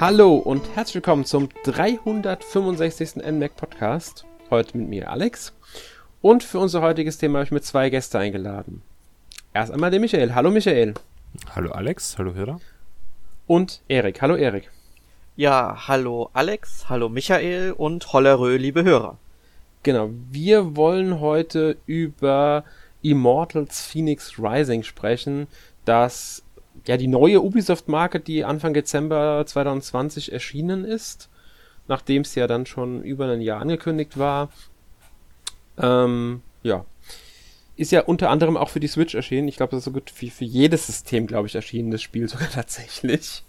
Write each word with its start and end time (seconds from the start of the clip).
Hallo 0.00 0.34
und 0.34 0.74
herzlich 0.74 0.96
willkommen 0.96 1.24
zum 1.24 1.48
365. 1.64 3.16
NMAC 3.16 3.56
Podcast. 3.56 4.24
Heute 4.50 4.76
mit 4.78 4.88
mir 4.88 5.10
Alex. 5.10 5.52
Und 6.20 6.42
für 6.42 6.58
unser 6.58 6.82
heutiges 6.82 7.18
Thema 7.18 7.38
habe 7.38 7.44
ich 7.44 7.52
mir 7.52 7.60
zwei 7.60 7.88
Gäste 7.90 8.18
eingeladen. 8.18 8.82
Erst 9.54 9.72
einmal 9.72 9.90
den 9.90 10.00
Michael. 10.00 10.34
Hallo 10.34 10.50
Michael. 10.50 10.94
Hallo 11.54 11.70
Alex, 11.70 12.18
hallo 12.18 12.34
Hörer. 12.34 12.60
Und 13.46 13.80
Erik. 13.88 14.22
Hallo 14.22 14.34
Erik. 14.34 14.70
Ja, 15.36 15.88
hallo 15.88 16.30
Alex, 16.32 16.88
hallo 16.88 17.08
Michael 17.08 17.72
und 17.72 18.12
Hollerö, 18.12 18.56
liebe 18.56 18.84
Hörer. 18.84 19.18
Genau, 19.82 20.10
wir 20.30 20.76
wollen 20.76 21.20
heute 21.20 21.76
über 21.86 22.64
Immortals 23.02 23.82
Phoenix 23.84 24.38
Rising 24.38 24.82
sprechen, 24.82 25.48
das 25.84 26.44
ja 26.86 26.96
die 26.96 27.08
neue 27.08 27.40
Ubisoft-Marke, 27.40 28.20
die 28.20 28.44
Anfang 28.44 28.74
Dezember 28.74 29.44
2020 29.46 30.32
erschienen 30.32 30.84
ist, 30.84 31.28
nachdem 31.88 32.22
es 32.22 32.34
ja 32.34 32.46
dann 32.46 32.66
schon 32.66 33.02
über 33.02 33.28
ein 33.28 33.40
Jahr 33.40 33.60
angekündigt 33.60 34.18
war. 34.18 34.50
Ähm, 35.78 36.42
ja. 36.62 36.84
Ist 37.76 37.92
ja 37.92 38.02
unter 38.02 38.30
anderem 38.30 38.56
auch 38.56 38.68
für 38.68 38.80
die 38.80 38.88
Switch 38.88 39.14
erschienen. 39.14 39.48
Ich 39.48 39.56
glaube, 39.56 39.70
das 39.70 39.78
ist 39.78 39.84
so 39.86 39.92
gut 39.92 40.12
wie 40.18 40.30
für 40.30 40.44
jedes 40.44 40.86
System, 40.86 41.26
glaube 41.26 41.48
ich, 41.48 41.54
erschienen, 41.54 41.90
das 41.90 42.02
Spiel 42.02 42.28
sogar 42.28 42.50
tatsächlich. 42.52 43.42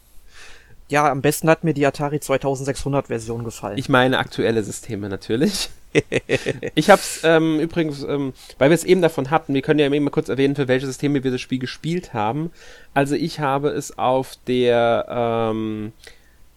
Ja, 0.89 1.09
am 1.09 1.21
besten 1.21 1.49
hat 1.49 1.63
mir 1.63 1.73
die 1.73 1.85
Atari 1.85 2.19
2600 2.19 3.07
Version 3.07 3.43
gefallen. 3.43 3.77
Ich 3.77 3.89
meine 3.89 4.19
aktuelle 4.19 4.63
Systeme 4.63 5.09
natürlich. 5.09 5.69
ich 6.75 6.89
habe 6.89 7.01
es 7.01 7.21
ähm, 7.23 7.59
übrigens, 7.59 8.03
ähm, 8.03 8.33
weil 8.57 8.69
wir 8.69 8.75
es 8.75 8.83
eben 8.83 9.01
davon 9.01 9.29
hatten, 9.29 9.53
wir 9.53 9.61
können 9.61 9.79
ja 9.79 9.85
eben 9.85 10.03
mal 10.03 10.09
kurz 10.09 10.29
erwähnen, 10.29 10.55
für 10.55 10.67
welche 10.67 10.85
Systeme 10.85 11.23
wir 11.23 11.31
das 11.31 11.41
Spiel 11.41 11.59
gespielt 11.59 12.13
haben. 12.13 12.51
Also 12.93 13.15
ich 13.15 13.39
habe 13.39 13.69
es 13.69 13.97
auf 13.97 14.37
der 14.47 15.05
ähm, 15.09 15.93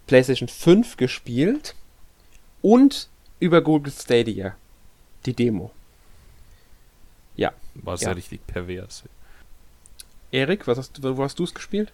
PlayStation 0.07 0.49
5 0.49 0.97
gespielt 0.97 1.75
und 2.63 3.09
über 3.39 3.61
Google 3.61 3.93
Stadia, 3.93 4.57
die 5.27 5.35
Demo. 5.35 5.71
Ja. 7.37 7.53
War 7.75 7.95
es 7.95 8.01
ja. 8.01 8.09
ja 8.09 8.15
richtig 8.15 8.47
pervers. 8.47 9.05
Erik, 10.33 10.67
was 10.67 10.79
hast, 10.79 11.03
wo 11.03 11.23
hast 11.23 11.39
du 11.39 11.45
es 11.45 11.55
gespielt? 11.55 11.93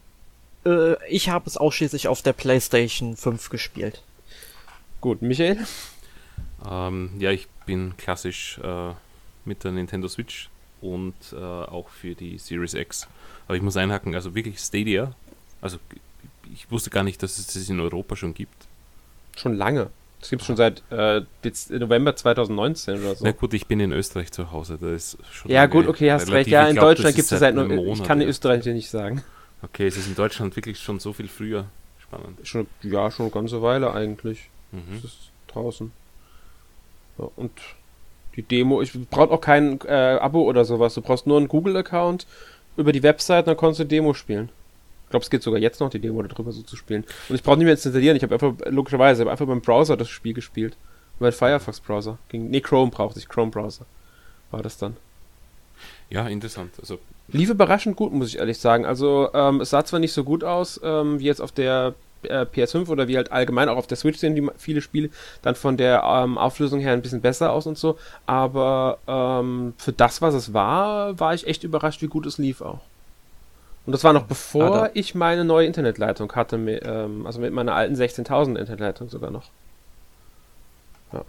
Äh, 0.65 0.95
ich 1.09 1.29
habe 1.29 1.49
es 1.49 1.57
ausschließlich 1.57 2.09
auf 2.09 2.23
der 2.23 2.33
PlayStation 2.33 3.17
5 3.17 3.51
gespielt. 3.51 4.03
Gut, 5.01 5.23
Michael? 5.23 5.59
Ähm, 6.69 7.11
ja, 7.19 7.31
ich 7.31 7.49
bin 7.67 7.97
klassisch 7.97 8.59
äh, 8.63 8.93
mit 9.45 9.65
der 9.65 9.73
Nintendo 9.73 10.09
Switch 10.09 10.49
und 10.81 11.15
äh, 11.33 11.37
auch 11.37 11.89
für 11.89 12.15
die 12.15 12.39
Series 12.39 12.75
X. 12.75 13.09
Aber 13.47 13.57
ich 13.57 13.63
muss 13.63 13.77
einhaken, 13.77 14.15
also 14.15 14.35
wirklich 14.35 14.59
Stadia. 14.59 15.15
Also 15.61 15.79
ich 16.53 16.71
wusste 16.71 16.91
gar 16.91 17.05
nicht, 17.05 17.23
dass 17.23 17.39
es 17.39 17.47
das 17.49 17.69
in 17.69 17.81
Europa 17.81 18.17
schon 18.17 18.35
gibt. 18.35 18.67
Schon 19.37 19.57
lange. 19.57 19.91
Das 20.21 20.31
gibt 20.31 20.43
es 20.43 20.47
schon 20.47 20.57
seit 20.57 20.85
äh, 20.91 21.23
November 21.71 22.15
2019 22.15 23.01
oder 23.01 23.17
so. 23.17 23.25
Na 23.25 23.33
gut, 23.33 23.55
ich 23.55 23.67
bin 23.67 23.81
in 23.81 23.91
Österreich 23.91 24.31
zu 24.31 24.53
Hause. 24.53 24.79
Da 24.81 24.93
ist 24.93 25.19
schon 25.33 25.51
ja, 25.51 25.67
gut, 25.67 25.89
okay, 25.89 26.13
hast 26.13 26.31
recht. 26.31 26.49
Ja, 26.49 26.69
in 26.69 26.75
glaub, 26.75 26.91
Deutschland 26.91 27.17
gibt 27.17 27.31
es 27.31 27.39
seit. 27.39 27.57
Monat, 27.57 27.99
ich 27.99 28.05
kann 28.05 28.21
in 28.21 28.29
ja. 28.29 28.31
Österreich 28.31 28.63
dir 28.63 28.73
nicht 28.73 28.89
sagen. 28.89 29.25
Okay, 29.63 29.87
es 29.87 29.97
ist 29.97 30.07
in 30.07 30.15
Deutschland 30.15 30.55
wirklich 30.55 30.79
schon 30.79 31.01
so 31.01 31.13
viel 31.13 31.27
früher. 31.27 31.67
Spannend. 31.99 32.39
Schon, 32.45 32.69
ja, 32.83 33.11
schon 33.11 33.27
eine 33.27 33.33
ganze 33.33 33.63
Weile 33.63 33.93
eigentlich. 33.93 34.49
Mhm. 34.71 35.03
Das 35.03 35.05
ist 35.05 35.31
draußen. 35.49 35.91
Ja, 37.19 37.29
und 37.37 37.53
die 38.37 38.43
Demo, 38.43 38.81
ich 38.81 38.93
brauche 39.11 39.31
auch 39.31 39.41
kein 39.41 39.81
äh, 39.83 40.19
Abo 40.21 40.43
oder 40.43 40.65
sowas. 40.65 40.95
Du 40.95 41.03
brauchst 41.03 41.27
nur 41.27 41.37
einen 41.37 41.49
Google-Account 41.49 42.27
über 42.77 42.93
die 42.93 43.03
Website, 43.03 43.47
dann 43.47 43.57
kannst 43.57 43.81
du 43.81 43.85
Demo 43.85 44.15
spielen. 44.15 44.51
Ich 45.05 45.11
glaube, 45.11 45.25
es 45.25 45.31
geht 45.31 45.43
sogar 45.43 45.61
jetzt 45.61 45.81
noch, 45.81 45.91
die 45.91 45.99
Demo 45.99 46.23
darüber 46.23 46.53
so 46.53 46.63
zu 46.63 46.77
spielen. 46.77 47.05
Und 47.29 47.35
ich 47.35 47.43
brauche 47.43 47.59
nicht 47.59 47.67
mehr 47.67 47.75
installieren. 47.75 48.17
Ich 48.17 48.23
habe 48.23 48.35
einfach, 48.35 48.55
logischerweise, 48.71 49.23
ich 49.23 49.27
habe 49.27 49.33
einfach 49.33 49.47
beim 49.47 49.61
Browser 49.61 49.97
das 49.97 50.09
Spiel 50.09 50.33
gespielt. 50.33 50.77
Mein 51.19 51.33
Firefox-Browser. 51.33 52.19
Nee, 52.33 52.61
Chrome 52.61 52.91
brauchte 52.91 53.19
ich, 53.19 53.29
Chrome-Browser. 53.29 53.85
War 54.51 54.63
das 54.63 54.79
dann. 54.79 54.97
Ja, 56.09 56.27
interessant. 56.27 56.73
Also 56.81 56.99
Lief 57.29 57.49
überraschend 57.49 57.97
gut, 57.97 58.13
muss 58.13 58.29
ich 58.29 58.39
ehrlich 58.39 58.59
sagen. 58.59 58.85
Also, 58.85 59.31
ähm, 59.33 59.61
es 59.61 59.71
sah 59.71 59.85
zwar 59.85 60.01
nicht 60.01 60.13
so 60.13 60.23
gut 60.25 60.45
aus, 60.45 60.81
ähm, 60.83 61.19
wie 61.21 61.25
jetzt 61.25 61.41
auf 61.41 61.53
der 61.53 61.95
äh, 62.25 62.45
PS5 62.45 62.89
oder 62.89 63.09
wie 63.09 63.17
halt 63.17 63.33
allgemein 63.33 63.69
auch 63.69 63.77
auf 63.77 63.87
der 63.87 63.97
Switch 63.97 64.19
sehen 64.19 64.35
die 64.35 64.49
viele 64.59 64.81
Spiele 64.81 65.11
dann 65.43 65.55
von 65.55 65.77
der 65.77 66.03
ähm, 66.05 66.39
Auflösung 66.39 66.81
her 66.81 66.93
ein 66.93 67.03
bisschen 67.03 67.21
besser 67.21 67.53
aus 67.53 67.67
und 67.67 67.79
so, 67.79 67.99
aber 68.27 68.99
ähm, 69.07 69.75
für 69.79 69.93
das, 69.93 70.23
was 70.23 70.35
es 70.35 70.53
war, 70.53 71.19
war 71.19 71.35
ich 71.35 71.47
echt 71.47 71.65
überrascht, 71.65 72.03
wie 72.03 72.09
gut 72.09 72.27
es 72.27 72.39
lief 72.39 72.61
auch. 72.61 72.81
Und 73.85 73.93
das 73.93 74.05
war 74.05 74.13
noch 74.13 74.25
bevor 74.25 74.85
Ah, 74.85 74.91
ich 74.95 75.15
meine 75.15 75.45
neue 75.45 75.67
Internetleitung 75.67 76.33
hatte, 76.33 76.57
ähm, 76.57 77.27
also 77.27 77.41
mit 77.41 77.53
meiner 77.53 77.75
alten 77.75 77.95
16.000 77.95 78.57
Internetleitung 78.57 79.09
sogar 79.09 79.31
noch. 79.31 79.51
Ja. 81.13 81.25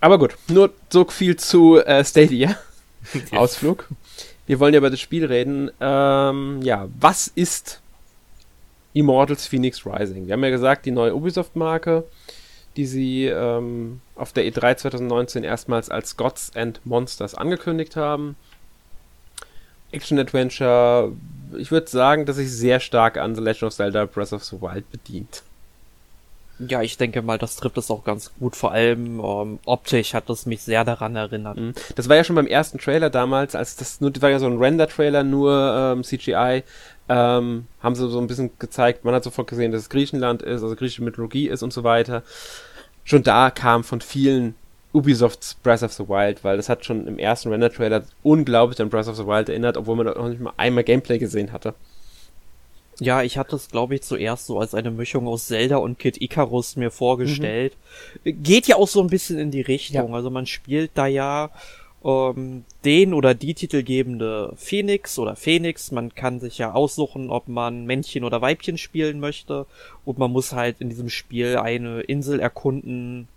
Aber 0.00 0.18
gut, 0.18 0.36
nur 0.48 0.70
so 0.88 1.04
viel 1.04 1.36
zu 1.36 1.78
äh, 1.84 2.04
Stadia. 2.04 2.56
Ausflug. 3.32 3.88
Wir 4.46 4.60
wollen 4.60 4.74
ja 4.74 4.78
über 4.78 4.90
das 4.90 5.00
Spiel 5.00 5.24
reden. 5.24 5.70
Ähm, 5.80 6.60
ja, 6.62 6.88
was 7.00 7.28
ist 7.28 7.80
Immortals 8.92 9.46
Phoenix 9.46 9.84
Rising? 9.84 10.26
Wir 10.26 10.34
haben 10.34 10.44
ja 10.44 10.50
gesagt, 10.50 10.86
die 10.86 10.92
neue 10.92 11.14
Ubisoft-Marke, 11.14 12.04
die 12.76 12.86
sie 12.86 13.26
ähm, 13.26 14.00
auf 14.14 14.32
der 14.32 14.44
E3 14.44 14.76
2019 14.76 15.44
erstmals 15.44 15.90
als 15.90 16.16
Gods 16.16 16.54
and 16.54 16.80
Monsters 16.84 17.34
angekündigt 17.34 17.96
haben. 17.96 18.36
Action-Adventure, 19.92 21.12
ich 21.56 21.70
würde 21.70 21.88
sagen, 21.88 22.26
dass 22.26 22.36
sich 22.36 22.52
sehr 22.52 22.80
stark 22.80 23.18
an 23.18 23.34
The 23.34 23.40
Legend 23.40 23.64
of 23.64 23.74
Zelda 23.74 24.04
Breath 24.04 24.32
of 24.32 24.44
the 24.44 24.60
Wild 24.60 24.90
bedient. 24.90 25.42
Ja, 26.58 26.80
ich 26.80 26.96
denke 26.96 27.20
mal, 27.20 27.36
das 27.36 27.56
trifft 27.56 27.76
es 27.76 27.90
auch 27.90 28.04
ganz 28.04 28.32
gut. 28.38 28.56
Vor 28.56 28.72
allem 28.72 29.20
ähm, 29.20 29.58
optisch 29.66 30.14
hat 30.14 30.30
es 30.30 30.46
mich 30.46 30.62
sehr 30.62 30.84
daran 30.84 31.14
erinnert. 31.14 31.58
Mhm. 31.58 31.74
Das 31.96 32.08
war 32.08 32.16
ja 32.16 32.24
schon 32.24 32.36
beim 32.36 32.46
ersten 32.46 32.78
Trailer 32.78 33.10
damals, 33.10 33.54
als 33.54 33.76
das 33.76 34.00
nur, 34.00 34.10
das 34.10 34.22
war 34.22 34.30
ja 34.30 34.38
so 34.38 34.46
ein 34.46 34.58
Render-Trailer, 34.58 35.22
nur 35.22 35.94
ähm, 35.94 36.02
CGI, 36.02 36.62
ähm, 37.08 37.66
haben 37.80 37.94
sie 37.94 38.08
so 38.08 38.18
ein 38.18 38.26
bisschen 38.26 38.50
gezeigt, 38.58 39.04
man 39.04 39.14
hat 39.14 39.24
sofort 39.24 39.48
gesehen, 39.48 39.70
dass 39.70 39.82
es 39.82 39.90
Griechenland 39.90 40.42
ist, 40.42 40.62
also 40.62 40.74
griechische 40.74 41.04
Mythologie 41.04 41.48
ist 41.48 41.62
und 41.62 41.72
so 41.72 41.84
weiter. 41.84 42.22
Schon 43.04 43.22
da 43.22 43.50
kam 43.50 43.84
von 43.84 44.00
vielen 44.00 44.54
Ubisofts 44.92 45.54
Breath 45.62 45.82
of 45.82 45.92
the 45.92 46.08
Wild, 46.08 46.42
weil 46.42 46.56
das 46.56 46.70
hat 46.70 46.86
schon 46.86 47.06
im 47.06 47.18
ersten 47.18 47.50
Render-Trailer 47.50 48.04
unglaublich 48.22 48.80
an 48.80 48.88
Breath 48.88 49.08
of 49.08 49.16
the 49.16 49.26
Wild 49.26 49.50
erinnert, 49.50 49.76
obwohl 49.76 49.96
man 49.96 50.06
noch 50.06 50.28
nicht 50.28 50.40
mal 50.40 50.54
einmal 50.56 50.84
Gameplay 50.84 51.18
gesehen 51.18 51.52
hatte. 51.52 51.74
Ja, 52.98 53.22
ich 53.22 53.36
hatte 53.36 53.56
es, 53.56 53.68
glaube 53.68 53.94
ich, 53.94 54.02
zuerst 54.02 54.46
so 54.46 54.58
als 54.58 54.74
eine 54.74 54.90
Mischung 54.90 55.26
aus 55.26 55.46
Zelda 55.46 55.76
und 55.76 55.98
Kid 55.98 56.20
Icarus 56.20 56.76
mir 56.76 56.90
vorgestellt. 56.90 57.74
Geht 58.24 58.66
ja 58.68 58.76
auch 58.76 58.88
so 58.88 59.02
ein 59.02 59.08
bisschen 59.08 59.38
in 59.38 59.50
die 59.50 59.60
Richtung. 59.60 60.14
Also 60.14 60.30
man 60.30 60.46
spielt 60.46 60.92
da 60.94 61.06
ja 61.06 61.50
ähm, 62.02 62.64
den 62.84 63.12
oder 63.12 63.34
die 63.34 63.52
titelgebende 63.52 64.54
Phoenix 64.56 65.18
oder 65.18 65.36
Phoenix. 65.36 65.90
Man 65.92 66.14
kann 66.14 66.40
sich 66.40 66.56
ja 66.56 66.72
aussuchen, 66.72 67.30
ob 67.30 67.48
man 67.48 67.84
Männchen 67.84 68.24
oder 68.24 68.40
Weibchen 68.40 68.78
spielen 68.78 69.20
möchte. 69.20 69.66
Und 70.06 70.16
man 70.16 70.32
muss 70.32 70.52
halt 70.52 70.76
in 70.80 70.88
diesem 70.88 71.10
Spiel 71.10 71.58
eine 71.58 72.00
Insel 72.00 72.40
erkunden, 72.40 73.28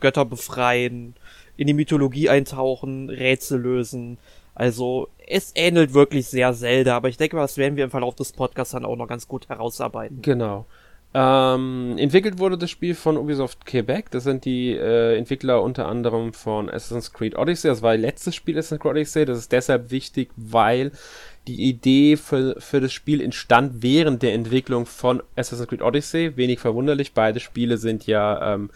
Götter 0.00 0.24
befreien, 0.24 1.14
in 1.58 1.66
die 1.66 1.74
Mythologie 1.74 2.30
eintauchen, 2.30 3.10
Rätsel 3.10 3.60
lösen. 3.60 4.16
Also 4.56 5.08
es 5.28 5.52
ähnelt 5.54 5.92
wirklich 5.92 6.26
sehr 6.28 6.54
Zelda, 6.54 6.96
aber 6.96 7.10
ich 7.10 7.18
denke 7.18 7.36
mal, 7.36 7.42
das 7.42 7.58
werden 7.58 7.76
wir 7.76 7.84
im 7.84 7.90
Verlauf 7.90 8.14
des 8.14 8.32
Podcasts 8.32 8.72
dann 8.72 8.86
auch 8.86 8.96
noch 8.96 9.06
ganz 9.06 9.28
gut 9.28 9.50
herausarbeiten. 9.50 10.22
Genau. 10.22 10.64
Ähm, 11.12 11.96
entwickelt 11.98 12.38
wurde 12.38 12.56
das 12.56 12.70
Spiel 12.70 12.94
von 12.94 13.18
Ubisoft 13.18 13.66
Quebec. 13.66 14.10
Das 14.10 14.24
sind 14.24 14.46
die 14.46 14.72
äh, 14.72 15.16
Entwickler 15.18 15.62
unter 15.62 15.86
anderem 15.88 16.32
von 16.32 16.70
Assassin's 16.70 17.12
Creed 17.12 17.36
Odyssey. 17.36 17.68
Das 17.68 17.82
war 17.82 17.94
ihr 17.94 18.00
letztes 18.00 18.34
Spiel 18.34 18.58
Assassin's 18.58 18.80
Creed 18.80 18.92
Odyssey. 18.92 19.24
Das 19.26 19.38
ist 19.38 19.52
deshalb 19.52 19.90
wichtig, 19.90 20.30
weil 20.36 20.90
die 21.46 21.68
Idee 21.68 22.16
für, 22.16 22.56
für 22.58 22.80
das 22.80 22.94
Spiel 22.94 23.20
entstand 23.20 23.82
während 23.82 24.22
der 24.22 24.32
Entwicklung 24.32 24.86
von 24.86 25.22
Assassin's 25.36 25.68
Creed 25.68 25.82
Odyssey. 25.82 26.34
Wenig 26.38 26.60
verwunderlich. 26.60 27.12
Beide 27.12 27.40
Spiele 27.40 27.76
sind 27.76 28.06
ja 28.06 28.54
ähm, 28.54 28.70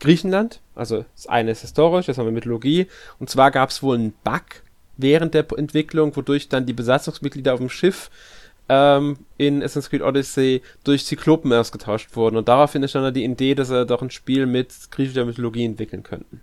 Griechenland. 0.00 0.60
Also 0.74 1.04
das 1.14 1.26
eine 1.26 1.50
ist 1.50 1.60
historisch, 1.60 2.06
das 2.06 2.18
andere 2.18 2.32
Mythologie. 2.32 2.86
Und 3.18 3.28
zwar 3.28 3.50
gab 3.50 3.68
es 3.68 3.82
wohl 3.82 3.96
einen 3.96 4.14
Bug 4.24 4.42
während 4.96 5.34
der 5.34 5.46
Entwicklung, 5.56 6.14
wodurch 6.16 6.48
dann 6.48 6.66
die 6.66 6.72
Besatzungsmitglieder 6.72 7.54
auf 7.54 7.60
dem 7.60 7.70
Schiff 7.70 8.10
ähm, 8.68 9.18
in 9.38 9.62
Assassin's 9.62 9.90
Creed 9.90 10.02
Odyssey 10.02 10.62
durch 10.84 11.04
Zyklopen 11.06 11.52
ausgetauscht 11.52 12.16
wurden. 12.16 12.36
Und 12.36 12.48
daraufhin 12.48 12.82
entstand 12.82 13.06
dann 13.06 13.14
die 13.14 13.24
Idee, 13.24 13.54
dass 13.54 13.70
er 13.70 13.84
doch 13.84 14.02
ein 14.02 14.10
Spiel 14.10 14.46
mit 14.46 14.72
griechischer 14.90 15.24
Mythologie 15.24 15.64
entwickeln 15.64 16.02
könnten. 16.02 16.40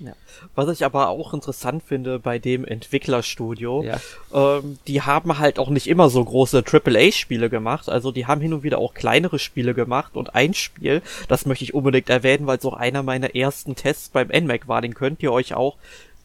Ja. 0.00 0.12
Was 0.56 0.68
ich 0.68 0.84
aber 0.84 1.08
auch 1.08 1.32
interessant 1.34 1.82
finde 1.86 2.18
bei 2.18 2.38
dem 2.40 2.64
Entwicklerstudio, 2.64 3.84
Ja. 3.84 4.00
ähm, 4.34 4.78
die 4.88 5.02
haben 5.02 5.38
halt 5.38 5.58
auch 5.58 5.68
nicht 5.70 5.86
immer 5.86 6.10
so 6.10 6.24
große 6.24 6.64
AAA-Spiele 6.64 7.48
gemacht. 7.48 7.88
Also 7.88 8.10
die 8.10 8.26
haben 8.26 8.40
hin 8.40 8.52
und 8.54 8.62
wieder 8.64 8.78
auch 8.78 8.94
kleinere 8.94 9.38
Spiele 9.38 9.72
gemacht 9.72 10.16
und 10.16 10.34
ein 10.34 10.52
Spiel, 10.54 11.00
das 11.28 11.46
möchte 11.46 11.64
ich 11.64 11.74
unbedingt 11.74 12.10
erwähnen, 12.10 12.46
weil 12.46 12.58
es 12.58 12.64
auch 12.64 12.74
einer 12.74 13.02
meiner 13.02 13.34
ersten 13.36 13.76
Tests 13.76 14.08
beim 14.08 14.28
NMAC 14.28 14.66
war, 14.66 14.82
den 14.82 14.94
könnt 14.94 15.22
ihr 15.22 15.32
euch 15.32 15.54
auch 15.54 15.76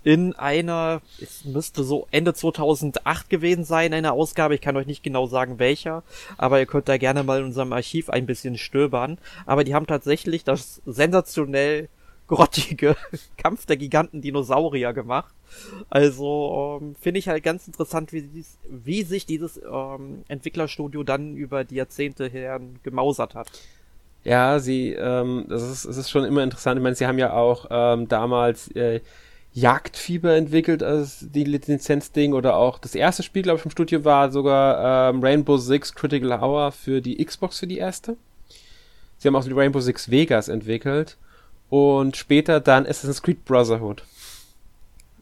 in 0.03 0.33
einer, 0.33 1.01
es 1.21 1.45
müsste 1.45 1.83
so 1.83 2.07
Ende 2.11 2.33
2008 2.33 3.29
gewesen 3.29 3.63
sein, 3.63 3.93
eine 3.93 4.13
Ausgabe. 4.13 4.55
Ich 4.55 4.61
kann 4.61 4.77
euch 4.77 4.87
nicht 4.87 5.03
genau 5.03 5.27
sagen 5.27 5.59
welcher, 5.59 6.03
aber 6.37 6.59
ihr 6.59 6.65
könnt 6.65 6.87
da 6.87 6.97
gerne 6.97 7.23
mal 7.23 7.39
in 7.39 7.45
unserem 7.45 7.73
Archiv 7.73 8.09
ein 8.09 8.25
bisschen 8.25 8.57
stöbern. 8.57 9.17
Aber 9.45 9.63
die 9.63 9.75
haben 9.75 9.87
tatsächlich 9.87 10.43
das 10.43 10.81
sensationell 10.85 11.89
grottige 12.27 12.95
Kampf 13.37 13.65
der 13.65 13.75
Giganten 13.75 14.21
Dinosaurier 14.21 14.93
gemacht. 14.93 15.33
Also 15.89 16.79
ähm, 16.81 16.95
finde 17.01 17.19
ich 17.19 17.27
halt 17.27 17.43
ganz 17.43 17.67
interessant, 17.67 18.13
wie, 18.13 18.21
dies, 18.21 18.57
wie 18.69 19.03
sich 19.03 19.25
dieses 19.25 19.59
ähm, 19.69 20.23
Entwicklerstudio 20.27 21.03
dann 21.03 21.35
über 21.35 21.65
die 21.65 21.75
Jahrzehnte 21.75 22.27
her 22.27 22.61
gemausert 22.83 23.35
hat. 23.35 23.47
Ja, 24.23 24.59
sie, 24.59 24.93
ähm, 24.93 25.45
das 25.49 25.63
ist, 25.63 25.85
das 25.85 25.97
ist 25.97 26.09
schon 26.09 26.23
immer 26.23 26.43
interessant. 26.43 26.77
Ich 26.77 26.83
meine, 26.83 26.95
sie 26.95 27.07
haben 27.07 27.17
ja 27.17 27.33
auch 27.33 27.65
ähm, 27.69 28.07
damals 28.07 28.69
äh, 28.75 29.01
Jagdfieber 29.53 30.35
entwickelt 30.35 30.83
als 30.83 31.25
die 31.31 31.43
Lizenzding 31.43 32.33
oder 32.33 32.55
auch 32.55 32.77
das 32.77 32.95
erste 32.95 33.23
Spiel, 33.23 33.41
glaube 33.41 33.57
ich, 33.57 33.63
vom 33.63 33.71
Studio 33.71 34.05
war 34.05 34.31
sogar 34.31 35.09
ähm, 35.09 35.23
Rainbow 35.23 35.57
Six 35.57 35.95
Critical 35.95 36.31
Hour 36.31 36.71
für 36.71 37.01
die 37.01 37.23
Xbox 37.23 37.59
für 37.59 37.67
die 37.67 37.79
erste. 37.79 38.15
Sie 39.17 39.27
haben 39.27 39.35
auch 39.35 39.43
die 39.43 39.51
Rainbow 39.51 39.79
Six 39.81 40.11
Vegas 40.11 40.47
entwickelt 40.47 41.17
und 41.69 42.15
später 42.15 42.59
dann 42.59 42.85
Assassin's 42.85 43.21
Creed 43.21 43.43
Brotherhood. 43.45 44.03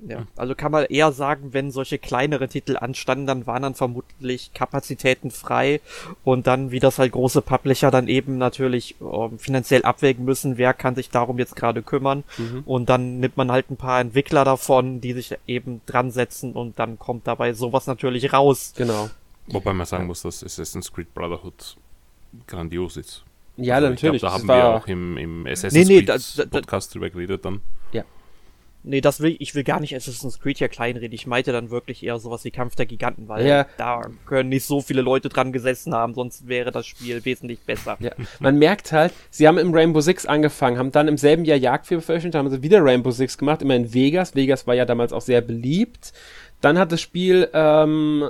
Ja, 0.06 0.28
also 0.36 0.54
kann 0.54 0.72
man 0.72 0.86
eher 0.86 1.12
sagen, 1.12 1.54
wenn 1.54 1.72
solche 1.72 1.98
kleinere 1.98 2.48
Titel 2.48 2.78
anstanden, 2.78 3.26
dann 3.26 3.48
waren 3.48 3.64
dann 3.64 3.74
vermutlich 3.74 4.54
Kapazitäten 4.54 5.32
frei 5.32 5.82
und 6.24 6.46
dann, 6.46 6.70
wie 6.70 6.80
das 6.80 7.00
halt 7.00 7.14
große 7.14 7.42
Publisher 7.42 7.90
dann 7.90 8.08
eben 8.08 8.38
natürlich 8.38 8.96
äh, 9.02 9.30
finanziell 9.38 9.84
abwägen 9.84 10.24
müssen, 10.24 10.58
wer 10.58 10.74
kann 10.74 10.96
sich 10.96 11.10
darum 11.10 11.40
jetzt 11.40 11.56
gerade 11.56 11.82
kümmern 11.82 12.24
mhm. 12.38 12.64
und 12.66 12.90
dann 12.90 13.20
nimmt 13.20 13.38
man 13.38 13.52
halt 13.52 13.72
ein 13.72 13.78
paar 13.78 14.00
Entwickler 14.00 14.46
davon, 14.46 15.02
die 15.02 15.14
sich 15.14 15.36
eben 15.48 15.82
dran 15.88 16.12
setzen 16.12 16.54
und 16.54 16.78
dann 16.78 17.00
kommt 17.00 17.26
dabei 17.26 17.54
sowas 17.54 17.88
natürlich 17.88 18.34
raus. 18.34 18.74
Genau. 18.78 19.10
Wobei 19.48 19.74
man 19.74 19.86
sagen 19.86 20.06
muss, 20.08 20.22
dass 20.22 20.44
Assassin's 20.44 20.92
Creed 20.92 21.14
Brotherhood 21.14 21.76
grandios 22.46 22.98
ist. 22.98 23.24
Ja, 23.56 23.76
also 23.76 23.90
natürlich. 23.90 24.22
Glaub, 24.22 24.34
da 24.34 24.38
haben 24.38 24.48
wir 24.48 24.66
auch 24.76 24.88
im, 24.88 25.18
im 25.18 25.48
Assassin's 25.48 25.88
nee, 25.88 26.02
nee, 26.02 26.06
Creed 26.06 26.10
da, 26.10 26.44
da, 26.44 26.46
Podcast 26.46 26.94
drüber 26.94 27.10
geredet 27.10 27.44
dann. 27.46 27.62
Ja. 27.92 28.04
Nee, 28.88 29.02
das 29.02 29.20
will 29.20 29.36
ich 29.40 29.54
will 29.56 29.64
gar 29.64 29.80
nicht 29.80 29.96
Assassin's 29.96 30.40
Creed 30.40 30.58
hier 30.58 30.70
kleinreden. 30.70 31.14
Ich 31.14 31.28
meinte 31.28 31.52
dann 31.52 31.70
wirklich 31.70 32.04
eher 32.04 32.20
sowas 32.20 32.44
wie 32.44 32.52
Kampf 32.52 32.76
der 32.76 32.86
Giganten, 32.86 33.28
weil 33.28 33.46
ja. 33.46 33.66
da 33.78 34.02
können 34.26 34.50
nicht 34.50 34.66
so 34.66 34.82
viele 34.82 35.02
Leute 35.02 35.30
dran 35.30 35.52
gesessen 35.52 35.94
haben, 35.94 36.14
sonst 36.14 36.48
wäre 36.48 36.72
das 36.72 36.86
Spiel 36.86 37.24
wesentlich 37.26 37.60
besser. 37.60 37.98
Ja. 38.00 38.12
Man 38.40 38.58
merkt 38.58 38.92
halt, 38.92 39.14
sie 39.30 39.48
haben 39.48 39.58
im 39.58 39.74
Rainbow 39.74 40.02
Six 40.02 40.26
angefangen, 40.26 40.78
haben 40.78 40.92
dann 40.92 41.08
im 41.08 41.18
selben 41.18 41.46
Jahr 41.46 41.58
Jagdfieber 41.58 42.02
veröffentlicht, 42.02 42.36
haben 42.36 42.50
sie 42.50 42.62
wieder 42.62 42.84
Rainbow 42.84 43.12
Six 43.12 43.38
gemacht, 43.38 43.62
immer 43.62 43.76
in 43.76 43.94
Vegas. 43.94 44.36
Vegas 44.36 44.68
war 44.68 44.76
ja 44.76 44.86
damals 44.86 45.14
auch 45.14 45.22
sehr 45.22 45.42
beliebt. 45.42 46.14
Dann 46.62 46.78
hat 46.78 46.92
das 46.92 47.02
Spiel 47.02 47.50
ähm, 47.54 48.30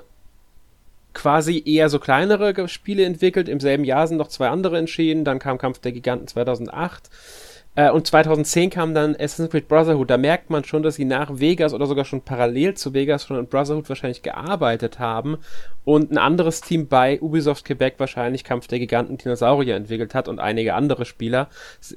quasi 1.14 1.64
eher 1.66 1.90
so 1.90 2.00
kleinere 2.00 2.68
Spiele 2.68 3.04
entwickelt. 3.04 3.50
Im 3.50 3.60
selben 3.60 3.84
Jahr 3.84 4.08
sind 4.08 4.18
noch 4.18 4.28
zwei 4.28 4.50
andere 4.50 4.78
entschieden. 4.78 5.24
Dann 5.24 5.40
kam 5.40 5.58
Kampf 5.58 5.80
der 5.80 5.92
Giganten 5.92 6.28
2008. 6.28 7.10
Äh, 7.78 7.92
und 7.92 8.08
2010 8.08 8.72
kam 8.72 8.96
dann 8.96 9.16
Assassin's 9.16 9.52
Creed 9.52 9.68
Brotherhood. 9.68 10.10
Da 10.10 10.18
merkt 10.18 10.50
man 10.50 10.64
schon, 10.64 10.82
dass 10.82 10.96
sie 10.96 11.06
nach 11.06 11.40
Vegas 11.40 11.76
oder 11.76 11.86
sogar 11.86 12.06
schon 12.06 12.22
parallel 12.22 12.74
zu 12.74 12.96
Vegas 12.96 13.26
schon 13.26 13.38
an 13.38 13.46
Brotherhood 13.46 13.88
wahrscheinlich 13.88 14.24
gearbeitet 14.24 14.98
haben 14.98 15.38
und 15.86 16.12
ein 16.12 16.18
anderes 16.18 16.62
Team 16.62 16.88
bei 16.88 17.22
Ubisoft 17.22 17.66
Quebec 17.66 17.94
wahrscheinlich 18.00 18.44
Kampf 18.44 18.68
der 18.68 18.80
Giganten 18.80 19.20
Dinosaurier 19.20 19.76
entwickelt 19.76 20.16
hat 20.16 20.28
und 20.28 20.40
einige 20.40 20.74
andere 20.74 21.06
Spieler, 21.06 21.50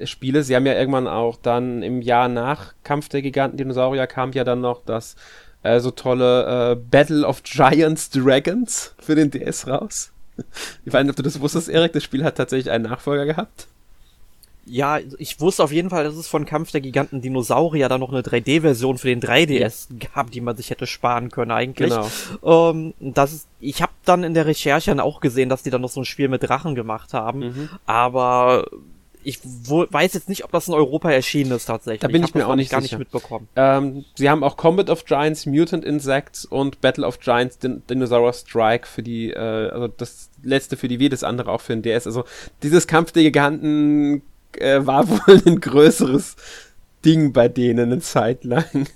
Spiele. 0.05 0.43
Sie 0.43 0.55
haben 0.55 0.67
ja 0.67 0.75
irgendwann 0.75 1.09
auch 1.09 1.37
dann 1.37 1.83
im 1.83 2.03
Jahr 2.03 2.29
nach 2.29 2.75
Kampf 2.85 3.09
der 3.09 3.23
Giganten 3.23 3.57
Dinosaurier 3.57 4.07
kam 4.07 4.33
ja 4.33 4.45
dann 4.45 4.61
noch 4.61 4.85
das 4.85 5.17
äh, 5.63 5.81
so 5.81 5.91
tolle 5.91 6.73
äh, 6.73 6.77
Battle 6.77 7.27
of 7.27 7.43
Giants 7.43 8.11
Dragons 8.11 8.95
für 8.99 9.15
den 9.15 9.31
DS 9.31 9.67
raus. 9.67 10.13
Ich 10.87 10.93
weiß 10.93 11.03
nicht, 11.03 11.11
ob 11.11 11.17
du 11.17 11.23
das 11.23 11.41
wusstest, 11.41 11.69
Erik. 11.69 11.93
Das 11.93 12.03
Spiel 12.03 12.25
hat 12.25 12.37
tatsächlich 12.37 12.71
einen 12.71 12.85
Nachfolger 12.85 13.27
gehabt. 13.27 13.67
Ja, 14.67 14.99
ich 15.19 15.41
wusste 15.41 15.65
auf 15.65 15.73
jeden 15.73 15.91
Fall, 15.91 16.05
dass 16.05 16.15
es 16.15 16.29
von 16.29 16.45
Kampf 16.47 16.71
der 16.71 16.81
Giganten 16.81 17.21
Dinosaurier 17.23 17.89
da 17.89 17.99
noch 17.99 18.11
eine 18.11 18.21
3D-Version 18.21 18.99
für 18.99 19.09
den 19.09 19.21
3DS 19.21 19.89
ja. 19.91 20.09
gab, 20.15 20.31
die 20.31 20.41
man 20.41 20.57
sich 20.57 20.71
hätte 20.71 20.87
sparen 20.87 21.31
können 21.31 21.51
eigentlich. 21.51 21.93
Genau. 22.43 22.71
Ähm, 22.71 22.95
das 23.01 23.33
ist, 23.33 23.49
ich 23.59 23.83
habe 23.83 23.93
dann 24.05 24.23
in 24.23 24.35
der 24.35 24.47
Recherche 24.47 24.91
dann 24.91 25.01
auch 25.01 25.21
gesehen, 25.21 25.49
dass 25.49 25.63
die 25.63 25.71
dann 25.71 25.81
noch 25.81 25.89
so 25.89 26.01
ein 26.01 26.05
Spiel 26.05 26.29
mit 26.29 26.43
Drachen 26.43 26.75
gemacht 26.75 27.15
haben. 27.15 27.41
Mhm. 27.41 27.69
Aber 27.87 28.67
ich 29.23 29.39
weiß 29.43 30.15
jetzt 30.15 30.29
nicht, 30.29 30.45
ob 30.45 30.53
das 30.53 30.69
in 30.69 30.75
Europa 30.75 31.11
erschienen 31.11 31.53
ist 31.53 31.67
tatsächlich. 31.67 32.01
Da 32.01 32.09
bin 32.09 32.23
ich, 32.23 32.31
ich 32.31 32.35
mir 32.35 32.47
auch 32.47 32.55
nicht 32.55 32.71
gar 32.71 32.81
sicher. 32.81 32.97
nicht 32.99 33.13
mitbekommen. 33.13 33.49
Ähm, 33.55 34.05
sie 34.15 34.31
haben 34.31 34.43
auch 34.43 34.57
Combat 34.57 34.89
of 34.89 35.05
Giants, 35.05 35.47
Mutant 35.47 35.85
Insects 35.85 36.45
und 36.45 36.81
Battle 36.81 37.07
of 37.07 37.21
Giants, 37.21 37.59
Din 37.59 37.83
Dinosaur 37.89 38.33
Strike 38.33 38.87
für 38.87 39.03
die, 39.03 39.31
äh, 39.31 39.69
also 39.71 39.89
das 39.89 40.31
letzte 40.43 40.77
für 40.77 40.89
die 40.89 40.99
Wii, 40.99 41.11
das 41.11 41.23
andere 41.23 41.51
auch 41.51 41.61
für 41.61 41.75
den 41.75 41.83
DS. 41.83 42.07
Also 42.07 42.25
dieses 42.63 42.87
Kampf 42.87 43.13
der 43.13 43.25
Giganten 43.25 44.23
äh, 44.59 44.87
war 44.87 45.09
wohl 45.09 45.43
ein 45.47 45.61
größeres 45.61 46.37
Ding 47.05 47.33
bei 47.33 47.49
denen 47.49 47.93
eine 47.93 48.01
Zeit 48.01 48.45
lang. 48.45 48.87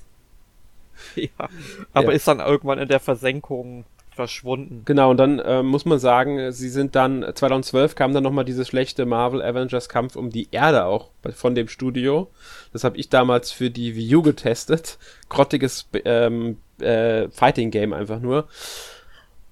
Ja, 1.16 1.48
aber 1.92 2.08
ja. 2.08 2.12
ist 2.12 2.26
dann 2.26 2.40
irgendwann 2.40 2.78
in 2.78 2.88
der 2.88 3.00
Versenkung 3.00 3.84
verschwunden. 4.14 4.82
Genau, 4.84 5.10
und 5.10 5.16
dann 5.16 5.38
äh, 5.40 5.62
muss 5.62 5.84
man 5.84 5.98
sagen, 5.98 6.52
sie 6.52 6.68
sind 6.68 6.94
dann, 6.94 7.24
2012 7.34 7.94
kam 7.94 8.12
dann 8.12 8.22
nochmal 8.22 8.44
dieses 8.44 8.68
schlechte 8.68 9.06
Marvel 9.06 9.42
Avengers 9.42 9.88
Kampf 9.88 10.16
um 10.16 10.30
die 10.30 10.48
Erde 10.50 10.84
auch 10.84 11.10
von 11.34 11.54
dem 11.54 11.68
Studio. 11.68 12.30
Das 12.72 12.84
habe 12.84 12.96
ich 12.96 13.08
damals 13.08 13.50
für 13.50 13.70
die 13.70 13.96
Wii 13.96 14.16
U 14.16 14.22
getestet. 14.22 14.98
Grottiges 15.28 15.88
ähm, 16.04 16.58
äh, 16.80 17.28
Fighting 17.28 17.70
Game 17.70 17.92
einfach 17.92 18.20
nur. 18.20 18.48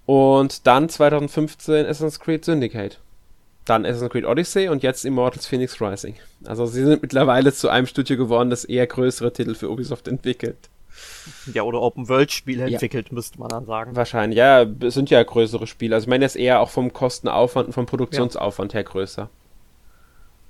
Und 0.06 0.66
dann 0.66 0.88
2015 0.88 1.86
Assassin's 1.86 2.20
Creed 2.20 2.44
Syndicate. 2.44 2.98
Dann 3.64 3.84
Assassin's 3.86 4.10
Creed 4.10 4.24
Odyssey 4.24 4.68
und 4.68 4.82
jetzt 4.82 5.04
Immortals 5.04 5.46
Phoenix 5.46 5.80
Rising. 5.80 6.16
Also 6.44 6.66
sie 6.66 6.84
sind 6.84 7.02
mittlerweile 7.02 7.52
zu 7.52 7.68
einem 7.68 7.86
Studio 7.86 8.16
geworden, 8.16 8.50
das 8.50 8.64
eher 8.64 8.86
größere 8.86 9.32
Titel 9.32 9.54
für 9.54 9.70
Ubisoft 9.70 10.08
entwickelt. 10.08 10.68
Ja, 11.52 11.62
oder 11.62 11.80
Open-World-Spiele 11.80 12.66
ja. 12.66 12.72
entwickelt, 12.72 13.12
müsste 13.12 13.38
man 13.38 13.48
dann 13.48 13.66
sagen. 13.66 13.96
Wahrscheinlich, 13.96 14.36
ja, 14.36 14.66
sind 14.86 15.10
ja 15.10 15.22
größere 15.22 15.66
Spiele. 15.66 15.94
Also 15.94 16.04
ich 16.04 16.08
meine, 16.08 16.24
das 16.24 16.34
ist 16.34 16.40
eher 16.40 16.60
auch 16.60 16.70
vom 16.70 16.92
Kostenaufwand 16.92 17.68
und 17.68 17.72
vom 17.72 17.86
Produktionsaufwand 17.86 18.72
ja. 18.72 18.78
her 18.78 18.84
größer. 18.84 19.30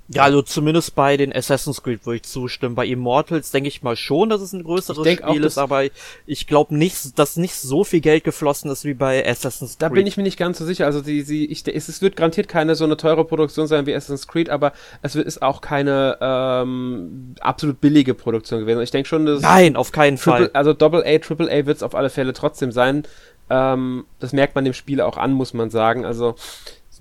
Ja, 0.09 0.25
also 0.25 0.43
zumindest 0.43 0.95
bei 0.95 1.17
den 1.17 1.35
Assassin's 1.35 1.83
Creed 1.83 2.05
würde 2.05 2.17
ich 2.17 2.23
zustimmen. 2.25 2.75
Bei 2.75 2.87
Immortals 2.87 3.51
denke 3.51 3.69
ich 3.69 3.83
mal 3.83 3.97
schon, 3.97 4.29
dass 4.29 4.43
es 4.43 4.53
ein 4.53 4.65
größeres 4.65 5.09
Spiel 5.09 5.23
auch, 5.25 5.35
ist, 5.37 5.59
aber 5.59 5.85
ich 6.27 6.47
glaube 6.47 6.75
nicht, 6.77 7.19
dass 7.19 7.37
nicht 7.37 7.55
so 7.55 7.83
viel 7.85 8.01
Geld 8.01 8.25
geflossen 8.25 8.71
ist 8.71 8.85
wie 8.85 8.95
bei 8.95 9.27
Assassin's 9.27 9.79
Creed. 9.79 9.83
Da 9.83 9.89
bin 9.89 10.07
ich 10.07 10.17
mir 10.17 10.23
nicht 10.25 10.39
ganz 10.39 10.59
so 10.59 10.67
sicher. 10.67 10.87
Also 10.87 11.01
die, 11.01 11.25
die, 11.25 11.51
ich, 11.51 11.67
es, 11.67 12.03
wird 12.03 12.17
garantiert 12.17 12.49
keine 12.49 12.75
so 12.75 12.85
eine 12.85 12.97
teure 12.97 13.25
Produktion 13.25 13.67
sein 13.67 13.87
wie 13.87 13.95
Assassin's 13.95 14.27
Creed, 14.27 14.51
aber 14.51 14.73
es 15.03 15.15
ist 15.15 15.41
auch 15.41 15.61
keine 15.61 16.19
ähm, 16.21 17.35
absolut 17.41 17.81
billige 17.81 18.15
Produktion 18.15 18.61
gewesen. 18.61 18.83
Ich 18.83 18.91
denke 18.91 19.09
schon, 19.09 19.25
dass 19.25 19.41
Nein, 19.41 19.77
auf 19.77 19.93
keinen 19.93 20.17
Triple, 20.17 20.47
Fall. 20.47 20.51
Also 20.53 20.75
Double 20.75 21.05
A, 21.07 21.19
Triple 21.19 21.51
A 21.51 21.65
wird 21.65 21.77
es 21.77 21.83
auf 21.83 21.95
alle 21.95 22.11
Fälle 22.11 22.33
trotzdem 22.33 22.73
sein. 22.73 23.05
Ähm, 23.49 24.05
das 24.19 24.33
merkt 24.33 24.55
man 24.55 24.65
dem 24.65 24.75
Spiel 24.75 25.01
auch 25.01 25.17
an, 25.17 25.33
muss 25.33 25.55
man 25.55 25.71
sagen. 25.71 26.05
Also 26.05 26.35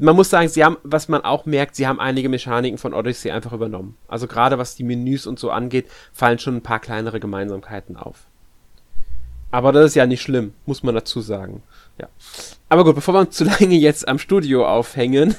man 0.01 0.15
muss 0.15 0.29
sagen, 0.29 0.50
sie 0.50 0.65
haben, 0.65 0.77
was 0.84 1.08
man 1.08 1.22
auch 1.22 1.46
merkt, 1.46 1.75
sie 1.75 1.88
haben 1.88 2.00
einige 2.00 2.27
Mechaniken 2.27 2.77
von 2.77 2.93
Odyssey 2.93 3.31
einfach 3.31 3.53
übernommen. 3.53 3.98
Also 4.08 4.27
gerade 4.27 4.58
was 4.58 4.75
die 4.75 4.84
Menüs 4.84 5.27
und 5.27 5.39
so 5.39 5.51
angeht, 5.51 5.88
fallen 6.12 6.39
schon 6.39 6.58
ein 6.58 6.63
paar 6.63 6.79
kleinere 6.79 7.20
Gemeinsamkeiten 7.20 7.98
auf. 7.98 8.25
Aber 9.51 9.72
das 9.72 9.88
ist 9.88 9.96
ja 9.96 10.08
nicht 10.08 10.22
schlimm, 10.22 10.53
muss 10.65 10.81
man 10.81 10.96
dazu 10.96 11.22
sagen. 11.22 11.62
Ja. 12.00 12.08
Aber 12.67 12.84
gut, 12.84 12.96
bevor 12.96 13.13
wir 13.13 13.20
uns 13.20 13.36
zu 13.36 13.43
lange 13.43 13.75
jetzt 13.75 14.08
am 14.08 14.17
Studio 14.17 14.67
aufhängen, 14.67 15.36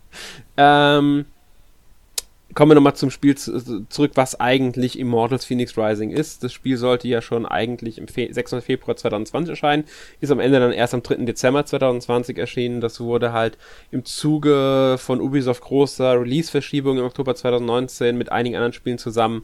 ähm, 0.56 1.24
kommen 2.54 2.70
wir 2.70 2.74
nochmal 2.74 2.96
zum 2.96 3.10
Spiel 3.10 3.36
zu, 3.36 3.86
zurück, 3.88 4.12
was 4.14 4.38
eigentlich 4.40 4.98
Immortals 4.98 5.44
Phoenix 5.44 5.76
Rising 5.76 6.10
ist. 6.10 6.44
Das 6.44 6.52
Spiel 6.52 6.76
sollte 6.76 7.08
ja 7.08 7.22
schon 7.22 7.46
eigentlich 7.46 7.98
im 7.98 8.08
Fe 8.08 8.28
6. 8.30 8.56
Februar 8.60 8.96
2020 8.96 9.50
erscheinen, 9.50 9.84
ist 10.20 10.30
am 10.30 10.40
Ende 10.40 10.60
dann 10.60 10.72
erst 10.72 10.94
am 10.94 11.02
3. 11.02 11.24
Dezember 11.24 11.64
2020 11.64 12.38
erschienen. 12.38 12.80
Das 12.80 13.00
wurde 13.00 13.32
halt 13.32 13.58
im 13.90 14.04
Zuge 14.04 14.96
von 14.98 15.20
Ubisoft 15.20 15.62
großer 15.62 16.20
Release-Verschiebung 16.20 16.98
im 16.98 17.04
Oktober 17.04 17.34
2019 17.34 18.16
mit 18.16 18.32
einigen 18.32 18.56
anderen 18.56 18.72
Spielen 18.72 18.98
zusammen 18.98 19.42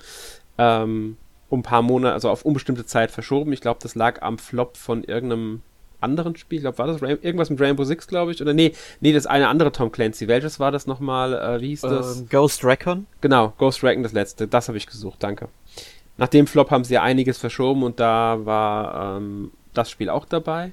ähm, 0.59 1.17
um 1.49 1.61
ein 1.61 1.63
paar 1.63 1.83
Monate, 1.83 2.15
also 2.15 2.29
auf 2.31 2.45
unbestimmte 2.45 2.85
Zeit 2.85 3.11
verschoben. 3.11 3.53
Ich 3.53 3.61
glaube, 3.61 3.81
das 3.83 3.95
lag 3.95 4.23
am 4.23 4.39
Flop 4.39 4.77
von 4.77 5.03
irgendeinem 5.05 5.63
anderen 6.01 6.37
Spiel, 6.37 6.59
ich 6.59 6.63
glaube, 6.63 6.79
war 6.79 6.87
das 6.87 7.03
Rain 7.03 7.19
irgendwas 7.23 7.51
mit 7.51 7.61
Rainbow 7.61 7.85
Six, 7.85 8.07
glaube 8.07 8.33
ich, 8.33 8.41
oder 8.41 8.55
nee, 8.55 8.73
nee, 9.01 9.13
das 9.13 9.27
eine 9.27 9.49
andere 9.49 9.73
Tom 9.73 9.91
Clancy. 9.91 10.29
Welches 10.29 10.61
war 10.61 10.71
das 10.71 10.87
nochmal? 10.87 11.35
Äh, 11.35 11.61
wie 11.61 11.69
hieß 11.69 11.83
das? 11.83 12.21
Ähm, 12.21 12.29
Ghost 12.31 12.65
Recon? 12.65 13.07
Genau, 13.21 13.53
Ghost 13.59 13.83
Recon, 13.83 14.03
das 14.03 14.13
letzte. 14.13 14.47
Das 14.47 14.69
habe 14.69 14.79
ich 14.79 14.87
gesucht, 14.87 15.19
danke. 15.21 15.49
Nach 16.17 16.29
dem 16.29 16.47
Flop 16.47 16.71
haben 16.71 16.85
sie 16.85 16.95
ja 16.95 17.03
einiges 17.03 17.39
verschoben 17.39 17.83
und 17.83 18.01
da 18.01 18.41
war 18.45 19.17
ähm, 19.17 19.53
das 19.75 19.91
Spiel 19.91 20.11
auch 20.11 20.25
dabei. 20.25 20.73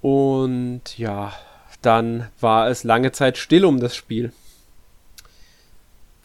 Und 0.00 0.96
ja, 0.96 1.32
dann 1.82 2.28
war 2.40 2.68
es 2.68 2.84
lange 2.84 3.12
Zeit 3.12 3.38
still 3.38 3.64
um 3.64 3.80
das 3.80 3.96
Spiel. 3.96 4.32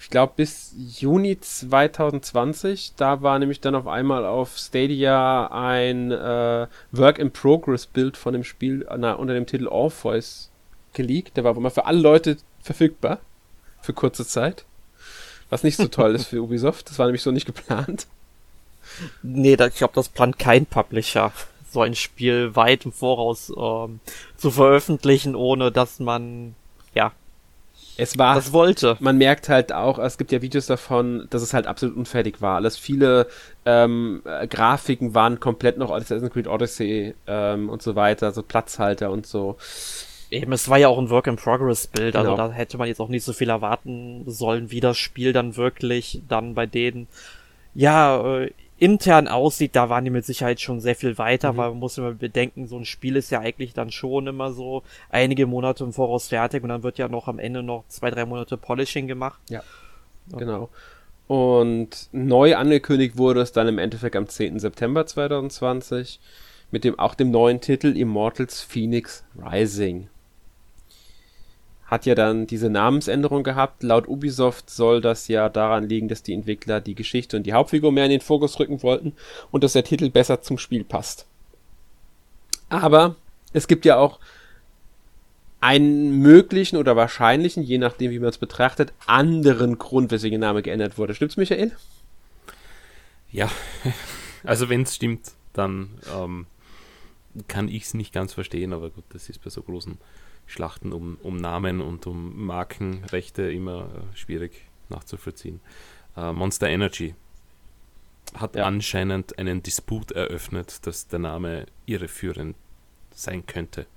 Ich 0.02 0.10
glaube, 0.10 0.34
bis 0.36 0.74
Juni 0.76 1.40
2020. 1.40 2.94
Da 2.98 3.22
war 3.22 3.38
nämlich 3.38 3.62
dann 3.62 3.76
auf 3.76 3.86
einmal 3.86 4.26
auf 4.26 4.58
Stadia 4.58 5.48
ein 5.52 6.12
äh, 6.12 6.66
Work-in-Progress-Bild 6.92 8.18
von 8.18 8.34
dem 8.34 8.44
Spiel 8.44 8.88
na, 8.98 9.14
unter 9.14 9.36
dem 9.36 9.46
Titel 9.46 9.68
Orpheus 9.68 10.50
geleakt. 10.94 11.38
Der 11.38 11.44
war 11.44 11.52
aber 11.52 11.62
mal 11.62 11.70
für 11.70 11.86
alle 11.86 12.00
Leute 12.00 12.38
verfügbar. 12.62 13.20
Für 13.82 13.94
kurze 13.94 14.26
Zeit. 14.26 14.66
Was 15.52 15.64
nicht 15.64 15.78
so 15.78 15.88
toll 15.88 16.16
ist 16.16 16.28
für 16.28 16.42
Ubisoft. 16.42 16.90
Das 16.90 16.98
war 16.98 17.06
nämlich 17.06 17.22
so 17.22 17.30
nicht 17.30 17.46
geplant. 17.46 18.08
Nee, 19.22 19.56
da, 19.56 19.68
ich 19.68 19.76
glaube, 19.76 19.94
das 19.94 20.10
plant 20.10 20.40
kein 20.40 20.66
Publisher, 20.66 21.32
so 21.70 21.82
ein 21.82 21.94
Spiel 21.94 22.56
weit 22.56 22.86
im 22.86 22.92
Voraus 22.92 23.54
ähm, 23.56 24.00
zu 24.36 24.50
veröffentlichen, 24.50 25.36
ohne 25.36 25.72
dass 25.72 26.00
man, 26.00 26.56
ja, 26.96 27.12
es 27.98 28.18
war, 28.18 28.36
das 28.36 28.54
wollte. 28.54 28.98
Man 29.00 29.18
merkt 29.18 29.50
halt 29.50 29.74
auch, 29.74 30.00
es 30.00 30.18
gibt 30.18 30.32
ja 30.32 30.42
Videos 30.42 30.66
davon, 30.66 31.28
dass 31.30 31.42
es 31.42 31.54
halt 31.54 31.68
absolut 31.68 31.96
unfertig 31.96 32.42
war. 32.42 32.56
Alles 32.56 32.78
viele 32.78 33.28
ähm, 33.66 34.22
Grafiken 34.50 35.14
waren 35.14 35.40
komplett 35.40 35.78
noch 35.78 35.92
Assassin's 35.92 36.32
Creed 36.32 36.48
Odyssey 36.48 37.14
ähm, 37.28 37.70
und 37.70 37.82
so 37.82 37.96
weiter, 37.96 38.32
so 38.32 38.44
Platzhalter 38.44 39.12
und 39.12 39.26
so. 39.28 39.58
Eben, 40.32 40.54
es 40.54 40.70
war 40.70 40.78
ja 40.78 40.88
auch 40.88 40.98
ein 40.98 41.10
Work-in-Progress-Bild, 41.10 42.16
also 42.16 42.32
Genau. 42.32 42.48
da 42.48 42.54
hätte 42.54 42.78
man 42.78 42.88
jetzt 42.88 43.02
auch 43.02 43.10
nicht 43.10 43.26
so 43.26 43.34
viel 43.34 43.50
erwarten 43.50 44.24
sollen, 44.28 44.72
wie 44.72 44.80
das 44.80 44.98
Spiel 44.98 45.34
dann 45.34 45.58
wirklich 45.58 46.22
dann 46.30 46.54
bei 46.56 46.66
denen, 46.66 47.08
ja, 47.76 48.40
äh, 48.40 48.52
intern 48.82 49.28
aussieht, 49.28 49.76
da 49.76 49.90
waren 49.90 50.04
die 50.04 50.10
mit 50.10 50.26
Sicherheit 50.26 50.60
schon 50.60 50.80
sehr 50.82 50.96
viel 50.96 51.18
weiter, 51.20 51.54
Mhm. 51.54 51.58
weil 51.58 51.70
man 51.70 51.80
muss 51.80 51.98
immer 52.00 52.14
bedenken, 52.14 52.68
so 52.68 52.78
ein 52.78 52.86
Spiel 52.86 53.16
ist 53.16 53.30
ja 53.30 53.40
eigentlich 53.40 53.74
dann 53.74 53.92
schon 53.92 54.26
immer 54.26 54.52
so 54.52 54.82
einige 55.10 55.46
Monate 55.46 55.84
im 55.84 55.94
Voraus 55.94 56.30
fertig 56.30 56.64
und 56.64 56.70
dann 56.70 56.82
wird 56.82 56.98
ja 56.98 57.08
noch 57.08 57.28
am 57.28 57.38
Ende 57.38 57.62
noch 57.62 57.84
zwei, 57.90 58.10
drei 58.10 58.26
Monate 58.26 58.58
Polishing 58.58 59.08
gemacht. 59.08 59.40
Genau. 60.36 60.70
Und 61.28 62.10
neu 62.12 62.56
angekündigt 62.56 63.18
wurde 63.18 63.42
es 63.42 63.52
dann 63.52 63.68
im 63.68 63.78
Endeffekt 63.78 64.16
am 64.16 64.28
10. 64.28 64.58
September 64.60 65.06
2020 65.06 66.20
mit 66.72 66.84
dem 66.84 66.98
auch 66.98 67.14
dem 67.14 67.32
neuen 67.32 67.62
Titel 67.62 67.96
Immortals 67.96 68.62
Phoenix 68.62 69.24
Rising. 69.38 70.08
Hat 71.92 72.06
ja 72.06 72.16
dann 72.16 72.48
diese 72.48 72.70
Namensänderung 72.70 73.44
gehabt. 73.44 73.84
Laut 73.84 74.08
Ubisoft 74.08 74.70
soll 74.70 75.02
das 75.02 75.28
ja 75.28 75.50
daran 75.50 75.90
liegen, 75.90 76.08
dass 76.08 76.24
die 76.24 76.34
Entwickler 76.34 76.80
die 76.80 76.96
Geschichte 76.96 77.36
und 77.36 77.44
die 77.44 77.52
Hauptfigur 77.52 77.92
mehr 77.92 78.06
in 78.06 78.12
den 78.12 78.22
Fokus 78.22 78.58
rücken 78.60 78.82
wollten 78.82 79.12
und 79.52 79.66
dass 79.66 79.74
der 79.74 79.84
Titel 79.84 80.10
besser 80.10 80.42
zum 80.42 80.58
Spiel 80.58 80.86
passt. 80.86 81.28
Aber 82.70 83.18
es 83.52 83.68
gibt 83.68 83.84
ja 83.84 83.98
auch 83.98 84.20
einen 85.60 86.20
möglichen 86.20 86.78
oder 86.78 86.96
wahrscheinlichen, 86.96 87.62
je 87.62 87.78
nachdem 87.78 88.12
wie 88.12 88.20
man 88.20 88.30
es 88.30 88.38
betrachtet, 88.38 88.94
anderen 89.06 89.78
Grund, 89.78 90.12
weswegen 90.12 90.40
der 90.40 90.48
Name 90.48 90.62
geändert 90.62 90.98
wurde. 90.98 91.14
Stimmt's, 91.14 91.36
Michael? 91.36 91.74
Ja, 93.34 93.52
also 94.46 94.70
wenn 94.70 94.84
es 94.84 94.96
stimmt, 94.96 95.34
dann 95.52 95.90
ähm, 96.16 96.48
kann 97.50 97.68
ich 97.68 97.84
es 97.84 97.94
nicht 97.94 98.14
ganz 98.14 98.34
verstehen, 98.34 98.72
aber 98.72 98.90
gut, 98.90 99.04
das 99.10 99.28
ist 99.28 99.44
bei 99.44 99.50
so 99.50 99.62
großen 99.62 99.98
Schlachten 100.46 100.92
um, 100.92 101.18
um 101.24 101.38
Namen 101.38 101.82
und 101.82 102.08
um 102.08 102.46
Markenrechte 102.46 103.52
immer 103.52 103.86
äh, 103.86 104.16
schwierig 104.18 104.66
nachzuvollziehen. 104.90 105.62
Äh, 106.18 106.34
Monster 106.34 106.68
Energy 106.68 107.16
hat 108.36 108.56
Ja. 108.56 108.66
anscheinend 108.66 109.38
einen 109.40 109.64
Disput 109.64 110.12
eröffnet, 110.12 110.86
dass 110.86 111.08
der 111.08 111.20
Name 111.20 111.66
irreführend 111.86 112.56
sein 113.14 113.46
könnte, 113.46 113.88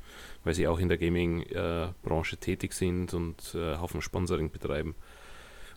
weil 0.43 0.55
sie 0.55 0.67
auch 0.67 0.79
in 0.79 0.89
der 0.89 0.99
Gaming-Branche 0.99 2.37
tätig 2.39 2.73
sind 2.73 3.15
und 3.15 3.55
äh, 3.55 3.77
Haufen 3.79 4.03
Sponsoring 4.03 4.51
betreiben. 4.51 4.95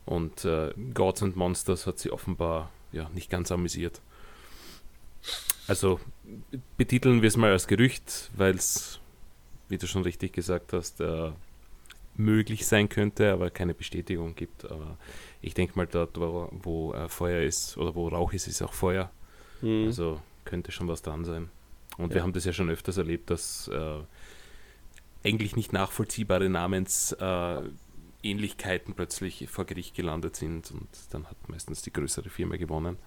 Und 0.06 0.46
äh, 0.46 0.74
Gods 0.94 1.22
and 1.22 1.36
Monsters 1.36 1.86
hat 1.86 2.00
sie 2.00 2.12
offenbar 2.12 2.72
ja, 2.92 3.10
nicht 3.14 3.30
ganz 3.30 3.52
amüsiert. 3.52 4.02
Also 5.68 6.00
betiteln 6.78 7.22
wir 7.22 7.28
es 7.28 7.36
mal 7.38 7.52
als 7.52 7.68
Gerücht, 7.68 8.32
weil 8.36 8.56
es, 8.56 9.00
wie 9.70 9.78
du 9.78 9.88
schon 9.88 10.04
richtig 10.04 10.34
gesagt 10.34 10.74
hast, 10.74 11.00
äh, 11.02 11.32
möglich 12.16 12.66
sein 12.66 12.90
könnte, 12.90 13.32
aber 13.32 13.50
keine 13.52 13.74
Bestätigung 13.74 14.36
gibt. 14.36 14.66
Aber 14.66 14.98
ich 15.42 15.54
denke 15.54 15.78
mal, 15.78 15.88
dort, 15.88 16.18
wo, 16.20 16.50
wo 16.52 16.94
äh, 16.94 17.10
Feuer 17.10 17.42
ist 17.44 17.78
oder 17.78 17.96
wo 17.96 18.08
Rauch 18.08 18.34
ist, 18.34 18.48
ist 18.48 18.62
auch 18.62 18.74
Feuer. 18.74 19.12
Hm. 19.62 19.86
Also 19.88 20.22
könnte 20.46 20.72
schon 20.72 20.88
was 20.88 21.02
dran 21.02 21.26
sein. 21.26 21.50
Und 21.98 22.10
wir 22.10 22.18
Ja. 22.18 22.24
haben 22.24 22.34
das 22.34 22.46
ja 22.46 22.54
schon 22.54 22.70
öfters 22.70 22.98
erlebt, 22.98 23.30
dass 23.30 23.68
äh, 23.70 24.00
eigentlich 25.24 25.56
nicht 25.56 25.74
nachvollziehbare 25.74 26.50
Namensähnlichkeiten 26.50 28.94
äh, 28.94 28.96
plötzlich 28.96 29.48
vor 29.50 29.66
Gericht 29.66 29.96
gelandet 29.96 30.36
sind 30.36 30.72
und 30.72 30.88
dann 31.12 31.26
hat 31.26 31.50
meistens 31.50 31.82
die 31.82 31.92
größere 31.92 32.30
Firma 32.30 32.56
gewonnen. 32.58 32.98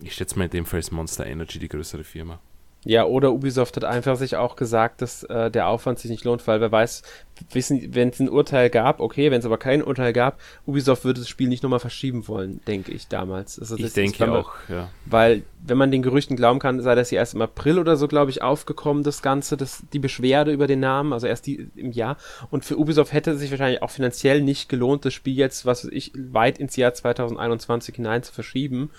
Ich 0.00 0.14
schätze 0.14 0.38
mal 0.38 0.44
in 0.44 0.50
dem 0.50 0.66
Fall 0.66 0.80
ist 0.80 0.90
Monster 0.92 1.26
Energy 1.26 1.58
die 1.58 1.68
größere 1.68 2.04
Firma. 2.04 2.38
Ja, 2.86 3.04
oder 3.04 3.32
Ubisoft 3.32 3.74
hat 3.74 3.82
einfach 3.82 4.14
sich 4.14 4.36
auch 4.36 4.54
gesagt, 4.54 5.02
dass 5.02 5.24
äh, 5.24 5.50
der 5.50 5.66
Aufwand 5.66 5.98
sich 5.98 6.08
nicht 6.08 6.24
lohnt, 6.24 6.46
weil 6.46 6.60
wer 6.60 6.70
weiß, 6.70 7.02
wissen, 7.50 7.96
wenn 7.96 8.10
es 8.10 8.20
ein 8.20 8.28
Urteil 8.28 8.70
gab, 8.70 9.00
okay, 9.00 9.32
wenn 9.32 9.40
es 9.40 9.44
aber 9.44 9.58
kein 9.58 9.82
Urteil 9.82 10.12
gab, 10.12 10.38
Ubisoft 10.66 11.04
würde 11.04 11.18
das 11.18 11.28
Spiel 11.28 11.48
nicht 11.48 11.64
nochmal 11.64 11.80
verschieben 11.80 12.28
wollen, 12.28 12.60
denke 12.68 12.92
ich 12.92 13.08
damals. 13.08 13.58
Also 13.58 13.76
ich 13.76 13.92
denke 13.92 14.30
auch, 14.30 14.52
ja. 14.68 14.88
Weil, 15.04 15.42
wenn 15.66 15.76
man 15.76 15.90
den 15.90 16.02
Gerüchten 16.02 16.36
glauben 16.36 16.60
kann, 16.60 16.80
sei 16.80 16.94
das 16.94 17.10
ja 17.10 17.18
erst 17.18 17.34
im 17.34 17.42
April 17.42 17.80
oder 17.80 17.96
so, 17.96 18.06
glaube 18.06 18.30
ich, 18.30 18.40
aufgekommen, 18.42 19.02
das 19.02 19.20
Ganze, 19.20 19.56
das, 19.56 19.82
die 19.92 19.98
Beschwerde 19.98 20.52
über 20.52 20.68
den 20.68 20.78
Namen, 20.78 21.12
also 21.12 21.26
erst 21.26 21.48
die 21.48 21.68
im 21.74 21.90
Jahr. 21.90 22.16
Und 22.52 22.64
für 22.64 22.78
Ubisoft 22.78 23.12
hätte 23.12 23.32
es 23.32 23.40
sich 23.40 23.50
wahrscheinlich 23.50 23.82
auch 23.82 23.90
finanziell 23.90 24.42
nicht 24.42 24.68
gelohnt, 24.68 25.04
das 25.04 25.12
Spiel 25.12 25.34
jetzt, 25.34 25.66
was 25.66 25.84
weiß 25.84 25.90
ich, 25.92 26.12
weit 26.14 26.58
ins 26.58 26.76
Jahr 26.76 26.94
2021 26.94 27.96
hinein 27.96 28.22
zu 28.22 28.32
verschieben. 28.32 28.90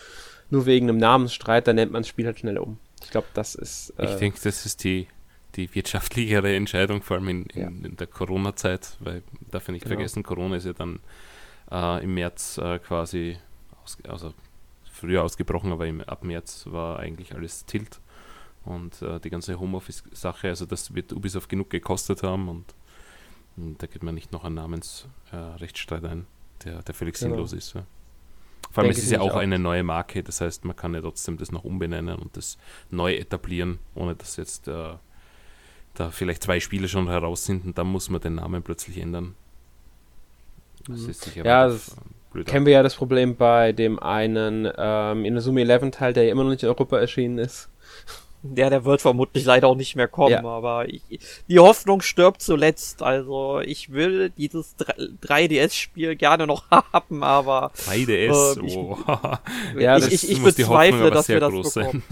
Nur 0.50 0.66
wegen 0.66 0.90
einem 0.90 0.98
Namensstreit, 0.98 1.68
da 1.68 1.74
nennt 1.74 1.94
man 1.94 2.02
das 2.02 2.10
Spiel 2.10 2.26
halt 2.26 2.40
schnell 2.40 2.58
um. 2.58 2.80
Ich 3.04 3.12
glaube, 3.12 3.28
das 3.34 3.56
ist. 3.56 3.94
Ich 3.98 4.10
äh, 4.10 4.18
denke, 4.20 4.40
das 4.44 4.66
ist 4.66 4.84
die, 4.84 5.08
die 5.56 5.74
wirtschaftlichere 5.76 6.56
Entscheidung, 6.56 7.02
vor 7.02 7.18
allem 7.18 7.28
in, 7.30 7.44
in, 7.48 7.62
Ja. 7.62 7.68
in 7.68 7.96
der 7.98 8.08
Corona-Zeit, 8.08 8.98
weil 9.00 9.24
darf 9.52 9.68
ja 9.68 9.72
nicht 9.74 9.84
Genau. 9.84 9.96
vergessen, 9.96 10.24
Corona 10.24 10.56
ist 10.58 10.66
ja 10.66 10.74
dann 10.74 11.00
äh, 11.72 12.04
im 12.04 12.14
März 12.14 12.58
äh, 12.58 12.80
quasi, 12.80 13.38
aus, 13.84 13.98
also 14.08 14.34
früher 14.92 15.24
ausgebrochen, 15.24 15.72
aber 15.72 15.86
im, 15.88 16.02
ab 16.02 16.24
März 16.24 16.66
war 16.70 17.00
eigentlich 17.00 17.34
alles 17.36 17.66
tilt 17.66 18.00
und 18.66 19.02
äh, 19.02 19.20
die 19.20 19.30
ganze 19.30 19.60
Homeoffice-Sache, 19.60 20.50
also 20.50 20.66
das 20.66 20.94
wird 20.96 21.14
Ubisoft 21.14 21.50
genug 21.50 21.70
gekostet 21.70 22.24
haben 22.24 22.50
und, 22.50 22.74
und 23.56 23.82
da 23.82 23.88
geht 23.88 24.04
man 24.04 24.16
nicht 24.16 24.32
noch 24.32 24.44
einen 24.44 24.56
Namensrechtsstreit 24.56 26.04
äh, 26.04 26.08
ein, 26.08 26.28
der, 26.66 26.82
der 26.82 26.94
völlig 26.96 27.16
Genau. 27.20 27.32
sinnlos 27.36 27.54
ist. 27.54 27.74
Ja. 27.76 27.84
Vor 28.72 28.84
allem, 28.84 28.90
Denke 28.90 29.00
es 29.00 29.04
ist 29.06 29.12
ja 29.12 29.22
auch 29.22 29.32
auch. 29.34 29.36
eine 29.36 29.60
neue 29.60 29.84
Marke, 29.84 30.24
das 30.24 30.42
heißt, 30.42 30.66
man 30.66 30.76
kann 30.76 30.94
ja 30.94 31.02
trotzdem 31.02 31.38
das 31.38 31.52
noch 31.52 31.64
umbenennen 31.64 32.18
und 32.20 32.38
das 32.38 32.58
neu 32.90 33.14
etablieren, 33.16 33.80
ohne 33.96 34.16
dass 34.16 34.36
jetzt 34.38 34.68
äh, 34.68 34.94
da 35.96 36.12
vielleicht 36.12 36.44
zwei 36.44 36.60
Spiele 36.60 36.88
schon 36.88 37.08
heraus 37.10 37.46
sind 37.46 37.66
und 37.66 37.78
dann 37.78 37.88
muss 37.88 38.10
man 38.10 38.22
den 38.22 38.36
Namen 38.36 38.64
plötzlich 38.64 38.98
ändern. 39.00 39.36
Das 40.88 41.06
Mhm. 41.06 41.10
ist 41.10 41.22
sicher 41.24 41.46
Ja, 41.46 41.68
das 41.68 41.98
blöd. 42.32 42.46
kennen 42.46 42.66
wir 42.66 42.74
ja 42.74 42.84
das 42.84 42.96
Problem 42.96 43.36
bei 43.36 43.72
dem 43.74 44.00
einen 44.00 44.70
ähm, 44.78 45.26
in 45.26 45.34
der 45.34 45.42
Summe 45.42 45.62
11 45.62 45.92
Teil, 45.92 46.14
der 46.14 46.24
ja 46.26 46.32
immer 46.32 46.44
noch 46.44 46.52
nicht 46.52 46.64
in 46.64 46.70
Europa 46.70 46.98
erschienen 47.00 47.38
ist. 47.40 47.70
Ja, 48.56 48.70
der 48.70 48.86
wird 48.86 49.02
vermutlich 49.02 49.46
leider 49.46 49.68
auch 49.68 49.76
nicht 49.76 49.96
mehr 49.96 50.08
kommen, 50.08 50.32
Ja. 50.32 50.44
aber 50.46 50.88
ich, 50.88 51.02
die 51.48 51.60
Hoffnung 51.60 52.02
stirbt 52.02 52.42
zuletzt. 52.42 53.02
Also 53.02 53.60
ich 53.60 53.92
will 53.92 54.30
dieses 54.30 54.76
3DS-Spiel 54.78 56.16
gerne 56.16 56.46
noch 56.48 56.64
haben, 56.72 57.24
aber 57.24 57.72
3DS, 57.88 58.58
Ähm, 58.60 58.66
ich- 58.66 58.78
oh. 58.78 58.98
Ja, 59.80 59.98
ich, 59.98 60.12
ich, 60.14 60.30
ich 60.32 60.40
muss 60.42 60.56
die 60.56 60.66
Hoffnung 60.66 60.78
bezweifle, 60.92 61.12
dass 61.12 61.28
wir 61.28 61.40
das 61.40 61.74
bekommen. 61.74 62.04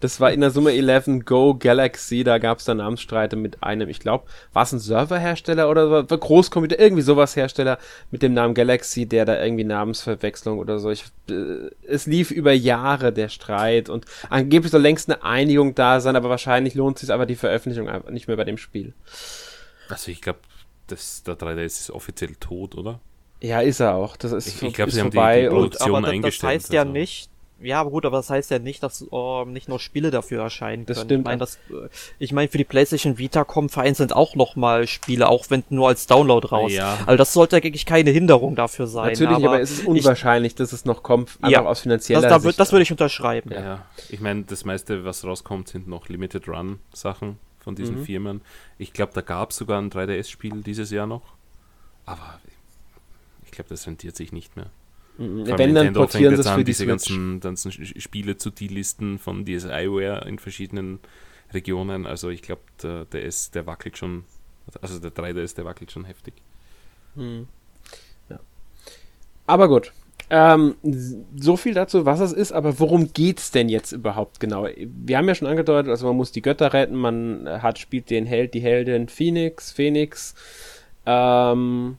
Das 0.00 0.20
war 0.20 0.32
in 0.32 0.40
der 0.40 0.50
Summe 0.50 0.72
11 0.72 1.24
Go 1.24 1.54
Galaxy, 1.54 2.24
da 2.24 2.38
gab 2.38 2.58
es 2.58 2.64
dann 2.64 2.78
Namensstreite 2.78 3.36
mit 3.36 3.62
einem, 3.62 3.88
ich 3.88 4.00
glaube, 4.00 4.24
war 4.52 4.64
es 4.64 4.72
ein 4.72 4.78
Serverhersteller 4.78 5.68
oder 5.70 5.90
war 5.90 6.04
Großcomputer, 6.04 6.78
irgendwie 6.78 7.02
sowas 7.02 7.36
Hersteller 7.36 7.78
mit 8.10 8.22
dem 8.22 8.34
Namen 8.34 8.54
Galaxy, 8.54 9.06
der 9.06 9.24
da 9.24 9.42
irgendwie 9.42 9.64
Namensverwechslung 9.64 10.58
oder 10.58 10.78
so. 10.78 10.90
Ich, 10.90 11.04
äh, 11.30 11.70
es 11.86 12.06
lief 12.06 12.30
über 12.30 12.52
Jahre 12.52 13.12
der 13.12 13.28
Streit 13.28 13.88
und 13.88 14.04
angeblich 14.30 14.70
soll 14.72 14.82
längst 14.82 15.08
eine 15.10 15.22
Einigung 15.22 15.74
da 15.74 16.00
sein, 16.00 16.16
aber 16.16 16.28
wahrscheinlich 16.30 16.74
lohnt 16.74 16.98
sich 16.98 17.10
aber 17.12 17.26
die 17.26 17.36
Veröffentlichung 17.36 17.88
einfach 17.88 18.10
nicht 18.10 18.28
mehr 18.28 18.36
bei 18.36 18.44
dem 18.44 18.58
Spiel. 18.58 18.92
Also 19.88 20.10
ich 20.10 20.20
glaube, 20.20 20.40
der 20.90 20.98
3DS 20.98 21.64
ist 21.80 21.90
offiziell 21.90 22.34
tot, 22.40 22.74
oder? 22.74 23.00
Ja, 23.40 23.60
ist 23.60 23.80
er 23.80 23.94
auch. 23.94 24.16
Das 24.16 24.32
ist, 24.32 24.46
Ich- 24.48 24.62
ich 24.62 24.74
glaub, 24.74 24.88
ist 24.88 24.94
sie 24.94 25.00
haben 25.00 25.10
die- 25.10 25.16
vorbei 25.16 25.40
die 25.42 25.46
und 25.48 25.54
Produktion 25.54 26.04
aber 26.04 26.16
das, 26.22 26.38
das 26.38 26.42
heißt 26.42 26.72
ja 26.72 26.82
also. 26.82 26.92
nicht, 26.92 27.30
ja, 27.60 27.80
aber 27.80 27.90
gut, 27.90 28.04
aber 28.04 28.18
das 28.18 28.30
heißt 28.30 28.50
ja 28.50 28.58
nicht, 28.58 28.82
dass 28.82 29.06
ähm, 29.12 29.52
nicht 29.52 29.68
nur 29.68 29.78
Spiele 29.78 30.10
dafür 30.10 30.42
erscheinen 30.42 30.86
Das 30.86 30.98
können. 30.98 31.08
stimmt. 31.08 31.20
Ich 31.22 31.24
meine, 31.26 31.38
das, 31.38 31.56
äh, 31.70 31.88
ich 32.18 32.32
meine, 32.32 32.48
für 32.48 32.58
die 32.58 32.64
PlayStation 32.64 33.16
Vita 33.16 33.44
kommen 33.44 33.68
vereinzelt 33.68 34.12
auch 34.12 34.34
noch 34.34 34.56
mal 34.56 34.86
Spiele, 34.86 35.28
auch 35.28 35.46
wenn 35.50 35.62
nur 35.70 35.88
als 35.88 36.06
Download 36.06 36.46
raus. 36.48 36.72
Ja. 36.72 36.98
Also 37.06 37.16
das 37.16 37.32
sollte 37.32 37.56
eigentlich 37.56 37.86
keine 37.86 38.10
Hinderung 38.10 38.54
dafür 38.56 38.86
sein. 38.86 39.12
natürlich, 39.12 39.44
aber, 39.44 39.60
es 39.60 39.70
ist 39.70 39.80
ich- 39.82 39.86
unwahrscheinlich, 39.88 40.54
dass 40.54 40.72
es 40.72 40.84
noch 40.84 41.02
kommt, 41.02 41.30
einfach 41.40 41.50
Ja, 41.50 41.60
aus 41.62 41.78
Das, 41.78 41.82
finanzieller 41.82 42.22
da 42.22 42.30
würd, 42.42 42.42
Sicht. 42.42 42.60
das 42.60 42.72
würde 42.72 42.82
ich 42.82 42.90
unterschreiben. 42.90 43.50
Ja, 43.52 43.60
ja. 43.62 43.86
ich 44.08 44.20
meine, 44.20 44.42
das 44.42 44.64
meiste, 44.64 45.04
was 45.04 45.24
rauskommt, 45.24 45.68
sind 45.68 45.88
noch 45.88 46.08
Limited 46.08 46.48
Run 46.48 46.80
Sachen 46.92 47.38
von 47.60 47.74
diesen 47.74 48.00
Mhm. 48.00 48.04
Firmen. 48.04 48.40
Ich 48.78 48.92
glaube, 48.92 49.12
da 49.14 49.20
gab 49.22 49.50
es 49.50 49.56
sogar 49.56 49.80
ein 49.80 49.90
3DS-Spiel 49.90 50.62
dieses 50.62 50.90
Jahr 50.90 51.06
noch. 51.06 51.22
Aber 52.04 52.38
glaube, 53.54 53.68
das 53.70 53.86
rentiert 53.86 54.16
sich 54.16 54.32
nicht 54.32 54.56
mehr. 54.56 54.66
Mhm. 55.18 55.46
Wenn 55.46 55.74
dann 55.74 55.92
portieren 55.92 56.34
sie 56.34 56.40
es 56.40 56.48
für 56.48 56.58
die 56.58 56.64
diese 56.64 56.86
ganzen, 56.86 57.40
ganzen 57.40 57.70
Spiele 57.72 58.36
zu 58.36 58.50
D-Listen 58.50 59.18
von 59.18 59.44
DSiWare 59.44 60.26
in 60.26 60.38
verschiedenen 60.38 60.98
Regionen. 61.52 62.06
Also 62.06 62.30
ich 62.30 62.42
glaube, 62.42 62.62
der, 62.82 63.04
der 63.06 63.22
ist, 63.22 63.54
der 63.54 63.66
wackelt 63.66 63.96
schon, 63.96 64.24
also 64.80 64.98
der 64.98 65.12
3DS, 65.12 65.54
der 65.54 65.64
wackelt 65.64 65.92
schon 65.92 66.04
heftig. 66.04 66.34
Hm. 67.14 67.46
Ja. 68.28 68.40
Aber 69.46 69.68
gut. 69.68 69.92
Ähm, 70.30 70.76
so 71.36 71.56
viel 71.56 71.74
dazu, 71.74 72.06
was 72.06 72.18
es 72.20 72.32
ist, 72.32 72.50
aber 72.50 72.80
worum 72.80 73.12
geht 73.12 73.38
es 73.38 73.50
denn 73.50 73.68
jetzt 73.68 73.92
überhaupt 73.92 74.40
genau? 74.40 74.66
Wir 74.76 75.18
haben 75.18 75.28
ja 75.28 75.34
schon 75.34 75.46
angedeutet, 75.46 75.90
also 75.90 76.06
man 76.06 76.16
muss 76.16 76.32
die 76.32 76.40
Götter 76.40 76.72
retten, 76.72 76.96
man 76.96 77.46
hat, 77.62 77.78
spielt 77.78 78.08
den 78.08 78.24
Held, 78.24 78.54
die 78.54 78.60
Heldin 78.60 79.08
Phoenix, 79.08 79.70
Phoenix. 79.70 80.34
Ähm, 81.04 81.98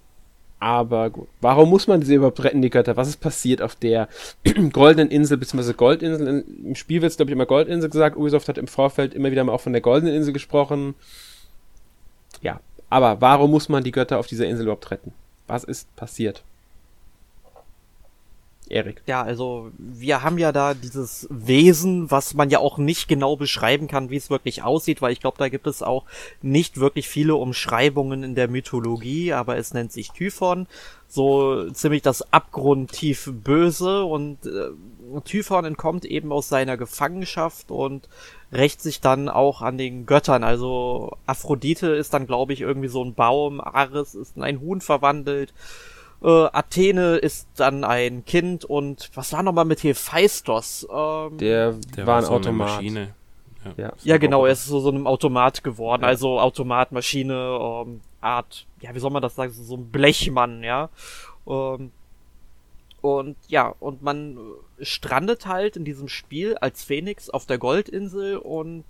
aber 0.65 1.11
gut, 1.11 1.27
warum 1.41 1.69
muss 1.69 1.85
man 1.85 2.01
sie 2.01 2.15
überhaupt 2.15 2.43
retten, 2.43 2.63
die 2.63 2.71
Götter? 2.71 2.97
Was 2.97 3.07
ist 3.07 3.17
passiert 3.17 3.61
auf 3.61 3.75
der 3.75 4.09
goldenen 4.71 5.11
Insel, 5.11 5.37
bzw. 5.37 5.73
Goldinsel? 5.73 6.43
Im 6.63 6.73
Spiel 6.73 7.03
wird 7.03 7.11
es, 7.11 7.17
glaube 7.17 7.29
ich, 7.29 7.33
immer 7.33 7.45
Goldinsel 7.45 7.87
gesagt. 7.87 8.17
Ubisoft 8.17 8.47
hat 8.47 8.57
im 8.57 8.65
Vorfeld 8.65 9.13
immer 9.13 9.29
wieder 9.29 9.43
mal 9.43 9.51
auch 9.51 9.61
von 9.61 9.73
der 9.73 9.83
goldenen 9.83 10.15
Insel 10.15 10.33
gesprochen. 10.33 10.95
Ja, 12.41 12.61
aber 12.89 13.21
warum 13.21 13.51
muss 13.51 13.69
man 13.69 13.83
die 13.83 13.91
Götter 13.91 14.17
auf 14.17 14.25
dieser 14.25 14.47
Insel 14.47 14.63
überhaupt 14.63 14.89
retten? 14.89 15.13
Was 15.45 15.63
ist 15.63 15.95
passiert? 15.95 16.43
Erik. 18.71 19.01
Ja, 19.05 19.21
also 19.21 19.71
wir 19.77 20.23
haben 20.23 20.37
ja 20.37 20.51
da 20.51 20.73
dieses 20.73 21.27
Wesen, 21.29 22.09
was 22.11 22.33
man 22.33 22.49
ja 22.49 22.59
auch 22.59 22.77
nicht 22.77 23.07
genau 23.07 23.35
beschreiben 23.35 23.87
kann, 23.87 24.09
wie 24.09 24.17
es 24.17 24.29
wirklich 24.29 24.63
aussieht, 24.63 25.01
weil 25.01 25.13
ich 25.13 25.19
glaube, 25.19 25.37
da 25.37 25.49
gibt 25.49 25.67
es 25.67 25.83
auch 25.83 26.05
nicht 26.41 26.79
wirklich 26.79 27.07
viele 27.07 27.35
Umschreibungen 27.35 28.23
in 28.23 28.35
der 28.35 28.47
Mythologie, 28.47 29.33
aber 29.33 29.57
es 29.57 29.73
nennt 29.73 29.91
sich 29.91 30.11
Typhon, 30.11 30.67
so 31.07 31.69
ziemlich 31.71 32.01
das 32.01 32.33
abgrundtief 32.33 33.31
Böse 33.31 34.03
und 34.03 34.45
äh, 34.45 34.71
Typhon 35.23 35.65
entkommt 35.65 36.05
eben 36.05 36.31
aus 36.31 36.49
seiner 36.49 36.77
Gefangenschaft 36.77 37.71
und 37.71 38.09
rächt 38.51 38.81
sich 38.81 39.01
dann 39.01 39.29
auch 39.29 39.61
an 39.61 39.77
den 39.77 40.05
Göttern. 40.05 40.43
Also 40.43 41.17
Aphrodite 41.25 41.87
ist 41.87 42.13
dann, 42.13 42.27
glaube 42.27 42.53
ich, 42.53 42.61
irgendwie 42.61 42.87
so 42.87 43.03
ein 43.03 43.13
Baum, 43.13 43.61
Ares 43.61 44.15
ist 44.15 44.35
in 44.35 44.43
ein 44.43 44.59
Huhn 44.61 44.81
verwandelt. 44.81 45.53
Äh, 46.23 46.27
Athene 46.27 47.17
ist 47.17 47.47
dann 47.55 47.83
ein 47.83 48.25
Kind 48.25 48.65
und 48.65 49.11
was 49.13 49.33
war 49.33 49.43
nochmal 49.43 49.65
mit 49.65 49.83
Hephaistos? 49.83 50.87
Ähm, 50.91 51.37
der, 51.37 51.73
der 51.95 52.07
war 52.07 52.17
ein 52.17 52.25
so 52.25 52.31
Automat. 52.31 52.75
Maschine. 52.75 53.13
Ja, 53.65 53.73
ja. 53.77 53.93
ja 54.03 54.17
genau, 54.17 54.45
er 54.45 54.53
ist 54.53 54.65
so, 54.65 54.79
so 54.79 54.89
einem 54.89 55.07
Automat 55.07 55.63
geworden. 55.63 56.03
Ja. 56.03 56.07
Also 56.07 56.39
Automat, 56.39 56.91
Maschine, 56.91 57.57
ähm, 57.59 58.01
Art, 58.21 58.65
ja, 58.81 58.93
wie 58.93 58.99
soll 58.99 59.11
man 59.11 59.21
das 59.21 59.35
sagen, 59.35 59.51
so 59.51 59.75
ein 59.75 59.91
Blechmann, 59.91 60.63
ja. 60.63 60.89
Ähm, 61.47 61.91
und 63.01 63.37
ja, 63.47 63.73
und 63.79 64.01
man 64.01 64.39
strandet 64.81 65.45
halt 65.45 65.77
in 65.77 65.85
diesem 65.85 66.07
Spiel 66.07 66.57
als 66.57 66.83
Phoenix 66.83 67.29
auf 67.29 67.45
der 67.45 67.59
Goldinsel 67.59 68.37
und 68.37 68.83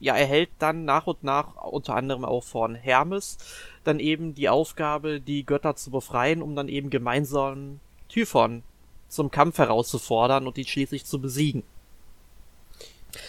ja, 0.00 0.16
erhält 0.16 0.50
dann 0.58 0.84
nach 0.84 1.06
und 1.06 1.24
nach 1.24 1.56
unter 1.64 1.94
anderem 1.94 2.24
auch 2.24 2.44
von 2.44 2.74
Hermes 2.74 3.38
dann 3.84 4.00
eben 4.00 4.34
die 4.34 4.48
Aufgabe, 4.48 5.20
die 5.20 5.44
Götter 5.44 5.76
zu 5.76 5.90
befreien, 5.90 6.42
um 6.42 6.56
dann 6.56 6.68
eben 6.68 6.90
gemeinsam 6.90 7.80
Typhon 8.08 8.62
zum 9.08 9.30
Kampf 9.30 9.58
herauszufordern 9.58 10.46
und 10.46 10.58
ihn 10.58 10.66
schließlich 10.66 11.04
zu 11.04 11.20
besiegen. 11.20 11.62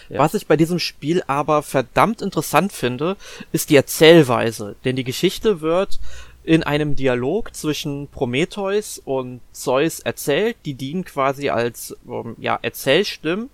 Ja. 0.09 0.19
Was 0.19 0.33
ich 0.33 0.47
bei 0.47 0.57
diesem 0.57 0.79
Spiel 0.79 1.23
aber 1.27 1.61
verdammt 1.61 2.21
interessant 2.21 2.73
finde, 2.73 3.17
ist 3.51 3.69
die 3.69 3.75
Erzählweise, 3.75 4.75
denn 4.83 4.95
die 4.95 5.03
Geschichte 5.03 5.61
wird 5.61 5.99
in 6.43 6.63
einem 6.63 6.95
Dialog 6.95 7.55
zwischen 7.55 8.07
Prometheus 8.07 8.99
und 9.03 9.41
Zeus 9.51 9.99
erzählt, 9.99 10.57
die 10.65 10.75
dienen 10.75 11.03
quasi 11.03 11.49
als 11.49 11.95
ähm, 12.07 12.35
ja, 12.39 12.57
Erzählstimmen 12.61 13.49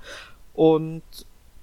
und 0.53 1.01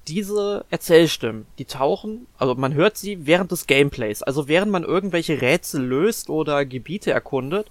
diese 0.09 0.65
Erzählstimmen, 0.71 1.47
die 1.59 1.65
tauchen, 1.65 2.27
also 2.39 2.55
man 2.55 2.75
hört 2.75 2.97
sie 2.97 3.27
während 3.27 3.53
des 3.53 3.67
Gameplays, 3.67 4.23
also 4.23 4.49
während 4.49 4.73
man 4.73 4.85
irgendwelche 4.85 5.41
Rätsel 5.41 5.85
löst 5.85 6.31
oder 6.31 6.65
Gebiete 6.65 7.13
erkundet, 7.13 7.71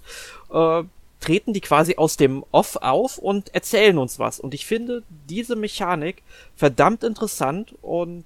äh, 0.52 0.84
treten 1.20 1.52
die 1.52 1.60
quasi 1.60 1.96
aus 1.96 2.16
dem 2.16 2.44
Off 2.52 2.76
auf 2.76 3.18
und 3.18 3.54
erzählen 3.54 3.98
uns 3.98 4.18
was. 4.18 4.38
Und 4.38 4.54
ich 4.54 4.66
finde 4.66 5.02
diese 5.28 5.56
Mechanik 5.56 6.22
verdammt 6.54 7.02
interessant 7.02 7.74
und 7.82 8.24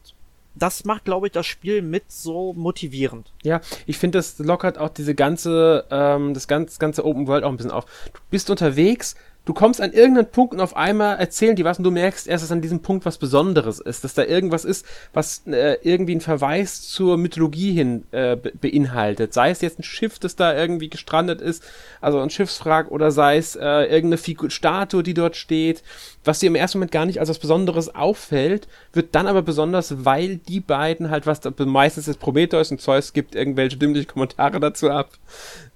das 0.55 0.85
macht, 0.85 1.07
glaube 1.07 1.29
ich, 1.29 1.33
das 1.33 1.47
Spiel 1.47 1.81
mit 1.81 2.13
so 2.13 2.53
motivierend. 2.53 3.33
Ja, 3.43 3.63
ich 3.87 3.97
finde, 3.97 4.19
das 4.19 4.39
lockert 4.39 4.77
auch 4.77 4.91
diese 4.91 5.15
ganze, 5.15 5.87
ähm, 5.91 6.35
das 6.35 6.47
ganze, 6.47 6.79
ganze 6.79 7.07
Open 7.07 7.27
World 7.27 7.45
auch 7.45 7.49
ein 7.49 7.57
bisschen 7.57 7.73
auf. 7.73 7.87
Du 8.13 8.21
bist 8.31 8.51
unterwegs, 8.51 9.17
du 9.45 9.55
kommst 9.55 9.81
an 9.81 9.93
irgendeinen 9.93 10.31
Punkt 10.31 10.55
und 10.55 10.61
auf 10.61 10.77
einmal 10.77 11.19
erzählen 11.19 11.57
die 11.57 11.65
was 11.65 11.79
und 11.79 11.85
du 11.85 11.91
merkst 11.91 12.29
erst, 12.29 12.45
dass 12.45 12.53
an 12.53 12.61
diesem 12.61 12.81
Punkt 12.81 13.05
was 13.05 13.19
Besonderes 13.19 13.81
ist, 13.81 14.05
dass 14.05 14.15
da 14.15 14.25
irgendwas 14.25 14.65
ist, 14.65 14.87
was 15.13 15.43
äh, 15.47 15.79
irgendwie 15.83 16.13
einen 16.13 16.21
Verweis 16.21 16.83
zur 16.83 17.19
Mythologie 17.19 17.73
hin 17.73 18.05
äh, 18.13 18.37
beinhaltet. 18.37 19.33
Sei 19.33 19.51
es 19.51 19.61
jetzt 19.61 19.81
ein 19.81 19.83
Schiff, 19.85 20.19
das 20.19 20.37
da 20.37 20.55
irgendwie 20.55 20.91
gestrandet 20.91 21.41
ist, 21.41 21.65
also 22.01 22.21
ein 22.21 22.31
Schiffswrack, 22.31 22.91
oder 22.91 23.11
sei 23.11 23.37
es 23.37 23.57
äh, 23.57 23.85
irgendeine 23.85 24.19
Figur 24.19 24.51
Statue, 24.51 25.03
die 25.03 25.15
dort 25.15 25.37
steht, 25.37 25.83
was 26.25 26.39
dir 26.39 26.47
im 26.47 26.55
ersten 26.55 26.79
Moment 26.79 26.93
gar 26.93 27.07
nicht 27.07 27.19
als 27.19 27.29
was 27.29 27.39
Besonderes 27.39 27.95
auffällt, 27.95 28.69
wird 28.93 29.15
dann 29.15 29.27
aber 29.27 29.43
besonders, 29.43 30.05
weil 30.05 30.37
die 30.37 30.61
beiden 30.61 31.11
halt 31.11 31.27
was, 31.27 31.41
meistens 31.59 32.07
ist 32.07 32.21
Prometheus 32.21 32.71
und 32.71 32.81
Zeus 32.81 33.13
gibt 33.13 33.35
irgendwelche 33.35 33.77
dümmliche 33.77 34.07
Kommentare 34.07 34.61
dazu 34.61 34.91
ab, 34.91 35.11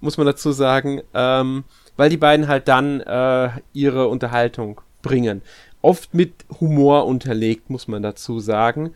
muss 0.01 0.19
man 0.19 0.27
dazu 0.27 0.53
sagen. 0.53 1.03
Ähm, 1.15 1.65
weil 1.97 2.11
die 2.11 2.17
beiden 2.17 2.49
halt 2.49 2.69
dann 2.69 3.01
äh, 3.01 3.51
ihre 3.73 4.09
Unterhaltung 4.09 4.81
bringen. 5.03 5.43
Oft 5.83 6.15
mit 6.15 6.33
Humor 6.61 7.07
unterlegt, 7.07 7.71
muss 7.71 7.89
man 7.89 8.03
dazu 8.03 8.41
sagen. 8.41 8.93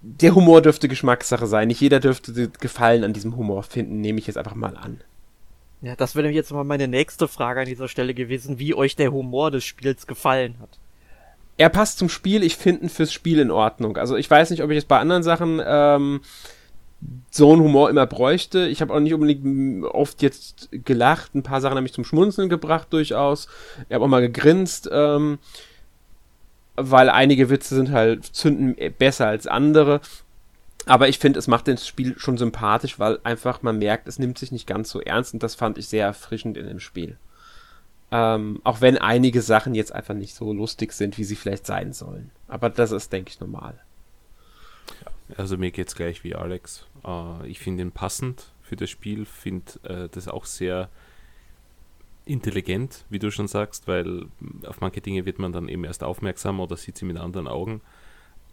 Der 0.00 0.34
Humor 0.34 0.62
dürfte 0.62 0.88
Geschmackssache 0.88 1.46
sein. 1.46 1.68
Nicht 1.68 1.80
jeder 1.80 2.00
dürfte 2.00 2.48
Gefallen 2.48 3.02
an 3.04 3.12
diesem 3.12 3.36
Humor 3.36 3.62
finden, 3.64 4.00
nehme 4.00 4.18
ich 4.18 4.26
jetzt 4.26 4.38
einfach 4.38 4.54
mal 4.54 4.76
an. 4.76 5.00
Ja, 5.82 5.94
das 5.94 6.16
wäre 6.16 6.28
jetzt 6.30 6.52
mal 6.52 6.64
meine 6.64 6.88
nächste 6.88 7.28
Frage 7.28 7.60
an 7.60 7.66
dieser 7.66 7.88
Stelle 7.88 8.14
gewesen, 8.14 8.58
wie 8.58 8.74
euch 8.74 8.96
der 8.96 9.12
Humor 9.12 9.50
des 9.50 9.64
Spiels 9.64 10.06
gefallen 10.06 10.56
hat. 10.60 10.78
Er 11.58 11.68
passt 11.70 11.98
zum 11.98 12.08
Spiel, 12.08 12.42
ich 12.42 12.56
finde 12.56 12.88
fürs 12.88 13.12
Spiel 13.12 13.38
in 13.38 13.50
Ordnung. 13.50 13.96
Also 13.96 14.16
ich 14.16 14.30
weiß 14.30 14.50
nicht, 14.50 14.62
ob 14.62 14.70
ich 14.70 14.78
es 14.78 14.84
bei 14.84 14.98
anderen 14.98 15.22
Sachen 15.22 15.60
ähm, 15.64 16.20
so 17.30 17.52
einen 17.52 17.62
Humor 17.62 17.90
immer 17.90 18.06
bräuchte. 18.06 18.66
Ich 18.66 18.80
habe 18.80 18.92
auch 18.94 19.00
nicht 19.00 19.14
unbedingt 19.14 19.84
oft 19.84 20.22
jetzt 20.22 20.68
gelacht. 20.72 21.34
Ein 21.34 21.42
paar 21.42 21.60
Sachen 21.60 21.76
haben 21.76 21.82
mich 21.82 21.92
zum 21.92 22.04
Schmunzeln 22.04 22.48
gebracht 22.48 22.88
durchaus. 22.92 23.48
Ich 23.88 23.94
habe 23.94 24.04
auch 24.04 24.08
mal 24.08 24.22
gegrinst, 24.22 24.88
ähm, 24.92 25.38
weil 26.76 27.10
einige 27.10 27.50
Witze 27.50 27.74
sind 27.74 27.90
halt 27.90 28.24
zünden 28.24 28.76
besser 28.98 29.26
als 29.26 29.46
andere. 29.46 30.00
Aber 30.86 31.08
ich 31.08 31.18
finde, 31.18 31.38
es 31.38 31.48
macht 31.48 31.68
das 31.68 31.86
Spiel 31.86 32.14
schon 32.16 32.38
sympathisch, 32.38 32.98
weil 32.98 33.18
einfach 33.24 33.62
man 33.62 33.78
merkt, 33.78 34.06
es 34.06 34.18
nimmt 34.18 34.38
sich 34.38 34.52
nicht 34.52 34.66
ganz 34.66 34.88
so 34.88 35.00
ernst 35.00 35.34
und 35.34 35.42
das 35.42 35.56
fand 35.56 35.78
ich 35.78 35.88
sehr 35.88 36.06
erfrischend 36.06 36.56
in 36.56 36.66
dem 36.66 36.80
Spiel. 36.80 37.18
Ähm, 38.12 38.60
auch 38.62 38.80
wenn 38.80 38.96
einige 38.96 39.42
Sachen 39.42 39.74
jetzt 39.74 39.92
einfach 39.92 40.14
nicht 40.14 40.34
so 40.34 40.52
lustig 40.52 40.92
sind, 40.92 41.18
wie 41.18 41.24
sie 41.24 41.34
vielleicht 41.34 41.66
sein 41.66 41.92
sollen. 41.92 42.30
Aber 42.46 42.70
das 42.70 42.92
ist, 42.92 43.12
denke 43.12 43.30
ich, 43.30 43.40
normal. 43.40 43.80
Also 45.36 45.56
mir 45.56 45.70
geht 45.70 45.88
es 45.88 45.94
gleich 45.94 46.24
wie 46.24 46.34
Alex. 46.34 46.86
Äh, 47.04 47.48
ich 47.48 47.58
finde 47.58 47.82
ihn 47.82 47.92
passend 47.92 48.52
für 48.62 48.76
das 48.76 48.90
Spiel, 48.90 49.24
finde 49.24 49.72
äh, 49.84 50.08
das 50.08 50.28
auch 50.28 50.44
sehr 50.44 50.88
intelligent, 52.24 53.04
wie 53.08 53.18
du 53.18 53.30
schon 53.30 53.48
sagst, 53.48 53.86
weil 53.86 54.26
auf 54.66 54.80
manche 54.80 55.00
Dinge 55.00 55.24
wird 55.24 55.38
man 55.38 55.52
dann 55.52 55.68
eben 55.68 55.84
erst 55.84 56.02
aufmerksam 56.02 56.60
oder 56.60 56.76
sieht 56.76 56.98
sie 56.98 57.04
mit 57.04 57.16
anderen 57.16 57.48
Augen. 57.48 57.80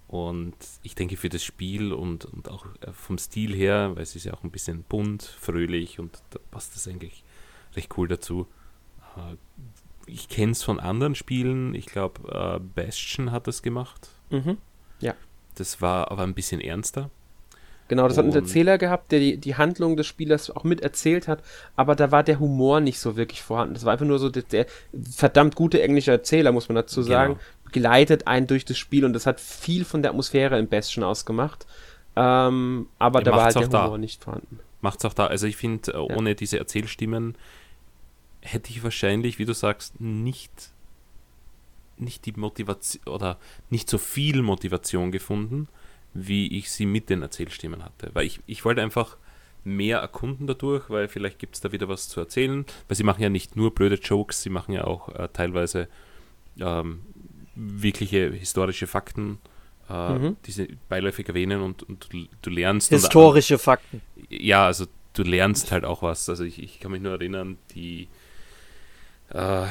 Und 0.08 0.56
ich 0.84 0.94
denke 0.94 1.18
für 1.18 1.30
das 1.30 1.44
Spiel 1.44 1.92
und, 1.92 2.26
und 2.26 2.50
auch 2.50 2.68
äh, 2.82 2.92
vom 2.92 3.18
Stil 3.18 3.56
her, 3.56 3.92
weil 3.96 4.04
es 4.04 4.16
ist 4.16 4.26
ja 4.26 4.34
auch 4.34 4.44
ein 4.44 4.52
bisschen 4.52 4.84
bunt, 4.84 5.24
fröhlich 5.24 6.00
und 6.00 6.22
da 6.30 6.40
passt 6.52 6.76
das 6.76 6.88
eigentlich 6.88 7.24
recht 7.76 7.98
cool 7.98 8.08
dazu. 8.08 8.48
Äh, 9.18 9.38
ich 10.06 10.30
kenne 10.30 10.52
es 10.52 10.62
von 10.62 10.80
anderen 10.80 11.16
Spielen, 11.16 11.74
ich 11.74 11.88
glaube 11.88 12.32
äh, 12.32 12.60
Bastion 12.60 13.32
hat 13.32 13.48
das 13.48 13.64
gemacht. 13.64 14.10
Mhm. 14.30 14.58
Ja. 15.00 15.16
Das 15.56 15.82
war 15.82 16.12
aber 16.12 16.24
ein 16.24 16.34
bisschen 16.34 16.62
ernster. 16.62 17.10
Genau, 17.88 18.08
das 18.08 18.18
und 18.18 18.26
hat 18.26 18.34
einen 18.34 18.44
Erzähler 18.44 18.78
gehabt, 18.78 19.12
der 19.12 19.20
die, 19.20 19.38
die 19.38 19.56
Handlung 19.56 19.98
des 19.98 20.08
Spielers 20.08 20.50
auch 20.50 20.64
mit 20.64 20.82
erzählt 20.82 21.28
hat, 21.28 21.44
aber 21.76 21.96
da 21.96 22.12
war 22.12 22.24
der 22.24 22.40
Humor 22.40 22.80
nicht 22.80 23.00
so 23.00 23.18
wirklich 23.18 23.42
vorhanden. 23.42 23.74
Das 23.74 23.86
war 23.86 23.94
einfach 23.94 24.06
nur 24.06 24.20
so 24.20 24.30
der, 24.30 24.44
der 24.44 24.66
verdammt 25.12 25.56
gute 25.56 25.82
englische 25.82 26.12
Erzähler, 26.12 26.52
muss 26.52 26.70
man 26.70 26.76
dazu 26.76 27.02
genau. 27.02 27.12
sagen, 27.12 27.34
genau. 27.34 27.72
gleitet 27.72 28.26
einen 28.28 28.48
durch 28.48 28.66
das 28.66 28.78
Spiel 28.78 29.04
und 29.06 29.14
das 29.14 29.26
hat 29.26 29.40
viel 29.42 29.84
von 29.86 30.02
der 30.02 30.12
Atmosphäre 30.12 30.58
im 30.58 30.68
Bastion 30.68 31.04
ausgemacht. 31.04 31.68
Ähm, 32.16 32.88
aber 33.00 33.22
der 33.22 33.34
da 33.34 33.38
war 33.38 33.46
halt 33.46 33.56
der 33.56 33.68
Humor 33.68 33.92
da. 33.92 33.98
nicht 33.98 34.24
vorhanden. 34.24 34.60
Macht's 34.82 35.04
auch 35.04 35.14
da. 35.14 35.28
Also 35.28 35.46
ich 35.48 35.58
finde, 35.58 35.92
äh, 35.92 35.98
ohne 35.98 36.30
ja. 36.30 36.36
diese 36.36 36.60
Erzählstimmen 36.60 37.36
hätte 38.42 38.72
ich 38.72 38.84
wahrscheinlich, 38.84 39.40
wie 39.40 39.46
du 39.46 39.54
sagst, 39.54 40.00
nicht 40.00 40.73
nicht 41.98 42.26
die 42.26 42.34
Motivation 42.34 43.04
oder 43.08 43.40
nicht 43.70 43.90
so 43.90 43.98
viel 43.98 44.42
Motivation 44.42 45.12
gefunden, 45.12 45.68
wie 46.14 46.58
ich 46.58 46.72
sie 46.72 46.86
mit 46.86 47.10
den 47.10 47.22
Erzählstimmen 47.22 47.84
hatte. 47.84 48.12
Weil 48.14 48.26
ich, 48.26 48.40
ich 48.46 48.66
wollte 48.66 48.82
einfach 48.82 49.18
mehr 49.64 50.00
erkunden 50.00 50.48
dadurch, 50.48 50.90
weil 50.90 51.08
vielleicht 51.08 51.40
gibt 51.40 51.56
es 51.56 51.62
da 51.62 51.72
wieder 51.72 51.88
was 51.88 52.10
zu 52.10 52.20
erzählen. 52.20 52.66
Weil 52.88 52.98
sie 52.98 53.04
machen 53.04 53.22
ja 53.22 53.30
nicht 53.30 53.56
nur 53.56 53.74
blöde 53.74 53.96
Jokes, 53.96 54.42
sie 54.42 54.50
machen 54.50 54.74
ja 54.74 54.84
auch 54.84 55.10
äh, 55.10 55.30
teilweise 55.32 55.88
ähm, 56.60 57.02
wirkliche 57.56 58.32
historische 58.32 58.88
Fakten, 58.88 59.40
äh, 59.90 60.14
mhm. 60.14 60.38
die 60.46 60.52
sie 60.52 60.78
beiläufig 60.90 61.28
erwähnen 61.28 61.62
und, 61.62 61.84
und 61.84 62.10
du, 62.42 62.50
lernst. 62.50 62.90
Historische 62.90 63.58
Fakten. 63.58 64.02
Ja, 64.30 64.66
also 64.66 64.86
du 65.14 65.24
lernst 65.24 65.72
halt 65.72 65.86
auch 65.86 66.02
was. 66.02 66.30
Also 66.30 66.44
ich, 66.44 66.62
ich 66.62 66.80
kann 66.80 66.92
mich 66.92 67.02
nur 67.02 67.14
erinnern, 67.14 67.58
die, 67.74 68.08
äh, 69.30 69.66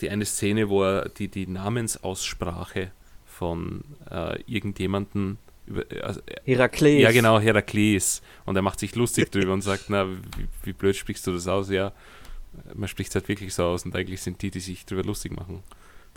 die 0.00 0.10
eine 0.10 0.24
Szene, 0.24 0.68
wo 0.68 0.84
er 0.84 1.08
die, 1.08 1.28
die 1.28 1.46
Namensaussprache 1.46 2.90
von 3.26 3.84
äh, 4.10 4.40
irgendjemanden 4.46 5.38
also, 6.02 6.20
Herakles. 6.44 7.02
Ja, 7.02 7.12
genau, 7.12 7.38
Herakles. 7.38 8.22
Und 8.46 8.56
er 8.56 8.62
macht 8.62 8.78
sich 8.78 8.94
lustig 8.94 9.30
drüber 9.30 9.52
und 9.52 9.62
sagt, 9.62 9.86
na, 9.88 10.08
wie, 10.08 10.48
wie, 10.62 10.72
blöd 10.72 10.96
sprichst 10.96 11.26
du 11.26 11.32
das 11.32 11.46
aus? 11.46 11.70
Ja, 11.70 11.92
man 12.74 12.88
spricht 12.88 13.10
es 13.10 13.14
halt 13.14 13.28
wirklich 13.28 13.54
so 13.54 13.64
aus 13.64 13.84
und 13.84 13.94
eigentlich 13.94 14.22
sind 14.22 14.40
die, 14.42 14.50
die 14.50 14.60
sich 14.60 14.86
drüber 14.86 15.04
lustig 15.04 15.36
machen, 15.36 15.62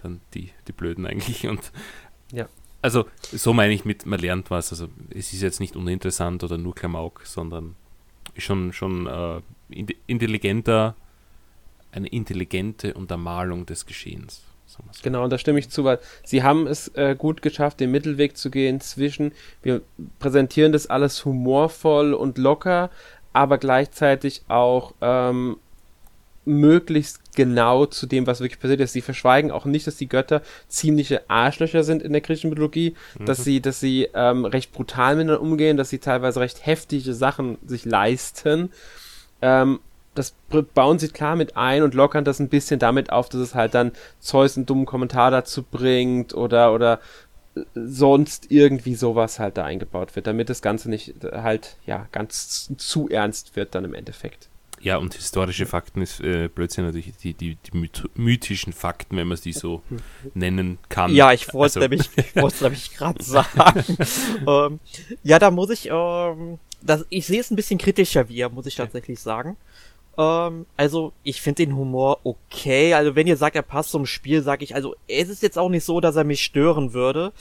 dann 0.02 0.22
die, 0.34 0.50
die 0.68 0.72
Blöden 0.72 1.06
eigentlich. 1.06 1.48
Und 1.48 1.72
ja. 2.32 2.48
Also, 2.82 3.06
so 3.20 3.54
meine 3.54 3.74
ich 3.74 3.86
mit, 3.86 4.06
man 4.06 4.20
lernt 4.20 4.50
was. 4.50 4.72
Also, 4.72 4.88
es 5.12 5.34
ist 5.34 5.42
jetzt 5.42 5.60
nicht 5.60 5.76
uninteressant 5.76 6.44
oder 6.44 6.58
nur 6.58 6.74
Klamauk, 6.74 7.22
sondern 7.26 7.76
schon, 8.38 8.74
schon 8.74 9.08
äh, 9.08 9.42
intelligenter, 10.08 10.96
eine 11.92 12.08
intelligente 12.08 12.94
Untermalung 12.94 13.66
des 13.66 13.86
Geschehens. 13.86 14.44
Genau, 15.04 15.24
und 15.24 15.32
da 15.32 15.38
stimme 15.38 15.60
ich 15.60 15.70
zu, 15.70 15.84
weil 15.84 16.00
sie 16.24 16.44
haben 16.44 16.68
es 16.68 16.88
äh, 16.90 17.16
gut 17.18 17.42
geschafft, 17.42 17.80
den 17.80 17.92
Mittelweg 17.92 18.38
zu 18.38 18.50
gehen 18.50 18.80
zwischen, 18.80 19.34
wir 19.62 19.82
präsentieren 20.20 20.72
das 20.72 20.88
alles 20.88 21.26
humorvoll 21.26 22.14
und 22.14 22.38
locker, 22.38 22.90
aber 23.34 23.58
gleichzeitig 23.58 24.44
auch 24.48 24.94
ähm, 25.02 25.58
möglichst 26.46 27.36
genau 27.36 27.86
zu 27.86 28.08
dem, 28.08 28.28
was 28.28 28.40
wirklich 28.40 28.60
passiert 28.60 28.80
ist. 28.82 28.94
Sie 28.94 29.02
verschweigen 29.02 29.52
auch 29.52 29.66
nicht, 29.66 29.86
dass 29.88 29.98
die 29.98 30.10
Götter 30.10 30.42
ziemliche 30.68 31.30
Arschlöcher 31.30 31.84
sind 31.84 32.02
in 32.02 32.12
der 32.12 32.22
griechischen 32.22 32.50
Mythologie, 32.50 32.96
mhm. 33.20 33.26
dass 33.26 33.44
sie, 33.44 33.62
dass 33.62 33.80
sie 33.80 34.10
ähm, 34.14 34.46
recht 34.46 34.72
brutal 34.72 35.16
miteinander 35.16 35.42
umgehen, 35.42 35.78
dass 35.78 35.90
sie 35.90 36.00
teilweise 36.00 36.40
recht 36.40 36.66
heftige 36.66 37.14
Sachen 37.14 37.58
sich 37.66 37.86
leisten. 37.86 38.72
Ähm, 39.42 39.80
das 40.14 40.36
bauen 40.74 41.00
sie 41.00 41.10
klar 41.10 41.36
mit 41.36 41.56
ein 41.56 41.84
und 41.84 41.94
lockern 41.94 42.26
das 42.26 42.40
ein 42.40 42.50
bisschen 42.50 42.80
damit 42.80 43.12
auf, 43.12 43.30
dass 43.30 43.42
es 43.42 43.56
halt 43.56 43.74
dann 43.74 43.92
Zeus 44.20 44.58
einen 44.58 44.66
dummen 44.66 44.86
Kommentar 44.86 45.32
dazu 45.32 45.64
bringt 45.64 46.34
oder, 46.34 46.74
oder 46.74 47.00
äh, 47.56 47.62
sonst 47.76 48.52
irgendwie 48.52 48.96
sowas 48.96 49.40
halt 49.40 49.58
da 49.58 49.64
eingebaut 49.64 50.16
wird, 50.16 50.28
damit 50.28 50.50
das 50.50 50.62
Ganze 50.62 50.90
nicht 50.90 51.24
äh, 51.24 51.42
halt, 51.42 51.78
ja, 51.86 52.08
ganz 52.12 52.72
zu 52.78 53.10
ernst 53.10 53.56
wird 53.56 53.74
dann 53.74 53.86
im 53.86 53.94
Endeffekt. 53.94 54.50
Ja, 54.82 54.98
und 54.98 55.14
historische 55.14 55.68
Fakten 55.68 56.02
ist 56.02 56.22
äh, 56.22 56.48
Blödsinn 56.48 56.86
natürlich 56.86 57.14
die, 57.18 57.34
die, 57.34 57.56
die 57.56 57.90
mythischen 58.16 58.74
Fakten, 58.74 59.16
wenn 59.16 59.28
man 59.28 59.38
sie 59.38 59.54
so 59.54 59.84
nennen 60.34 60.80
kann. 60.90 61.14
Ja, 61.14 61.32
ich 61.32 61.54
wollte 61.54 61.80
also. 61.80 61.88
nämlich, 61.88 62.10
nämlich 62.62 62.96
gerade 62.96 63.24
sagen. 63.24 63.98
ähm, 64.48 64.80
ja, 65.24 65.40
da 65.40 65.52
muss 65.52 65.70
ich, 65.70 65.90
ähm, 65.92 66.58
das, 66.82 67.06
ich 67.10 67.28
sehe 67.28 67.40
es 67.40 67.52
ein 67.52 67.56
bisschen 67.56 67.78
kritischer 67.78 68.28
wie 68.28 68.44
muss 68.50 68.66
ich 68.66 68.76
tatsächlich 68.76 69.20
sagen. 69.20 69.56
Ähm, 70.18 70.66
also, 70.78 71.14
ich 71.24 71.42
finde 71.42 71.66
den 71.66 71.76
Humor 71.76 72.20
okay. 72.24 72.94
Also, 72.94 73.16
wenn 73.16 73.28
ihr 73.28 73.38
sagt, 73.38 73.56
er 73.56 73.62
passt 73.62 73.92
zum 73.92 74.06
Spiel, 74.06 74.42
sage 74.42 74.64
ich, 74.64 74.76
also, 74.76 74.96
es 75.08 75.30
ist 75.30 75.44
jetzt 75.44 75.58
auch 75.58 75.70
nicht 75.70 75.86
so, 75.86 76.02
dass 76.02 76.16
er 76.16 76.24
mich 76.24 76.44
stören 76.44 76.94
würde. 76.94 77.34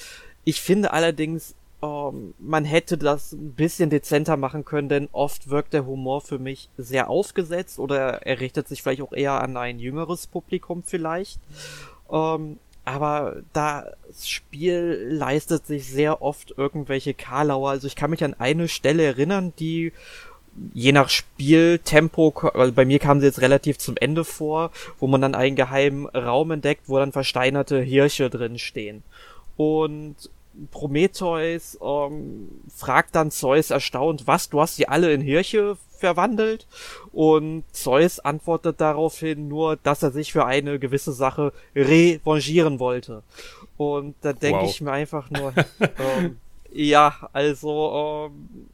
Ich 0.45 0.61
finde 0.61 0.93
allerdings, 0.93 1.55
ähm, 1.83 2.35
man 2.39 2.65
hätte 2.65 2.99
das 2.99 3.33
ein 3.33 3.53
bisschen 3.53 3.91
dezenter 3.91 4.37
machen 4.37 4.65
können, 4.65 4.89
denn 4.89 5.09
oft 5.13 5.51
wirkt 5.51 5.73
der 5.73 5.87
Humor 5.87 6.21
für 6.21 6.39
mich 6.39 6.69
sehr 6.77 7.09
aufgesetzt 7.09 7.79
oder 7.79 8.27
er 8.27 8.41
richtet 8.41 8.69
sich 8.69 8.83
vielleicht 8.83 9.03
auch 9.03 9.13
eher 9.13 9.41
an 9.43 9.57
ein 9.57 9.79
jüngeres 9.79 10.27
Publikum 10.27 10.83
vielleicht. 10.83 11.41
Ähm, 12.11 12.59
aber 12.85 13.37
das 13.53 14.29
Spiel 14.29 15.07
leistet 15.11 15.67
sich 15.67 15.89
sehr 15.89 16.23
oft 16.23 16.55
irgendwelche 16.57 17.15
Karlauer. 17.15 17.71
Also 17.71 17.87
ich 17.87 17.95
kann 17.95 18.11
mich 18.11 18.25
an 18.25 18.35
eine 18.35 18.69
Stelle 18.69 19.05
erinnern, 19.05 19.53
die 19.59 19.93
je 20.75 20.93
nach 20.93 21.09
Spieltempo, 21.09 22.35
also 22.55 22.73
bei 22.73 22.85
mir 22.85 22.99
kamen 22.99 23.21
sie 23.21 23.27
jetzt 23.27 23.41
relativ 23.41 23.79
zum 23.79 23.97
Ende 23.97 24.25
vor, 24.25 24.71
wo 24.99 25.07
man 25.07 25.21
dann 25.21 25.35
einen 25.35 25.57
geheimen 25.57 26.07
Raum 26.07 26.51
entdeckt, 26.51 26.83
wo 26.87 26.99
dann 26.99 27.13
versteinerte 27.13 27.81
Hirsche 27.81 28.31
drin 28.31 28.59
stehen. 28.59 29.03
Und 29.57 30.17
Prometheus 30.71 31.79
ähm, 31.83 32.49
fragt 32.75 33.15
dann 33.15 33.31
Zeus 33.31 33.71
erstaunt, 33.71 34.27
was, 34.27 34.49
du 34.49 34.61
hast 34.61 34.77
sie 34.77 34.89
alle 34.89 35.13
in 35.13 35.21
Hirsche 35.21 35.77
verwandelt? 35.99 36.67
Und 37.13 37.65
Zeus 37.73 38.19
antwortet 38.19 38.81
daraufhin 38.81 39.49
nur, 39.49 39.77
dass 39.77 40.03
er 40.03 40.11
sich 40.11 40.33
für 40.33 40.45
eine 40.45 40.79
gewisse 40.79 41.13
Sache 41.13 41.53
revanchieren 41.75 42.81
wollte. 42.81 43.23
Und 43.77 44.15
da 44.23 44.33
denke 44.33 44.63
wow. 44.63 44.71
ich 44.71 44.81
mir 44.81 44.93
einfach 44.93 45.31
nur, 45.31 45.55
ähm, 45.81 46.39
ja, 46.73 47.29
also 47.33 48.31
ähm, 48.31 48.69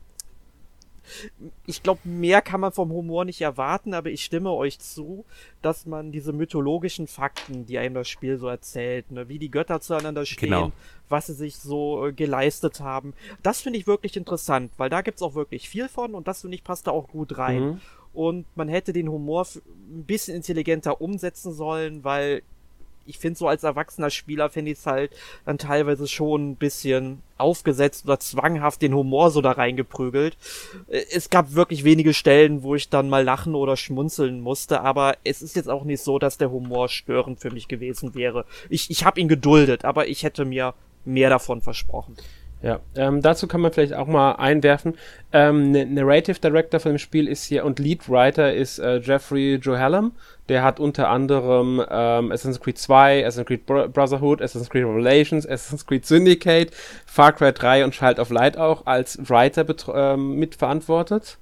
ich 1.66 1.83
glaube, 1.83 2.01
mehr 2.05 2.42
kann 2.42 2.61
man 2.61 2.73
vom 2.73 2.90
Humor 2.90 3.25
nicht 3.25 3.40
erwarten, 3.40 3.95
aber 3.95 4.11
ich 4.11 4.25
stimme 4.25 4.51
euch 4.53 4.79
zu, 4.79 5.25
dass 5.62 5.87
man 5.87 6.12
diese 6.12 6.33
mythologischen 6.33 7.07
Fakten, 7.07 7.66
die 7.66 7.79
einem 7.79 7.95
das 7.95 8.09
Spiel 8.09 8.38
so 8.38 8.49
erzählt, 8.49 9.11
ne, 9.11 9.29
wie 9.29 9.38
die 9.38 9.51
Götter 9.51 9.81
zueinander 9.81 10.27
stehen, 10.27 10.51
genau. 10.51 10.73
was 11.09 11.27
sie 11.27 11.35
sich 11.35 11.57
so 11.57 12.07
äh, 12.07 12.12
geleistet 12.12 12.81
haben, 12.81 13.14
das 13.42 13.61
finde 13.61 13.79
ich 13.79 13.87
wirklich 13.87 14.16
interessant, 14.16 14.73
weil 14.77 14.90
da 14.90 15.03
gibt's 15.03 15.23
auch 15.23 15.35
wirklich 15.35 15.69
viel 15.69 15.88
von 15.88 16.14
und 16.14 16.29
das 16.29 16.42
finde 16.42 16.57
ich 16.57 16.64
passt 16.64 16.87
da 16.87 16.90
auch 16.90 17.09
gut 17.09 17.38
rein. 17.38 17.62
Mhm. 17.62 17.81
Und 18.12 18.47
man 18.57 18.69
hätte 18.69 18.95
den 18.95 19.11
Humor 19.11 19.47
ein 19.57 20.05
bisschen 20.05 20.37
intelligenter 20.37 21.03
umsetzen 21.03 21.53
sollen, 21.53 22.03
weil 22.03 22.42
ich 23.07 23.19
finde 23.19 23.38
so 23.38 23.49
als 23.49 23.64
erwachsener 23.64 24.11
Spieler 24.11 24.51
finde 24.51 24.73
ich 24.73 24.79
es 24.79 24.87
halt 24.87 25.12
dann 25.45 25.59
teilweise 25.59 26.09
schon 26.09 26.51
ein 26.51 26.57
bisschen 26.57 27.23
aufgesetzt 27.38 28.05
oder 28.05 28.19
zwanghaft 28.19 28.83
den 28.83 28.95
Humor 28.95 29.31
so 29.31 29.40
da 29.40 29.53
reingeprügelt. 29.53 30.37
Äh, 30.88 31.03
es 31.12 31.31
gab 31.31 31.55
wirklich 31.55 31.85
wenige 31.85 32.14
Stellen, 32.14 32.62
wo 32.62 32.75
ich 32.75 32.88
dann 32.88 33.09
mal 33.09 33.25
lachen 33.25 33.55
oder 33.55 33.77
schmunzeln 33.77 34.40
musste, 34.40 34.81
aber 34.81 35.16
es 35.25 35.42
ist 35.42 35.57
jetzt 35.57 35.69
auch 35.69 35.85
nicht 35.85 36.03
so, 36.03 36.19
dass 36.19 36.38
der 36.38 36.51
Humor 36.51 36.88
störend 36.88 37.40
für 37.40 37.51
mich 37.51 37.69
gewesen 37.69 38.14
wäre. 38.14 38.45
Ich, 38.69 38.90
ich 38.90 39.05
habe 39.05 39.21
ihn 39.21 39.29
geduldet, 39.29 39.85
aber 39.85 40.09
ich 40.09 40.23
hätte 40.23 40.45
mir 40.45 40.75
mehr 41.05 41.31
davon 41.31 41.61
versprochen. 41.61 42.16
Ja, 42.66 42.81
ähm, 42.96 43.22
dazu 43.22 43.46
kann 43.46 43.61
man 43.61 43.72
vielleicht 43.72 43.94
auch 43.94 44.09
mal 44.09 44.33
einwerfen. 44.33 44.94
Ähm, 45.33 45.70
Narrative 45.70 46.40
Director 46.40 46.81
von 46.81 46.94
dem 46.94 46.98
Spiel 46.98 47.29
ist 47.29 47.44
hier 47.44 47.64
und 47.64 47.79
Lead 47.79 48.09
Writer 48.09 48.52
ist 48.52 48.81
äh, 48.81 48.96
Jeffrey 48.96 49.61
Johallam. 49.62 50.11
Der 50.48 50.64
hat 50.64 50.81
unter 50.81 51.09
anderem 51.09 51.81
ähm, 51.88 52.33
Assassin's 52.33 52.61
Creed 52.61 52.76
2, 52.76 53.24
Assassin's 53.24 53.46
Creed 53.46 53.66
Brotherhood, 53.66 54.42
Assassin's 54.42 54.68
Creed 54.68 54.83
Revelations, 54.83 55.46
Assassin's 55.46 55.87
Creed 55.87 56.05
Syndicate, 56.07 56.72
Far 57.07 57.35
Cry 57.35 57.52
3 57.52 57.85
und 57.85 57.92
Child 57.94 58.18
of 58.18 58.31
Light 58.31 58.59
auch 58.59 58.85
als 58.85 59.16
Writer 59.31 59.64
ähm, 59.94 60.35
mitverantwortet. 60.35 61.38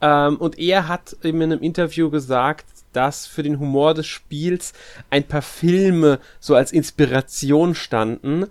Ähm, 0.00 0.38
und 0.38 0.58
er 0.58 0.88
hat 0.88 1.16
in 1.22 1.40
einem 1.40 1.60
Interview 1.60 2.10
gesagt, 2.10 2.66
dass 2.92 3.28
für 3.28 3.44
den 3.44 3.60
Humor 3.60 3.94
des 3.94 4.08
Spiels 4.08 4.72
ein 5.08 5.22
paar 5.22 5.42
Filme 5.42 6.18
so 6.40 6.56
als 6.56 6.72
Inspiration 6.72 7.76
standen 7.76 8.46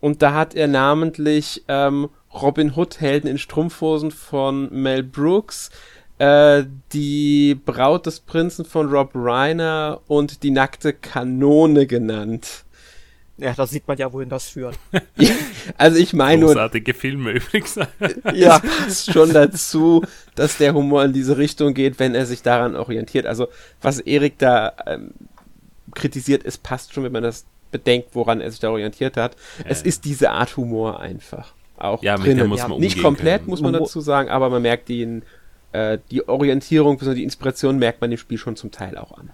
und 0.00 0.22
da 0.22 0.34
hat 0.34 0.54
er 0.54 0.68
namentlich 0.68 1.64
ähm, 1.68 2.08
Robin 2.32 2.72
Hood 2.76 3.00
Helden 3.00 3.28
in 3.28 3.38
Strumpfhosen 3.38 4.10
von 4.10 4.68
Mel 4.70 5.02
Brooks, 5.02 5.70
äh, 6.18 6.64
die 6.92 7.54
Braut 7.54 8.06
des 8.06 8.20
Prinzen 8.20 8.64
von 8.64 8.88
Rob 8.88 9.12
Reiner 9.14 10.00
und 10.06 10.42
die 10.42 10.50
nackte 10.50 10.92
Kanone 10.92 11.86
genannt. 11.86 12.64
Ja, 13.38 13.54
da 13.54 13.68
sieht 13.68 13.86
man 13.86 13.96
ja, 13.96 14.12
wohin 14.12 14.28
das 14.28 14.48
führt. 14.48 14.76
also 15.78 15.96
ich 15.96 16.12
meine 16.12 16.40
nur. 16.40 16.54
Großartige 16.54 16.92
Filme 16.92 17.32
übrigens. 17.32 17.78
ja, 18.34 18.58
passt 18.58 19.12
schon 19.12 19.32
dazu, 19.32 20.02
dass 20.34 20.58
der 20.58 20.74
Humor 20.74 21.04
in 21.04 21.12
diese 21.12 21.38
Richtung 21.38 21.72
geht, 21.72 22.00
wenn 22.00 22.16
er 22.16 22.26
sich 22.26 22.42
daran 22.42 22.74
orientiert. 22.74 23.26
Also 23.26 23.46
was 23.80 24.00
Erik 24.00 24.38
da 24.38 24.72
ähm, 24.86 25.12
kritisiert, 25.94 26.44
es 26.44 26.58
passt 26.58 26.92
schon, 26.92 27.04
wenn 27.04 27.12
man 27.12 27.22
das 27.22 27.46
bedenkt, 27.70 28.14
woran 28.14 28.40
er 28.40 28.50
sich 28.50 28.60
da 28.60 28.70
orientiert 28.70 29.16
hat. 29.16 29.36
Ja. 29.58 29.64
Es 29.68 29.82
ist 29.82 30.04
diese 30.04 30.30
Art 30.30 30.56
Humor 30.56 31.00
einfach. 31.00 31.54
Auch 31.76 32.02
ja, 32.02 32.16
drinnen. 32.16 32.48
Muss 32.48 32.66
man 32.66 32.80
Nicht 32.80 33.00
komplett, 33.00 33.42
können. 33.42 33.50
muss 33.50 33.60
man 33.60 33.72
dazu 33.72 34.00
sagen, 34.00 34.28
aber 34.28 34.50
man 34.50 34.62
merkt 34.62 34.88
den, 34.88 35.22
äh, 35.72 35.98
die 36.10 36.26
Orientierung, 36.28 36.98
die 36.98 37.22
Inspiration 37.22 37.78
merkt 37.78 38.00
man 38.00 38.10
dem 38.10 38.18
Spiel 38.18 38.38
schon 38.38 38.56
zum 38.56 38.70
Teil 38.70 38.98
auch 38.98 39.16
an. 39.16 39.30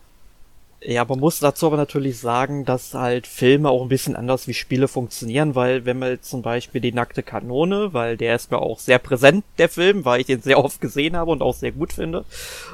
Ja, 0.87 1.07
man 1.07 1.19
muss 1.19 1.39
dazu 1.39 1.67
aber 1.67 1.79
natürlich 1.79 2.19
sagen, 2.19 2.67
dass 2.67 2.93
halt 2.93 3.27
Filme 3.27 3.71
auch 3.71 3.81
ein 3.81 3.89
bisschen 3.89 4.17
anders 4.17 4.47
wie 4.49 4.53
Spiele 4.53 4.87
funktionieren, 4.87 5.55
weil 5.55 5.87
wenn 5.87 5.99
man 5.99 6.11
jetzt 6.11 6.29
zum 6.29 6.43
Beispiel 6.43 6.83
die 6.83 6.93
nackte 6.93 7.23
Kanone, 7.23 7.95
weil 7.95 8.19
der 8.19 8.35
ist 8.35 8.51
mir 8.51 8.59
auch 8.59 8.79
sehr 8.79 8.99
präsent, 8.99 9.47
der 9.57 9.71
Film, 9.71 10.05
weil 10.05 10.21
ich 10.21 10.27
den 10.27 10.43
sehr 10.43 10.63
oft 10.63 10.83
gesehen 10.83 11.17
habe 11.17 11.31
und 11.31 11.41
auch 11.41 11.55
sehr 11.55 11.73
gut 11.73 11.95
finde, 11.95 12.27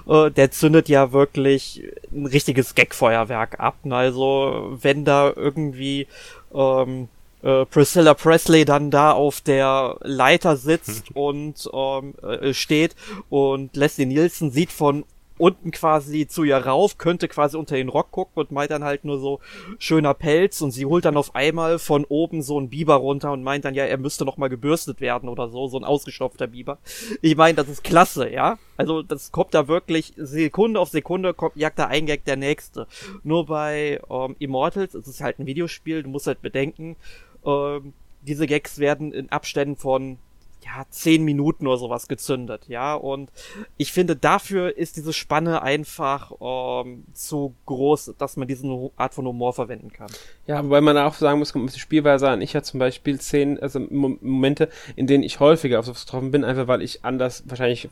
äh, 0.08 0.28
der 0.28 0.50
zündet 0.50 0.88
ja 0.88 1.12
wirklich 1.12 1.84
ein 2.10 2.26
richtiges 2.26 2.74
Gagfeuerwerk 2.74 3.60
ab. 3.60 3.76
Also 3.88 4.76
wenn 4.82 5.04
da 5.04 5.32
irgendwie 5.36 6.08
ähm, 6.52 7.06
äh, 7.44 7.64
Priscilla 7.66 8.14
Presley 8.14 8.64
dann 8.64 8.90
da 8.90 9.12
auf 9.12 9.40
der 9.40 9.98
Leiter 10.00 10.56
sitzt 10.56 11.14
und 11.14 11.70
ähm, 11.72 12.14
äh, 12.24 12.52
steht 12.54 12.96
und 13.28 13.76
Leslie 13.76 14.06
Nielsen 14.06 14.50
sieht 14.50 14.72
von 14.72 15.04
unten 15.40 15.70
quasi 15.70 16.26
zu 16.26 16.44
ihr 16.44 16.58
rauf, 16.58 16.98
könnte 16.98 17.28
quasi 17.28 17.56
unter 17.56 17.76
den 17.76 17.88
Rock 17.88 18.10
gucken 18.10 18.40
und 18.40 18.50
meint 18.50 18.70
dann 18.70 18.84
halt 18.84 19.04
nur 19.04 19.18
so 19.18 19.40
schöner 19.78 20.14
Pelz 20.14 20.60
und 20.60 20.70
sie 20.70 20.86
holt 20.86 21.04
dann 21.04 21.16
auf 21.16 21.34
einmal 21.34 21.78
von 21.78 22.04
oben 22.04 22.42
so 22.42 22.58
einen 22.58 22.68
Biber 22.68 22.96
runter 22.96 23.32
und 23.32 23.42
meint 23.42 23.64
dann 23.64 23.74
ja, 23.74 23.84
er 23.84 23.98
müsste 23.98 24.24
noch 24.24 24.36
mal 24.36 24.48
gebürstet 24.48 25.00
werden 25.00 25.28
oder 25.28 25.48
so, 25.48 25.66
so 25.66 25.78
ein 25.78 25.84
ausgestopfter 25.84 26.46
Biber. 26.46 26.78
Ich 27.22 27.36
meine, 27.36 27.54
das 27.54 27.68
ist 27.68 27.82
klasse, 27.82 28.30
ja? 28.30 28.58
Also 28.76 29.02
das 29.02 29.32
kommt 29.32 29.54
da 29.54 29.68
wirklich 29.68 30.12
Sekunde 30.16 30.78
auf 30.78 30.90
Sekunde 30.90 31.34
kommt 31.34 31.56
jagt 31.56 31.78
da 31.78 31.86
ein 31.86 32.06
Gag 32.06 32.24
der 32.24 32.36
nächste. 32.36 32.86
Nur 33.22 33.46
bei 33.46 34.00
ähm, 34.10 34.36
Immortals 34.38 34.94
es 34.94 35.08
ist 35.08 35.20
halt 35.20 35.38
ein 35.38 35.46
Videospiel, 35.46 36.02
du 36.02 36.10
musst 36.10 36.26
halt 36.26 36.42
bedenken, 36.42 36.96
ähm, 37.44 37.92
diese 38.22 38.46
Gags 38.46 38.78
werden 38.78 39.12
in 39.12 39.30
Abständen 39.30 39.76
von 39.76 40.18
ja, 40.64 40.84
zehn 40.90 41.24
Minuten 41.24 41.66
oder 41.66 41.78
sowas 41.78 42.08
gezündet, 42.08 42.66
ja, 42.68 42.94
und 42.94 43.30
ich 43.76 43.92
finde, 43.92 44.16
dafür 44.16 44.76
ist 44.76 44.96
diese 44.96 45.12
Spanne 45.12 45.62
einfach 45.62 46.32
ähm, 46.40 47.04
zu 47.12 47.54
groß, 47.66 48.14
dass 48.18 48.36
man 48.36 48.48
diesen 48.48 48.90
Art 48.96 49.14
von 49.14 49.26
Humor 49.26 49.52
verwenden 49.52 49.92
kann. 49.92 50.10
Ja, 50.46 50.64
wobei 50.64 50.80
man 50.80 50.96
auch 50.98 51.14
sagen 51.14 51.38
muss, 51.38 51.52
kommt 51.52 51.68
auf 51.68 51.74
die 51.74 51.80
Spielweise 51.80 52.28
an. 52.28 52.42
Ich 52.42 52.54
hatte 52.54 52.66
zum 52.66 52.80
Beispiel 52.80 53.20
zehn, 53.20 53.58
also 53.60 53.80
Momente, 53.80 54.68
in 54.96 55.06
denen 55.06 55.24
ich 55.24 55.40
häufiger 55.40 55.78
auf 55.78 55.86
sowas 55.86 56.06
getroffen 56.06 56.30
bin, 56.30 56.44
einfach 56.44 56.68
weil 56.68 56.82
ich 56.82 57.04
anders 57.04 57.44
wahrscheinlich 57.46 57.88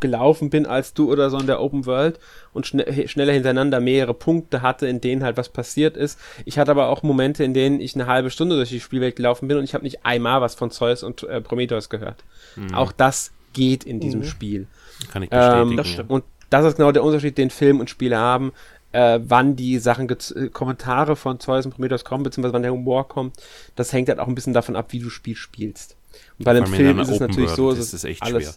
gelaufen 0.00 0.50
bin 0.50 0.66
als 0.66 0.94
du 0.94 1.10
oder 1.10 1.30
so 1.30 1.38
in 1.38 1.46
der 1.46 1.60
Open 1.60 1.86
World 1.86 2.18
und 2.52 2.66
schn 2.66 2.82
schneller 3.08 3.32
hintereinander 3.32 3.80
mehrere 3.80 4.14
Punkte 4.14 4.62
hatte, 4.62 4.86
in 4.86 5.00
denen 5.00 5.22
halt 5.22 5.36
was 5.36 5.48
passiert 5.48 5.96
ist. 5.96 6.18
Ich 6.44 6.58
hatte 6.58 6.70
aber 6.70 6.88
auch 6.88 7.02
Momente, 7.02 7.44
in 7.44 7.54
denen 7.54 7.80
ich 7.80 7.94
eine 7.94 8.06
halbe 8.06 8.30
Stunde 8.30 8.56
durch 8.56 8.70
die 8.70 8.80
Spielwelt 8.80 9.16
gelaufen 9.16 9.48
bin 9.48 9.56
und 9.56 9.64
ich 9.64 9.74
habe 9.74 9.84
nicht 9.84 10.04
einmal 10.04 10.40
was 10.40 10.54
von 10.54 10.70
Zeus 10.70 11.02
und 11.02 11.22
äh, 11.24 11.40
Prometheus 11.40 11.88
gehört. 11.88 12.24
Mhm. 12.56 12.74
Auch 12.74 12.92
das 12.92 13.32
geht 13.52 13.84
in 13.84 14.00
diesem 14.00 14.20
mhm. 14.20 14.24
Spiel. 14.24 14.66
Kann 15.12 15.22
ich 15.22 15.30
bestätigen. 15.30 15.70
Ähm, 15.70 15.76
das 15.76 15.88
stimmt. 15.88 16.10
Und 16.10 16.24
das 16.50 16.64
ist 16.64 16.76
genau 16.76 16.92
der 16.92 17.04
Unterschied, 17.04 17.38
den 17.38 17.50
Film 17.50 17.80
und 17.80 17.90
Spiele 17.90 18.16
haben, 18.16 18.52
äh, 18.92 19.20
wann 19.22 19.56
die 19.56 19.78
Sachen, 19.78 20.08
äh, 20.08 20.48
Kommentare 20.48 21.16
von 21.16 21.40
Zeus 21.40 21.66
und 21.66 21.72
Prometheus 21.72 22.04
kommen, 22.04 22.22
beziehungsweise 22.22 22.54
wann 22.54 22.62
der 22.62 22.72
Humor 22.72 23.06
kommt. 23.08 23.36
Das 23.76 23.92
hängt 23.92 24.08
halt 24.08 24.18
auch 24.18 24.28
ein 24.28 24.34
bisschen 24.34 24.54
davon 24.54 24.76
ab, 24.76 24.92
wie 24.92 24.98
du 24.98 25.10
Spiel 25.10 25.36
spielst. 25.36 25.96
Und 26.38 26.44
bei 26.44 26.54
dem 26.54 26.66
Film 26.66 26.98
ist 26.98 27.10
es 27.10 27.20
natürlich 27.20 27.50
World, 27.50 27.76
so, 27.76 27.82
es 27.82 27.92
ist 27.92 28.04
echt 28.04 28.22
alles, 28.22 28.44
schwer. 28.44 28.54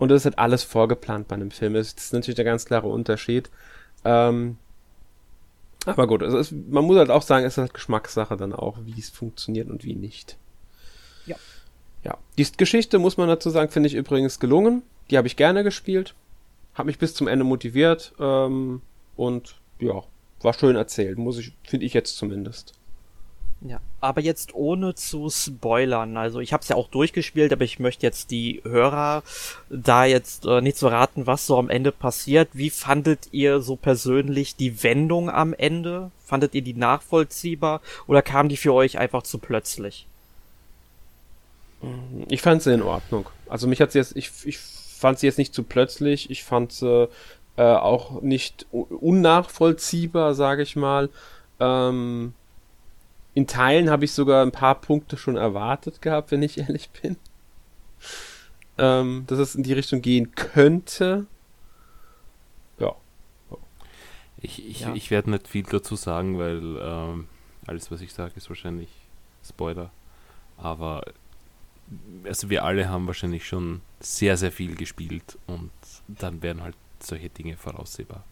Und 0.00 0.08
das 0.08 0.22
ist 0.22 0.24
halt 0.24 0.38
alles 0.38 0.64
vorgeplant 0.64 1.28
bei 1.28 1.34
einem 1.34 1.50
Film. 1.50 1.74
Das 1.74 1.92
ist 1.92 2.12
natürlich 2.14 2.34
der 2.34 2.46
ganz 2.46 2.64
klare 2.64 2.88
Unterschied. 2.88 3.50
Ähm, 4.02 4.56
aber 5.84 6.06
gut, 6.06 6.22
also 6.22 6.38
es, 6.38 6.52
man 6.52 6.86
muss 6.86 6.96
halt 6.96 7.10
auch 7.10 7.20
sagen, 7.20 7.44
es 7.44 7.52
ist 7.52 7.58
halt 7.58 7.74
Geschmackssache 7.74 8.38
dann 8.38 8.54
auch, 8.54 8.78
wie 8.86 8.98
es 8.98 9.10
funktioniert 9.10 9.68
und 9.68 9.84
wie 9.84 9.94
nicht. 9.94 10.38
Ja. 11.26 11.36
Ja. 12.02 12.16
Die 12.38 12.46
Geschichte, 12.56 12.98
muss 12.98 13.18
man 13.18 13.28
dazu 13.28 13.50
sagen, 13.50 13.70
finde 13.70 13.88
ich 13.88 13.94
übrigens 13.94 14.40
gelungen. 14.40 14.82
Die 15.10 15.18
habe 15.18 15.26
ich 15.26 15.36
gerne 15.36 15.64
gespielt. 15.64 16.14
Habe 16.72 16.86
mich 16.86 16.98
bis 16.98 17.12
zum 17.14 17.28
Ende 17.28 17.44
motiviert. 17.44 18.14
Ähm, 18.18 18.80
und 19.16 19.56
ja, 19.80 20.02
war 20.40 20.54
schön 20.54 20.76
erzählt, 20.76 21.18
muss 21.18 21.36
ich, 21.36 21.52
finde 21.62 21.84
ich 21.84 21.92
jetzt 21.92 22.16
zumindest. 22.16 22.72
Ja, 23.62 23.78
aber 24.00 24.22
jetzt 24.22 24.54
ohne 24.54 24.94
zu 24.94 25.28
spoilern. 25.28 26.16
Also 26.16 26.40
ich 26.40 26.54
habe 26.54 26.62
es 26.62 26.68
ja 26.68 26.76
auch 26.76 26.88
durchgespielt, 26.88 27.52
aber 27.52 27.64
ich 27.64 27.78
möchte 27.78 28.06
jetzt 28.06 28.30
die 28.30 28.62
Hörer 28.64 29.22
da 29.68 30.06
jetzt 30.06 30.46
äh, 30.46 30.62
nicht 30.62 30.78
zu 30.78 30.86
so 30.86 30.88
raten, 30.88 31.26
was 31.26 31.46
so 31.46 31.58
am 31.58 31.68
Ende 31.68 31.92
passiert. 31.92 32.48
Wie 32.54 32.70
fandet 32.70 33.28
ihr 33.32 33.60
so 33.60 33.76
persönlich 33.76 34.56
die 34.56 34.82
Wendung 34.82 35.28
am 35.28 35.52
Ende? 35.52 36.10
Fandet 36.24 36.54
ihr 36.54 36.62
die 36.62 36.72
nachvollziehbar 36.72 37.82
oder 38.06 38.22
kam 38.22 38.48
die 38.48 38.56
für 38.56 38.72
euch 38.72 38.98
einfach 38.98 39.24
zu 39.24 39.36
plötzlich? 39.38 40.06
Ich 42.28 42.40
fand 42.40 42.62
sie 42.62 42.72
in 42.72 42.82
Ordnung. 42.82 43.28
Also 43.48 43.66
mich 43.66 43.82
hat 43.82 43.92
sie 43.92 43.98
jetzt, 43.98 44.16
ich, 44.16 44.30
ich 44.44 44.58
fand 44.58 45.18
sie 45.18 45.26
jetzt 45.26 45.38
nicht 45.38 45.54
zu 45.54 45.64
plötzlich. 45.64 46.30
Ich 46.30 46.44
fand 46.44 46.72
sie 46.72 47.08
äh, 47.56 47.62
auch 47.62 48.22
nicht 48.22 48.66
unnachvollziehbar, 48.70 50.34
sage 50.34 50.62
ich 50.62 50.76
mal. 50.76 51.10
Ähm, 51.58 52.32
in 53.40 53.46
Teilen 53.46 53.88
habe 53.88 54.04
ich 54.04 54.12
sogar 54.12 54.44
ein 54.44 54.52
paar 54.52 54.74
Punkte 54.74 55.16
schon 55.16 55.36
erwartet 55.36 56.02
gehabt, 56.02 56.30
wenn 56.30 56.42
ich 56.42 56.58
ehrlich 56.58 56.90
bin. 56.90 57.16
Ähm, 58.76 59.24
dass 59.26 59.38
es 59.38 59.54
in 59.54 59.62
die 59.62 59.72
Richtung 59.72 60.02
gehen 60.02 60.34
könnte. 60.34 61.26
Ja. 62.78 62.94
Ich, 64.40 64.66
ich, 64.66 64.80
ja. 64.80 64.94
ich 64.94 65.10
werde 65.10 65.30
nicht 65.30 65.48
viel 65.48 65.64
dazu 65.64 65.96
sagen, 65.96 66.38
weil 66.38 66.76
ähm, 66.80 67.28
alles, 67.66 67.90
was 67.90 68.00
ich 68.00 68.12
sage, 68.12 68.34
ist 68.36 68.48
wahrscheinlich 68.48 68.90
Spoiler. 69.42 69.90
Aber 70.58 71.02
also 72.24 72.50
wir 72.50 72.64
alle 72.64 72.88
haben 72.88 73.06
wahrscheinlich 73.06 73.46
schon 73.46 73.80
sehr, 74.00 74.36
sehr 74.36 74.52
viel 74.52 74.76
gespielt 74.76 75.38
und 75.46 75.70
dann 76.08 76.42
werden 76.42 76.62
halt 76.62 76.76
solche 77.00 77.30
Dinge 77.30 77.56
voraussehbar. 77.56 78.22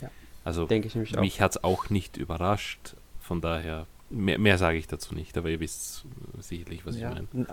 Ja. 0.00 0.10
Also 0.44 0.66
Denke 0.66 0.88
ich 0.88 0.94
mich, 0.94 1.14
mich 1.14 1.40
hat 1.40 1.52
es 1.52 1.64
auch 1.64 1.90
nicht 1.90 2.16
überrascht. 2.16 2.96
Von 3.20 3.40
daher 3.40 3.86
Mehr, 4.10 4.38
mehr 4.38 4.58
sage 4.58 4.78
ich 4.78 4.86
dazu 4.86 5.14
nicht, 5.14 5.36
aber 5.36 5.48
ihr 5.48 5.60
wisst 5.60 6.04
sicherlich, 6.38 6.86
was 6.86 6.98
ja. 6.98 7.10
ich 7.10 7.14
meine. 7.32 7.46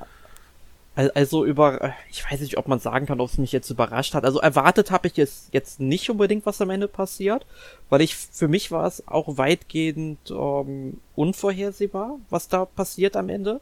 Also 0.96 1.44
über, 1.44 1.96
ich 2.12 2.24
weiß 2.30 2.40
nicht, 2.42 2.56
ob 2.58 2.68
man 2.68 2.78
sagen 2.78 3.08
kann, 3.08 3.20
ob 3.20 3.28
es 3.28 3.40
mich 3.40 3.52
jetzt 3.52 3.72
überrascht 3.72 4.14
hat. 4.14 4.26
Also 4.26 4.40
erwartet 4.40 4.92
habe 4.92 5.08
ich 5.08 5.18
jetzt, 5.18 5.52
jetzt 5.52 5.80
nicht 5.80 6.08
unbedingt, 6.12 6.46
was 6.46 6.62
am 6.62 6.70
Ende 6.70 6.88
passiert, 6.88 7.48
weil 7.90 8.02
ich, 8.02 8.16
für 8.16 8.48
mich 8.48 8.70
war 8.70 8.86
es 8.86 9.08
auch 9.08 9.40
weitgehend 9.40 10.20
ähm, 10.30 11.00
unvorhersehbar, 11.16 12.20
was 12.30 12.48
da 12.48 12.66
passiert 12.66 13.16
am 13.16 13.30
Ende. 13.30 13.60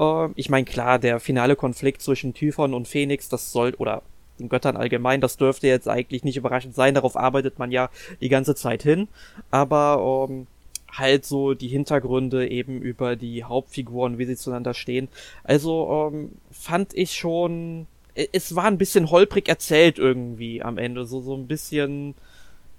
Ähm, 0.00 0.32
ich 0.34 0.50
meine, 0.50 0.64
klar, 0.64 0.98
der 0.98 1.20
finale 1.20 1.54
Konflikt 1.54 2.02
zwischen 2.02 2.34
Typhon 2.34 2.74
und 2.74 2.88
Phoenix, 2.88 3.28
das 3.28 3.52
soll, 3.52 3.74
oder 3.74 4.02
den 4.40 4.48
Göttern 4.48 4.76
allgemein, 4.76 5.20
das 5.20 5.36
dürfte 5.36 5.68
jetzt 5.68 5.88
eigentlich 5.88 6.24
nicht 6.24 6.36
überraschend 6.36 6.74
sein, 6.74 6.94
darauf 6.94 7.16
arbeitet 7.16 7.60
man 7.60 7.70
ja 7.70 7.88
die 8.20 8.28
ganze 8.28 8.56
Zeit 8.56 8.82
hin. 8.82 9.06
Aber 9.52 10.28
ähm, 10.28 10.48
halt 10.92 11.24
so 11.24 11.54
die 11.54 11.68
Hintergründe 11.68 12.48
eben 12.48 12.80
über 12.80 13.16
die 13.16 13.44
Hauptfiguren, 13.44 14.18
wie 14.18 14.24
sie 14.24 14.36
zueinander 14.36 14.74
stehen. 14.74 15.08
Also 15.44 16.10
ähm, 16.12 16.32
fand 16.50 16.94
ich 16.94 17.12
schon, 17.12 17.86
es 18.32 18.54
war 18.54 18.64
ein 18.64 18.78
bisschen 18.78 19.10
holprig 19.10 19.48
erzählt 19.48 19.98
irgendwie 19.98 20.62
am 20.62 20.78
Ende, 20.78 21.04
so 21.06 21.20
so 21.20 21.34
ein 21.34 21.46
bisschen 21.46 22.14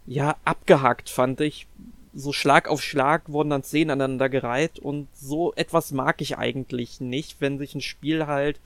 ja 0.06 0.36
abgehackt 0.44 1.10
fand 1.10 1.42
ich. 1.42 1.68
So 2.14 2.34
Schlag 2.34 2.68
auf 2.68 2.82
Schlag 2.82 3.30
wurden 3.30 3.52
dann 3.52 3.64
Szenen 3.64 3.92
aneinander 3.92 4.30
gereiht 4.30 4.80
und 4.80 5.08
so 5.14 5.54
etwas 5.56 5.92
mag 5.92 6.22
ich 6.22 6.38
eigentlich 6.38 7.00
nicht, 7.00 7.40
wenn 7.40 7.60
sich 7.60 7.76
ein 7.76 7.82
Spiel 7.82 8.26
halt 8.26 8.60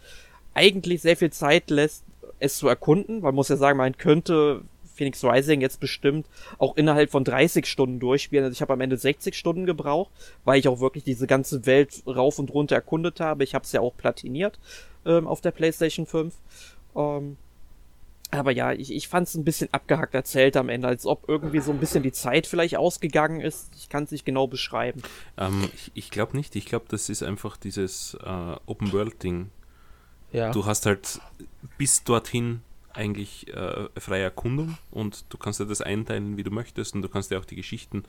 eigentlich 0.53 1.01
sehr 1.01 1.17
viel 1.17 1.31
Zeit 1.31 1.69
lässt, 1.69 2.05
es 2.39 2.57
zu 2.57 2.67
erkunden, 2.67 3.21
man 3.21 3.35
muss 3.35 3.49
ja 3.49 3.57
sagen, 3.57 3.77
man 3.77 3.97
könnte 3.97 4.61
Phoenix 4.93 5.23
Rising 5.23 5.61
jetzt 5.61 5.79
bestimmt 5.79 6.27
auch 6.57 6.77
innerhalb 6.77 7.11
von 7.11 7.23
30 7.23 7.65
Stunden 7.65 7.99
durchspielen. 7.99 8.45
Also 8.45 8.53
ich 8.53 8.61
habe 8.61 8.73
am 8.73 8.81
Ende 8.81 8.97
60 8.97 9.35
Stunden 9.35 9.65
gebraucht, 9.65 10.11
weil 10.45 10.59
ich 10.59 10.67
auch 10.67 10.79
wirklich 10.79 11.03
diese 11.03 11.27
ganze 11.27 11.65
Welt 11.65 12.03
rauf 12.07 12.39
und 12.39 12.53
runter 12.53 12.75
erkundet 12.75 13.19
habe. 13.19 13.43
Ich 13.43 13.55
habe 13.55 13.65
es 13.65 13.71
ja 13.71 13.81
auch 13.81 13.95
platiniert 13.95 14.59
ähm, 15.05 15.27
auf 15.27 15.41
der 15.41 15.51
PlayStation 15.51 16.05
5. 16.05 16.33
Ähm, 16.95 17.37
aber 18.31 18.51
ja, 18.51 18.71
ich, 18.71 18.91
ich 18.91 19.07
fand 19.07 19.27
es 19.27 19.35
ein 19.35 19.43
bisschen 19.43 19.69
abgehackt 19.71 20.15
erzählt 20.15 20.57
am 20.57 20.69
Ende, 20.69 20.87
als 20.87 21.05
ob 21.05 21.29
irgendwie 21.29 21.59
so 21.59 21.71
ein 21.71 21.79
bisschen 21.79 22.01
die 22.01 22.11
Zeit 22.11 22.47
vielleicht 22.47 22.77
ausgegangen 22.77 23.41
ist. 23.41 23.69
Ich 23.77 23.89
kann 23.89 24.05
es 24.05 24.11
nicht 24.11 24.25
genau 24.25 24.47
beschreiben. 24.47 25.03
Ähm, 25.37 25.69
ich 25.73 25.91
ich 25.93 26.09
glaube 26.09 26.35
nicht. 26.35 26.55
Ich 26.55 26.65
glaube, 26.65 26.85
das 26.89 27.09
ist 27.09 27.21
einfach 27.21 27.57
dieses 27.57 28.17
äh, 28.25 28.55
Open-World-Ding. 28.65 29.49
Ja. 30.31 30.51
Du 30.51 30.65
hast 30.65 30.87
halt 30.87 31.21
bis 31.77 32.03
dorthin 32.03 32.61
eigentlich 32.93 33.47
äh, 33.53 33.89
freie 33.97 34.23
Erkundung 34.23 34.77
und 34.91 35.25
du 35.29 35.37
kannst 35.37 35.59
dir 35.59 35.65
das 35.65 35.81
einteilen, 35.81 36.37
wie 36.37 36.43
du 36.43 36.51
möchtest 36.51 36.95
und 36.95 37.01
du 37.01 37.09
kannst 37.09 37.31
dir 37.31 37.39
auch 37.39 37.45
die 37.45 37.55
Geschichten 37.55 38.03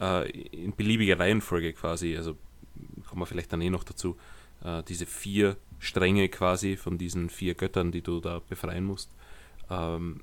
äh, 0.00 0.30
in 0.30 0.74
beliebiger 0.74 1.18
Reihenfolge 1.18 1.72
quasi, 1.72 2.16
also 2.16 2.36
kommen 3.08 3.22
wir 3.22 3.26
vielleicht 3.26 3.52
dann 3.52 3.60
eh 3.60 3.70
noch 3.70 3.84
dazu, 3.84 4.16
äh, 4.64 4.82
diese 4.84 5.06
vier 5.06 5.56
Stränge 5.78 6.28
quasi 6.28 6.76
von 6.76 6.98
diesen 6.98 7.28
vier 7.28 7.54
Göttern, 7.54 7.92
die 7.92 8.02
du 8.02 8.20
da 8.20 8.40
befreien 8.48 8.84
musst, 8.84 9.10
ähm, 9.70 10.20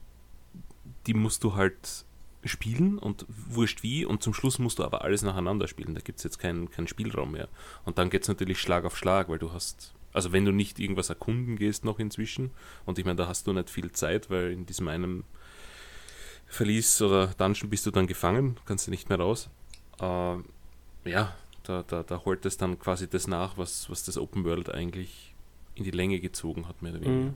die 1.06 1.14
musst 1.14 1.44
du 1.44 1.56
halt 1.56 2.06
spielen 2.46 2.98
und 2.98 3.26
wurscht 3.28 3.84
wie 3.84 4.06
und 4.06 4.24
zum 4.24 4.34
Schluss 4.34 4.60
musst 4.60 4.80
du 4.80 4.86
aber 4.86 5.04
alles 5.04 5.24
nacheinander 5.24 5.68
spielen. 5.68 5.94
Da 5.94 6.02
gibt 6.02 6.20
es 6.20 6.24
jetzt 6.24 6.40
keinen 6.40 6.72
kein 6.72 6.88
Spielraum 6.88 7.32
mehr. 7.34 7.50
Und 7.84 7.98
dann 7.98 8.10
geht 8.10 8.22
es 8.22 8.28
natürlich 8.30 8.60
Schlag 8.60 8.86
auf 8.86 8.98
Schlag, 8.98 9.28
weil 9.28 9.40
du 9.40 9.52
hast 9.52 9.94
also 10.14 10.32
wenn 10.32 10.46
du 10.46 10.52
nicht 10.52 10.80
irgendwas 10.80 11.10
erkunden 11.10 11.58
gehst 11.58 11.86
noch 11.86 12.00
inzwischen, 12.00 12.52
und 12.86 13.00
ich 13.00 13.06
meine, 13.06 13.18
da 13.18 13.28
hast 13.28 13.48
du 13.48 13.54
nicht 13.54 13.70
viel 13.70 13.92
Zeit, 13.92 14.30
weil 14.30 14.52
in 14.52 14.66
diesem 14.66 14.88
einen 14.88 15.24
Verlies 16.48 17.02
oder 17.02 17.28
Dungeon 17.28 17.70
bist 17.70 17.86
du 17.86 17.92
dann 17.92 18.08
gefangen, 18.08 18.58
kannst 18.66 18.88
du 18.88 18.92
nicht 18.92 19.10
mehr 19.10 19.20
raus. 19.20 19.50
Äh, 20.02 20.36
ja, 21.10 21.36
da, 21.64 21.84
da, 21.88 22.04
da 22.04 22.26
holt 22.26 22.46
es 22.46 22.58
dann 22.58 22.80
quasi 22.80 23.08
das 23.08 23.28
nach, 23.28 23.58
was, 23.58 23.90
was 23.90 24.04
das 24.04 24.18
Open 24.18 24.44
World 24.44 24.74
eigentlich 24.74 25.34
in 25.76 25.84
die 25.84 25.92
Länge 25.92 26.20
gezogen 26.20 26.68
hat, 26.68 26.82
mehr 26.82 26.92
oder 26.94 27.02
weniger. 27.02 27.30
Mhm. 27.30 27.36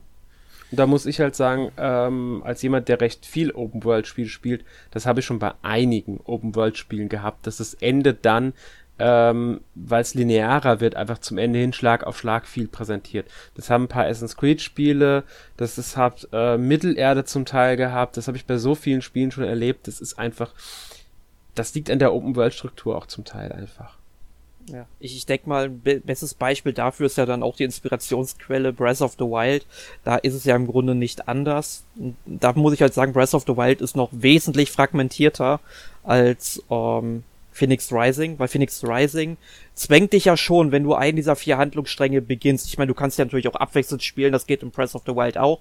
Da 0.70 0.86
muss 0.86 1.06
ich 1.06 1.20
halt 1.20 1.36
sagen, 1.36 1.70
ähm, 1.76 2.42
als 2.44 2.62
jemand, 2.62 2.88
der 2.88 3.00
recht 3.00 3.26
viel 3.26 3.52
Open 3.52 3.84
World 3.84 4.06
Spiele 4.06 4.28
spielt, 4.28 4.64
das 4.90 5.06
habe 5.06 5.20
ich 5.20 5.26
schon 5.26 5.38
bei 5.38 5.54
einigen 5.62 6.20
Open 6.24 6.54
World 6.56 6.76
Spielen 6.76 7.08
gehabt, 7.08 7.46
dass 7.46 7.58
das 7.58 7.74
Ende 7.74 8.14
dann 8.14 8.54
ähm, 8.98 9.60
weil 9.74 10.02
es 10.02 10.14
linearer 10.14 10.80
wird, 10.80 10.94
einfach 10.94 11.18
zum 11.18 11.38
Ende 11.38 11.58
hin 11.58 11.72
Schlag 11.72 12.04
auf 12.04 12.18
Schlag 12.18 12.46
viel 12.46 12.68
präsentiert. 12.68 13.26
Das 13.54 13.70
haben 13.70 13.84
ein 13.84 13.88
paar 13.88 14.04
Assassin's 14.04 14.36
Creed 14.36 14.60
Spiele, 14.60 15.24
das 15.56 15.78
ist 15.78 15.96
habt 15.96 16.28
äh, 16.32 16.56
Mittelerde 16.56 17.24
zum 17.24 17.44
Teil 17.44 17.76
gehabt, 17.76 18.16
das 18.16 18.28
habe 18.28 18.36
ich 18.36 18.46
bei 18.46 18.56
so 18.56 18.74
vielen 18.74 19.02
Spielen 19.02 19.30
schon 19.30 19.44
erlebt. 19.44 19.88
Das 19.88 20.00
ist 20.00 20.18
einfach, 20.18 20.52
das 21.54 21.74
liegt 21.74 21.90
an 21.90 21.98
der 21.98 22.12
Open 22.12 22.36
World 22.36 22.54
Struktur 22.54 22.96
auch 22.96 23.06
zum 23.06 23.24
Teil 23.24 23.52
einfach. 23.52 23.98
Ja, 24.66 24.86
ich, 24.98 25.14
ich 25.16 25.26
denke 25.26 25.48
mal, 25.48 25.64
ein 25.66 25.80
be 25.80 26.00
bestes 26.00 26.32
Beispiel 26.34 26.72
dafür 26.72 27.06
ist 27.06 27.18
ja 27.18 27.26
dann 27.26 27.42
auch 27.42 27.56
die 27.56 27.64
Inspirationsquelle 27.64 28.72
Breath 28.72 29.02
of 29.02 29.12
the 29.18 29.24
Wild. 29.24 29.66
Da 30.04 30.16
ist 30.16 30.32
es 30.32 30.44
ja 30.44 30.56
im 30.56 30.66
Grunde 30.66 30.94
nicht 30.94 31.28
anders. 31.28 31.84
Da 32.24 32.52
muss 32.54 32.72
ich 32.72 32.80
halt 32.80 32.94
sagen, 32.94 33.12
Breath 33.12 33.34
of 33.34 33.44
the 33.46 33.56
Wild 33.56 33.82
ist 33.82 33.94
noch 33.94 34.08
wesentlich 34.12 34.70
fragmentierter 34.70 35.60
als 36.02 36.62
ähm, 36.70 37.24
Phoenix 37.54 37.92
Rising, 37.92 38.36
weil 38.40 38.48
Phoenix 38.48 38.82
Rising 38.84 39.36
zwängt 39.74 40.12
dich 40.12 40.24
ja 40.24 40.36
schon, 40.36 40.72
wenn 40.72 40.82
du 40.82 40.94
einen 40.94 41.14
dieser 41.14 41.36
vier 41.36 41.56
Handlungsstränge 41.56 42.20
beginnst. 42.20 42.66
Ich 42.66 42.78
meine, 42.78 42.88
du 42.88 42.94
kannst 42.94 43.16
ja 43.16 43.24
natürlich 43.24 43.46
auch 43.46 43.54
abwechselnd 43.54 44.02
spielen, 44.02 44.32
das 44.32 44.46
geht 44.46 44.64
in 44.64 44.72
Breath 44.72 44.96
of 44.96 45.02
the 45.06 45.14
Wild 45.14 45.38
auch. 45.38 45.60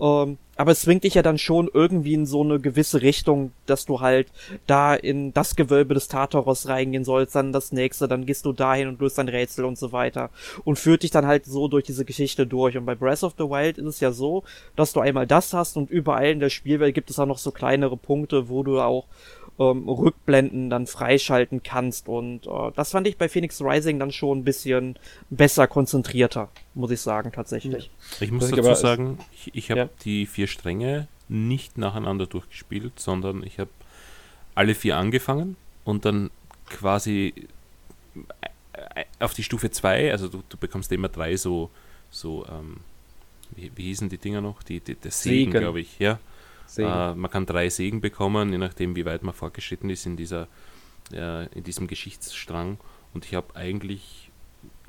Ähm, 0.00 0.38
aber 0.56 0.72
es 0.72 0.80
zwingt 0.80 1.04
dich 1.04 1.12
ja 1.12 1.20
dann 1.20 1.36
schon 1.36 1.68
irgendwie 1.72 2.14
in 2.14 2.24
so 2.24 2.42
eine 2.42 2.58
gewisse 2.58 3.02
Richtung, 3.02 3.52
dass 3.66 3.84
du 3.84 4.00
halt 4.00 4.28
da 4.66 4.94
in 4.94 5.34
das 5.34 5.56
Gewölbe 5.56 5.92
des 5.92 6.08
Tartaros 6.08 6.68
reingehen 6.68 7.04
sollst, 7.04 7.34
dann 7.34 7.52
das 7.52 7.70
nächste, 7.70 8.08
dann 8.08 8.24
gehst 8.24 8.46
du 8.46 8.54
dahin 8.54 8.88
und 8.88 8.98
löst 8.98 9.18
ein 9.18 9.28
Rätsel 9.28 9.66
und 9.66 9.76
so 9.76 9.92
weiter. 9.92 10.30
Und 10.64 10.78
führt 10.78 11.02
dich 11.02 11.10
dann 11.10 11.26
halt 11.26 11.44
so 11.44 11.68
durch 11.68 11.84
diese 11.84 12.06
Geschichte 12.06 12.46
durch. 12.46 12.78
Und 12.78 12.86
bei 12.86 12.94
Breath 12.94 13.22
of 13.22 13.34
the 13.36 13.44
Wild 13.44 13.76
ist 13.76 13.84
es 13.84 14.00
ja 14.00 14.10
so, 14.10 14.42
dass 14.74 14.94
du 14.94 15.00
einmal 15.00 15.26
das 15.26 15.52
hast 15.52 15.76
und 15.76 15.90
überall 15.90 16.30
in 16.30 16.40
der 16.40 16.48
Spielwelt 16.48 16.94
gibt 16.94 17.10
es 17.10 17.18
auch 17.18 17.26
noch 17.26 17.38
so 17.38 17.50
kleinere 17.50 17.98
Punkte, 17.98 18.48
wo 18.48 18.62
du 18.62 18.80
auch 18.80 19.04
ähm, 19.58 19.88
Rückblenden 19.88 20.70
dann 20.70 20.86
freischalten 20.86 21.62
kannst. 21.62 22.08
Und 22.08 22.46
äh, 22.46 22.72
das 22.74 22.90
fand 22.90 23.06
ich 23.06 23.16
bei 23.16 23.28
Phoenix 23.28 23.60
Rising 23.60 23.98
dann 23.98 24.12
schon 24.12 24.38
ein 24.38 24.44
bisschen 24.44 24.98
besser 25.30 25.66
konzentrierter, 25.66 26.50
muss 26.74 26.90
ich 26.90 27.00
sagen, 27.00 27.32
tatsächlich. 27.32 27.90
Ich 28.20 28.30
muss 28.30 28.50
dazu 28.50 28.74
sagen, 28.74 29.18
ich, 29.32 29.54
ich 29.54 29.70
habe 29.70 29.80
ja. 29.80 29.88
die 30.04 30.26
vier 30.26 30.46
Stränge 30.46 31.08
nicht 31.28 31.78
nacheinander 31.78 32.26
durchgespielt, 32.26 32.98
sondern 33.00 33.42
ich 33.42 33.58
habe 33.58 33.70
alle 34.54 34.74
vier 34.74 34.96
angefangen 34.96 35.56
und 35.84 36.04
dann 36.04 36.30
quasi 36.68 37.34
äh, 38.72 39.00
äh, 39.00 39.04
auf 39.20 39.34
die 39.34 39.42
Stufe 39.42 39.70
2, 39.70 40.12
also 40.12 40.28
du, 40.28 40.42
du, 40.48 40.56
bekommst 40.56 40.92
immer 40.92 41.08
drei 41.08 41.36
so, 41.36 41.70
so 42.10 42.46
ähm, 42.46 42.78
wie, 43.54 43.70
wie 43.74 43.84
hießen 43.84 44.08
die 44.08 44.18
Dinger 44.18 44.40
noch? 44.40 44.62
Die, 44.62 44.80
die, 44.80 44.94
der 44.94 45.10
Segen, 45.10 45.36
Segen. 45.36 45.50
glaube 45.52 45.80
ich, 45.80 45.98
ja. 45.98 46.18
Äh, 46.76 47.14
man 47.14 47.30
kann 47.30 47.46
drei 47.46 47.68
Segen 47.68 48.00
bekommen, 48.00 48.50
je 48.50 48.58
nachdem, 48.58 48.96
wie 48.96 49.04
weit 49.04 49.22
man 49.22 49.34
fortgeschritten 49.34 49.90
ist 49.90 50.06
in, 50.06 50.16
dieser, 50.16 50.48
äh, 51.12 51.46
in 51.54 51.64
diesem 51.64 51.86
Geschichtsstrang. 51.86 52.78
Und 53.14 53.24
ich 53.24 53.34
habe 53.34 53.54
eigentlich 53.56 54.30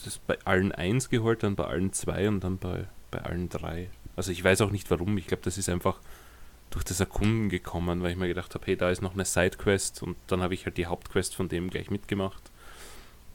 das 0.03 0.17
bei 0.17 0.37
allen 0.45 0.71
eins 0.71 1.09
geholt, 1.09 1.43
dann 1.43 1.55
bei 1.55 1.65
allen 1.65 1.93
zwei 1.93 2.27
und 2.27 2.43
dann 2.43 2.57
bei, 2.57 2.85
bei 3.11 3.21
allen 3.21 3.49
drei. 3.49 3.89
Also 4.15 4.31
ich 4.31 4.43
weiß 4.43 4.61
auch 4.61 4.71
nicht 4.71 4.89
warum. 4.91 5.17
Ich 5.17 5.27
glaube, 5.27 5.43
das 5.43 5.57
ist 5.57 5.69
einfach 5.69 5.99
durch 6.69 6.83
das 6.83 6.99
Erkunden 6.99 7.49
gekommen, 7.49 8.01
weil 8.01 8.11
ich 8.11 8.17
mir 8.17 8.27
gedacht 8.27 8.53
habe, 8.53 8.65
hey, 8.65 8.75
da 8.75 8.89
ist 8.89 9.01
noch 9.01 9.13
eine 9.13 9.25
Sidequest 9.25 10.03
und 10.03 10.17
dann 10.27 10.41
habe 10.41 10.53
ich 10.53 10.65
halt 10.65 10.77
die 10.77 10.85
Hauptquest 10.85 11.35
von 11.35 11.47
dem 11.47 11.69
gleich 11.69 11.89
mitgemacht. 11.89 12.51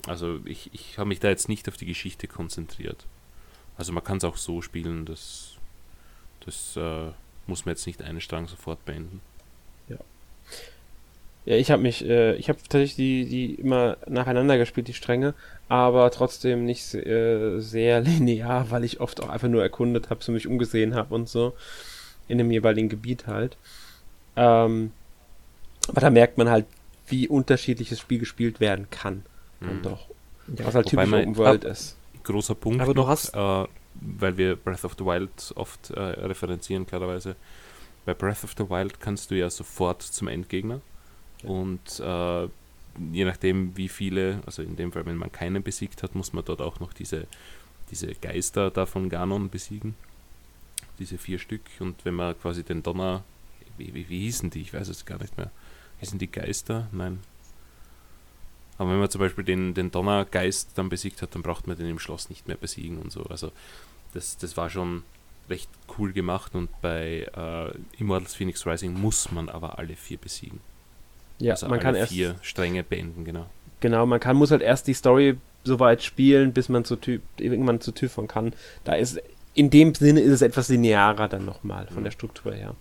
Also 0.06 0.40
ich, 0.44 0.70
ich 0.74 0.98
habe 0.98 1.08
mich 1.08 1.20
da 1.20 1.28
jetzt 1.28 1.48
nicht 1.48 1.68
auf 1.68 1.76
die 1.76 1.86
Geschichte 1.86 2.26
konzentriert. 2.28 3.06
Also 3.76 3.92
man 3.92 4.04
kann 4.04 4.18
es 4.18 4.24
auch 4.24 4.36
so 4.36 4.60
spielen, 4.60 5.06
dass 5.06 5.56
das 6.44 6.76
äh, 6.76 7.12
muss 7.46 7.64
man 7.64 7.74
jetzt 7.74 7.86
nicht 7.86 8.02
einen 8.02 8.20
Strang 8.20 8.48
sofort 8.48 8.84
beenden. 8.84 9.20
Ja. 9.88 9.96
Ja, 11.44 11.56
ich 11.56 11.70
habe 11.70 11.82
mich, 11.82 12.04
äh, 12.04 12.34
ich 12.36 12.48
habe 12.48 12.58
tatsächlich 12.60 12.94
die, 12.94 13.24
die 13.26 13.54
immer 13.54 13.96
nacheinander 14.06 14.58
gespielt, 14.58 14.88
die 14.88 14.94
Stränge, 14.94 15.34
aber 15.68 16.10
trotzdem 16.10 16.64
nicht 16.64 16.94
äh, 16.94 17.58
sehr 17.58 18.00
linear, 18.02 18.70
weil 18.70 18.84
ich 18.84 19.00
oft 19.00 19.22
auch 19.22 19.28
einfach 19.28 19.48
nur 19.48 19.62
erkundet 19.62 20.10
habe, 20.10 20.22
so 20.22 20.32
mich 20.32 20.46
umgesehen 20.46 20.94
habe 20.94 21.14
und 21.14 21.28
so 21.28 21.54
in 22.28 22.38
dem 22.38 22.50
jeweiligen 22.50 22.88
Gebiet 22.88 23.26
halt. 23.26 23.56
Ähm, 24.36 24.92
aber 25.88 26.00
da 26.00 26.10
merkt 26.10 26.38
man 26.38 26.48
halt, 26.48 26.66
wie 27.08 27.28
unterschiedlich 27.28 27.88
das 27.88 27.98
Spiel 27.98 28.18
gespielt 28.18 28.60
werden 28.60 28.88
kann. 28.90 29.24
Mhm. 29.60 29.68
Und 29.68 29.86
doch. 29.86 30.06
Ja, 30.56 30.64
was 30.64 30.74
halt 30.74 30.88
typisch 30.88 31.12
Open 31.12 31.36
World 31.36 31.64
ist. 31.64 31.96
Großer 32.24 32.54
Punkt. 32.54 32.80
Aber 32.80 32.94
du 32.94 33.02
noch, 33.02 33.08
hast. 33.08 33.34
Äh, 33.34 33.66
weil 34.18 34.36
wir 34.36 34.56
Breath 34.56 34.84
of 34.84 34.94
the 34.98 35.04
Wild 35.04 35.52
oft 35.56 35.90
äh, 35.90 36.00
referenzieren, 36.00 36.86
klarerweise. 36.86 37.36
Bei 38.04 38.14
Breath 38.14 38.44
of 38.44 38.54
the 38.56 38.68
Wild 38.68 39.00
kannst 39.00 39.30
du 39.30 39.36
ja 39.36 39.48
sofort 39.48 40.02
zum 40.02 40.28
Endgegner. 40.28 40.80
Ja. 41.42 41.50
Und 41.50 42.00
äh, 42.00 42.48
je 43.12 43.24
nachdem, 43.24 43.76
wie 43.76 43.88
viele, 43.88 44.40
also 44.46 44.62
in 44.62 44.76
dem 44.76 44.92
Fall, 44.92 45.06
wenn 45.06 45.16
man 45.16 45.30
keinen 45.30 45.62
besiegt 45.62 46.02
hat, 46.02 46.14
muss 46.14 46.32
man 46.32 46.44
dort 46.44 46.60
auch 46.60 46.80
noch 46.80 46.92
diese, 46.92 47.26
diese 47.90 48.14
Geister 48.14 48.70
da 48.70 48.86
von 48.86 49.08
Ganon 49.08 49.50
besiegen. 49.50 49.94
Diese 50.98 51.18
vier 51.18 51.38
Stück. 51.38 51.62
Und 51.78 52.04
wenn 52.04 52.14
man 52.14 52.38
quasi 52.38 52.62
den 52.62 52.82
Donner, 52.82 53.24
wie, 53.78 53.94
wie, 53.94 54.08
wie 54.08 54.20
hießen 54.20 54.50
die? 54.50 54.60
Ich 54.60 54.74
weiß 54.74 54.88
es 54.88 55.06
gar 55.06 55.20
nicht 55.20 55.36
mehr. 55.36 55.50
Hießen 56.00 56.18
die 56.18 56.30
Geister? 56.30 56.88
Nein. 56.92 57.20
Aber 58.78 58.90
wenn 58.90 58.98
man 58.98 59.10
zum 59.10 59.20
Beispiel 59.20 59.44
den, 59.44 59.74
den 59.74 59.90
Donnergeist 59.90 60.70
dann 60.74 60.88
besiegt 60.88 61.22
hat, 61.22 61.34
dann 61.34 61.42
braucht 61.42 61.66
man 61.66 61.76
den 61.76 61.86
im 61.88 61.98
Schloss 61.98 62.28
nicht 62.28 62.48
mehr 62.48 62.56
besiegen 62.56 62.98
und 62.98 63.12
so. 63.12 63.22
Also 63.24 63.52
das, 64.14 64.36
das 64.36 64.56
war 64.56 64.70
schon 64.70 65.02
recht 65.48 65.68
cool 65.98 66.12
gemacht 66.12 66.54
und 66.54 66.68
bei 66.80 67.26
äh, 67.36 68.00
Immortals 68.00 68.34
Phoenix 68.34 68.66
Rising 68.66 68.92
muss 68.92 69.30
man 69.32 69.48
aber 69.48 69.78
alle 69.78 69.96
vier 69.96 70.18
besiegen. 70.18 70.60
Ja, 71.38 71.54
also 71.54 71.68
man 71.68 71.80
kann 71.80 71.94
erst 71.94 72.12
vier 72.12 72.36
Stränge 72.42 72.84
beenden, 72.84 73.24
genau. 73.24 73.46
Genau, 73.80 74.06
man 74.06 74.20
kann 74.20 74.36
muss 74.36 74.50
halt 74.50 74.62
erst 74.62 74.86
die 74.86 74.94
Story 74.94 75.36
so 75.64 75.80
weit 75.80 76.02
spielen, 76.02 76.52
bis 76.52 76.68
man 76.68 76.84
zu 76.84 76.96
Typ 76.96 77.22
irgendwann 77.38 77.80
zu 77.80 77.92
Typhon 77.92 78.28
kann. 78.28 78.52
Da 78.84 78.94
ist 78.94 79.20
in 79.54 79.70
dem 79.70 79.94
Sinne 79.94 80.20
ist 80.20 80.32
es 80.32 80.42
etwas 80.42 80.68
linearer 80.68 81.28
dann 81.28 81.44
nochmal 81.44 81.86
von 81.86 81.98
mhm. 81.98 82.04
der 82.04 82.10
Struktur 82.12 82.54
her. 82.54 82.74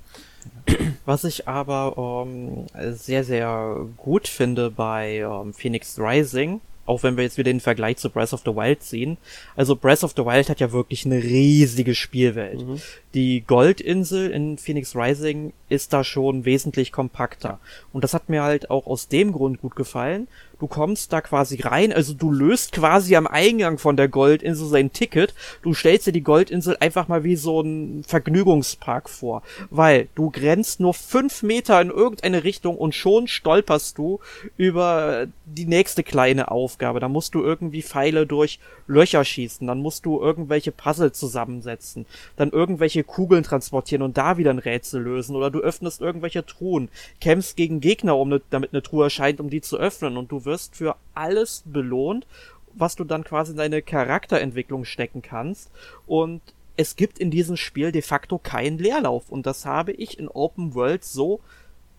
Was 1.05 1.23
ich 1.23 1.47
aber 1.47 2.25
ähm, 2.25 2.67
sehr, 2.93 3.23
sehr 3.23 3.87
gut 3.97 4.27
finde 4.27 4.71
bei 4.71 5.17
ähm, 5.17 5.53
Phoenix 5.53 5.99
Rising, 5.99 6.61
auch 6.91 7.03
wenn 7.03 7.15
wir 7.15 7.23
jetzt 7.23 7.37
wieder 7.37 7.49
den 7.49 7.61
Vergleich 7.61 7.97
zu 7.97 8.09
Breath 8.09 8.33
of 8.33 8.41
the 8.45 8.53
Wild 8.53 8.83
sehen. 8.83 9.17
Also 9.55 9.77
Breath 9.77 10.03
of 10.03 10.11
the 10.17 10.25
Wild 10.25 10.49
hat 10.49 10.59
ja 10.59 10.73
wirklich 10.73 11.05
eine 11.05 11.23
riesige 11.23 11.95
Spielwelt. 11.95 12.67
Mhm. 12.67 12.81
Die 13.13 13.45
Goldinsel 13.47 14.29
in 14.29 14.57
Phoenix 14.57 14.93
Rising 14.93 15.53
ist 15.69 15.93
da 15.93 16.03
schon 16.03 16.43
wesentlich 16.43 16.91
kompakter. 16.91 17.61
Und 17.93 18.03
das 18.03 18.13
hat 18.13 18.27
mir 18.27 18.43
halt 18.43 18.69
auch 18.69 18.87
aus 18.87 19.07
dem 19.07 19.31
Grund 19.31 19.61
gut 19.61 19.77
gefallen, 19.77 20.27
Du 20.61 20.67
kommst 20.67 21.11
da 21.11 21.21
quasi 21.21 21.59
rein, 21.59 21.91
also 21.91 22.13
du 22.13 22.31
löst 22.31 22.71
quasi 22.71 23.15
am 23.15 23.25
Eingang 23.25 23.79
von 23.79 23.97
der 23.97 24.07
Goldinsel 24.07 24.67
sein 24.67 24.93
Ticket. 24.93 25.33
Du 25.63 25.73
stellst 25.73 26.05
dir 26.05 26.11
die 26.11 26.21
Goldinsel 26.21 26.77
einfach 26.79 27.07
mal 27.07 27.23
wie 27.23 27.35
so 27.35 27.61
ein 27.61 28.03
Vergnügungspark 28.07 29.09
vor, 29.09 29.41
weil 29.71 30.07
du 30.13 30.29
grenzt 30.29 30.79
nur 30.79 30.93
fünf 30.93 31.41
Meter 31.41 31.81
in 31.81 31.89
irgendeine 31.89 32.43
Richtung 32.43 32.77
und 32.77 32.93
schon 32.93 33.25
stolperst 33.27 33.97
du 33.97 34.19
über 34.55 35.25
die 35.45 35.65
nächste 35.65 36.03
kleine 36.03 36.51
Aufgabe. 36.51 36.99
Da 36.99 37.09
musst 37.09 37.33
du 37.33 37.41
irgendwie 37.41 37.81
Pfeile 37.81 38.27
durch 38.27 38.59
Löcher 38.85 39.25
schießen, 39.25 39.65
dann 39.65 39.79
musst 39.79 40.05
du 40.05 40.19
irgendwelche 40.19 40.71
Puzzle 40.71 41.11
zusammensetzen, 41.11 42.05
dann 42.35 42.51
irgendwelche 42.51 43.03
Kugeln 43.03 43.43
transportieren 43.43 44.03
und 44.03 44.17
da 44.17 44.37
wieder 44.37 44.51
ein 44.51 44.59
Rätsel 44.59 45.01
lösen 45.01 45.35
oder 45.35 45.49
du 45.49 45.59
öffnest 45.59 46.01
irgendwelche 46.01 46.45
Truhen, 46.45 46.89
kämpfst 47.19 47.55
gegen 47.55 47.79
Gegner, 47.79 48.17
um 48.17 48.29
ne, 48.29 48.41
damit 48.51 48.73
eine 48.73 48.83
Truhe 48.83 49.05
erscheint, 49.05 49.39
um 49.39 49.49
die 49.49 49.61
zu 49.61 49.77
öffnen 49.77 50.17
und 50.17 50.31
du 50.31 50.45
wirst 50.45 50.50
für 50.73 50.95
alles 51.13 51.63
belohnt, 51.65 52.27
was 52.73 52.95
du 52.95 53.03
dann 53.03 53.23
quasi 53.23 53.51
in 53.51 53.57
deine 53.57 53.81
Charakterentwicklung 53.81 54.85
stecken 54.85 55.21
kannst 55.21 55.71
und 56.05 56.41
es 56.77 56.95
gibt 56.95 57.19
in 57.19 57.31
diesem 57.31 57.57
Spiel 57.57 57.91
de 57.91 58.01
facto 58.01 58.37
keinen 58.37 58.77
Leerlauf 58.77 59.29
und 59.29 59.45
das 59.45 59.65
habe 59.65 59.91
ich 59.91 60.17
in 60.17 60.27
Open 60.27 60.73
World 60.73 61.03
so 61.03 61.41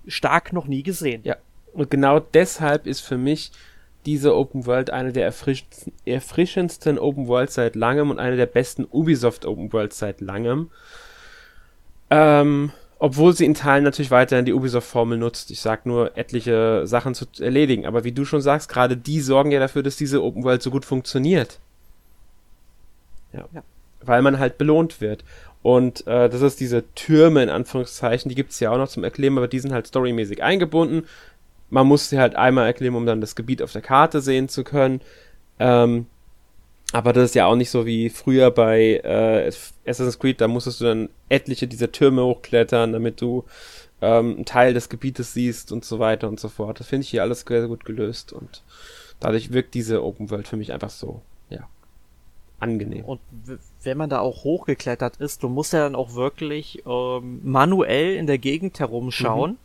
stark 0.06 0.52
noch 0.52 0.66
nie 0.66 0.82
gesehen. 0.82 1.20
Ja, 1.24 1.36
und 1.72 1.90
genau 1.90 2.20
deshalb 2.20 2.86
ist 2.86 3.00
für 3.00 3.18
mich 3.18 3.52
diese 4.06 4.34
Open 4.34 4.66
World 4.66 4.90
eine 4.90 5.12
der 5.12 5.24
erfrischendsten, 5.24 5.92
erfrischendsten 6.04 6.98
Open 6.98 7.28
World 7.28 7.50
seit 7.50 7.76
langem 7.76 8.10
und 8.10 8.18
eine 8.18 8.36
der 8.36 8.46
besten 8.46 8.84
Ubisoft 8.90 9.46
Open 9.46 9.72
World 9.72 9.92
seit 9.92 10.20
langem. 10.20 10.70
Ähm, 12.10 12.72
obwohl 13.02 13.34
sie 13.34 13.44
in 13.44 13.54
Teilen 13.54 13.82
natürlich 13.82 14.12
weiterhin 14.12 14.44
die 14.44 14.52
Ubisoft-Formel 14.52 15.18
nutzt. 15.18 15.50
Ich 15.50 15.60
sag 15.60 15.86
nur, 15.86 16.16
etliche 16.16 16.86
Sachen 16.86 17.14
zu 17.14 17.26
erledigen. 17.40 17.84
Aber 17.84 18.04
wie 18.04 18.12
du 18.12 18.24
schon 18.24 18.40
sagst, 18.40 18.68
gerade 18.68 18.96
die 18.96 19.20
sorgen 19.20 19.50
ja 19.50 19.58
dafür, 19.58 19.82
dass 19.82 19.96
diese 19.96 20.22
Open 20.22 20.44
World 20.44 20.62
so 20.62 20.70
gut 20.70 20.84
funktioniert. 20.84 21.58
Ja. 23.32 23.48
ja. 23.52 23.62
Weil 24.02 24.22
man 24.22 24.38
halt 24.38 24.56
belohnt 24.56 25.00
wird. 25.00 25.24
Und 25.62 26.06
äh, 26.06 26.28
das 26.28 26.42
ist 26.42 26.60
diese 26.60 26.84
Türme 26.94 27.42
in 27.42 27.50
Anführungszeichen, 27.50 28.28
die 28.28 28.34
gibt's 28.34 28.60
ja 28.60 28.70
auch 28.70 28.78
noch 28.78 28.88
zum 28.88 29.02
Erklären, 29.02 29.36
aber 29.36 29.48
die 29.48 29.58
sind 29.60 29.72
halt 29.72 29.88
storymäßig 29.88 30.42
eingebunden 30.42 31.04
man 31.72 31.86
muss 31.86 32.10
sie 32.10 32.18
halt 32.18 32.36
einmal 32.36 32.66
erklären, 32.66 32.94
um 32.94 33.06
dann 33.06 33.22
das 33.22 33.34
Gebiet 33.34 33.62
auf 33.62 33.72
der 33.72 33.80
Karte 33.80 34.20
sehen 34.20 34.50
zu 34.50 34.62
können. 34.62 35.00
Ähm, 35.58 36.04
aber 36.92 37.12
das 37.12 37.30
ist 37.30 37.34
ja 37.34 37.46
auch 37.46 37.56
nicht 37.56 37.70
so 37.70 37.86
wie 37.86 38.10
früher 38.10 38.50
bei 38.50 39.00
äh, 39.02 39.50
Assassin's 39.86 40.18
Creed, 40.18 40.40
da 40.40 40.48
musstest 40.48 40.80
du 40.80 40.84
dann 40.84 41.08
etliche 41.28 41.66
dieser 41.66 41.90
Türme 41.90 42.24
hochklettern, 42.24 42.92
damit 42.92 43.20
du 43.20 43.44
ähm, 44.00 44.36
einen 44.36 44.44
Teil 44.44 44.74
des 44.74 44.88
Gebietes 44.88 45.32
siehst 45.32 45.72
und 45.72 45.84
so 45.84 45.98
weiter 45.98 46.28
und 46.28 46.38
so 46.38 46.48
fort. 46.48 46.80
Das 46.80 46.86
finde 46.86 47.04
ich 47.04 47.10
hier 47.10 47.22
alles 47.22 47.44
sehr 47.46 47.68
gut 47.68 47.84
gelöst 47.84 48.32
und 48.32 48.62
Dadurch 49.22 49.52
wirkt 49.52 49.74
diese 49.74 50.02
Open 50.02 50.30
World 50.30 50.48
für 50.48 50.56
mich 50.56 50.72
einfach 50.72 50.90
so, 50.90 51.22
ja, 51.48 51.68
angenehm. 52.58 53.04
Und 53.04 53.20
wenn 53.84 53.96
man 53.96 54.10
da 54.10 54.18
auch 54.18 54.42
hochgeklettert 54.42 55.18
ist, 55.18 55.44
du 55.44 55.48
musst 55.48 55.72
ja 55.72 55.78
dann 55.84 55.94
auch 55.94 56.16
wirklich 56.16 56.82
ähm, 56.86 57.40
manuell 57.44 58.16
in 58.16 58.26
der 58.26 58.38
Gegend 58.38 58.80
herumschauen. 58.80 59.52
Mhm 59.52 59.56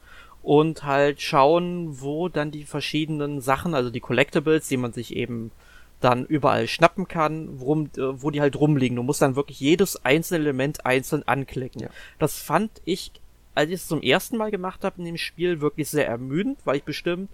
und 0.44 0.86
halt 0.86 1.22
schauen, 1.22 2.00
wo 2.00 2.30
dann 2.30 2.52
die 2.52 2.64
verschiedenen 2.64 3.42
Sachen, 3.42 3.74
also 3.74 3.90
die 3.90 4.00
Collectibles, 4.00 4.70
die 4.70 4.78
man 4.78 4.94
sich 4.94 5.14
eben 5.14 5.52
dann 6.00 6.26
überall 6.26 6.68
schnappen 6.68 7.08
kann, 7.08 7.60
worum, 7.60 7.86
äh, 7.98 8.22
wo 8.22 8.32
die 8.32 8.42
halt 8.42 8.56
rumliegen. 8.56 8.96
Du 8.96 9.04
musst 9.04 9.22
dann 9.22 9.36
wirklich 9.36 9.60
jedes 9.60 10.04
einzelne 10.06 10.44
Element 10.44 10.86
einzeln 10.86 11.24
anklicken. 11.28 11.82
Ja. 11.82 11.90
Das 12.20 12.40
fand 12.40 12.72
ich, 12.86 13.12
als 13.56 13.70
ich 13.70 13.76
es 13.76 13.88
zum 13.88 14.02
ersten 14.02 14.38
Mal 14.38 14.52
gemacht 14.52 14.84
habe 14.84 15.00
in 15.00 15.06
dem 15.06 15.18
Spiel, 15.18 15.62
wirklich 15.62 15.90
sehr 15.90 16.08
ermüdend, 16.08 16.60
weil 16.66 16.78
ich 16.78 16.84
bestimmt 16.84 17.30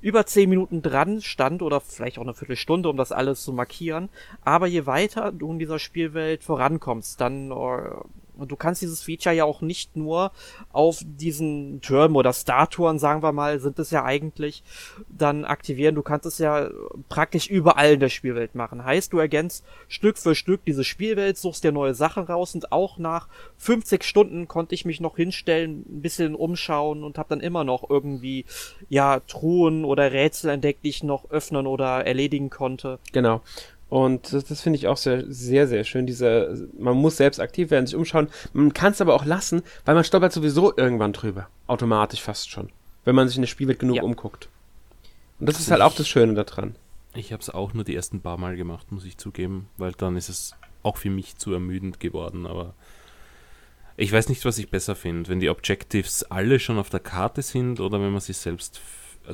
über 0.00 0.26
zehn 0.26 0.48
Minuten 0.48 0.82
dran 0.82 1.20
stand 1.20 1.62
oder 1.62 1.80
vielleicht 1.80 2.18
auch 2.18 2.22
eine 2.22 2.34
Viertelstunde, 2.34 2.88
um 2.88 2.96
das 2.96 3.12
alles 3.12 3.42
zu 3.42 3.52
markieren. 3.52 4.08
Aber 4.44 4.66
je 4.66 4.86
weiter 4.86 5.32
du 5.32 5.50
in 5.50 5.58
dieser 5.58 5.78
Spielwelt 5.78 6.44
vorankommst, 6.44 7.20
dann 7.20 7.50
äh, 7.50 7.90
und 8.36 8.52
du 8.52 8.56
kannst 8.56 8.82
dieses 8.82 9.02
Feature 9.02 9.34
ja 9.34 9.44
auch 9.44 9.60
nicht 9.60 9.96
nur 9.96 10.32
auf 10.72 11.00
diesen 11.04 11.80
Türmen 11.80 12.16
oder 12.16 12.32
Statuen, 12.32 12.98
sagen 12.98 13.22
wir 13.22 13.32
mal, 13.32 13.58
sind 13.60 13.78
es 13.78 13.90
ja 13.90 14.04
eigentlich, 14.04 14.62
dann 15.08 15.44
aktivieren. 15.44 15.94
Du 15.94 16.02
kannst 16.02 16.26
es 16.26 16.38
ja 16.38 16.68
praktisch 17.08 17.48
überall 17.48 17.94
in 17.94 18.00
der 18.00 18.08
Spielwelt 18.08 18.54
machen. 18.54 18.84
Heißt, 18.84 19.12
du 19.12 19.18
ergänzt 19.18 19.64
Stück 19.88 20.18
für 20.18 20.34
Stück 20.34 20.64
diese 20.64 20.84
Spielwelt, 20.84 21.38
suchst 21.38 21.64
dir 21.64 21.72
neue 21.72 21.94
Sachen 21.94 22.24
raus 22.24 22.54
und 22.54 22.72
auch 22.72 22.98
nach 22.98 23.28
50 23.58 24.04
Stunden 24.04 24.48
konnte 24.48 24.74
ich 24.74 24.84
mich 24.84 25.00
noch 25.00 25.16
hinstellen, 25.16 25.84
ein 25.88 26.02
bisschen 26.02 26.34
umschauen 26.34 27.04
und 27.04 27.18
habe 27.18 27.30
dann 27.30 27.40
immer 27.40 27.64
noch 27.64 27.88
irgendwie, 27.88 28.44
ja, 28.88 29.20
Truhen 29.20 29.84
oder 29.84 30.12
Rätsel 30.12 30.50
entdeckt, 30.50 30.84
die 30.84 30.90
ich 30.90 31.02
noch 31.02 31.30
öffnen 31.30 31.66
oder 31.66 32.06
erledigen 32.06 32.50
konnte. 32.50 32.98
Genau. 33.12 33.40
Und 33.88 34.32
das, 34.32 34.44
das 34.44 34.62
finde 34.62 34.78
ich 34.78 34.88
auch 34.88 34.96
sehr, 34.96 35.24
sehr, 35.28 35.68
sehr 35.68 35.84
schön. 35.84 36.06
Diese, 36.06 36.68
man 36.78 36.96
muss 36.96 37.16
selbst 37.16 37.38
aktiv 37.38 37.70
werden, 37.70 37.86
sich 37.86 37.94
umschauen. 37.94 38.28
Man 38.52 38.74
kann 38.74 38.92
es 38.92 39.00
aber 39.00 39.14
auch 39.14 39.24
lassen, 39.24 39.62
weil 39.84 39.94
man 39.94 40.04
stolpert 40.04 40.32
sowieso 40.32 40.76
irgendwann 40.76 41.12
drüber. 41.12 41.48
Automatisch 41.66 42.20
fast 42.20 42.50
schon. 42.50 42.70
Wenn 43.04 43.14
man 43.14 43.28
sich 43.28 43.36
in 43.36 43.42
der 43.42 43.48
Spielwelt 43.48 43.78
genug 43.78 43.96
ja. 43.96 44.02
umguckt. 44.02 44.48
Und 45.38 45.48
das 45.48 45.56
also 45.56 45.66
ist 45.66 45.70
halt 45.70 45.82
auch 45.82 45.94
das 45.94 46.08
Schöne 46.08 46.34
daran. 46.34 46.74
Ich 47.14 47.32
habe 47.32 47.40
es 47.40 47.50
auch 47.50 47.74
nur 47.74 47.84
die 47.84 47.94
ersten 47.94 48.20
paar 48.20 48.38
Mal 48.38 48.56
gemacht, 48.56 48.90
muss 48.90 49.04
ich 49.04 49.16
zugeben, 49.18 49.68
weil 49.76 49.92
dann 49.92 50.16
ist 50.16 50.28
es 50.28 50.54
auch 50.82 50.96
für 50.96 51.10
mich 51.10 51.36
zu 51.36 51.52
ermüdend 51.52 52.00
geworden. 52.00 52.46
Aber 52.46 52.74
ich 53.96 54.12
weiß 54.12 54.28
nicht, 54.28 54.44
was 54.44 54.58
ich 54.58 54.70
besser 54.70 54.96
finde, 54.96 55.30
wenn 55.30 55.40
die 55.40 55.48
Objectives 55.48 56.24
alle 56.24 56.58
schon 56.58 56.78
auf 56.78 56.90
der 56.90 57.00
Karte 57.00 57.42
sind 57.42 57.80
oder 57.80 58.00
wenn 58.00 58.10
man 58.10 58.20
sie 58.20 58.32
selbst 58.32 58.80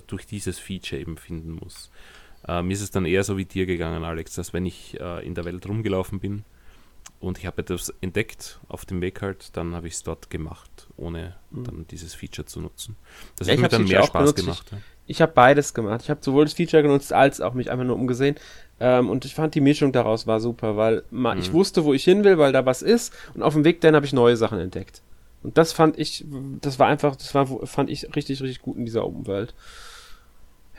durch 0.06 0.26
dieses 0.26 0.58
Feature 0.58 1.00
eben 1.00 1.16
finden 1.16 1.52
muss. 1.52 1.90
Äh, 2.46 2.62
mir 2.62 2.72
ist 2.72 2.82
es 2.82 2.90
dann 2.90 3.04
eher 3.04 3.24
so 3.24 3.36
wie 3.36 3.44
dir 3.44 3.66
gegangen, 3.66 4.04
Alex, 4.04 4.34
dass 4.34 4.52
wenn 4.52 4.66
ich 4.66 4.98
äh, 5.00 5.24
in 5.24 5.34
der 5.34 5.44
Welt 5.44 5.66
rumgelaufen 5.66 6.20
bin 6.20 6.44
und 7.20 7.38
ich 7.38 7.46
habe 7.46 7.62
etwas 7.62 7.92
entdeckt 8.00 8.58
auf 8.68 8.84
dem 8.84 9.00
Weg 9.00 9.22
halt, 9.22 9.56
dann 9.56 9.74
habe 9.74 9.86
ich 9.86 9.94
es 9.94 10.02
dort 10.02 10.28
gemacht, 10.28 10.88
ohne 10.96 11.36
mhm. 11.50 11.64
dann 11.64 11.86
dieses 11.88 12.14
Feature 12.14 12.46
zu 12.46 12.60
nutzen. 12.60 12.96
Das 13.36 13.46
ja, 13.46 13.54
hat 13.54 13.60
mir 13.60 13.68
dann 13.68 13.84
mehr 13.84 14.04
Spaß 14.04 14.34
gemacht. 14.34 14.66
Ich, 14.66 14.72
ja. 14.72 14.78
ich 15.06 15.22
habe 15.22 15.32
beides 15.32 15.72
gemacht. 15.72 16.02
Ich 16.02 16.10
habe 16.10 16.20
sowohl 16.22 16.44
das 16.44 16.54
Feature 16.54 16.82
genutzt, 16.82 17.12
als 17.12 17.40
auch 17.40 17.54
mich 17.54 17.70
einfach 17.70 17.84
nur 17.84 17.94
umgesehen. 17.96 18.36
Ähm, 18.80 19.08
und 19.08 19.24
ich 19.24 19.34
fand 19.34 19.54
die 19.54 19.60
Mischung 19.60 19.92
daraus 19.92 20.26
war 20.26 20.40
super, 20.40 20.76
weil 20.76 21.04
man, 21.10 21.36
mhm. 21.36 21.44
ich 21.44 21.52
wusste, 21.52 21.84
wo 21.84 21.94
ich 21.94 22.02
hin 22.02 22.24
will, 22.24 22.38
weil 22.38 22.52
da 22.52 22.66
was 22.66 22.82
ist. 22.82 23.14
Und 23.34 23.42
auf 23.42 23.54
dem 23.54 23.64
Weg 23.64 23.80
dann 23.82 23.94
habe 23.94 24.04
ich 24.04 24.12
neue 24.12 24.36
Sachen 24.36 24.58
entdeckt. 24.58 25.02
Und 25.44 25.58
das 25.58 25.72
fand 25.72 25.98
ich, 25.98 26.24
das 26.60 26.78
war 26.78 26.88
einfach, 26.88 27.16
das 27.16 27.34
war, 27.34 27.46
fand 27.66 27.90
ich 27.90 28.14
richtig, 28.14 28.42
richtig 28.42 28.62
gut 28.62 28.76
in 28.76 28.84
dieser 28.84 29.04
Open 29.04 29.26
World. 29.26 29.54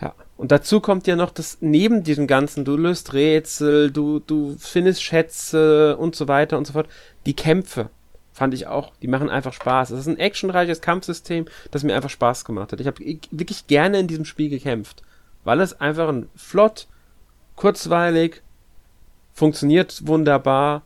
Ja. 0.01 0.15
Und 0.37 0.51
dazu 0.51 0.79
kommt 0.79 1.07
ja 1.07 1.15
noch, 1.15 1.31
dass 1.31 1.59
neben 1.61 2.03
diesem 2.03 2.27
Ganzen, 2.27 2.65
du 2.65 2.75
löst 2.75 3.13
Rätsel, 3.13 3.91
du, 3.91 4.19
du 4.19 4.55
findest 4.59 5.03
Schätze 5.03 5.97
und 5.97 6.15
so 6.15 6.27
weiter 6.27 6.57
und 6.57 6.65
so 6.65 6.73
fort, 6.73 6.89
die 7.25 7.35
Kämpfe 7.35 7.89
fand 8.33 8.53
ich 8.53 8.67
auch, 8.67 8.91
die 9.01 9.07
machen 9.07 9.29
einfach 9.29 9.53
Spaß. 9.53 9.91
Es 9.91 10.01
ist 10.01 10.07
ein 10.07 10.17
actionreiches 10.17 10.81
Kampfsystem, 10.81 11.45
das 11.71 11.83
mir 11.83 11.95
einfach 11.95 12.09
Spaß 12.09 12.45
gemacht 12.45 12.71
hat. 12.71 12.79
Ich 12.79 12.87
habe 12.87 13.03
wirklich 13.31 13.67
gerne 13.67 13.99
in 13.99 14.07
diesem 14.07 14.25
Spiel 14.25 14.49
gekämpft, 14.49 15.03
weil 15.43 15.61
es 15.61 15.79
einfach 15.79 16.09
ein 16.09 16.27
flott, 16.35 16.87
kurzweilig, 17.55 18.41
funktioniert 19.33 20.07
wunderbar, 20.07 20.81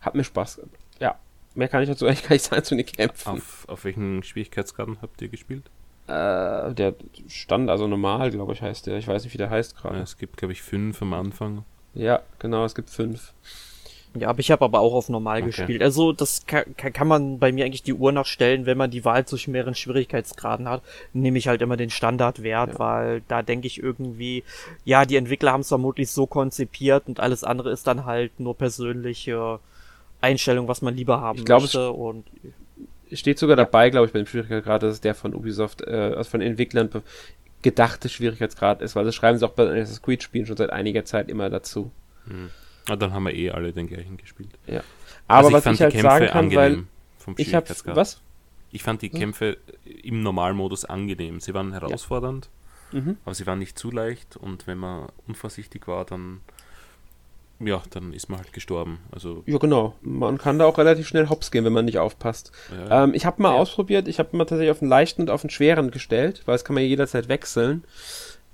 hat 0.00 0.14
mir 0.14 0.24
Spaß 0.24 0.56
gemacht. 0.56 0.78
Ja, 1.00 1.18
mehr 1.54 1.68
kann 1.68 1.82
ich 1.82 1.88
dazu 1.88 2.06
eigentlich 2.06 2.22
gar 2.22 2.34
nicht 2.34 2.44
sagen 2.44 2.62
zu 2.62 2.76
den 2.76 2.84
Kämpfen. 2.84 3.30
Auf, 3.30 3.64
auf 3.68 3.84
welchen 3.84 4.22
Schwierigkeitsgraden 4.22 4.98
habt 5.00 5.20
ihr 5.22 5.28
gespielt? 5.28 5.70
Äh, 6.06 6.74
der 6.74 6.94
Stand, 7.28 7.70
also 7.70 7.86
normal, 7.86 8.30
glaube 8.30 8.52
ich, 8.52 8.62
heißt 8.62 8.86
der. 8.86 8.98
Ich 8.98 9.06
weiß 9.06 9.24
nicht, 9.24 9.32
wie 9.32 9.38
der 9.38 9.50
heißt 9.50 9.76
gerade. 9.76 9.96
Ja, 9.96 10.02
es 10.02 10.18
gibt, 10.18 10.36
glaube 10.36 10.52
ich, 10.52 10.62
fünf 10.62 11.00
am 11.02 11.12
Anfang. 11.12 11.64
Ja, 11.94 12.22
genau, 12.38 12.64
es 12.64 12.74
gibt 12.74 12.90
fünf. 12.90 13.32
Ja, 14.18 14.28
aber 14.28 14.40
ich 14.40 14.50
habe 14.50 14.64
aber 14.64 14.80
auch 14.80 14.92
auf 14.92 15.08
normal 15.08 15.38
okay. 15.38 15.46
gespielt. 15.46 15.82
Also 15.82 16.12
das 16.12 16.44
kann, 16.46 16.64
kann 16.76 17.08
man 17.08 17.38
bei 17.38 17.50
mir 17.50 17.64
eigentlich 17.64 17.82
die 17.82 17.94
Uhr 17.94 18.12
nachstellen, 18.12 18.66
wenn 18.66 18.76
man 18.76 18.90
die 18.90 19.04
Wahl 19.04 19.24
zwischen 19.24 19.52
mehreren 19.52 19.74
Schwierigkeitsgraden 19.74 20.68
hat, 20.68 20.82
nehme 21.14 21.38
ich 21.38 21.48
halt 21.48 21.62
immer 21.62 21.78
den 21.78 21.88
Standardwert, 21.88 22.74
ja. 22.74 22.78
weil 22.78 23.22
da 23.28 23.42
denke 23.42 23.66
ich 23.66 23.82
irgendwie, 23.82 24.44
ja, 24.84 25.06
die 25.06 25.16
Entwickler 25.16 25.52
haben 25.52 25.62
es 25.62 25.68
vermutlich 25.68 26.10
so 26.10 26.26
konzipiert 26.26 27.08
und 27.08 27.20
alles 27.20 27.42
andere 27.42 27.70
ist 27.70 27.86
dann 27.86 28.04
halt 28.04 28.38
nur 28.38 28.56
persönliche 28.56 29.60
Einstellung, 30.20 30.68
was 30.68 30.82
man 30.82 30.94
lieber 30.94 31.20
haben 31.20 31.38
ich 31.38 31.44
glaub, 31.46 31.62
möchte. 31.62 31.90
und 31.90 32.26
steht 33.14 33.38
sogar 33.38 33.56
dabei, 33.56 33.90
glaube 33.90 34.06
ich, 34.06 34.12
bei 34.12 34.18
dem 34.18 34.26
Schwierigkeitsgrad, 34.26 34.82
dass 34.82 34.94
es 34.94 35.00
der 35.00 35.14
von 35.14 35.34
Ubisoft, 35.34 35.82
äh, 35.82 36.14
also 36.16 36.30
von 36.30 36.40
Entwicklern 36.40 36.90
gedachte 37.62 38.08
Schwierigkeitsgrad 38.08 38.82
ist, 38.82 38.96
weil 38.96 39.04
das 39.04 39.14
schreiben 39.14 39.38
sie 39.38 39.46
auch 39.46 39.52
bei 39.52 39.64
Assassin's 39.64 40.02
Creed 40.02 40.22
Spielen 40.22 40.46
schon 40.46 40.56
seit 40.56 40.70
einiger 40.70 41.04
Zeit 41.04 41.28
immer 41.28 41.48
dazu. 41.48 41.90
Hm. 42.26 42.50
Ah, 42.88 42.96
dann 42.96 43.12
haben 43.12 43.24
wir 43.24 43.34
eh 43.34 43.50
alle 43.50 43.72
den 43.72 43.86
gleichen 43.86 44.16
gespielt. 44.16 44.50
Ja. 44.66 44.82
Aber 45.28 45.48
also 45.48 45.52
was 45.52 45.66
ich 45.66 45.80
halt 45.80 45.92
Kämpfe 45.92 46.08
sagen 46.08 46.26
kann, 46.28 46.54
weil 46.54 46.84
ich 47.36 47.54
habe 47.54 47.66
was? 47.86 48.20
Ich 48.72 48.82
fand 48.82 49.02
die 49.02 49.10
hm? 49.10 49.18
Kämpfe 49.18 49.58
im 50.02 50.22
Normalmodus 50.22 50.84
angenehm. 50.84 51.40
Sie 51.40 51.54
waren 51.54 51.72
herausfordernd, 51.72 52.48
ja. 52.90 53.00
mhm. 53.00 53.16
aber 53.24 53.34
sie 53.34 53.46
waren 53.46 53.58
nicht 53.58 53.78
zu 53.78 53.90
leicht 53.90 54.36
und 54.36 54.66
wenn 54.66 54.78
man 54.78 55.08
unvorsichtig 55.28 55.86
war, 55.86 56.04
dann 56.04 56.40
ja, 57.60 57.82
dann 57.90 58.12
ist 58.12 58.28
man 58.28 58.38
halt 58.38 58.52
gestorben. 58.52 58.98
Also 59.10 59.42
ja, 59.46 59.58
genau. 59.58 59.94
Man 60.02 60.38
kann 60.38 60.58
da 60.58 60.66
auch 60.66 60.78
relativ 60.78 61.06
schnell 61.06 61.28
hops 61.28 61.50
gehen, 61.50 61.64
wenn 61.64 61.72
man 61.72 61.84
nicht 61.84 61.98
aufpasst. 61.98 62.52
Ja, 62.88 63.04
ähm, 63.04 63.14
ich 63.14 63.26
habe 63.26 63.40
mal 63.42 63.54
ja. 63.54 63.60
ausprobiert, 63.60 64.08
ich 64.08 64.18
habe 64.18 64.36
mal 64.36 64.44
tatsächlich 64.44 64.70
auf 64.70 64.80
den 64.80 64.88
leichten 64.88 65.22
und 65.22 65.30
auf 65.30 65.42
den 65.42 65.50
schweren 65.50 65.90
gestellt, 65.90 66.42
weil 66.46 66.56
es 66.56 66.64
kann 66.64 66.74
man 66.74 66.84
jederzeit 66.84 67.28
wechseln. 67.28 67.84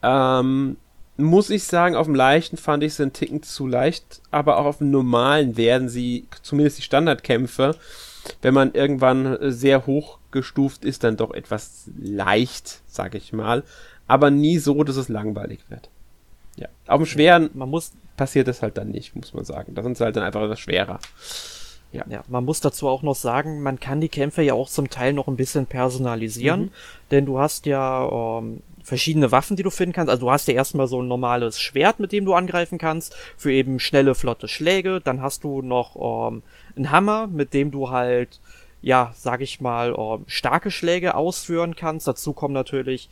Ähm, 0.02 0.76
muss 1.16 1.50
ich 1.50 1.64
sagen, 1.64 1.96
auf 1.96 2.06
dem 2.06 2.14
leichten 2.14 2.56
fand 2.56 2.82
ich 2.84 2.92
es 2.92 3.00
einen 3.00 3.12
Ticken 3.12 3.42
zu 3.42 3.66
leicht, 3.66 4.20
aber 4.30 4.58
auch 4.58 4.66
auf 4.66 4.78
dem 4.78 4.90
normalen 4.90 5.56
werden 5.56 5.88
sie, 5.88 6.26
zumindest 6.42 6.78
die 6.78 6.82
Standardkämpfe, 6.82 7.74
wenn 8.40 8.54
man 8.54 8.72
irgendwann 8.72 9.36
sehr 9.50 9.86
hoch 9.86 10.18
gestuft 10.30 10.84
ist, 10.84 11.02
dann 11.02 11.16
doch 11.16 11.32
etwas 11.32 11.90
leicht, 12.00 12.82
sag 12.86 13.14
ich 13.14 13.32
mal. 13.32 13.64
Aber 14.06 14.30
nie 14.30 14.58
so, 14.58 14.84
dass 14.84 14.96
es 14.96 15.08
langweilig 15.08 15.60
wird. 15.68 15.90
Ja. 16.58 16.68
Auf 16.86 16.98
dem 16.98 17.06
schweren. 17.06 17.50
Man 17.54 17.68
muss, 17.70 17.92
passiert 18.16 18.48
es 18.48 18.62
halt 18.62 18.76
dann 18.76 18.90
nicht, 18.90 19.14
muss 19.16 19.32
man 19.32 19.44
sagen. 19.44 19.74
Da 19.74 19.82
sind 19.82 19.96
sie 19.96 20.04
halt 20.04 20.16
dann 20.16 20.24
einfach 20.24 20.42
etwas 20.42 20.60
schwerer. 20.60 20.98
Ja. 21.90 22.04
ja, 22.10 22.22
man 22.28 22.44
muss 22.44 22.60
dazu 22.60 22.86
auch 22.86 23.02
noch 23.02 23.14
sagen, 23.14 23.62
man 23.62 23.80
kann 23.80 24.02
die 24.02 24.10
Kämpfe 24.10 24.42
ja 24.42 24.52
auch 24.52 24.68
zum 24.68 24.90
Teil 24.90 25.14
noch 25.14 25.26
ein 25.26 25.36
bisschen 25.36 25.64
personalisieren, 25.64 26.60
mhm. 26.60 26.70
denn 27.10 27.24
du 27.24 27.38
hast 27.38 27.64
ja 27.64 28.38
ähm, 28.38 28.62
verschiedene 28.82 29.32
Waffen, 29.32 29.56
die 29.56 29.62
du 29.62 29.70
finden 29.70 29.94
kannst. 29.94 30.10
Also 30.10 30.26
du 30.26 30.30
hast 30.30 30.48
ja 30.48 30.54
erstmal 30.54 30.86
so 30.86 31.00
ein 31.00 31.08
normales 31.08 31.60
Schwert, 31.60 31.98
mit 31.98 32.12
dem 32.12 32.26
du 32.26 32.34
angreifen 32.34 32.76
kannst, 32.78 33.16
für 33.38 33.52
eben 33.52 33.80
schnelle, 33.80 34.14
flotte 34.14 34.48
Schläge. 34.48 35.00
Dann 35.02 35.22
hast 35.22 35.44
du 35.44 35.62
noch 35.62 36.30
ähm, 36.30 36.42
einen 36.76 36.90
Hammer, 36.90 37.26
mit 37.26 37.54
dem 37.54 37.70
du 37.70 37.88
halt, 37.88 38.40
ja, 38.82 39.12
sag 39.16 39.40
ich 39.40 39.60
mal, 39.60 39.94
ähm, 39.96 40.24
starke 40.26 40.70
Schläge 40.70 41.14
ausführen 41.14 41.74
kannst. 41.74 42.06
Dazu 42.06 42.34
kommen 42.34 42.54
natürlich 42.54 43.08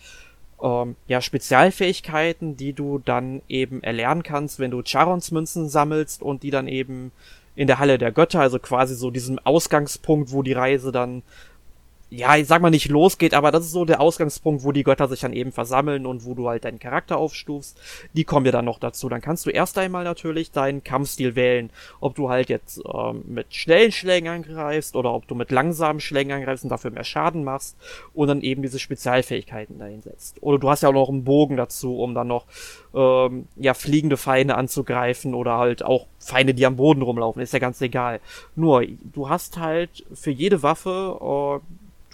ähm, 0.63 0.97
ja, 1.07 1.21
Spezialfähigkeiten, 1.21 2.57
die 2.57 2.73
du 2.73 2.99
dann 2.99 3.43
eben 3.49 3.83
erlernen 3.83 4.23
kannst, 4.23 4.59
wenn 4.59 4.71
du 4.71 4.83
Charons 4.85 5.31
Münzen 5.31 5.69
sammelst 5.69 6.23
und 6.23 6.43
die 6.43 6.51
dann 6.51 6.69
eben 6.69 7.13
in 7.55 7.67
der 7.67 7.79
Halle 7.79 7.99
der 7.99 8.13
Götter, 8.13 8.41
also 8.41 8.59
quasi 8.59 8.95
so 8.95 9.11
diesem 9.11 9.39
Ausgangspunkt, 9.39 10.33
wo 10.33 10.43
die 10.43 10.53
Reise 10.53 10.93
dann 10.93 11.23
ja, 12.09 12.37
ich 12.37 12.47
sag 12.47 12.63
mal 12.63 12.71
nicht 12.71 12.89
losgeht, 12.89 13.35
aber 13.35 13.51
das 13.51 13.65
ist 13.65 13.73
so 13.73 13.85
der 13.85 14.01
Ausgangspunkt, 14.01 14.63
wo 14.63 14.71
die 14.71 14.85
Götter 14.85 15.09
sich 15.09 15.21
dann 15.21 15.33
eben 15.33 15.51
versammeln 15.51 16.07
und 16.07 16.25
wo 16.25 16.35
du 16.35 16.49
halt 16.49 16.65
deinen 16.65 16.79
Charakter 16.79 17.17
aufstufst. 17.17 17.81
Die 18.13 18.23
kommen 18.23 18.47
ja 18.47 18.53
dann 18.53 18.65
noch 18.65 18.79
dazu. 18.79 19.09
Dann 19.09 19.21
kannst 19.21 19.45
du 19.45 19.51
erst 19.51 19.77
einmal 19.77 20.05
natürlich 20.05 20.53
deinen 20.53 20.85
Kampfstil 20.85 21.35
wählen, 21.35 21.71
ob 22.01 22.15
du 22.15 22.29
halt 22.29 22.49
jetzt 22.49 22.81
ähm, 22.87 23.25
mit 23.27 23.53
schnellen 23.55 23.91
Schlägen 23.91 24.29
angreifst 24.29 24.95
oder 24.95 25.13
ob 25.13 25.27
du 25.27 25.35
mit 25.35 25.51
langsamen 25.51 26.01
Schlägen 26.01 26.33
angreifst 26.33 26.63
und 26.63 26.71
dafür 26.71 26.93
mehr 26.93 27.03
Schaden 27.03 27.43
machst 27.43 27.77
und 28.15 28.29
dann 28.29 28.41
eben 28.41 28.63
diese 28.63 28.79
Spezialfähigkeiten 28.79 29.81
dahin 29.81 30.03
setzt. 30.03 30.41
Oder 30.43 30.61
du 30.61 30.71
hast 30.71 30.85
ja 30.85 30.91
auch 30.91 30.95
noch 30.95 31.09
einen 31.09 31.25
Bogen 31.25 31.57
dazu, 31.57 31.99
um 31.99 32.15
dann 32.15 32.29
noch 32.29 32.47
ähm, 32.95 33.49
ja 33.57 33.75
fliegende 33.75 34.17
Feinde 34.17 34.55
anzugreifen 34.55 35.35
oder 35.35 35.59
halt 35.59 35.83
auch 35.83 36.07
Feinde, 36.21 36.55
die 36.55 36.67
am 36.67 36.77
Boden 36.77 37.03
rumlaufen, 37.03 37.43
ist 37.43 37.53
ja 37.53 37.59
ganz 37.59 37.81
egal. 37.81 38.21
Nur, 38.55 38.85
du 38.87 39.29
hast 39.29 39.59
halt 39.59 40.05
für 40.13 40.31
jede 40.31 40.63
Waffe 40.63 41.61
äh, 41.61 41.67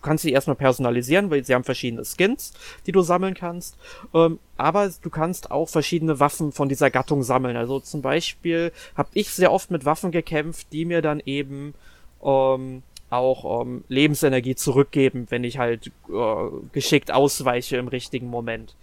du 0.02 0.08
kannst 0.08 0.22
sie 0.22 0.32
erstmal 0.32 0.56
personalisieren, 0.56 1.30
weil 1.30 1.44
sie 1.44 1.54
haben 1.54 1.64
verschiedene 1.64 2.02
Skins, 2.04 2.52
die 2.86 2.92
du 2.92 3.02
sammeln 3.02 3.34
kannst. 3.34 3.78
Ähm, 4.12 4.40
aber 4.56 4.90
du 5.00 5.10
kannst 5.10 5.50
auch 5.52 5.68
verschiedene 5.68 6.18
Waffen 6.18 6.50
von 6.50 6.68
dieser 6.68 6.90
Gattung 6.90 7.22
sammeln. 7.22 7.56
Also 7.56 7.78
zum 7.78 8.02
Beispiel 8.02 8.72
habe 8.96 9.10
ich 9.14 9.30
sehr 9.30 9.52
oft 9.52 9.70
mit 9.70 9.84
Waffen 9.84 10.10
gekämpft, 10.10 10.66
die 10.72 10.84
mir 10.84 11.02
dann 11.02 11.22
eben 11.24 11.74
ähm, 12.24 12.82
auch 13.10 13.62
ähm, 13.62 13.84
Lebensenergie 13.88 14.56
zurückgeben, 14.56 15.26
wenn 15.30 15.44
ich 15.44 15.58
halt 15.58 15.92
äh, 16.08 16.48
geschickt 16.72 17.12
ausweiche 17.12 17.76
im 17.76 17.88
richtigen 17.88 18.26
Moment. 18.26 18.74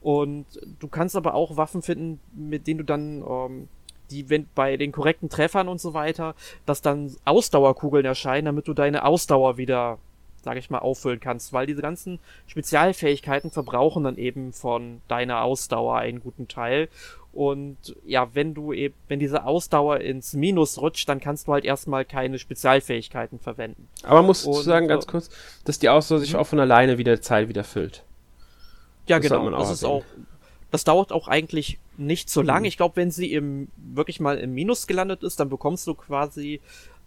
Und 0.00 0.46
du 0.78 0.86
kannst 0.86 1.16
aber 1.16 1.34
auch 1.34 1.56
Waffen 1.56 1.82
finden, 1.82 2.20
mit 2.32 2.66
denen 2.66 2.78
du 2.78 2.84
dann 2.84 3.24
ähm, 3.28 3.68
die, 4.10 4.28
wenn 4.28 4.46
bei 4.54 4.76
den 4.76 4.92
korrekten 4.92 5.28
Treffern 5.28 5.68
und 5.68 5.80
so 5.80 5.94
weiter, 5.94 6.34
dass 6.66 6.82
dann 6.82 7.14
Ausdauerkugeln 7.24 8.04
erscheinen, 8.04 8.46
damit 8.46 8.68
du 8.68 8.74
deine 8.74 9.04
Ausdauer 9.04 9.56
wieder, 9.56 9.98
sag 10.42 10.56
ich 10.56 10.70
mal, 10.70 10.78
auffüllen 10.78 11.20
kannst, 11.20 11.52
weil 11.52 11.66
diese 11.66 11.82
ganzen 11.82 12.18
Spezialfähigkeiten 12.46 13.50
verbrauchen 13.50 14.04
dann 14.04 14.16
eben 14.16 14.52
von 14.52 15.00
deiner 15.08 15.42
Ausdauer 15.42 15.96
einen 15.96 16.20
guten 16.20 16.48
Teil. 16.48 16.88
Und 17.32 17.94
ja, 18.04 18.28
wenn 18.34 18.54
du 18.54 18.72
eben, 18.72 18.94
wenn 19.06 19.20
diese 19.20 19.44
Ausdauer 19.44 20.00
ins 20.00 20.32
Minus 20.32 20.80
rutscht, 20.80 21.08
dann 21.08 21.20
kannst 21.20 21.46
du 21.46 21.52
halt 21.52 21.64
erstmal 21.64 22.04
keine 22.04 22.38
Spezialfähigkeiten 22.38 23.38
verwenden. 23.38 23.88
Aber 24.02 24.16
man 24.16 24.26
muss 24.26 24.44
und, 24.44 24.62
sagen, 24.62 24.88
ganz 24.88 25.04
äh, 25.04 25.08
kurz, 25.08 25.30
dass 25.64 25.78
die 25.78 25.88
Ausdauer 25.88 26.18
sich 26.18 26.32
mhm. 26.32 26.40
auch 26.40 26.46
von 26.46 26.58
alleine 26.58 26.98
wieder 26.98 27.20
Zeit 27.20 27.48
wieder 27.48 27.62
füllt. 27.62 28.04
Ja, 29.06 29.18
das 29.18 29.28
genau. 29.28 29.48
Das 29.50 29.70
ist 29.70 29.84
auch, 29.84 30.04
das 30.72 30.84
dauert 30.84 31.12
auch 31.12 31.28
eigentlich 31.28 31.78
nicht 31.96 32.30
so 32.30 32.42
lang. 32.42 32.60
Mhm. 32.60 32.66
Ich 32.66 32.76
glaube, 32.76 32.96
wenn 32.96 33.12
sie 33.12 33.32
im 33.32 33.68
wirklich 33.76 34.18
mal 34.18 34.38
im 34.38 34.52
Minus 34.52 34.88
gelandet 34.88 35.22
ist, 35.22 35.38
dann 35.38 35.48
bekommst 35.48 35.86
du 35.86 35.94
quasi 35.94 36.60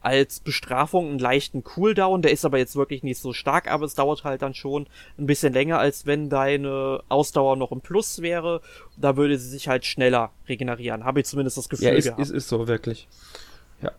als 0.04 0.42
Bestrafung 0.42 1.10
einen 1.10 1.20
leichten 1.20 1.64
Cooldown. 1.64 2.22
Der 2.22 2.32
ist 2.32 2.46
aber 2.46 2.58
jetzt 2.58 2.76
wirklich 2.76 3.04
nicht 3.04 3.20
so 3.20 3.34
stark, 3.34 3.72
aber 3.72 3.86
es 3.86 3.96
dauert 3.96 4.24
halt 4.24 4.42
dann 4.42 4.54
schon 4.54 4.86
ein 5.18 5.26
bisschen 5.26 5.54
länger, 5.54 5.80
als 5.80 6.06
wenn 6.06 6.30
deine 6.30 7.02
Ausdauer 7.10 7.56
noch 7.56 7.72
im 7.72 7.82
Plus 7.82 8.22
wäre. 8.22 8.62
Da 8.98 9.16
würde 9.16 9.38
sie 9.38 9.50
sich 9.50 9.68
halt 9.68 9.86
schneller 9.86 10.32
regenerieren. 10.48 11.06
Habe 11.06 11.22
ich 11.22 11.26
zumindest 11.26 11.58
das 11.58 11.70
Gefühl 11.70 11.88
ja, 11.88 11.94
ist, 11.94 12.06
gehabt. 12.06 12.22
Ist, 12.22 12.30
ist 12.30 12.50
so, 12.50 12.68
wirklich. 12.68 13.08
Ja. 13.82 13.92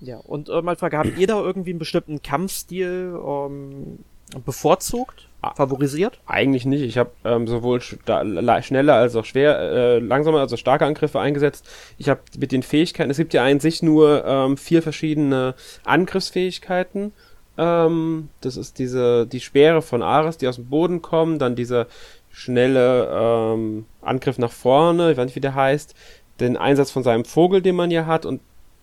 Ja, 0.00 0.16
und 0.18 0.48
äh, 0.48 0.62
mal 0.62 0.76
Frage, 0.76 0.96
habt 0.98 1.18
ihr 1.18 1.26
da 1.26 1.40
irgendwie 1.40 1.70
einen 1.70 1.78
bestimmten 1.78 2.22
Kampfstil 2.22 3.20
ähm, 3.22 3.98
bevorzugt? 4.44 5.26
favorisiert? 5.54 6.20
Eigentlich 6.26 6.66
nicht. 6.66 6.82
Ich 6.82 6.98
habe 6.98 7.10
ähm, 7.24 7.46
sowohl 7.46 7.80
schneller 7.80 8.94
als 8.94 9.16
auch 9.16 9.24
schwer, 9.24 9.58
äh, 9.58 9.98
langsamer, 9.98 10.40
also 10.40 10.56
starke 10.56 10.84
Angriffe 10.84 11.18
eingesetzt. 11.18 11.66
Ich 11.98 12.08
habe 12.08 12.20
mit 12.38 12.52
den 12.52 12.62
Fähigkeiten, 12.62 13.10
es 13.10 13.16
gibt 13.16 13.32
ja 13.32 13.44
an 13.44 13.60
sich 13.60 13.82
nur 13.82 14.24
ähm, 14.26 14.56
vier 14.56 14.82
verschiedene 14.82 15.54
Angriffsfähigkeiten. 15.84 17.12
Ähm, 17.56 18.28
das 18.42 18.56
ist 18.56 18.78
diese, 18.78 19.26
die 19.26 19.40
Speere 19.40 19.82
von 19.82 20.02
Ares, 20.02 20.36
die 20.36 20.48
aus 20.48 20.56
dem 20.56 20.68
Boden 20.68 21.02
kommen, 21.02 21.38
dann 21.38 21.56
dieser 21.56 21.86
schnelle 22.30 23.08
ähm, 23.10 23.86
Angriff 24.02 24.38
nach 24.38 24.52
vorne, 24.52 25.12
ich 25.12 25.16
weiß 25.16 25.26
nicht, 25.26 25.36
wie 25.36 25.40
der 25.40 25.54
heißt, 25.54 25.94
den 26.38 26.56
Einsatz 26.56 26.90
von 26.90 27.02
seinem 27.02 27.24
Vogel, 27.24 27.60
den 27.60 27.76
man 27.76 27.90
ja 27.90 28.06
hat 28.06 28.24
und 28.24 28.40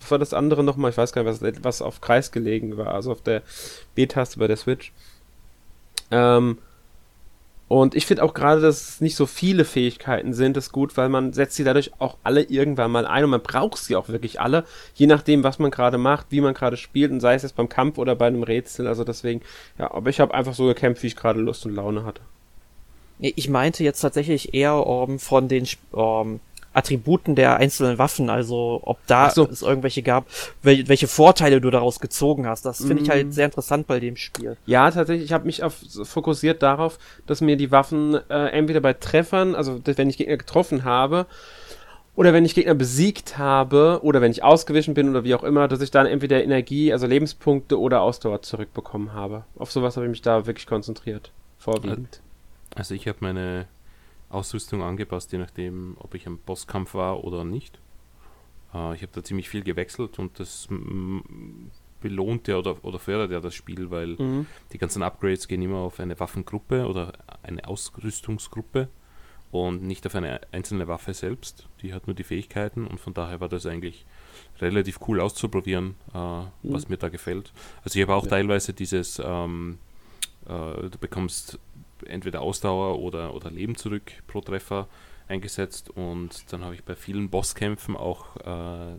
war 0.10 0.20
das 0.20 0.34
andere 0.34 0.64
nochmal, 0.64 0.92
ich 0.92 0.98
weiß 0.98 1.12
gar 1.12 1.24
nicht, 1.24 1.42
was, 1.42 1.64
was 1.64 1.82
auf 1.82 2.02
Kreis 2.02 2.32
gelegen 2.32 2.78
war, 2.78 2.94
also 2.94 3.12
auf 3.12 3.22
der 3.22 3.42
B-Taste 3.96 4.40
bei 4.40 4.48
der 4.48 4.58
Switch. 4.58 4.92
Ähm, 6.12 6.58
und 7.68 7.96
ich 7.96 8.06
finde 8.06 8.24
auch 8.24 8.34
gerade, 8.34 8.62
dass 8.62 8.90
es 8.90 9.02
nicht 9.02 9.16
so 9.16 9.26
viele 9.26 9.66
Fähigkeiten 9.66 10.34
sind, 10.34 10.56
ist 10.56 10.72
gut, 10.72 10.96
weil 10.96 11.10
man 11.10 11.34
setzt 11.34 11.58
sie 11.58 11.66
dadurch 11.66 11.92
auch 12.00 12.16
alle 12.24 12.44
irgendwann 12.44 12.92
mal 12.92 13.06
ein 13.06 13.26
und 13.26 13.30
man 13.30 13.42
braucht 13.42 13.78
sie 13.78 13.98
auch 13.98 14.08
wirklich 14.08 14.40
alle, 14.40 14.64
je 14.96 15.06
nachdem, 15.06 15.44
was 15.44 15.60
man 15.60 15.70
gerade 15.70 15.98
macht, 15.98 16.28
wie 16.30 16.40
man 16.40 16.54
gerade 16.54 16.78
spielt 16.78 17.12
und 17.12 17.20
sei 17.20 17.34
es 17.34 17.44
jetzt 17.44 17.58
beim 17.58 17.68
Kampf 17.68 17.98
oder 17.98 18.16
bei 18.16 18.28
einem 18.28 18.44
Rätsel. 18.44 18.88
Also 18.88 19.04
deswegen, 19.04 19.42
ja, 19.78 19.92
aber 19.92 20.10
ich 20.10 20.22
habe 20.22 20.34
einfach 20.34 20.54
so 20.54 20.66
gekämpft, 20.66 21.04
wie 21.04 21.08
ich 21.08 21.18
gerade 21.18 21.42
Lust 21.42 21.66
und 21.66 21.76
Laune 21.76 22.06
hatte. 22.06 22.22
Ich 23.20 23.50
meinte 23.50 23.84
jetzt 23.84 24.00
tatsächlich 24.00 24.54
eher 24.54 24.86
um, 24.86 25.12
ähm, 25.12 25.20
von 25.20 25.48
den 25.50 25.68
um, 25.92 26.02
ähm, 26.02 26.40
Attributen 26.78 27.36
der 27.36 27.58
einzelnen 27.58 27.98
Waffen, 27.98 28.30
also 28.30 28.82
ob 28.84 29.00
da 29.08 29.32
so. 29.32 29.48
es 29.50 29.64
irgendwelche 29.64 30.04
gab, 30.04 30.26
wel 30.62 30.88
welche 30.88 31.08
Vorteile 31.08 31.60
du 31.60 31.72
daraus 31.72 32.00
gezogen 32.00 32.46
hast. 32.46 32.66
Das 32.66 32.86
finde 32.86 33.02
ich 33.02 33.10
halt 33.10 33.28
mm. 33.28 33.32
sehr 33.32 33.46
interessant 33.46 33.88
bei 33.88 34.00
dem 34.00 34.16
Spiel. 34.16 34.58
Ja, 34.68 34.92
tatsächlich, 34.92 35.26
ich 35.26 35.34
habe 35.34 35.46
mich 35.46 35.64
auf, 35.64 35.76
fokussiert 36.04 36.62
darauf, 36.62 37.00
dass 37.26 37.42
mir 37.42 37.58
die 37.58 37.72
Waffen 37.72 38.20
äh, 38.30 38.50
entweder 38.50 38.80
bei 38.80 38.94
Treffern, 38.94 39.56
also 39.56 39.82
wenn 39.84 40.10
ich 40.10 40.18
Gegner 40.18 40.38
getroffen 40.38 40.84
habe, 40.84 41.26
oder 42.16 42.34
wenn 42.34 42.46
ich 42.46 42.56
Gegner 42.56 42.76
besiegt 42.76 43.38
habe, 43.38 44.00
oder 44.04 44.22
wenn 44.22 44.32
ich 44.32 44.44
ausgewichen 44.44 44.94
bin 44.94 45.10
oder 45.10 45.24
wie 45.24 45.36
auch 45.36 45.44
immer, 45.44 45.68
dass 45.68 45.82
ich 45.82 45.92
dann 45.92 46.06
entweder 46.06 46.44
Energie, 46.44 46.94
also 46.94 47.08
Lebenspunkte 47.08 47.80
oder 47.80 48.02
Ausdauer 48.02 48.44
zurückbekommen 48.44 49.14
habe. 49.14 49.46
Auf 49.58 49.72
sowas 49.72 49.98
habe 49.98 50.06
ich 50.06 50.12
mich 50.12 50.22
da 50.22 50.46
wirklich 50.46 50.68
konzentriert. 50.68 51.32
Vorwiegend. 51.58 52.22
Also 52.76 52.94
ich 52.94 53.08
habe 53.08 53.18
meine 53.22 53.68
Ausrüstung 54.30 54.82
angepasst, 54.82 55.32
je 55.32 55.38
nachdem, 55.38 55.96
ob 56.00 56.14
ich 56.16 56.28
am 56.28 56.38
Bosskampf 56.40 56.94
war 56.94 57.24
oder 57.24 57.44
nicht. 57.44 57.80
Äh, 58.74 58.96
ich 58.96 59.02
habe 59.02 59.12
da 59.14 59.24
ziemlich 59.24 59.50
viel 59.50 59.64
gewechselt 59.64 60.20
und 60.20 60.40
das 60.40 60.68
belohnt 62.00 62.48
ja 62.48 62.58
oder, 62.58 62.84
oder 62.84 63.00
fördert 63.00 63.32
ja 63.32 63.40
das 63.40 63.56
Spiel, 63.56 63.90
weil 63.90 64.16
mhm. 64.18 64.46
die 64.72 64.78
ganzen 64.78 65.04
Upgrades 65.04 65.48
gehen 65.48 65.62
immer 65.62 65.78
auf 65.78 66.00
eine 66.00 66.20
Waffengruppe 66.20 66.88
oder 66.88 67.14
eine 67.44 67.68
Ausrüstungsgruppe 67.68 68.88
und 69.52 69.84
nicht 69.84 70.06
auf 70.06 70.16
eine 70.16 70.42
einzelne 70.52 70.88
Waffe 70.88 71.14
selbst. 71.14 71.68
Die 71.82 71.94
hat 71.94 72.08
nur 72.08 72.16
die 72.16 72.24
Fähigkeiten 72.24 72.86
und 72.86 73.00
von 73.00 73.14
daher 73.14 73.40
war 73.40 73.50
das 73.50 73.66
eigentlich 73.66 74.06
relativ 74.60 75.00
cool 75.08 75.20
auszuprobieren, 75.20 75.96
äh, 76.14 76.42
mhm. 76.42 76.50
was 76.64 76.90
mir 76.90 76.98
da 76.98 77.10
gefällt. 77.10 77.54
Also 77.84 77.98
ich 77.98 78.04
habe 78.04 78.16
auch 78.16 78.26
ja. 78.26 78.30
teilweise 78.30 78.74
dieses, 78.74 79.22
ähm, 79.24 79.80
äh, 80.46 80.90
du 80.90 80.98
bekommst 81.00 81.60
entweder 82.06 82.42
Ausdauer 82.42 83.00
oder, 83.00 83.34
oder 83.34 83.52
Leben 83.52 83.76
zurück 83.76 84.12
pro 84.28 84.42
Treffer 84.42 84.88
eingesetzt 85.28 85.90
und 85.90 86.52
dann 86.52 86.64
habe 86.64 86.76
ich 86.76 86.84
bei 86.84 86.96
vielen 86.96 87.30
Bosskämpfen 87.30 87.96
auch 87.96 88.38
äh, 88.38 88.98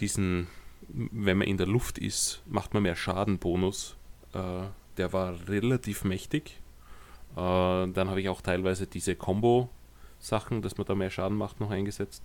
diesen, 0.00 0.46
wenn 0.88 1.38
man 1.38 1.48
in 1.48 1.56
der 1.56 1.66
Luft 1.66 1.98
ist, 1.98 2.42
macht 2.46 2.74
man 2.74 2.84
mehr 2.84 2.96
Schadenbonus. 2.96 3.96
Äh, 4.32 4.66
der 4.96 5.12
war 5.12 5.48
relativ 5.48 6.04
mächtig. 6.04 6.60
Äh, 7.32 7.36
dann 7.36 8.08
habe 8.08 8.20
ich 8.20 8.28
auch 8.28 8.40
teilweise 8.40 8.86
diese 8.86 9.16
Combo-Sachen, 9.16 10.62
dass 10.62 10.76
man 10.76 10.86
da 10.86 10.94
mehr 10.94 11.10
Schaden 11.10 11.36
macht, 11.36 11.60
noch 11.60 11.70
eingesetzt. 11.70 12.22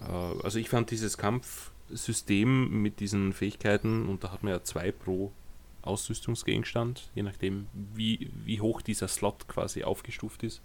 Äh, 0.00 0.04
also 0.44 0.58
ich 0.58 0.68
fand 0.68 0.90
dieses 0.90 1.18
Kampfsystem 1.18 2.82
mit 2.82 3.00
diesen 3.00 3.32
Fähigkeiten 3.32 4.08
und 4.08 4.24
da 4.24 4.32
hat 4.32 4.42
man 4.42 4.52
ja 4.52 4.62
zwei 4.62 4.92
pro 4.92 5.32
Ausrüstungsgegenstand, 5.82 7.10
je 7.14 7.22
nachdem, 7.22 7.66
wie, 7.72 8.30
wie 8.44 8.60
hoch 8.60 8.82
dieser 8.82 9.08
Slot 9.08 9.48
quasi 9.48 9.84
aufgestuft 9.84 10.42
ist. 10.42 10.62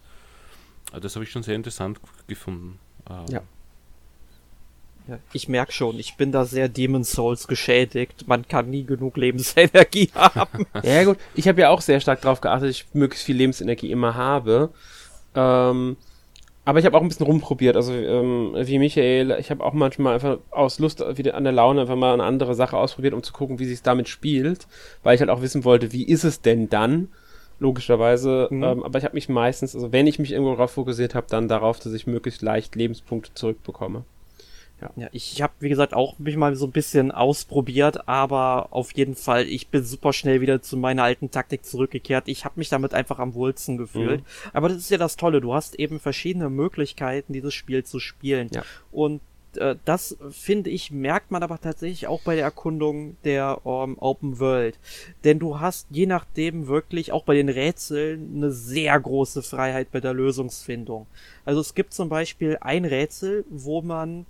Also 0.91 1.01
das 1.01 1.15
habe 1.15 1.25
ich 1.25 1.31
schon 1.31 1.43
sehr 1.43 1.55
interessant 1.55 1.99
gefunden. 2.27 2.79
Ähm, 3.09 3.25
ja. 3.29 3.41
ja. 5.07 5.19
Ich 5.33 5.49
merke 5.49 5.71
schon, 5.71 5.99
ich 5.99 6.15
bin 6.15 6.31
da 6.31 6.45
sehr 6.45 6.69
Demon's 6.69 7.11
Souls 7.11 7.47
geschädigt. 7.47 8.27
Man 8.27 8.47
kann 8.47 8.69
nie 8.69 8.83
genug 8.83 9.17
Lebensenergie 9.17 10.11
haben. 10.15 10.65
ja 10.83 11.03
gut, 11.03 11.17
ich 11.35 11.47
habe 11.47 11.61
ja 11.61 11.69
auch 11.69 11.81
sehr 11.81 11.99
stark 11.99 12.21
darauf 12.21 12.41
geachtet, 12.41 12.69
dass 12.69 12.75
ich 12.75 12.85
möglichst 12.93 13.25
viel 13.25 13.35
Lebensenergie 13.35 13.91
immer 13.91 14.15
habe. 14.15 14.71
Ähm, 15.35 15.97
aber 16.67 16.79
ich 16.79 16.85
habe 16.85 16.97
auch 16.97 17.01
ein 17.01 17.07
bisschen 17.07 17.25
rumprobiert. 17.25 17.77
Also 17.77 17.93
ähm, 17.93 18.51
wie 18.53 18.77
Michael, 18.77 19.37
ich 19.39 19.51
habe 19.51 19.63
auch 19.63 19.71
manchmal 19.71 20.15
einfach 20.15 20.39
aus 20.51 20.79
Lust 20.79 21.01
wieder 21.17 21.35
an 21.35 21.45
der 21.45 21.53
Laune 21.53 21.79
einfach 21.79 21.95
mal 21.95 22.11
eine 22.11 22.25
andere 22.25 22.55
Sache 22.55 22.75
ausprobiert, 22.75 23.13
um 23.13 23.23
zu 23.23 23.31
gucken, 23.31 23.57
wie 23.57 23.63
sich 23.63 23.83
damit 23.83 24.09
spielt, 24.09 24.67
weil 25.01 25.15
ich 25.15 25.21
halt 25.21 25.29
auch 25.29 25.41
wissen 25.41 25.63
wollte, 25.63 25.93
wie 25.93 26.03
ist 26.03 26.25
es 26.25 26.41
denn 26.41 26.69
dann? 26.69 27.07
Logischerweise. 27.59 28.49
Mhm. 28.51 28.63
Ähm, 28.63 28.83
aber 28.83 28.99
ich 28.99 29.05
habe 29.05 29.13
mich 29.15 29.29
meistens, 29.29 29.75
also 29.75 29.93
wenn 29.93 30.07
ich 30.07 30.19
mich 30.19 30.33
irgendwo 30.33 30.51
darauf 30.51 30.71
fokussiert 30.71 31.15
habe, 31.15 31.27
dann 31.29 31.47
darauf, 31.47 31.79
dass 31.79 31.93
ich 31.93 32.05
möglichst 32.05 32.41
leicht 32.41 32.75
Lebenspunkte 32.75 33.33
zurückbekomme. 33.33 34.03
Ja, 34.81 34.91
ja 34.95 35.07
ich 35.11 35.41
habe, 35.41 35.53
wie 35.59 35.69
gesagt, 35.69 35.93
auch 35.93 36.19
mich 36.19 36.37
mal 36.37 36.55
so 36.55 36.65
ein 36.65 36.71
bisschen 36.71 37.11
ausprobiert, 37.11 38.07
aber 38.07 38.67
auf 38.71 38.93
jeden 38.93 39.15
Fall, 39.15 39.47
ich 39.47 39.67
bin 39.67 39.83
super 39.83 40.13
schnell 40.13 40.41
wieder 40.41 40.61
zu 40.61 40.77
meiner 40.77 41.03
alten 41.03 41.31
Taktik 41.31 41.65
zurückgekehrt. 41.65 42.27
Ich 42.27 42.45
habe 42.45 42.55
mich 42.57 42.69
damit 42.69 42.93
einfach 42.93 43.19
am 43.19 43.33
wohlsten 43.33 43.77
gefühlt. 43.77 44.21
Mhm. 44.21 44.51
Aber 44.53 44.69
das 44.69 44.77
ist 44.77 44.91
ja 44.91 44.97
das 44.97 45.15
Tolle, 45.15 45.41
du 45.41 45.53
hast 45.53 45.75
eben 45.75 45.99
verschiedene 45.99 46.49
Möglichkeiten, 46.49 47.33
dieses 47.33 47.53
Spiel 47.53 47.83
zu 47.83 47.99
spielen. 47.99 48.49
Ja. 48.53 48.63
Und 48.91 49.21
äh, 49.57 49.75
das 49.85 50.17
finde 50.31 50.69
ich, 50.69 50.91
merkt 50.91 51.31
man 51.31 51.43
aber 51.43 51.59
tatsächlich 51.59 52.07
auch 52.07 52.21
bei 52.21 52.35
der 52.35 52.45
Erkundung 52.45 53.17
der 53.23 53.61
ähm, 53.65 53.97
Open 53.99 54.39
World. 54.39 54.77
Denn 55.23 55.39
du 55.39 55.59
hast 55.59 55.87
je 55.89 56.05
nachdem 56.05 56.67
wirklich 56.67 57.11
auch 57.11 57.23
bei 57.23 57.35
den 57.35 57.49
Rätseln 57.49 58.35
eine 58.35 58.51
sehr 58.51 58.99
große 58.99 59.41
Freiheit 59.43 59.91
bei 59.91 59.99
der 59.99 60.13
Lösungsfindung. 60.13 61.07
Also 61.45 61.61
es 61.61 61.73
gibt 61.73 61.93
zum 61.93 62.09
Beispiel 62.09 62.57
ein 62.61 62.85
Rätsel, 62.85 63.45
wo 63.49 63.81
man 63.81 64.25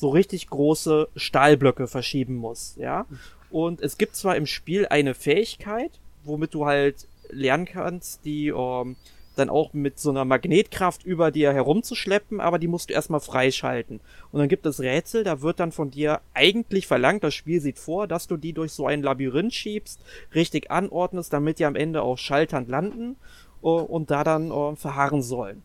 so 0.00 0.08
richtig 0.08 0.48
große 0.48 1.08
Stahlblöcke 1.14 1.86
verschieben 1.86 2.36
muss, 2.36 2.74
ja. 2.76 3.04
Und 3.50 3.82
es 3.82 3.98
gibt 3.98 4.16
zwar 4.16 4.36
im 4.36 4.46
Spiel 4.46 4.86
eine 4.86 5.12
Fähigkeit, 5.12 5.90
womit 6.24 6.54
du 6.54 6.64
halt 6.64 7.06
lernen 7.28 7.66
kannst, 7.66 8.24
die 8.24 8.48
ähm, 8.48 8.96
dann 9.36 9.50
auch 9.50 9.74
mit 9.74 9.98
so 9.98 10.08
einer 10.08 10.24
Magnetkraft 10.24 11.04
über 11.04 11.30
dir 11.30 11.52
herumzuschleppen, 11.52 12.40
aber 12.40 12.58
die 12.58 12.66
musst 12.66 12.88
du 12.88 12.94
erstmal 12.94 13.20
freischalten. 13.20 14.00
Und 14.32 14.38
dann 14.38 14.48
gibt 14.48 14.64
es 14.64 14.80
Rätsel, 14.80 15.22
da 15.22 15.42
wird 15.42 15.60
dann 15.60 15.70
von 15.70 15.90
dir 15.90 16.20
eigentlich 16.32 16.86
verlangt, 16.86 17.22
das 17.22 17.34
Spiel 17.34 17.60
sieht 17.60 17.78
vor, 17.78 18.06
dass 18.06 18.26
du 18.26 18.38
die 18.38 18.54
durch 18.54 18.72
so 18.72 18.86
ein 18.86 19.02
Labyrinth 19.02 19.52
schiebst, 19.52 20.00
richtig 20.34 20.70
anordnest, 20.70 21.32
damit 21.32 21.58
die 21.58 21.66
am 21.66 21.76
Ende 21.76 22.00
auf 22.00 22.18
Schaltern 22.18 22.68
landen 22.68 23.16
uh, 23.62 23.68
und 23.68 24.10
da 24.10 24.24
dann 24.24 24.50
uh, 24.50 24.76
verharren 24.76 25.22
sollen. 25.22 25.62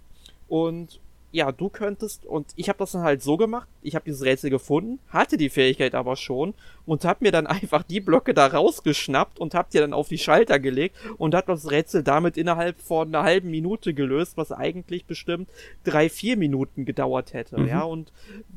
Und 0.50 1.00
ja, 1.36 1.52
du 1.52 1.68
könntest, 1.68 2.26
und 2.26 2.48
ich 2.56 2.70
habe 2.70 2.80
das 2.80 2.94
dann 2.94 3.02
halt 3.02 3.22
so 3.22 3.36
gemacht, 3.36 3.68
ich 3.82 3.94
habe 3.96 4.06
dieses 4.06 4.24
Rätsel 4.24 4.50
gefunden, 4.50 5.00
hatte 5.10 5.36
die 5.36 5.50
Fähigkeit 5.50 5.94
aber 5.94 6.16
schon 6.16 6.54
und 6.86 7.04
habe 7.04 7.26
mir 7.26 7.32
dann 7.34 7.46
einfach 7.56 7.84
die 7.84 8.00
Blöcke 8.00 8.34
da 8.34 8.48
rausgeschnappt 8.48 9.38
und 9.38 9.54
hab 9.54 9.70
die 9.70 9.80
dann 9.80 9.92
auf 9.92 10.08
die 10.08 10.18
Schalter 10.18 10.60
gelegt 10.60 10.96
und 11.18 11.36
hat 11.36 11.50
das 11.50 11.70
Rätsel 11.70 12.04
damit 12.04 12.38
innerhalb 12.38 12.80
von 12.80 13.10
einer 13.10 13.24
halben 13.24 13.52
Minute 13.52 13.94
gelöst, 13.94 14.38
was 14.38 14.54
eigentlich 14.54 15.06
bestimmt 15.06 15.50
drei, 15.84 16.08
vier 16.08 16.38
Minuten 16.38 16.86
gedauert 16.86 17.34
hätte, 17.34 17.60
mhm. 17.60 17.68
ja, 17.68 17.82
und 17.82 18.14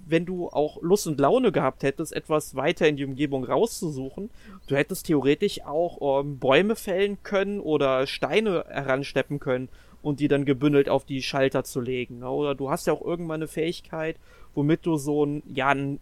wenn 0.06 0.24
du 0.24 0.48
auch 0.48 0.80
Lust 0.80 1.08
und 1.08 1.18
Laune 1.18 1.50
gehabt 1.50 1.82
hättest, 1.82 2.12
etwas 2.12 2.54
weiter 2.54 2.86
in 2.86 2.96
die 2.96 3.04
Umgebung 3.04 3.44
rauszusuchen, 3.44 4.30
du 4.68 4.76
hättest 4.76 5.06
theoretisch 5.06 5.64
auch 5.64 6.20
ähm, 6.20 6.38
Bäume 6.38 6.76
fällen 6.76 7.18
können 7.24 7.58
oder 7.58 8.06
Steine 8.06 8.64
heransteppen 8.68 9.40
können 9.40 9.68
und 10.02 10.20
die 10.20 10.28
dann 10.28 10.44
gebündelt 10.44 10.88
auf 10.88 11.04
die 11.04 11.22
Schalter 11.22 11.64
zu 11.64 11.80
legen. 11.80 12.20
Ne? 12.20 12.30
Oder 12.30 12.54
du 12.54 12.70
hast 12.70 12.86
ja 12.86 12.92
auch 12.92 13.02
irgendwann 13.02 13.40
eine 13.40 13.48
Fähigkeit, 13.48 14.16
womit 14.54 14.86
du 14.86 14.96
so 14.96 15.24
ein, 15.24 15.42
ja, 15.54 15.68
ein 15.68 16.00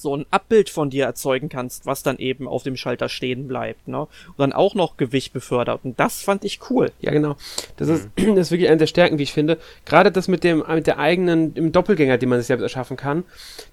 so 0.00 0.16
ein 0.16 0.26
Abbild 0.30 0.70
von 0.70 0.90
dir 0.90 1.04
erzeugen 1.04 1.48
kannst, 1.48 1.86
was 1.86 2.02
dann 2.02 2.18
eben 2.18 2.46
auf 2.46 2.62
dem 2.62 2.76
Schalter 2.76 3.08
stehen 3.08 3.48
bleibt, 3.48 3.88
ne? 3.88 4.00
Und 4.00 4.38
dann 4.38 4.52
auch 4.52 4.74
noch 4.74 4.96
Gewicht 4.96 5.32
befördert. 5.32 5.80
Und 5.82 5.98
das 5.98 6.22
fand 6.22 6.44
ich 6.44 6.60
cool. 6.70 6.92
Ja, 7.00 7.10
genau. 7.10 7.36
Das 7.76 7.88
ist, 7.88 8.08
mhm. 8.16 8.34
das 8.36 8.46
ist 8.46 8.50
wirklich 8.52 8.68
eine 8.68 8.78
der 8.78 8.86
Stärken, 8.86 9.18
wie 9.18 9.24
ich 9.24 9.32
finde. 9.32 9.58
Gerade 9.84 10.12
das 10.12 10.28
mit 10.28 10.44
dem, 10.44 10.64
mit 10.68 10.86
der 10.86 10.98
eigenen, 10.98 11.54
im 11.54 11.72
Doppelgänger, 11.72 12.18
den 12.18 12.28
man 12.28 12.38
sich 12.38 12.46
selbst 12.46 12.62
erschaffen 12.62 12.96
kann, 12.96 13.24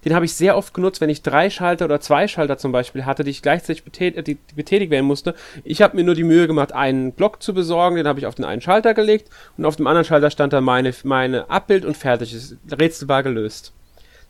den 0.04 0.14
habe 0.14 0.24
ich 0.24 0.34
sehr 0.34 0.56
oft 0.56 0.74
genutzt, 0.74 1.00
wenn 1.00 1.10
ich 1.10 1.22
drei 1.22 1.48
Schalter 1.50 1.84
oder 1.84 2.00
zwei 2.00 2.26
Schalter 2.28 2.58
zum 2.58 2.72
Beispiel 2.72 3.04
hatte, 3.04 3.24
die 3.24 3.30
ich 3.30 3.42
gleichzeitig 3.42 3.84
betät 3.84 4.16
die, 4.26 4.34
die 4.34 4.54
betätigt 4.54 4.90
werden 4.90 5.06
musste. 5.06 5.34
Ich 5.64 5.82
habe 5.82 5.96
mir 5.96 6.04
nur 6.04 6.14
die 6.14 6.24
Mühe 6.24 6.46
gemacht, 6.46 6.72
einen 6.72 7.12
Block 7.12 7.42
zu 7.42 7.54
besorgen, 7.54 7.96
den 7.96 8.08
habe 8.08 8.18
ich 8.18 8.26
auf 8.26 8.34
den 8.34 8.44
einen 8.44 8.60
Schalter 8.60 8.94
gelegt 8.94 9.30
und 9.56 9.64
auf 9.64 9.76
dem 9.76 9.86
anderen 9.86 10.04
Schalter 10.04 10.30
stand 10.30 10.52
dann 10.52 10.64
meine, 10.64 10.92
meine 11.04 11.48
Abbild 11.50 11.84
und 11.84 11.96
fertig. 11.96 12.32
Das 12.32 12.78
Rätsel 12.78 13.08
war 13.08 13.22
gelöst. 13.22 13.72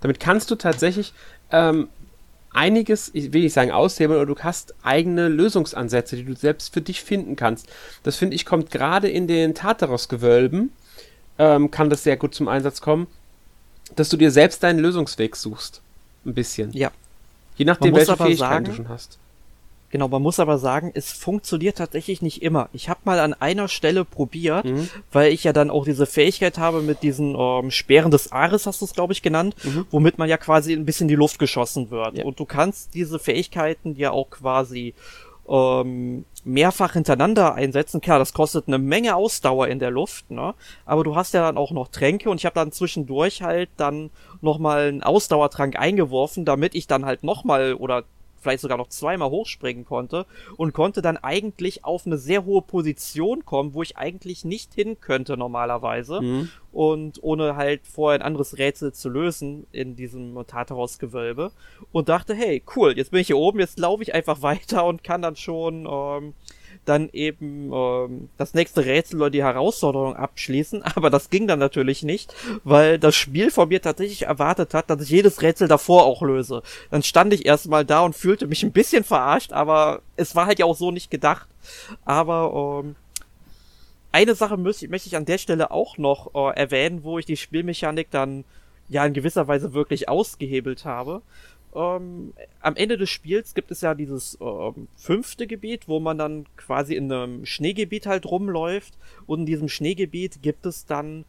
Damit 0.01 0.20
kannst 0.20 0.51
du 0.51 0.57
tatsächlich 0.57 1.14
ähm, 1.51 1.88
einiges, 2.53 3.11
ich 3.12 3.32
will 3.32 3.42
nicht 3.42 3.53
sagen 3.53 3.70
aushebeln, 3.70 4.20
aber 4.20 4.34
du 4.34 4.40
hast 4.42 4.74
eigene 4.82 5.28
Lösungsansätze, 5.28 6.16
die 6.16 6.24
du 6.24 6.34
selbst 6.34 6.72
für 6.72 6.80
dich 6.80 7.03
finden 7.03 7.36
kannst. 7.36 7.68
Das 8.03 8.16
finde 8.16 8.34
ich 8.34 8.47
kommt 8.47 8.70
gerade 8.70 9.09
in 9.09 9.26
den 9.26 9.55
Tartaros-Gewölben, 9.55 10.72
ähm, 11.38 11.70
kann 11.70 11.90
das 11.90 12.03
sehr 12.03 12.16
gut 12.16 12.34
zum 12.34 12.49
Einsatz 12.49 12.80
kommen, 12.80 13.07
dass 13.94 14.09
du 14.09 14.16
dir 14.16 14.30
selbst 14.30 14.62
deinen 14.62 14.78
Lösungsweg 14.78 15.36
suchst. 15.36 15.82
Ein 16.24 16.34
bisschen. 16.34 16.72
Ja. 16.72 16.90
Je 17.57 17.64
nachdem, 17.64 17.94
welche 17.94 18.16
Fähigkeiten 18.16 18.64
du 18.64 18.72
schon 18.72 18.88
hast. 18.88 19.18
Genau, 19.97 20.09
man 20.09 20.20
muss 20.20 20.38
aber 20.40 20.59
sagen, 20.59 20.90
es 20.92 21.11
funktioniert 21.11 21.78
tatsächlich 21.78 22.20
nicht 22.20 22.42
immer. 22.42 22.68
Ich 22.74 22.90
habe 22.90 23.01
mal 23.05 23.18
an 23.18 23.32
einer 23.32 23.66
Stelle 23.66 24.05
probiert, 24.05 24.66
mhm. 24.66 24.90
weil 25.11 25.32
ich 25.32 25.42
ja 25.44 25.55
dann 25.55 25.70
auch 25.70 25.86
diese 25.86 26.05
Fähigkeit 26.05 26.59
habe 26.59 26.82
mit 26.82 27.03
diesen 27.03 27.34
ähm, 27.34 27.70
Speeren 27.70 28.11
des 28.11 28.30
Ares, 28.30 28.66
hast 28.66 28.82
du 28.82 28.84
es 28.84 28.92
glaube 28.92 29.14
ich 29.14 29.22
genannt, 29.22 29.57
mhm. 29.64 29.86
womit 29.90 30.18
man 30.18 30.28
ja 30.28 30.36
quasi 30.36 30.74
ein 30.74 30.84
bisschen 30.84 31.07
in 31.07 31.09
die 31.09 31.14
Luft 31.14 31.38
geschossen 31.38 31.90
wird. 31.90 32.18
Ja. 32.18 32.26
Und 32.26 32.38
du 32.38 32.44
kannst 32.44 32.92
diese 32.92 33.18
Fähigkeiten 33.18 33.97
ja 33.97 34.11
auch 34.11 34.28
quasi 34.28 34.92
ähm, 35.49 36.26
mehrfach 36.44 36.92
hintereinander 36.92 37.55
einsetzen. 37.55 38.03
Klar, 38.03 38.18
das 38.18 38.34
kostet 38.34 38.68
eine 38.68 38.76
Menge 38.76 39.16
Ausdauer 39.16 39.68
in 39.68 39.78
der 39.78 39.90
Luft, 39.90 40.30
ne? 40.30 40.53
Aber 40.84 41.05
du 41.05 41.16
hast 41.16 41.32
ja 41.32 41.40
dann 41.40 41.57
auch 41.57 41.70
noch 41.70 41.88
Tränke 41.88 42.28
und 42.28 42.38
ich 42.38 42.44
habe 42.44 42.55
dann 42.55 42.70
zwischendurch 42.70 43.40
halt 43.40 43.70
dann 43.78 44.11
nochmal 44.42 44.88
einen 44.88 45.03
Ausdauertrank 45.03 45.78
eingeworfen, 45.78 46.44
damit 46.44 46.74
ich 46.74 46.86
dann 46.86 47.07
halt 47.07 47.24
nochmal 47.24 47.72
oder 47.72 48.05
vielleicht 48.47 48.62
sogar 48.62 48.78
noch 48.78 48.88
zweimal 48.88 49.30
hochspringen 49.30 49.84
konnte 49.84 50.24
und 50.57 50.72
konnte 50.72 51.03
dann 51.03 51.16
eigentlich 51.16 51.84
auf 51.84 52.07
eine 52.07 52.16
sehr 52.16 52.44
hohe 52.44 52.62
Position 52.62 53.44
kommen, 53.44 53.74
wo 53.74 53.82
ich 53.82 53.97
eigentlich 53.97 54.44
nicht 54.44 54.72
hin 54.72 55.01
könnte 55.01 55.36
normalerweise. 55.36 56.20
Mhm. 56.20 56.49
Und 56.70 57.22
ohne 57.22 57.57
halt 57.57 57.86
vorher 57.86 58.20
ein 58.20 58.26
anderes 58.26 58.59
Rätsel 58.59 58.92
zu 58.92 59.09
lösen 59.09 59.66
in 59.72 59.97
diesem 59.97 60.36
Tartarus-Gewölbe. 60.47 61.51
Und 61.90 62.09
dachte, 62.09 62.34
hey, 62.34 62.62
cool, 62.76 62.92
jetzt 62.97 63.11
bin 63.11 63.20
ich 63.20 63.28
hier 63.28 63.38
oben, 63.38 63.59
jetzt 63.59 63.78
laufe 63.78 64.03
ich 64.03 64.14
einfach 64.14 64.42
weiter 64.42 64.84
und 64.84 65.03
kann 65.03 65.22
dann 65.22 65.36
schon 65.36 65.88
ähm, 65.90 66.34
dann 66.85 67.09
eben 67.12 67.72
ähm, 67.72 68.29
das 68.37 68.55
nächste 68.55 68.85
Rätsel 68.85 69.20
oder 69.20 69.31
die 69.31 69.43
Herausforderung 69.43 70.16
abschließen, 70.16 70.83
aber 70.95 71.11
das 71.11 71.31
ging 71.31 71.47
dann 71.47 71.59
natürlich 71.59 72.03
nicht, 72.03 72.35
weil 72.64 72.99
das 72.99 73.14
Spiel 73.14 73.51
von 73.51 73.68
mir 73.68 73.81
tatsächlich 73.81 74.22
erwartet 74.22 74.74
hat, 74.74 74.91
dass 74.91 75.03
ich 75.03 75.11
jedes 75.11 75.43
Rätsel 75.43 75.68
davor 75.68 76.05
auch 76.05 76.22
löse. 76.22 76.62
Dann 76.91 77.03
stand 77.03 77.33
ich 77.33 77.47
erstmal 77.47 77.85
da 77.85 78.01
und 78.01 78.14
fühlte 78.14 78.47
mich 78.47 78.62
ein 78.62 78.72
bisschen 78.72 79.05
verarscht, 79.05 79.53
aber 79.53 80.03
es 80.16 80.35
war 80.35 80.47
halt 80.47 80.59
ja 80.59 80.66
auch 80.66 80.77
so 80.77 80.91
nicht 80.91 81.11
gedacht. 81.11 81.49
Aber 82.05 82.83
ähm, 82.85 82.97
eine 84.12 84.35
Sache 84.35 84.57
möchte, 84.57 84.87
ich 84.87 85.16
an 85.16 85.27
der 85.27 85.39
Stelle 85.39 85.70
auch 85.70 85.99
noch 85.99 86.35
äh, 86.35 86.57
erwähnen, 86.57 87.05
wo 87.05 87.18
ich 87.18 87.27
die 87.27 87.37
Spielmechanik 87.37 88.11
dann 88.11 88.45
ja 88.89 89.05
in 89.05 89.12
gewisser 89.12 89.49
Weise 89.49 89.74
wirklich 89.74 90.09
ausgehebelt 90.09 90.85
habe 90.85 91.22
ähm, 91.77 92.33
am 92.61 92.77
Ende 92.77 92.97
des 92.97 93.11
Spiels 93.11 93.55
gibt 93.55 93.70
es 93.70 93.83
ja 93.83 93.95
dieses 93.95 94.39
ähm, 94.41 94.89
fünfte 94.97 95.47
Gebiet, 95.47 95.89
wo 95.89 96.01
man 96.01 96.16
dann 96.18 96.47
quasi 96.57 96.95
in 96.95 97.12
einem 97.12 97.45
Schneegebiet 97.45 98.07
halt 98.07 98.27
rumläuft. 98.27 98.95
Und 99.27 99.41
in 99.41 99.47
diesem 99.47 99.68
Schneegebiet 99.68 100.43
gibt 100.43 100.64
es 100.66 100.87
dann 100.87 101.24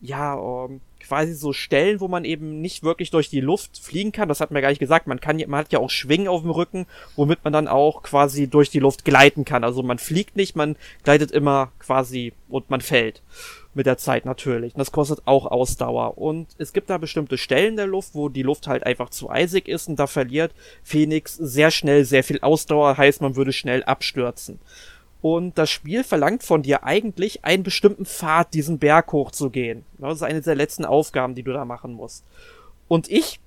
ja 0.00 0.36
ähm, 0.36 0.80
quasi 1.00 1.32
so 1.34 1.52
Stellen, 1.52 2.00
wo 2.00 2.08
man 2.08 2.24
eben 2.24 2.60
nicht 2.60 2.82
wirklich 2.82 3.10
durch 3.10 3.30
die 3.30 3.40
Luft 3.40 3.78
fliegen 3.78 4.10
kann. 4.10 4.28
Das 4.28 4.40
hat 4.40 4.50
mir 4.50 4.60
gar 4.60 4.70
nicht 4.70 4.80
gesagt. 4.80 5.06
Man 5.06 5.20
kann, 5.20 5.36
man 5.46 5.60
hat 5.60 5.72
ja 5.72 5.78
auch 5.78 5.90
Schwingen 5.90 6.28
auf 6.28 6.42
dem 6.42 6.50
Rücken, 6.50 6.86
womit 7.14 7.44
man 7.44 7.52
dann 7.52 7.68
auch 7.68 8.02
quasi 8.02 8.48
durch 8.48 8.70
die 8.70 8.80
Luft 8.80 9.04
gleiten 9.04 9.44
kann. 9.44 9.64
Also 9.64 9.82
man 9.82 9.98
fliegt 9.98 10.36
nicht, 10.36 10.56
man 10.56 10.76
gleitet 11.04 11.30
immer 11.30 11.70
quasi 11.78 12.32
und 12.48 12.68
man 12.68 12.80
fällt 12.80 13.22
mit 13.74 13.86
der 13.86 13.98
Zeit 13.98 14.24
natürlich. 14.24 14.74
Und 14.74 14.78
das 14.78 14.92
kostet 14.92 15.22
auch 15.26 15.46
Ausdauer. 15.46 16.18
Und 16.18 16.48
es 16.58 16.72
gibt 16.72 16.90
da 16.90 16.98
bestimmte 16.98 17.38
Stellen 17.38 17.76
der 17.76 17.86
Luft, 17.86 18.14
wo 18.14 18.28
die 18.28 18.42
Luft 18.42 18.66
halt 18.66 18.84
einfach 18.84 19.10
zu 19.10 19.30
eisig 19.30 19.68
ist 19.68 19.88
und 19.88 19.96
da 19.96 20.06
verliert 20.06 20.52
Phoenix 20.82 21.34
sehr 21.36 21.70
schnell 21.70 22.04
sehr 22.04 22.24
viel 22.24 22.40
Ausdauer, 22.40 22.96
heißt 22.96 23.20
man 23.20 23.36
würde 23.36 23.52
schnell 23.52 23.84
abstürzen. 23.84 24.58
Und 25.20 25.56
das 25.56 25.70
Spiel 25.70 26.04
verlangt 26.04 26.42
von 26.42 26.62
dir 26.62 26.84
eigentlich 26.84 27.46
einen 27.46 27.62
bestimmten 27.62 28.04
Pfad, 28.04 28.52
diesen 28.52 28.78
Berg 28.78 29.10
hochzugehen. 29.12 29.84
Das 29.96 30.16
ist 30.16 30.22
eine 30.22 30.42
der 30.42 30.54
letzten 30.54 30.84
Aufgaben, 30.84 31.34
die 31.34 31.42
du 31.42 31.52
da 31.52 31.64
machen 31.64 31.94
musst. 31.94 32.24
Und 32.88 33.10
ich 33.10 33.40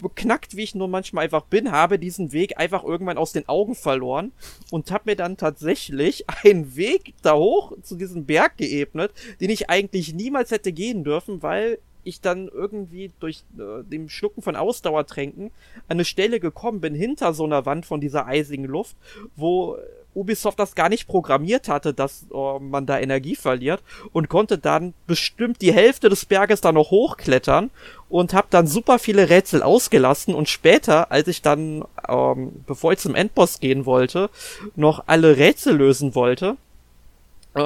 beknackt, 0.00 0.56
wie 0.56 0.62
ich 0.62 0.74
nur 0.74 0.88
manchmal 0.88 1.24
einfach 1.24 1.44
bin, 1.44 1.72
habe 1.72 1.98
diesen 1.98 2.32
Weg 2.32 2.58
einfach 2.58 2.84
irgendwann 2.84 3.18
aus 3.18 3.32
den 3.32 3.48
Augen 3.48 3.74
verloren 3.74 4.32
und 4.70 4.90
habe 4.90 5.10
mir 5.10 5.16
dann 5.16 5.36
tatsächlich 5.36 6.24
einen 6.44 6.76
Weg 6.76 7.14
da 7.22 7.34
hoch 7.34 7.72
zu 7.82 7.96
diesem 7.96 8.26
Berg 8.26 8.56
geebnet, 8.56 9.12
den 9.40 9.50
ich 9.50 9.70
eigentlich 9.70 10.14
niemals 10.14 10.50
hätte 10.50 10.72
gehen 10.72 11.04
dürfen, 11.04 11.42
weil 11.42 11.78
ich 12.02 12.20
dann 12.20 12.48
irgendwie 12.48 13.12
durch 13.20 13.44
äh, 13.58 13.84
dem 13.84 14.08
Schlucken 14.08 14.42
von 14.42 14.56
Ausdauertränken 14.56 15.46
an 15.46 15.52
eine 15.88 16.04
Stelle 16.04 16.40
gekommen 16.40 16.80
bin 16.80 16.94
hinter 16.94 17.34
so 17.34 17.44
einer 17.44 17.66
Wand 17.66 17.86
von 17.86 18.00
dieser 18.00 18.26
eisigen 18.26 18.64
Luft, 18.64 18.96
wo 19.36 19.76
Ubisoft 20.14 20.58
das 20.58 20.74
gar 20.74 20.88
nicht 20.88 21.06
programmiert 21.06 21.68
hatte, 21.68 21.94
dass 21.94 22.26
oh, 22.30 22.58
man 22.58 22.86
da 22.86 22.98
Energie 22.98 23.36
verliert 23.36 23.82
und 24.12 24.28
konnte 24.28 24.58
dann 24.58 24.94
bestimmt 25.06 25.62
die 25.62 25.72
Hälfte 25.72 26.08
des 26.08 26.24
Berges 26.24 26.60
da 26.60 26.72
noch 26.72 26.90
hochklettern 26.90 27.70
und 28.08 28.34
habe 28.34 28.48
dann 28.50 28.66
super 28.66 28.98
viele 28.98 29.30
Rätsel 29.30 29.62
ausgelassen 29.62 30.34
und 30.34 30.48
später, 30.48 31.12
als 31.12 31.28
ich 31.28 31.42
dann, 31.42 31.84
ähm, 32.08 32.64
bevor 32.66 32.92
ich 32.92 32.98
zum 32.98 33.14
Endboss 33.14 33.60
gehen 33.60 33.86
wollte, 33.86 34.30
noch 34.76 35.04
alle 35.06 35.36
Rätsel 35.36 35.76
lösen 35.76 36.14
wollte, 36.14 36.56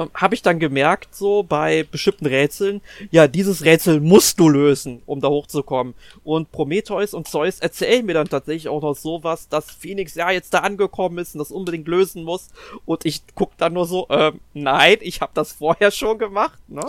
äh, 0.03 0.07
habe 0.13 0.35
ich 0.35 0.41
dann 0.41 0.59
gemerkt, 0.59 1.15
so 1.15 1.43
bei 1.43 1.83
bestimmten 1.89 2.25
Rätseln, 2.25 2.81
ja, 3.11 3.27
dieses 3.27 3.63
Rätsel 3.63 3.99
musst 3.99 4.39
du 4.39 4.49
lösen, 4.49 5.01
um 5.05 5.21
da 5.21 5.29
hochzukommen. 5.29 5.93
Und 6.23 6.51
Prometheus 6.51 7.13
und 7.13 7.27
Zeus 7.27 7.59
erzählen 7.59 8.05
mir 8.05 8.13
dann 8.13 8.29
tatsächlich 8.29 8.67
auch 8.69 8.81
noch 8.81 8.95
sowas, 8.95 9.49
dass 9.49 9.71
Phoenix 9.71 10.15
ja 10.15 10.31
jetzt 10.31 10.53
da 10.53 10.59
angekommen 10.59 11.17
ist 11.17 11.35
und 11.35 11.39
das 11.39 11.51
unbedingt 11.51 11.87
lösen 11.87 12.23
muss. 12.23 12.49
Und 12.85 13.05
ich 13.05 13.23
guck 13.35 13.57
dann 13.57 13.73
nur 13.73 13.85
so, 13.85 14.07
äh, 14.09 14.31
nein, 14.53 14.97
ich 15.01 15.21
habe 15.21 15.31
das 15.33 15.53
vorher 15.53 15.91
schon 15.91 16.17
gemacht. 16.17 16.59
Ne? 16.67 16.83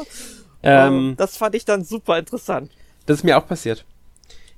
Ähm, 0.62 1.14
das 1.16 1.36
fand 1.36 1.54
ich 1.54 1.64
dann 1.64 1.84
super 1.84 2.18
interessant. 2.18 2.70
Das 3.06 3.18
ist 3.18 3.24
mir 3.24 3.38
auch 3.38 3.46
passiert. 3.46 3.84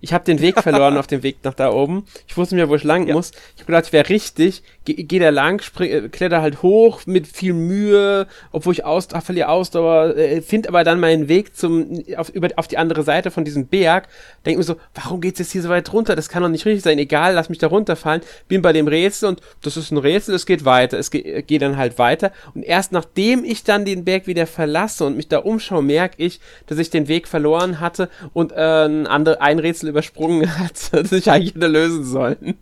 Ich 0.01 0.13
habe 0.13 0.25
den 0.25 0.41
Weg 0.41 0.59
verloren 0.63 0.97
auf 0.97 1.07
dem 1.07 1.23
Weg 1.23 1.39
nach 1.43 1.55
da 1.55 1.71
oben. 1.73 2.05
Ich 2.27 2.37
wusste 2.37 2.55
nicht 2.55 2.63
mehr, 2.63 2.69
wo 2.69 2.75
ich 2.75 2.85
lang 2.85 3.07
ja. 3.07 3.15
muss. 3.15 3.33
Ich 3.55 3.63
habe 3.63 3.67
gedacht, 3.67 3.87
ich 3.87 3.93
wäre 3.93 4.09
richtig. 4.09 4.63
Gehe 4.85 4.97
geh 4.97 5.19
da 5.19 5.31
lang, 5.31 5.61
spring, 5.61 5.91
äh, 5.91 6.09
kletter 6.09 6.41
halt 6.41 6.63
hoch 6.63 7.03
mit 7.07 7.27
viel 7.27 7.53
Mühe, 7.53 8.27
obwohl 8.53 8.73
ich 8.73 8.85
aus, 8.85 9.09
ach, 9.13 9.23
verliere 9.23 9.49
Ausdauer, 9.49 10.17
äh, 10.17 10.41
finde 10.41 10.69
aber 10.69 10.85
dann 10.85 11.01
meinen 11.01 11.29
Weg 11.29 11.57
zum 11.57 12.03
auf, 12.17 12.29
über, 12.31 12.49
auf 12.57 12.69
die 12.69 12.79
andere 12.79 13.03
Seite 13.03 13.31
von 13.31 13.45
diesem 13.45 13.67
Berg. 13.67 14.09
Denke 14.47 14.59
mir 14.59 14.65
so, 14.65 14.77
warum 14.95 15.21
geht's 15.21 15.39
jetzt 15.39 15.53
hier 15.53 15.63
so 15.63 15.69
weit 15.69 15.93
runter? 15.93 16.17
Das 16.17 16.29
kann 16.29 16.43
doch 16.43 16.49
nicht 16.49 16.65
richtig 16.65 16.83
sein. 16.83 16.99
Egal, 16.99 17.35
lass 17.35 17.49
mich 17.49 17.59
da 17.59 17.67
runterfallen. 17.67 18.23
Bin 18.47 18.63
bei 18.63 18.73
dem 18.73 18.89
Rätsel 18.89 19.29
und 19.29 19.41
das 19.63 19.77
ist 19.77 19.91
ein 19.91 19.99
Rätsel, 19.99 20.35
es 20.35 20.47
geht 20.47 20.65
weiter. 20.65 20.99
Es 20.99 21.11
geht, 21.11 21.47
geht 21.49 21.63
dann 21.63 21.77
halt 21.77 21.99
weiter. 21.99 22.33
Und 22.55 22.63
erst 22.63 22.93
nachdem 22.93 23.45
ich 23.45 23.65
dann 23.65 23.85
den 23.85 24.05
Berg 24.05 24.27
wieder 24.27 24.47
verlasse 24.47 25.05
und 25.05 25.17
mich 25.17 25.29
da 25.29 25.39
umschaue, 25.39 25.83
merke 25.83 26.23
ich, 26.23 26.41
dass 26.67 26.79
ich 26.79 26.91
den 26.91 27.09
Weg 27.09 27.29
verloren 27.29 27.81
hatte 27.81 28.09
und 28.33 28.53
äh, 28.53 28.87
ein, 28.87 29.07
andere, 29.07 29.41
ein 29.41 29.59
Rätsel 29.59 29.88
übersprungen 29.89 30.59
hat, 30.59 30.75
das 30.93 31.13
ich 31.13 31.31
eigentlich 31.31 31.55
hätte 31.55 31.67
lösen 31.67 32.05
sollen. 32.05 32.57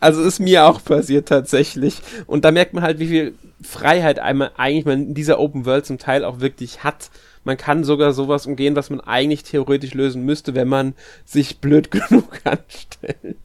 also 0.00 0.22
ist 0.22 0.40
mir 0.40 0.66
auch 0.66 0.84
passiert 0.84 1.28
tatsächlich. 1.28 2.00
Und 2.26 2.44
da 2.44 2.50
merkt 2.50 2.74
man 2.74 2.82
halt, 2.82 2.98
wie 2.98 3.08
viel 3.08 3.34
Freiheit 3.62 4.18
einmal 4.18 4.52
eigentlich 4.56 4.84
man 4.84 5.08
in 5.08 5.14
dieser 5.14 5.38
Open 5.38 5.66
World 5.66 5.86
zum 5.86 5.98
Teil 5.98 6.24
auch 6.24 6.40
wirklich 6.40 6.84
hat. 6.84 7.10
Man 7.44 7.56
kann 7.56 7.84
sogar 7.84 8.12
sowas 8.12 8.46
umgehen, 8.46 8.76
was 8.76 8.90
man 8.90 9.00
eigentlich 9.00 9.44
theoretisch 9.44 9.94
lösen 9.94 10.24
müsste, 10.24 10.54
wenn 10.54 10.68
man 10.68 10.94
sich 11.24 11.58
blöd 11.58 11.90
genug 11.90 12.40
anstellt. 12.44 13.36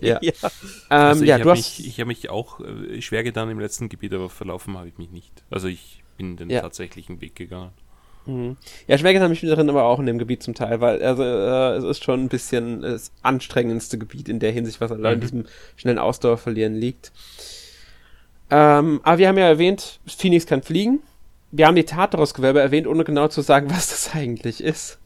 ja. 0.00 0.18
ja. 0.22 0.32
Ähm, 0.42 0.50
also 0.90 1.24
ja, 1.24 1.36
ich 1.36 1.44
habe 1.44 1.52
mich, 1.52 2.00
hab 2.00 2.06
mich 2.06 2.30
auch 2.30 2.60
äh, 2.60 3.00
schwer 3.00 3.24
getan 3.24 3.50
im 3.50 3.60
letzten 3.60 3.88
Gebiet, 3.88 4.12
aber 4.12 4.28
verlaufen 4.28 4.76
habe 4.76 4.88
ich 4.88 4.98
mich 4.98 5.10
nicht. 5.10 5.42
Also 5.50 5.68
ich 5.68 6.02
bin 6.16 6.36
den 6.36 6.50
ja. 6.50 6.60
tatsächlichen 6.60 7.20
Weg 7.20 7.34
gegangen. 7.34 7.72
Mhm. 8.26 8.56
Ja, 8.86 8.98
schwer 8.98 9.12
getan 9.12 9.30
mich 9.30 9.40
darin 9.40 9.70
aber 9.70 9.84
auch 9.84 9.98
in 9.98 10.06
dem 10.06 10.18
Gebiet 10.18 10.42
zum 10.42 10.54
Teil, 10.54 10.80
weil 10.80 11.02
also, 11.02 11.22
äh, 11.22 11.76
es 11.76 11.84
ist 11.84 12.04
schon 12.04 12.24
ein 12.24 12.28
bisschen 12.28 12.82
das 12.82 13.12
anstrengendste 13.22 13.98
Gebiet 13.98 14.28
in 14.28 14.40
der 14.40 14.52
Hinsicht, 14.52 14.80
was 14.80 14.92
allein 14.92 15.18
mhm. 15.18 15.20
diesem 15.20 15.44
schnellen 15.76 15.98
Ausdauer 15.98 16.38
verlieren 16.38 16.74
liegt. 16.74 17.12
Ähm, 18.50 19.00
aber 19.02 19.18
wir 19.18 19.28
haben 19.28 19.38
ja 19.38 19.46
erwähnt, 19.46 20.00
Phoenix 20.06 20.46
kann 20.46 20.62
fliegen. 20.62 21.00
Wir 21.52 21.66
haben 21.66 21.76
die 21.76 21.84
Tartarus-Gewölbe 21.84 22.60
erwähnt, 22.60 22.86
ohne 22.86 23.04
genau 23.04 23.28
zu 23.28 23.40
sagen, 23.40 23.70
was 23.70 23.88
das 23.88 24.14
eigentlich 24.14 24.62
ist. 24.62 24.98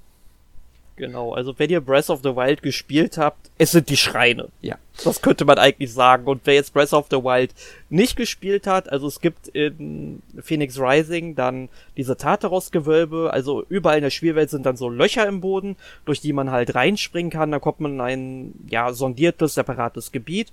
Genau, 1.01 1.33
also 1.33 1.59
wenn 1.59 1.71
ihr 1.71 1.81
Breath 1.81 2.11
of 2.11 2.21
the 2.23 2.37
Wild 2.37 2.63
gespielt 2.63 3.19
habt, 3.19 3.51
es 3.59 3.73
sind 3.73 3.89
die 3.89 3.97
Schreine. 3.97 4.49
Ja. 4.61 4.77
Das 5.03 5.23
könnte 5.23 5.45
man 5.45 5.59
eigentlich 5.59 5.93
sagen. 5.93 6.27
Und 6.27 6.43
wer 6.45 6.55
jetzt 6.55 6.75
Breath 6.75 6.93
of 6.93 7.07
the 7.11 7.17
Wild 7.17 7.55
nicht 7.89 8.17
gespielt 8.17 8.67
hat, 8.67 8.91
also 8.91 9.07
es 9.07 9.21
gibt 9.21 9.49
in 9.49 10.23
Phoenix 10.43 10.79
Rising 10.79 11.35
dann 11.35 11.69
diese 11.97 12.17
Tartaros-Gewölbe, 12.17 13.31
also 13.33 13.65
überall 13.69 13.99
in 13.99 14.05
der 14.05 14.11
Spielwelt 14.11 14.51
sind 14.51 14.67
dann 14.67 14.77
so 14.77 14.89
Löcher 14.89 15.27
im 15.27 15.41
Boden, 15.41 15.77
durch 16.05 16.21
die 16.21 16.33
man 16.33 16.51
halt 16.51 16.75
reinspringen 16.75 17.31
kann, 17.31 17.51
da 17.51 17.59
kommt 17.59 17.81
man 17.81 17.95
in 17.95 18.01
ein, 18.01 18.55
ja, 18.69 18.93
sondiertes, 18.93 19.55
separates 19.55 20.13
Gebiet. 20.13 20.53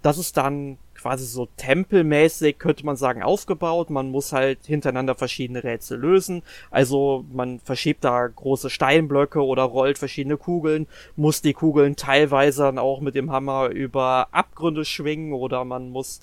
Das 0.00 0.18
ist 0.18 0.36
dann 0.36 0.78
quasi 1.02 1.26
so 1.26 1.48
tempelmäßig, 1.56 2.58
könnte 2.58 2.86
man 2.86 2.96
sagen, 2.96 3.22
aufgebaut. 3.22 3.90
Man 3.90 4.10
muss 4.10 4.32
halt 4.32 4.60
hintereinander 4.64 5.16
verschiedene 5.16 5.64
Rätsel 5.64 5.98
lösen. 5.98 6.42
Also 6.70 7.24
man 7.32 7.58
verschiebt 7.58 8.04
da 8.04 8.28
große 8.28 8.70
Steinblöcke 8.70 9.44
oder 9.44 9.64
rollt 9.64 9.98
verschiedene 9.98 10.36
Kugeln, 10.36 10.86
muss 11.16 11.42
die 11.42 11.54
Kugeln 11.54 11.96
teilweise 11.96 12.62
dann 12.62 12.78
auch 12.78 13.00
mit 13.00 13.16
dem 13.16 13.32
Hammer 13.32 13.68
über 13.68 14.28
Abgründe 14.30 14.84
schwingen 14.84 15.32
oder 15.32 15.64
man 15.64 15.90
muss 15.90 16.20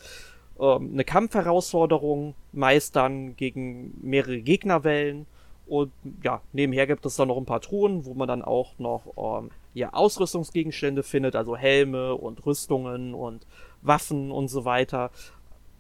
ähm, 0.60 0.92
eine 0.94 1.04
Kampfherausforderung 1.04 2.34
meistern 2.54 3.36
gegen 3.36 3.94
mehrere 4.02 4.40
Gegnerwellen. 4.40 5.26
Und 5.68 5.92
ja, 6.24 6.42
nebenher 6.54 6.88
gibt 6.88 7.06
es 7.06 7.18
dann 7.18 7.28
noch 7.28 7.38
ein 7.38 7.46
paar 7.46 7.62
Truhen, 7.62 8.06
wo 8.06 8.14
man 8.14 8.28
dann 8.28 8.42
auch 8.42 8.80
noch 8.80 9.04
ähm, 9.18 9.52
ja, 9.74 9.94
Ausrüstungsgegenstände 9.94 11.04
findet, 11.04 11.36
also 11.36 11.56
Helme 11.56 12.16
und 12.16 12.46
Rüstungen 12.46 13.14
und 13.14 13.46
Waffen 13.82 14.32
und 14.32 14.48
so 14.48 14.66
weiter. 14.66 15.12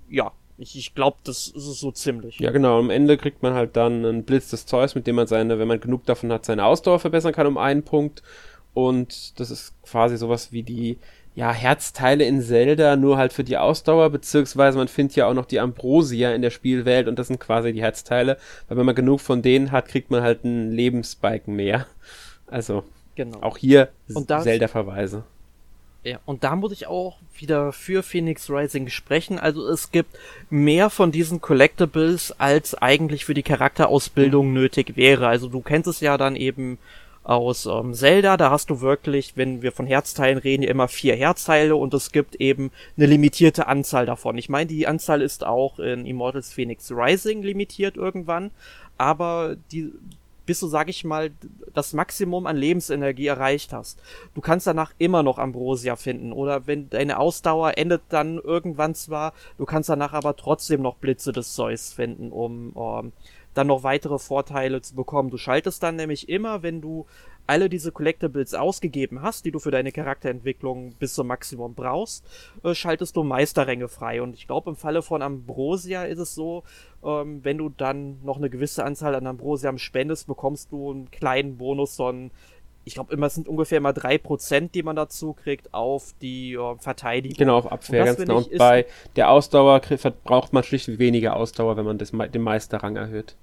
Ja, 0.10 0.32
ich, 0.58 0.78
ich 0.78 0.93
glaube, 0.93 1.18
das 1.24 1.47
ist 1.47 1.68
es 1.68 1.80
so 1.80 1.91
ziemlich. 1.91 2.39
Ja, 2.39 2.52
genau. 2.52 2.80
Am 2.80 2.89
Ende 2.89 3.18
kriegt 3.18 3.41
man 3.43 3.54
halt 3.54 3.76
dann 3.76 4.06
einen 4.06 4.24
Blitz 4.24 4.50
des 4.50 4.66
Zeus, 4.66 4.95
mit 4.95 5.08
dem 5.08 5.16
man 5.16 5.28
seine, 5.28 5.60
wenn 5.60 5.68
man 5.68 5.80
genug 5.80 6.06
davon 6.06 6.32
hat, 6.32 6.45
seine 6.45 6.66
Ausdauer 6.66 7.00
verbessern 7.00 7.34
kann 7.34 7.47
um 7.47 7.58
einen 7.58 7.84
Punkt. 7.84 8.24
Und 8.74 9.39
das 9.39 9.52
ist 9.52 9.74
quasi 9.84 10.18
sowas 10.18 10.52
wie 10.52 10.64
die, 10.64 11.00
ja, 11.36 11.54
Herzteile 11.54 12.26
in 12.26 12.41
Zelda, 12.41 12.97
nur 12.97 13.18
halt 13.18 13.32
für 13.32 13.45
die 13.45 13.58
Ausdauer, 13.58 14.10
beziehungsweise 14.10 14.78
man 14.78 14.89
findet 14.89 15.16
ja 15.16 15.28
auch 15.28 15.34
noch 15.34 15.45
die 15.45 15.62
Ambrosia 15.62 16.34
in 16.34 16.41
der 16.41 16.50
Spielwelt 16.50 17.08
und 17.08 17.18
das 17.18 17.28
sind 17.28 17.39
quasi 17.39 17.72
die 17.72 17.82
Herzteile, 17.82 18.38
weil 18.68 18.78
wenn 18.78 18.86
man 18.86 18.95
genug 18.95 19.22
von 19.22 19.41
denen 19.41 19.72
hat, 19.72 19.88
kriegt 19.88 20.12
man 20.12 20.22
halt 20.22 20.43
einen 20.43 20.72
Lebensbalken 20.72 21.56
mehr. 21.56 21.86
Also, 22.47 22.84
genau. 23.16 23.41
auch 23.41 23.58
hier 23.58 23.88
Zelda-Verweise. 24.08 25.24
Ja, 26.10 26.20
und 26.26 26.43
da 26.43 26.55
muss 26.55 26.72
ich 26.72 26.88
auch 26.88 27.18
wieder 27.38 27.72
für 27.72 28.01
Phoenix 28.01 28.49
Rising 28.49 28.89
sprechen. 28.89 29.38
Also 29.38 29.68
es 29.68 29.91
gibt 29.91 30.18
mehr 30.49 30.89
von 30.89 31.12
diesen 31.12 31.39
Collectibles, 31.39 32.34
als 32.39 32.74
eigentlich 32.74 33.26
für 33.26 33.36
die 33.36 33.43
Charakterausbildung 33.43 34.47
mhm. 34.47 34.53
nötig 34.55 34.97
wäre. 34.97 35.28
Also 35.28 35.49
du 35.49 35.62
kennst 35.62 35.88
es 35.88 35.99
ja 35.99 36.18
dann 36.18 36.36
eben 36.36 36.80
aus 37.24 37.68
ähm, 37.68 37.93
Zelda, 37.93 38.38
da 38.38 38.49
hast 38.49 38.72
du 38.72 38.82
wirklich, 38.82 39.34
wenn 39.36 39.62
wir 39.62 39.72
von 39.72 39.86
Herzteilen 39.86 40.39
reden, 40.39 40.64
immer 40.64 40.88
vier 40.88 41.16
Herzteile 41.16 41.76
und 41.76 41.93
es 41.93 42.12
gibt 42.12 42.34
eben 42.38 42.72
eine 42.97 43.05
limitierte 43.05 43.68
Anzahl 43.68 44.07
davon. 44.07 44.36
Ich 44.39 44.49
meine, 44.49 44.66
die 44.66 44.88
Anzahl 44.88 45.22
ist 45.22 45.45
auch 45.45 45.78
in 45.78 46.07
Immortals 46.07 46.51
Phoenix 46.51 46.91
Rising 46.91 47.43
limitiert 47.43 47.97
irgendwann, 47.97 48.49
aber 48.97 49.57
die 49.72 49.91
bis 50.50 50.62
du, 50.62 50.68
sag 50.68 50.89
ich 50.89 51.04
mal, 51.06 51.30
das 51.76 51.93
Maximum 51.93 52.47
an 52.47 52.58
Lebensenergie 52.58 53.28
erreicht 53.28 53.72
hast. 53.72 54.02
Du 54.34 54.41
kannst 54.41 54.66
danach 54.66 54.93
immer 54.97 55.22
noch 55.22 55.38
Ambrosia 55.38 55.95
finden 55.95 56.34
oder 56.34 56.66
wenn 56.66 56.89
deine 56.89 57.20
Ausdauer 57.20 57.78
endet 57.78 58.02
dann 58.10 58.39
irgendwann 58.39 58.95
zwar, 58.95 59.34
du 59.60 59.66
kannst 59.66 59.89
danach 59.89 60.14
aber 60.14 60.36
trotzdem 60.36 60.82
noch 60.82 60.95
Blitze 60.95 61.34
des 61.34 61.54
Zeus 61.54 61.93
finden, 61.93 62.32
um, 62.32 62.72
um 62.72 63.14
dann 63.54 63.68
noch 63.68 63.84
weitere 63.84 64.18
Vorteile 64.18 64.82
zu 64.82 64.95
bekommen. 64.95 65.30
Du 65.30 65.38
schaltest 65.38 65.84
dann 65.84 65.97
nämlich 65.97 66.30
immer, 66.30 66.64
wenn 66.64 66.82
du 66.82 67.06
alle 67.50 67.68
diese 67.68 67.91
Collectibles 67.91 68.54
ausgegeben 68.54 69.24
hast, 69.24 69.43
die 69.43 69.52
du 69.52 69.58
für 69.58 69.72
deine 69.72 69.91
Charakterentwicklung 69.91 70.93
bis 71.00 71.16
zum 71.16 71.28
Maximum 71.28 71.74
brauchst, 71.74 72.24
äh, 72.64 72.76
schaltest 72.76 73.16
du 73.16 73.24
Meisterränge 73.24 73.88
frei. 73.88 74.22
Und 74.22 74.36
ich 74.36 74.45
glaube, 74.45 74.70
im 74.70 74.76
Falle 74.76 75.02
von 75.02 75.24
Ambrosia 75.24 76.04
ist 76.04 76.20
es 76.20 76.36
so, 76.36 76.64
ähm, 77.04 77.43
wenn 77.43 77.58
du 77.58 77.70
dann 77.70 78.24
noch 78.24 78.38
eine 78.38 78.52
gewisse 78.52 78.84
Anzahl 78.86 79.16
an 79.16 79.26
Ambrosiam 79.26 79.80
spendest, 79.80 80.28
bekommst 80.28 80.72
du 80.72 80.91
einen 80.91 81.12
kleinen 81.12 81.58
Bonus 81.58 81.95
von 81.95 82.30
ich 82.86 82.95
glaube 82.95 83.14
immer, 83.14 83.28
es 83.28 83.36
sind 83.36 83.47
ungefähr 83.47 83.78
immer 83.78 83.93
drei 83.93 84.18
Prozent, 84.18 84.74
die 84.74 84.82
man 84.82 84.95
dazu 84.95 85.34
kriegt 85.34 85.74
auf 85.74 86.14
die 86.22 86.54
äh, 86.54 86.76
Verteidigung. 86.78 87.38
Genau, 87.38 87.58
auf 87.58 87.72
Abwehr, 87.72 88.06
ganz 88.06 88.18
genau. 88.18 88.38
Und 88.38 88.58
bei 88.58 88.86
der 89.16 89.30
Ausdauer 89.30 89.82
braucht 90.24 90.54
man 90.54 90.64
schlicht 90.64 90.97
weniger 90.97 91.36
Ausdauer, 91.36 91.78
wenn 91.78 91.86
man 91.86 91.97
das, 91.97 92.12
den 92.12 92.41
Meisterrang 92.41 92.95
erhöht. 92.95 93.36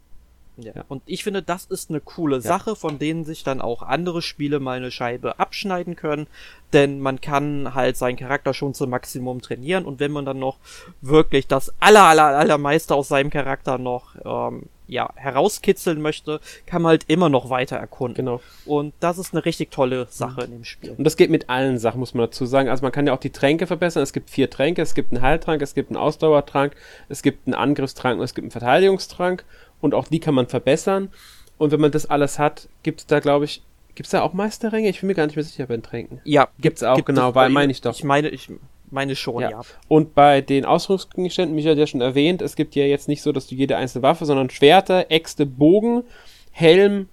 Ja. 0.58 0.72
ja. 0.74 0.84
Und 0.88 1.02
ich 1.06 1.24
finde, 1.24 1.42
das 1.42 1.66
ist 1.66 1.90
eine 1.90 2.00
coole 2.00 2.36
ja. 2.36 2.42
Sache, 2.42 2.76
von 2.76 2.98
denen 2.98 3.24
sich 3.24 3.44
dann 3.44 3.60
auch 3.60 3.82
andere 3.82 4.22
Spiele 4.22 4.60
mal 4.60 4.78
eine 4.78 4.90
Scheibe 4.90 5.38
abschneiden 5.38 5.96
können. 5.96 6.26
Denn 6.72 7.00
man 7.00 7.20
kann 7.20 7.74
halt 7.74 7.96
seinen 7.96 8.16
Charakter 8.16 8.52
schon 8.54 8.74
zum 8.74 8.90
Maximum 8.90 9.40
trainieren 9.40 9.84
und 9.84 10.00
wenn 10.00 10.12
man 10.12 10.24
dann 10.24 10.38
noch 10.38 10.58
wirklich 11.00 11.46
das 11.46 11.72
aller, 11.80 12.02
aller, 12.02 12.24
allermeiste 12.24 12.94
aus 12.94 13.08
seinem 13.08 13.30
Charakter 13.30 13.78
noch 13.78 14.16
ähm, 14.24 14.64
ja, 14.88 15.10
herauskitzeln 15.14 16.00
möchte, 16.00 16.40
kann 16.64 16.82
man 16.82 16.90
halt 16.90 17.04
immer 17.08 17.28
noch 17.28 17.50
weiter 17.50 17.76
erkunden. 17.76 18.24
Genau. 18.24 18.40
Und 18.64 18.94
das 19.00 19.18
ist 19.18 19.34
eine 19.34 19.44
richtig 19.44 19.70
tolle 19.70 20.06
Sache 20.10 20.42
in 20.42 20.52
dem 20.52 20.64
Spiel. 20.64 20.94
Und 20.96 21.04
das 21.04 21.16
geht 21.16 21.30
mit 21.30 21.50
allen 21.50 21.78
Sachen, 21.78 22.00
muss 22.00 22.14
man 22.14 22.26
dazu 22.26 22.46
sagen. 22.46 22.68
Also 22.68 22.82
man 22.82 22.92
kann 22.92 23.06
ja 23.06 23.12
auch 23.12 23.20
die 23.20 23.30
Tränke 23.30 23.66
verbessern. 23.66 24.02
Es 24.02 24.12
gibt 24.12 24.30
vier 24.30 24.48
Tränke, 24.48 24.82
es 24.82 24.94
gibt 24.94 25.12
einen 25.12 25.22
Heiltrank, 25.22 25.62
es 25.62 25.74
gibt 25.74 25.90
einen 25.90 25.96
Ausdauertrank, 25.96 26.74
es 27.08 27.22
gibt 27.22 27.46
einen 27.46 27.54
Angriffstrank 27.54 28.18
und 28.18 28.24
es 28.24 28.34
gibt 28.34 28.44
einen 28.44 28.52
Verteidigungstrank 28.52 29.44
und 29.80 29.94
auch 29.94 30.08
die 30.08 30.20
kann 30.20 30.34
man 30.34 30.46
verbessern. 30.46 31.10
Und 31.58 31.72
wenn 31.72 31.80
man 31.80 31.90
das 31.90 32.06
alles 32.06 32.38
hat, 32.38 32.68
gibt 32.82 33.00
es 33.00 33.06
da, 33.06 33.20
glaube 33.20 33.46
ich, 33.46 33.62
gibt 33.94 34.06
es 34.06 34.10
da 34.10 34.22
auch 34.22 34.32
Meisterränge? 34.32 34.88
Ich 34.88 35.00
bin 35.00 35.08
mir 35.08 35.14
gar 35.14 35.26
nicht 35.26 35.36
mehr 35.36 35.44
sicher 35.44 35.66
bei 35.66 35.76
den 35.76 35.82
Tränken. 35.82 36.20
Ja, 36.24 36.48
gibt 36.58 36.76
es 36.76 36.82
auch, 36.82 36.96
gibt 36.96 37.06
genau, 37.06 37.34
weil 37.34 37.48
meine 37.48 37.72
ich 37.72 37.80
doch. 37.80 37.94
Ich 37.94 38.04
meine, 38.04 38.28
ich 38.28 38.50
meine 38.90 39.16
schon, 39.16 39.42
ja. 39.42 39.50
ja. 39.50 39.60
Und 39.88 40.14
bei 40.14 40.40
den 40.42 40.64
Ausrüstungsgegenständen, 40.64 41.54
mich 41.54 41.66
hat 41.66 41.78
ja 41.78 41.86
schon 41.86 42.00
erwähnt, 42.00 42.42
es 42.42 42.56
gibt 42.56 42.74
ja 42.74 42.84
jetzt 42.84 43.08
nicht 43.08 43.22
so, 43.22 43.32
dass 43.32 43.46
du 43.46 43.54
jede 43.54 43.76
einzelne 43.76 44.02
Waffe, 44.02 44.26
sondern 44.26 44.50
Schwerter, 44.50 45.10
Äxte, 45.10 45.46
Bogen, 45.46 46.04
Helm, 46.52 47.08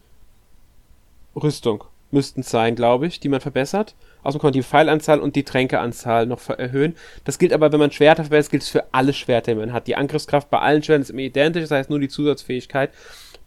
Rüstung 1.35 1.83
müssten 2.11 2.43
sein, 2.43 2.75
glaube 2.75 3.07
ich, 3.07 3.19
die 3.19 3.29
man 3.29 3.41
verbessert. 3.41 3.95
Außerdem 4.23 4.41
kann 4.41 4.47
man 4.47 4.53
die 4.53 4.63
Pfeilanzahl 4.63 5.19
und 5.19 5.35
die 5.35 5.43
Tränkeanzahl 5.43 6.25
noch 6.25 6.49
erhöhen. 6.49 6.95
Das 7.25 7.37
gilt 7.37 7.53
aber, 7.53 7.71
wenn 7.71 7.79
man 7.79 7.91
Schwerter 7.91 8.23
verbessert, 8.23 8.51
gilt 8.51 8.63
es 8.63 8.69
für 8.69 8.85
alle 8.93 9.13
Schwerter, 9.13 9.53
die 9.53 9.59
man 9.59 9.73
hat. 9.73 9.87
Die 9.87 9.95
Angriffskraft 9.95 10.49
bei 10.49 10.59
allen 10.59 10.81
Schwertern 10.81 11.01
ist 11.01 11.09
immer 11.09 11.19
identisch, 11.19 11.63
das 11.63 11.71
heißt 11.71 11.89
nur 11.89 11.99
die 11.99 12.09
Zusatzfähigkeit. 12.09 12.91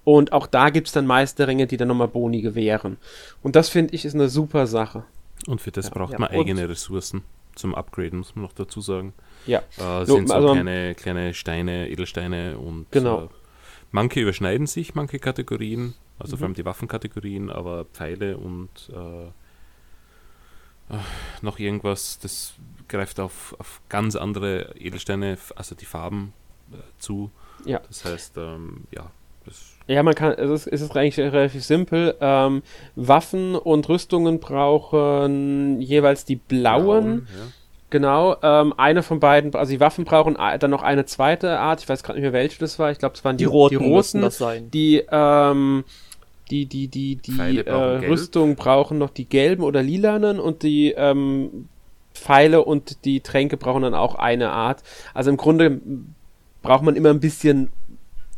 Und 0.05 0.33
auch 0.33 0.47
da 0.47 0.70
gibt 0.70 0.87
es 0.87 0.93
dann 0.93 1.07
Meisterringe, 1.07 1.66
die 1.66 1.77
dann 1.77 1.89
nochmal 1.89 2.09
Boni 2.09 2.41
gewähren. 2.41 2.99
Und 3.43 3.57
das 3.57 3.68
finde 3.68 3.95
ich 3.95 4.05
ist 4.05 4.14
eine 4.14 4.29
super 4.29 4.66
Sache. 4.66 5.05
Und 5.47 5.61
für 5.61 5.72
das 5.72 5.87
ja, 5.87 5.95
braucht 5.95 6.12
ja. 6.12 6.18
man 6.18 6.31
eigene 6.31 6.62
und 6.62 6.70
Ressourcen 6.70 7.22
zum 7.57 7.74
Upgraden, 7.74 8.20
muss 8.20 8.37
man 8.37 8.45
noch 8.45 8.53
dazu 8.53 8.81
sagen. 8.81 9.14
Ja. 9.47 9.62
Äh, 9.79 10.05
sind 10.05 10.29
so 10.29 10.35
also, 10.35 10.53
kleine, 10.53 10.95
kleine 10.95 11.35
Steine, 11.35 11.91
Edelsteine 11.91 12.59
und 12.59 12.87
genau. 12.91 13.24
Äh, 13.24 13.29
manche 13.91 14.20
überschneiden 14.20 14.66
sich, 14.66 14.95
manche 14.95 15.18
Kategorien. 15.18 15.95
Also 16.18 16.37
mhm. 16.37 16.39
vor 16.39 16.47
allem 16.47 16.55
die 16.55 16.64
Waffenkategorien, 16.64 17.51
aber 17.51 17.85
Pfeile 17.87 18.39
und 18.39 18.68
äh, 18.91 19.31
noch 21.43 21.59
irgendwas, 21.59 22.18
das 22.18 22.55
greift 22.89 23.20
auf, 23.20 23.55
auf 23.59 23.80
ganz 23.89 24.16
andere 24.16 24.74
Edelsteine, 24.78 25.39
also 25.57 25.74
die 25.74 25.87
Farben 25.87 26.32
äh, 26.72 26.76
zu. 26.99 27.30
Ja. 27.64 27.80
Das 27.89 28.05
heißt, 28.05 28.37
ähm, 28.39 28.84
ja, 28.93 29.11
ja, 29.87 30.03
man 30.03 30.14
kann, 30.14 30.32
es 30.32 30.51
ist, 30.51 30.66
es 30.66 30.80
ist 30.80 30.97
eigentlich 30.97 31.18
relativ 31.18 31.64
simpel. 31.64 32.16
Ähm, 32.20 32.62
Waffen 32.97 33.55
und 33.55 33.89
Rüstungen 33.89 34.41
brauchen 34.41 35.80
jeweils 35.80 36.24
die 36.24 36.37
blauen. 36.37 36.84
Blauen 36.84 37.28
ja. 37.30 37.53
Genau, 37.89 38.37
ähm, 38.43 38.74
eine 38.76 39.05
von 39.05 39.20
beiden, 39.20 39.55
also 39.55 39.70
die 39.70 39.78
Waffen 39.78 40.05
brauchen 40.05 40.34
dann 40.34 40.70
noch 40.70 40.82
eine 40.82 41.07
zweite 41.07 41.61
Art, 41.61 41.80
ich 41.80 41.89
weiß 41.89 42.03
gerade 42.03 42.18
nicht 42.18 42.24
mehr 42.24 42.32
welche 42.32 42.59
das 42.59 42.80
war, 42.80 42.91
ich 42.91 42.99
glaube 42.99 43.14
es 43.14 43.24
waren 43.24 43.37
die, 43.37 43.45
die 43.45 43.49
roten, 43.49 43.78
die, 43.78 43.84
roten, 43.84 44.22
das 44.22 44.39
sein. 44.39 44.70
die 44.72 45.05
ähm, 45.09 45.84
die, 46.51 46.66
die, 46.66 46.88
die, 46.88 47.16
die 47.16 47.59
äh, 47.59 47.72
Rüstung 47.72 48.57
brauchen 48.57 48.99
noch 48.99 49.11
die 49.11 49.24
gelben 49.24 49.62
oder 49.62 49.82
lilanen 49.82 50.38
und 50.38 50.62
die 50.62 50.92
ähm, 50.92 51.68
Pfeile 52.14 52.64
und 52.64 53.05
die 53.05 53.20
Tränke 53.20 53.57
brauchen 53.57 53.82
dann 53.82 53.94
auch 53.94 54.14
eine 54.14 54.51
Art. 54.51 54.82
Also 55.14 55.30
im 55.30 55.36
Grunde 55.36 55.80
braucht 56.62 56.82
man 56.82 56.97
immer 56.97 57.11
ein 57.11 57.20
bisschen 57.20 57.70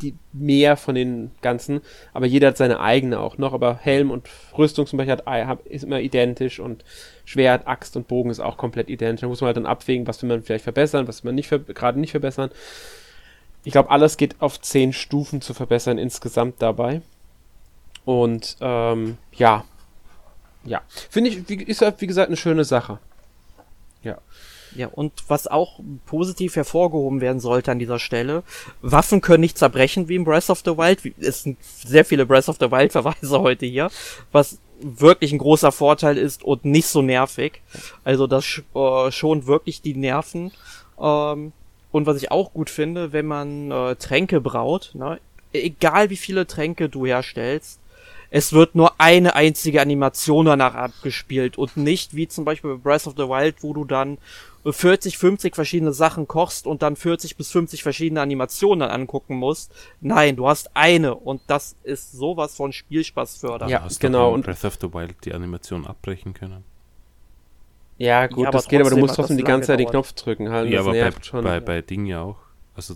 die 0.02 0.14
mehr 0.32 0.76
von 0.76 0.94
den 0.94 1.32
ganzen, 1.42 1.80
aber 2.12 2.26
jeder 2.26 2.48
hat 2.48 2.56
seine 2.56 2.78
eigene 2.80 3.18
auch 3.18 3.36
noch, 3.36 3.52
aber 3.52 3.78
Helm 3.78 4.10
und 4.10 4.28
Rüstung 4.56 4.86
zum 4.86 4.96
Beispiel 4.96 5.16
hat, 5.26 5.66
ist 5.66 5.84
immer 5.84 6.00
identisch 6.00 6.60
und 6.60 6.84
Schwert, 7.24 7.66
Axt 7.66 7.96
und 7.96 8.06
Bogen 8.06 8.30
ist 8.30 8.40
auch 8.40 8.56
komplett 8.56 8.90
identisch. 8.90 9.22
Da 9.22 9.26
muss 9.26 9.40
man 9.40 9.46
halt 9.46 9.56
dann 9.56 9.66
abwägen, 9.66 10.06
was 10.06 10.22
will 10.22 10.28
man 10.28 10.42
vielleicht 10.42 10.64
verbessern, 10.64 11.08
was 11.08 11.24
will 11.24 11.30
man 11.30 11.34
nicht 11.34 11.50
gerade 11.50 11.98
nicht 11.98 12.12
verbessern. 12.12 12.50
Ich 13.64 13.72
glaube, 13.72 13.90
alles 13.90 14.16
geht 14.16 14.36
auf 14.40 14.60
zehn 14.60 14.92
Stufen 14.92 15.40
zu 15.40 15.52
verbessern 15.52 15.98
insgesamt 15.98 16.62
dabei. 16.62 17.02
Und 18.08 18.56
ähm, 18.62 19.18
ja, 19.32 19.64
ja, 20.64 20.80
finde 21.10 21.28
ich, 21.28 21.46
wie, 21.46 21.62
ist 21.62 21.82
wie 21.98 22.06
gesagt 22.06 22.28
eine 22.28 22.38
schöne 22.38 22.64
Sache. 22.64 23.00
Ja. 24.02 24.16
Ja, 24.74 24.86
und 24.86 25.12
was 25.28 25.46
auch 25.46 25.80
positiv 26.06 26.56
hervorgehoben 26.56 27.20
werden 27.20 27.38
sollte 27.38 27.70
an 27.70 27.78
dieser 27.78 27.98
Stelle, 27.98 28.44
Waffen 28.80 29.20
können 29.20 29.42
nicht 29.42 29.58
zerbrechen 29.58 30.08
wie 30.08 30.14
im 30.14 30.24
Breath 30.24 30.48
of 30.48 30.60
the 30.64 30.78
Wild. 30.78 31.02
Es 31.20 31.42
sind 31.42 31.62
sehr 31.62 32.06
viele 32.06 32.24
Breath 32.24 32.48
of 32.48 32.56
the 32.58 32.70
Wild 32.70 32.92
Verweise 32.92 33.40
heute 33.42 33.66
hier, 33.66 33.90
was 34.32 34.58
wirklich 34.80 35.32
ein 35.32 35.38
großer 35.38 35.70
Vorteil 35.70 36.16
ist 36.16 36.42
und 36.42 36.64
nicht 36.64 36.86
so 36.86 37.02
nervig. 37.02 37.60
Also 38.04 38.26
das 38.26 38.62
äh, 38.74 39.10
schont 39.10 39.46
wirklich 39.46 39.82
die 39.82 39.94
Nerven. 39.94 40.52
Ähm, 40.98 41.52
und 41.92 42.06
was 42.06 42.16
ich 42.16 42.30
auch 42.30 42.54
gut 42.54 42.70
finde, 42.70 43.12
wenn 43.12 43.26
man 43.26 43.70
äh, 43.70 43.96
Tränke 43.96 44.40
braut, 44.40 44.92
ne, 44.94 45.20
egal 45.52 46.08
wie 46.08 46.16
viele 46.16 46.46
Tränke 46.46 46.88
du 46.88 47.04
herstellst, 47.04 47.80
es 48.30 48.52
wird 48.52 48.74
nur 48.74 49.00
eine 49.00 49.34
einzige 49.34 49.80
Animation 49.80 50.46
danach 50.46 50.74
abgespielt 50.74 51.56
und 51.56 51.76
nicht 51.76 52.14
wie 52.14 52.28
zum 52.28 52.44
Beispiel 52.44 52.76
bei 52.76 52.90
Breath 52.90 53.06
of 53.06 53.14
the 53.16 53.24
Wild, 53.24 53.62
wo 53.62 53.72
du 53.72 53.84
dann 53.84 54.18
40, 54.64 55.16
50 55.16 55.54
verschiedene 55.54 55.92
Sachen 55.92 56.28
kochst 56.28 56.66
und 56.66 56.82
dann 56.82 56.96
40 56.96 57.36
bis 57.36 57.50
50 57.50 57.82
verschiedene 57.82 58.20
Animationen 58.20 58.80
dann 58.80 58.90
angucken 58.90 59.36
musst. 59.36 59.72
Nein, 60.00 60.36
du 60.36 60.46
hast 60.48 60.70
eine 60.74 61.14
und 61.14 61.40
das 61.46 61.76
ist 61.84 62.12
sowas 62.12 62.54
von 62.54 62.72
Spielspaß 62.72 63.38
fördern. 63.38 63.68
Ja, 63.70 63.82
hast 63.82 64.00
genau. 64.00 64.32
Und 64.34 64.44
Breath 64.44 64.64
of 64.64 64.76
the 64.80 64.92
Wild 64.92 65.16
die 65.24 65.32
Animation 65.32 65.86
abbrechen 65.86 66.34
können. 66.34 66.64
Ja, 67.96 68.26
gut, 68.26 68.44
ja, 68.44 68.50
das 68.50 68.68
geht, 68.68 68.80
aber 68.80 68.90
du 68.90 68.98
musst 68.98 69.16
trotzdem 69.16 69.38
die 69.38 69.42
ganze 69.42 69.68
Zeit 69.68 69.80
den 69.80 69.88
Knopf 69.88 70.12
drücken. 70.12 70.50
Halt, 70.50 70.70
ja, 70.70 70.80
aber 70.80 70.92
bei, 70.92 71.12
schon. 71.22 71.42
bei, 71.42 71.60
bei 71.60 71.82
Ding 71.82 72.06
ja 72.06 72.22
auch. 72.22 72.36
Also 72.76 72.94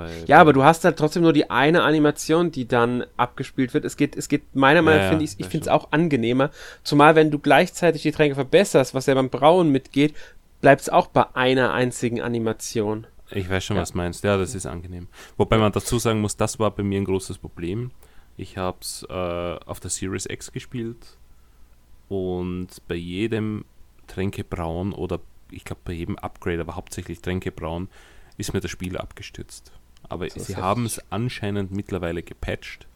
bei, 0.00 0.24
ja, 0.26 0.38
aber 0.40 0.52
du 0.52 0.64
hast 0.64 0.84
halt 0.84 0.96
trotzdem 0.96 1.22
nur 1.22 1.32
die 1.32 1.50
eine 1.50 1.82
Animation, 1.82 2.50
die 2.50 2.66
dann 2.66 3.04
abgespielt 3.16 3.74
wird. 3.74 3.84
Es 3.84 3.96
geht, 3.96 4.16
es 4.16 4.28
geht 4.28 4.54
meiner 4.54 4.82
Meinung 4.82 4.98
nach, 4.98 5.04
ja, 5.04 5.10
finde 5.10 5.24
ich, 5.24 5.38
ich 5.38 5.46
finde 5.46 5.64
es 5.64 5.68
auch 5.68 5.92
angenehmer. 5.92 6.50
Zumal, 6.82 7.14
wenn 7.14 7.30
du 7.30 7.38
gleichzeitig 7.38 8.02
die 8.02 8.12
Tränke 8.12 8.34
verbesserst, 8.34 8.94
was 8.94 9.06
ja 9.06 9.14
beim 9.14 9.30
Brauen 9.30 9.70
mitgeht, 9.70 10.14
bleibt 10.60 10.82
es 10.82 10.88
auch 10.88 11.08
bei 11.08 11.24
einer 11.34 11.72
einzigen 11.72 12.20
Animation. 12.20 13.06
Ich 13.30 13.50
weiß 13.50 13.64
schon, 13.64 13.76
ja. 13.76 13.82
was 13.82 13.92
du 13.92 13.98
meinst. 13.98 14.24
Ja, 14.24 14.36
das 14.36 14.54
ist 14.54 14.66
angenehm. 14.66 15.08
Wobei 15.36 15.58
man 15.58 15.72
dazu 15.72 15.98
sagen 15.98 16.20
muss, 16.20 16.36
das 16.36 16.58
war 16.58 16.70
bei 16.70 16.82
mir 16.82 17.00
ein 17.00 17.04
großes 17.04 17.38
Problem. 17.38 17.90
Ich 18.36 18.56
habe 18.56 18.78
es 18.80 19.06
äh, 19.08 19.12
auf 19.12 19.80
der 19.80 19.90
Series 19.90 20.26
X 20.26 20.52
gespielt 20.52 21.18
und 22.08 22.68
bei 22.86 22.94
jedem 22.94 23.64
Tränkebrauen 24.06 24.92
oder 24.92 25.20
ich 25.50 25.64
glaube 25.64 25.80
bei 25.84 25.92
jedem 25.92 26.16
Upgrade, 26.16 26.60
aber 26.60 26.76
hauptsächlich 26.76 27.20
Tränkebrauen, 27.20 27.88
ist 28.36 28.54
mir 28.54 28.60
das 28.60 28.70
Spiel 28.70 28.96
abgestürzt. 28.96 29.72
Aber 30.08 30.28
sie 30.28 30.56
haben 30.56 30.86
es 30.86 31.00
anscheinend 31.10 31.70
mittlerweile 31.70 32.22
gepatcht, 32.22 32.86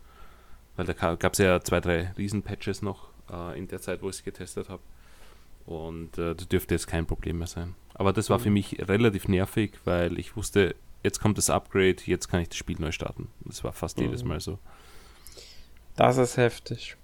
weil 0.76 0.86
da 0.86 0.92
gab 0.92 1.32
es 1.32 1.38
ja 1.38 1.61
zwei, 1.61 1.80
drei 1.80 2.12
Riesen-Patches 2.16 2.82
noch 2.82 3.09
äh, 3.30 3.59
in 3.59 3.68
der 3.68 3.80
Zeit, 3.80 4.03
wo 4.03 4.09
ich 4.09 4.16
es 4.16 4.24
getestet 4.24 4.68
habe. 4.68 4.82
Und 5.66 6.18
äh, 6.18 6.34
das 6.34 6.48
dürfte 6.48 6.74
jetzt 6.74 6.86
kein 6.86 7.07
Problem 7.07 7.38
mehr 7.38 7.46
sein. 7.46 7.74
Aber 7.94 8.12
das 8.12 8.30
war 8.30 8.38
mhm. 8.38 8.42
für 8.42 8.50
mich 8.50 8.88
relativ 8.88 9.28
nervig, 9.28 9.78
weil 9.84 10.18
ich 10.18 10.36
wusste, 10.36 10.74
jetzt 11.03 11.20
kommt 11.20 11.38
das 11.38 11.50
Upgrade, 11.50 11.96
jetzt 12.07 12.28
kann 12.28 12.40
ich 12.40 12.48
das 12.48 12.57
Spiel 12.57 12.76
neu 12.78 12.92
starten. 12.92 13.28
Das 13.44 13.62
war 13.62 13.72
fast 13.72 13.98
mhm. 13.98 14.05
jedes 14.05 14.24
Mal 14.24 14.40
so. 14.40 14.59
Das 15.96 16.16
ist 16.16 16.36
heftig. 16.36 16.96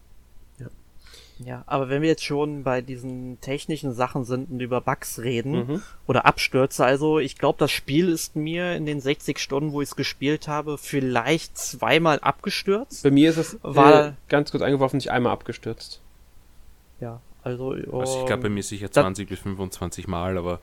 Ja. 1.45 1.63
aber 1.67 1.89
wenn 1.89 2.03
wir 2.03 2.09
jetzt 2.09 2.25
schon 2.25 2.65
bei 2.65 2.81
diesen 2.81 3.41
technischen 3.41 3.93
Sachen 3.95 4.25
sind 4.25 4.51
und 4.51 4.61
über 4.61 4.81
Bugs 4.81 5.21
reden 5.21 5.53
mhm. 5.53 5.83
oder 6.07 6.27
Abstürze, 6.27 6.85
also 6.85 7.19
ich 7.19 7.39
glaube, 7.39 7.59
das 7.59 7.71
Spiel 7.71 8.09
ist 8.09 8.37
mir 8.37 8.75
in 8.75 8.87
den 8.87 9.01
60 9.01 9.39
Stunden, 9.39 9.73
wo 9.73 9.81
ich 9.81 9.91
es 9.91 9.97
gespielt 9.97 10.49
habe, 10.49 10.79
vielleicht 10.79 11.57
zweimal 11.57 12.19
abgestürzt. 12.21 13.03
Bei 13.03 13.11
mir 13.11 13.31
ist 13.31 13.37
es 13.37 13.59
war 13.63 14.07
äh, 14.09 14.13
ganz 14.29 14.51
kurz 14.51 14.63
eingeworfen, 14.63 14.97
nicht 14.97 15.11
einmal 15.11 15.33
abgestürzt. 15.33 16.01
Ja, 17.01 17.21
also, 17.45 17.71
also 17.71 18.21
ich 18.21 18.27
glaube 18.27 18.45
bei 18.45 18.49
mir 18.49 18.63
sicher 18.63 18.91
20 18.91 19.29
bis 19.29 19.39
25 19.39 20.09
Mal, 20.09 20.37
aber 20.37 20.61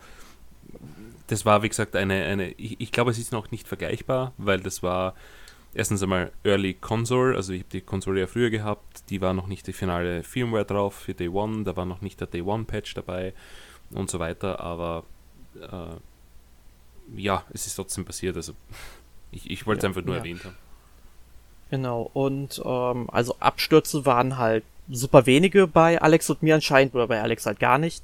das 1.27 1.45
war 1.45 1.63
wie 1.63 1.69
gesagt 1.69 1.95
eine, 1.95 2.25
eine 2.25 2.51
ich, 2.51 2.79
ich 2.79 2.91
glaube 2.91 3.11
es 3.11 3.17
ist 3.17 3.31
noch 3.31 3.51
nicht 3.51 3.67
vergleichbar, 3.67 4.33
weil 4.37 4.59
das 4.59 4.83
war 4.83 5.15
erstens 5.75 6.01
einmal 6.01 6.31
Early 6.43 6.73
Console, 6.73 7.35
also 7.35 7.53
ich 7.53 7.61
habe 7.61 7.69
die 7.71 7.81
Konsole 7.81 8.21
ja 8.21 8.27
früher 8.27 8.49
gehabt, 8.49 9.09
die 9.09 9.21
war 9.21 9.33
noch 9.33 9.47
nicht 9.47 9.67
die 9.67 9.73
finale 9.73 10.23
Firmware 10.23 10.65
drauf 10.65 10.95
für 10.95 11.13
Day 11.13 11.27
One, 11.27 11.63
da 11.63 11.75
war 11.75 11.85
noch 11.85 12.01
nicht 12.01 12.19
der 12.19 12.27
Day 12.27 12.41
One 12.41 12.63
Patch 12.63 12.93
dabei 12.95 13.33
und 13.91 14.09
so 14.09 14.19
weiter, 14.19 14.59
aber 14.59 15.03
äh, 15.61 17.21
ja, 17.21 17.43
es 17.53 17.67
ist 17.67 17.75
trotzdem 17.75 18.05
passiert, 18.05 18.35
also 18.35 18.53
ich, 19.31 19.51
ich 19.51 19.67
wollte 19.67 19.79
es 19.79 19.83
ja, 19.83 19.89
einfach 19.89 20.03
nur 20.03 20.15
ja. 20.15 20.21
erwähnt 20.21 20.45
haben. 20.45 20.55
Genau, 21.69 22.09
und 22.13 22.61
ähm, 22.63 23.09
also 23.11 23.35
Abstürze 23.39 24.05
waren 24.05 24.37
halt 24.37 24.63
super 24.89 25.25
wenige 25.25 25.67
bei 25.67 26.01
Alex 26.01 26.29
und 26.29 26.43
mir 26.43 26.55
anscheinend, 26.55 26.93
oder 26.95 27.07
bei 27.07 27.21
Alex 27.21 27.45
halt 27.45 27.59
gar 27.59 27.77
nicht. 27.77 28.03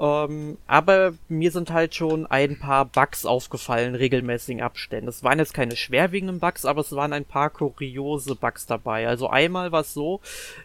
Ähm, 0.00 0.58
aber 0.68 1.14
mir 1.28 1.50
sind 1.50 1.72
halt 1.72 1.94
schon 1.94 2.24
ein 2.26 2.58
paar 2.58 2.84
Bugs 2.84 3.26
aufgefallen, 3.26 3.96
regelmäßigen 3.96 4.62
Abständen. 4.62 5.08
Es 5.08 5.24
waren 5.24 5.40
jetzt 5.40 5.54
keine 5.54 5.74
schwerwiegenden 5.74 6.38
Bugs, 6.38 6.64
aber 6.64 6.82
es 6.82 6.92
waren 6.94 7.12
ein 7.12 7.24
paar 7.24 7.50
kuriose 7.50 8.36
Bugs 8.36 8.66
dabei. 8.66 9.08
Also 9.08 9.28
einmal 9.28 9.72
war 9.72 9.80
es 9.80 9.94
so, 9.94 10.20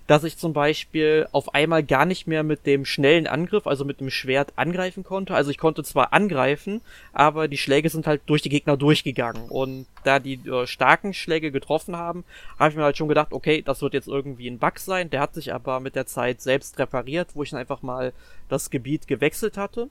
dass 0.05 0.23
ich 0.23 0.38
zum 0.38 0.53
Beispiel 0.53 1.27
auf 1.31 1.55
einmal 1.55 1.81
gar 1.81 2.05
nicht 2.05 2.27
mehr 2.27 2.43
mit 2.43 2.67
dem 2.67 2.86
schnellen 2.86 3.25
Angriff, 3.25 3.65
also 3.65 3.86
mit 3.86 3.99
dem 3.99 4.11
Schwert 4.11 4.53
angreifen 4.55 5.03
konnte. 5.03 5.34
Also 5.34 5.49
ich 5.49 5.57
konnte 5.57 5.84
zwar 5.84 6.13
angreifen, 6.13 6.81
aber 7.11 7.47
die 7.47 7.57
Schläge 7.57 7.89
sind 7.89 8.05
halt 8.05 8.21
durch 8.27 8.43
die 8.43 8.49
Gegner 8.49 8.77
durchgegangen. 8.77 9.49
Und 9.49 9.88
da 10.03 10.19
die 10.19 10.36
äh, 10.47 10.67
starken 10.67 11.13
Schläge 11.13 11.51
getroffen 11.51 11.97
haben, 11.97 12.23
habe 12.59 12.69
ich 12.69 12.75
mir 12.75 12.84
halt 12.84 12.97
schon 12.97 13.07
gedacht, 13.07 13.29
okay, 13.31 13.63
das 13.63 13.81
wird 13.81 13.95
jetzt 13.95 14.07
irgendwie 14.07 14.47
ein 14.47 14.59
Bug 14.59 14.77
sein. 14.77 15.09
Der 15.09 15.21
hat 15.21 15.34
sich 15.34 15.53
aber 15.53 15.79
mit 15.79 15.95
der 15.95 16.05
Zeit 16.05 16.41
selbst 16.41 16.77
repariert, 16.77 17.29
wo 17.34 17.41
ich 17.41 17.49
dann 17.49 17.59
einfach 17.59 17.81
mal 17.81 18.13
das 18.49 18.69
Gebiet 18.69 19.07
gewechselt 19.07 19.22
hatte. 19.57 19.89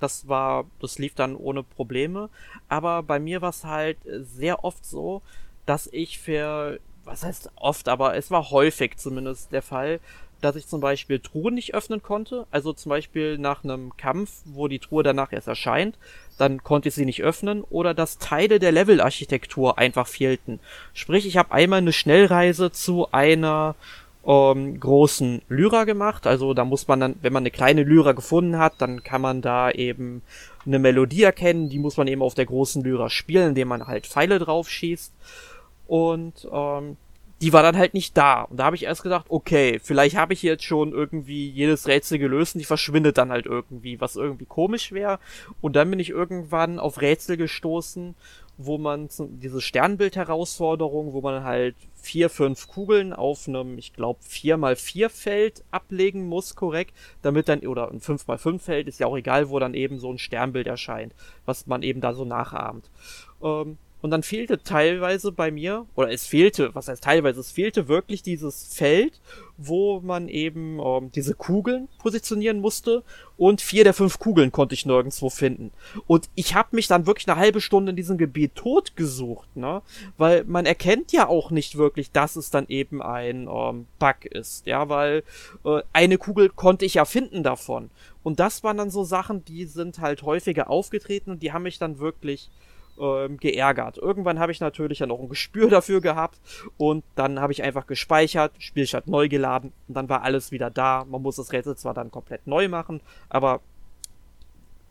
Das 0.00 0.26
war, 0.28 0.64
das 0.80 0.98
lief 0.98 1.14
dann 1.14 1.36
ohne 1.36 1.62
Probleme. 1.62 2.28
Aber 2.68 3.02
bei 3.02 3.20
mir 3.20 3.40
war 3.40 3.50
es 3.50 3.64
halt 3.64 3.98
sehr 4.20 4.64
oft 4.64 4.84
so, 4.84 5.22
dass 5.66 5.86
ich 5.86 6.18
für, 6.18 6.80
was 7.04 7.24
heißt 7.24 7.52
oft, 7.56 7.88
aber 7.88 8.16
es 8.16 8.30
war 8.30 8.50
häufig 8.50 8.96
zumindest 8.96 9.52
der 9.52 9.62
Fall, 9.62 10.00
dass 10.40 10.56
ich 10.56 10.66
zum 10.66 10.80
Beispiel 10.80 11.20
Truhen 11.20 11.54
nicht 11.54 11.74
öffnen 11.74 12.02
konnte. 12.02 12.46
Also 12.50 12.72
zum 12.72 12.90
Beispiel 12.90 13.38
nach 13.38 13.64
einem 13.64 13.96
Kampf, 13.96 14.42
wo 14.44 14.68
die 14.68 14.80
Truhe 14.80 15.04
danach 15.04 15.32
erst 15.32 15.48
erscheint, 15.48 15.96
dann 16.36 16.64
konnte 16.64 16.88
ich 16.88 16.96
sie 16.96 17.04
nicht 17.04 17.22
öffnen. 17.22 17.62
Oder 17.70 17.94
dass 17.94 18.18
Teile 18.18 18.58
der 18.58 18.72
Levelarchitektur 18.72 19.78
einfach 19.78 20.08
fehlten. 20.08 20.58
Sprich, 20.94 21.26
ich 21.26 21.36
habe 21.36 21.52
einmal 21.52 21.78
eine 21.78 21.92
Schnellreise 21.92 22.72
zu 22.72 23.06
einer 23.12 23.76
ähm, 24.26 24.78
großen 24.78 25.42
Lyra 25.48 25.84
gemacht. 25.84 26.26
Also 26.26 26.54
da 26.54 26.64
muss 26.64 26.88
man 26.88 27.00
dann, 27.00 27.16
wenn 27.22 27.32
man 27.32 27.42
eine 27.42 27.50
kleine 27.50 27.82
Lyra 27.82 28.12
gefunden 28.12 28.58
hat, 28.58 28.74
dann 28.78 29.02
kann 29.02 29.20
man 29.20 29.42
da 29.42 29.70
eben 29.70 30.22
eine 30.64 30.78
Melodie 30.78 31.24
erkennen. 31.24 31.68
Die 31.68 31.78
muss 31.78 31.96
man 31.96 32.06
eben 32.06 32.22
auf 32.22 32.34
der 32.34 32.46
großen 32.46 32.82
Lyra 32.82 33.10
spielen, 33.10 33.50
indem 33.50 33.68
man 33.68 33.86
halt 33.86 34.06
Pfeile 34.06 34.38
drauf 34.38 34.68
schießt. 34.68 35.12
Und 35.86 36.48
ähm, 36.52 36.96
die 37.42 37.52
war 37.52 37.64
dann 37.64 37.76
halt 37.76 37.92
nicht 37.92 38.16
da. 38.16 38.42
Und 38.42 38.58
da 38.58 38.64
habe 38.64 38.76
ich 38.76 38.84
erst 38.84 39.02
gedacht, 39.02 39.26
okay, 39.28 39.80
vielleicht 39.82 40.16
habe 40.16 40.32
ich 40.32 40.44
jetzt 40.44 40.62
schon 40.62 40.92
irgendwie 40.92 41.50
jedes 41.50 41.88
Rätsel 41.88 42.20
gelöst 42.20 42.54
und 42.54 42.60
die 42.60 42.64
verschwindet 42.64 43.18
dann 43.18 43.32
halt 43.32 43.46
irgendwie, 43.46 44.00
was 44.00 44.14
irgendwie 44.14 44.44
komisch 44.44 44.92
wäre. 44.92 45.18
Und 45.60 45.74
dann 45.74 45.90
bin 45.90 45.98
ich 45.98 46.10
irgendwann 46.10 46.78
auf 46.78 47.00
Rätsel 47.00 47.36
gestoßen, 47.36 48.14
wo 48.58 48.78
man 48.78 49.08
diese 49.18 49.60
Sternbild-Herausforderung, 49.60 51.12
wo 51.12 51.20
man 51.20 51.44
halt 51.44 51.74
vier, 51.94 52.30
fünf 52.30 52.68
Kugeln 52.68 53.12
auf 53.12 53.48
einem, 53.48 53.78
ich 53.78 53.92
glaube, 53.92 54.20
vier 54.22 54.56
mal 54.56 54.76
vier 54.76 55.10
Feld 55.10 55.64
ablegen 55.70 56.26
muss, 56.26 56.54
korrekt, 56.54 56.94
damit 57.22 57.48
dann, 57.48 57.60
oder 57.60 57.90
ein 57.90 58.00
fünf 58.00 58.26
mal 58.26 58.38
fünf 58.38 58.64
Feld, 58.64 58.88
ist 58.88 59.00
ja 59.00 59.06
auch 59.06 59.16
egal, 59.16 59.48
wo 59.48 59.58
dann 59.58 59.74
eben 59.74 59.98
so 59.98 60.10
ein 60.10 60.18
Sternbild 60.18 60.66
erscheint, 60.66 61.14
was 61.46 61.66
man 61.66 61.82
eben 61.82 62.00
da 62.00 62.14
so 62.14 62.24
nachahmt. 62.24 62.90
Ähm, 63.42 63.78
und 64.02 64.10
dann 64.10 64.24
fehlte 64.24 64.62
teilweise 64.62 65.30
bei 65.30 65.52
mir, 65.52 65.86
oder 65.94 66.10
es 66.10 66.26
fehlte, 66.26 66.74
was 66.74 66.88
heißt 66.88 67.04
teilweise, 67.04 67.40
es 67.40 67.52
fehlte 67.52 67.86
wirklich 67.86 68.22
dieses 68.22 68.74
Feld, 68.74 69.20
wo 69.56 70.00
man 70.00 70.28
eben 70.28 70.80
ähm, 70.80 71.12
diese 71.12 71.34
Kugeln 71.34 71.88
positionieren 71.98 72.60
musste. 72.60 73.04
Und 73.36 73.60
vier 73.60 73.84
der 73.84 73.94
fünf 73.94 74.18
Kugeln 74.18 74.50
konnte 74.50 74.74
ich 74.74 74.86
nirgendwo 74.86 75.30
finden. 75.30 75.70
Und 76.08 76.28
ich 76.34 76.54
habe 76.54 76.74
mich 76.74 76.88
dann 76.88 77.06
wirklich 77.06 77.28
eine 77.28 77.38
halbe 77.38 77.60
Stunde 77.60 77.90
in 77.90 77.96
diesem 77.96 78.18
Gebiet 78.18 78.56
totgesucht, 78.56 79.56
ne? 79.56 79.82
Weil 80.18 80.44
man 80.44 80.66
erkennt 80.66 81.12
ja 81.12 81.28
auch 81.28 81.50
nicht 81.52 81.76
wirklich, 81.76 82.10
dass 82.10 82.34
es 82.34 82.50
dann 82.50 82.66
eben 82.68 83.02
ein 83.02 83.48
ähm, 83.48 83.86
Bug 84.00 84.24
ist, 84.24 84.66
ja, 84.66 84.88
weil 84.88 85.22
äh, 85.64 85.82
eine 85.92 86.18
Kugel 86.18 86.48
konnte 86.48 86.84
ich 86.84 86.94
ja 86.94 87.04
finden 87.04 87.44
davon. 87.44 87.90
Und 88.24 88.40
das 88.40 88.64
waren 88.64 88.76
dann 88.76 88.90
so 88.90 89.04
Sachen, 89.04 89.44
die 89.44 89.64
sind 89.64 90.00
halt 90.00 90.22
häufiger 90.22 90.70
aufgetreten 90.70 91.30
und 91.30 91.42
die 91.42 91.52
haben 91.52 91.62
mich 91.64 91.78
dann 91.78 91.98
wirklich 91.98 92.50
ähm, 93.02 93.36
geärgert. 93.38 93.98
Irgendwann 93.98 94.38
habe 94.38 94.52
ich 94.52 94.60
natürlich 94.60 94.98
dann 94.98 95.10
auch 95.10 95.20
ein 95.20 95.28
Gespür 95.28 95.68
dafür 95.68 96.00
gehabt 96.00 96.38
und 96.76 97.04
dann 97.16 97.40
habe 97.40 97.52
ich 97.52 97.62
einfach 97.62 97.86
gespeichert, 97.86 98.52
Spielstand 98.58 99.08
neu 99.08 99.28
geladen 99.28 99.72
und 99.88 99.94
dann 99.94 100.08
war 100.08 100.22
alles 100.22 100.52
wieder 100.52 100.70
da. 100.70 101.04
Man 101.04 101.20
muss 101.20 101.36
das 101.36 101.52
Rätsel 101.52 101.76
zwar 101.76 101.94
dann 101.94 102.10
komplett 102.10 102.46
neu 102.46 102.68
machen, 102.68 103.00
aber 103.28 103.60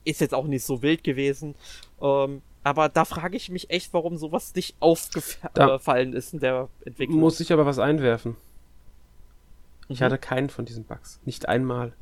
ist 0.03 0.21
jetzt 0.21 0.33
auch 0.33 0.45
nicht 0.45 0.65
so 0.65 0.81
wild 0.81 1.03
gewesen. 1.03 1.55
Ähm, 2.01 2.41
aber 2.63 2.89
da 2.89 3.05
frage 3.05 3.37
ich 3.37 3.49
mich 3.49 3.69
echt, 3.69 3.93
warum 3.93 4.17
sowas 4.17 4.53
nicht 4.53 4.75
aufgefallen 4.79 6.13
ist 6.13 6.33
in 6.33 6.39
der 6.39 6.69
Entwicklung. 6.85 7.19
Muss 7.19 7.39
ich 7.39 7.51
aber 7.53 7.65
was 7.65 7.79
einwerfen. 7.79 8.35
Ich 9.87 9.99
mhm. 9.99 10.05
hatte 10.05 10.17
keinen 10.17 10.49
von 10.49 10.65
diesen 10.65 10.83
Bugs. 10.83 11.19
Nicht 11.25 11.47
einmal. 11.47 11.93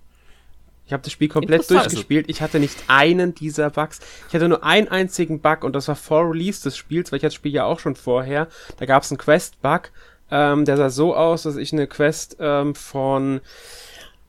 Ich 0.89 0.93
habe 0.93 1.03
das 1.03 1.13
Spiel 1.13 1.27
komplett 1.27 1.69
durchgespielt. 1.69 2.25
Ich 2.29 2.41
hatte 2.41 2.59
nicht 2.59 2.85
einen 2.87 3.35
dieser 3.35 3.69
Bugs. 3.69 3.99
Ich 4.27 4.33
hatte 4.33 4.49
nur 4.49 4.63
einen 4.63 4.87
einzigen 4.87 5.39
Bug 5.39 5.63
und 5.63 5.75
das 5.75 5.87
war 5.87 5.95
vor 5.95 6.31
Release 6.31 6.63
des 6.63 6.77
Spiels, 6.77 7.11
weil 7.11 7.17
ich 7.17 7.21
das 7.21 7.35
Spiel 7.35 7.53
ja 7.53 7.65
auch 7.65 7.79
schon 7.79 7.95
vorher. 7.95 8.47
Da 8.77 8.87
gab 8.87 9.03
es 9.03 9.11
einen 9.11 9.19
Quest-Bug. 9.19 9.91
Ähm, 10.31 10.65
der 10.65 10.77
sah 10.77 10.89
so 10.89 11.15
aus, 11.15 11.43
dass 11.43 11.57
ich 11.57 11.71
eine 11.73 11.85
Quest 11.85 12.37
ähm, 12.39 12.73
von 12.73 13.41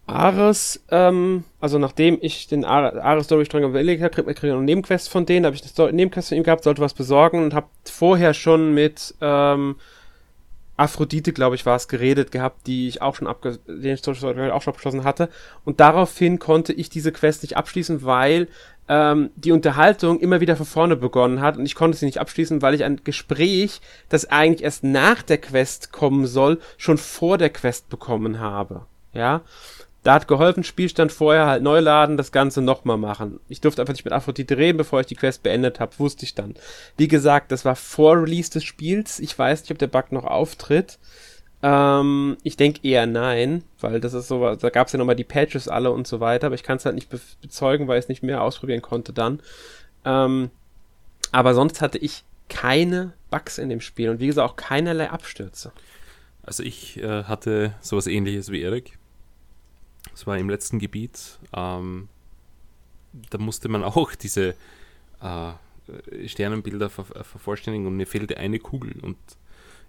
Ares, 0.06 0.84
ähm, 0.90 1.44
also 1.60 1.78
nachdem 1.78 2.18
ich 2.20 2.46
den 2.46 2.66
Ares 2.66 3.24
Story-Strang 3.24 3.62
überlegt 3.64 4.02
habe, 4.02 4.14
kriege 4.14 4.48
ich 4.48 4.52
eine 4.52 4.60
Nebenquest 4.60 5.08
von 5.08 5.24
denen, 5.24 5.46
habe 5.46 5.56
ich 5.56 5.62
eine 5.62 5.92
Nebenquest 5.92 6.28
von 6.28 6.36
ihm 6.36 6.44
gehabt, 6.44 6.64
sollte 6.64 6.82
was 6.82 6.92
besorgen 6.92 7.42
und 7.42 7.54
habe 7.54 7.68
vorher 7.84 8.34
schon 8.34 8.74
mit 8.74 9.14
ähm, 9.22 9.76
Aphrodite, 10.80 11.32
glaube 11.32 11.56
ich, 11.56 11.66
war 11.66 11.76
es, 11.76 11.88
geredet 11.88 12.32
gehabt, 12.32 12.66
die 12.66 12.88
ich 12.88 13.02
auch 13.02 13.14
schon 13.14 13.26
abge 13.26 13.58
den 13.66 13.94
ich 13.94 14.08
auch 14.08 14.14
schon 14.14 14.72
abgeschlossen 14.72 15.04
hatte. 15.04 15.28
Und 15.64 15.78
daraufhin 15.78 16.38
konnte 16.38 16.72
ich 16.72 16.88
diese 16.88 17.12
Quest 17.12 17.42
nicht 17.42 17.56
abschließen, 17.56 18.02
weil 18.02 18.48
ähm, 18.88 19.30
die 19.36 19.52
Unterhaltung 19.52 20.18
immer 20.20 20.40
wieder 20.40 20.56
von 20.56 20.66
vorne 20.66 20.96
begonnen 20.96 21.40
hat 21.40 21.56
und 21.56 21.66
ich 21.66 21.74
konnte 21.74 21.98
sie 21.98 22.06
nicht 22.06 22.18
abschließen, 22.18 22.62
weil 22.62 22.74
ich 22.74 22.84
ein 22.84 23.02
Gespräch, 23.04 23.80
das 24.08 24.30
eigentlich 24.30 24.64
erst 24.64 24.82
nach 24.82 25.22
der 25.22 25.38
Quest 25.38 25.92
kommen 25.92 26.26
soll, 26.26 26.58
schon 26.78 26.98
vor 26.98 27.36
der 27.38 27.50
Quest 27.50 27.88
bekommen 27.88 28.40
habe. 28.40 28.86
Ja. 29.12 29.42
Da 30.02 30.14
hat 30.14 30.28
geholfen, 30.28 30.64
Spielstand 30.64 31.12
vorher 31.12 31.46
halt 31.46 31.62
neu 31.62 31.80
laden, 31.80 32.16
das 32.16 32.32
Ganze 32.32 32.62
nochmal 32.62 32.96
machen. 32.96 33.38
Ich 33.48 33.60
durfte 33.60 33.82
einfach 33.82 33.92
nicht 33.92 34.04
mit 34.04 34.14
Aphrodite 34.14 34.56
reden, 34.56 34.78
bevor 34.78 35.00
ich 35.00 35.06
die 35.06 35.14
Quest 35.14 35.42
beendet 35.42 35.78
habe, 35.78 35.98
wusste 35.98 36.24
ich 36.24 36.34
dann. 36.34 36.54
Wie 36.96 37.08
gesagt, 37.08 37.52
das 37.52 37.66
war 37.66 37.76
vor 37.76 38.16
Release 38.22 38.50
des 38.50 38.64
Spiels. 38.64 39.20
Ich 39.20 39.38
weiß 39.38 39.62
nicht, 39.62 39.72
ob 39.72 39.78
der 39.78 39.88
Bug 39.88 40.10
noch 40.12 40.24
auftritt. 40.24 40.98
Ähm, 41.62 42.38
ich 42.42 42.56
denke 42.56 42.80
eher 42.82 43.06
nein, 43.06 43.64
weil 43.80 44.00
das 44.00 44.14
ist 44.14 44.28
so, 44.28 44.54
da 44.54 44.70
gab 44.70 44.86
es 44.86 44.94
ja 44.94 44.98
nochmal 44.98 45.16
die 45.16 45.24
Patches 45.24 45.68
alle 45.68 45.90
und 45.90 46.06
so 46.06 46.20
weiter, 46.20 46.46
aber 46.46 46.54
ich 46.54 46.62
kann 46.62 46.78
es 46.78 46.86
halt 46.86 46.94
nicht 46.94 47.10
be 47.10 47.20
bezeugen, 47.42 47.86
weil 47.86 47.98
ich 47.98 48.04
es 48.04 48.08
nicht 48.08 48.22
mehr 48.22 48.42
ausprobieren 48.42 48.80
konnte 48.80 49.12
dann. 49.12 49.40
Ähm, 50.06 50.50
aber 51.32 51.52
sonst 51.54 51.82
hatte 51.82 51.98
ich 51.98 52.24
keine 52.48 53.12
Bugs 53.30 53.58
in 53.58 53.68
dem 53.68 53.80
Spiel 53.80 54.08
und 54.08 54.20
wie 54.20 54.26
gesagt 54.26 54.48
auch 54.48 54.56
keinerlei 54.56 55.10
Abstürze. 55.10 55.72
Also 56.42 56.62
ich 56.62 56.98
äh, 57.02 57.24
hatte 57.24 57.74
sowas 57.82 58.06
ähnliches 58.06 58.50
wie 58.50 58.62
Erik. 58.62 58.98
Das 60.10 60.26
war 60.26 60.38
im 60.38 60.50
letzten 60.50 60.78
Gebiet. 60.78 61.38
Ähm, 61.52 62.08
da 63.30 63.38
musste 63.38 63.68
man 63.68 63.84
auch 63.84 64.14
diese 64.14 64.54
äh, 65.20 65.52
Sternenbilder 66.26 66.90
ver 66.90 67.04
äh, 67.16 67.24
vervollständigen 67.24 67.86
und 67.86 67.96
mir 67.96 68.06
fehlte 68.06 68.36
eine 68.36 68.58
Kugel. 68.58 68.98
Und 69.00 69.18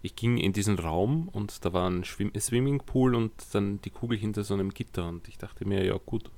ich 0.01 0.15
ging 0.15 0.37
in 0.37 0.53
diesen 0.53 0.79
Raum 0.79 1.29
und 1.29 1.63
da 1.63 1.73
war 1.73 1.89
ein 1.89 2.03
Schwimm 2.03 2.31
Swimmingpool 2.37 3.15
und 3.15 3.31
dann 3.53 3.81
die 3.81 3.91
Kugel 3.91 4.17
hinter 4.17 4.43
so 4.43 4.53
einem 4.53 4.73
Gitter. 4.73 5.07
Und 5.07 5.27
ich 5.27 5.37
dachte 5.37 5.67
mir, 5.67 5.83
ja 5.85 5.97
gut, 6.05 6.29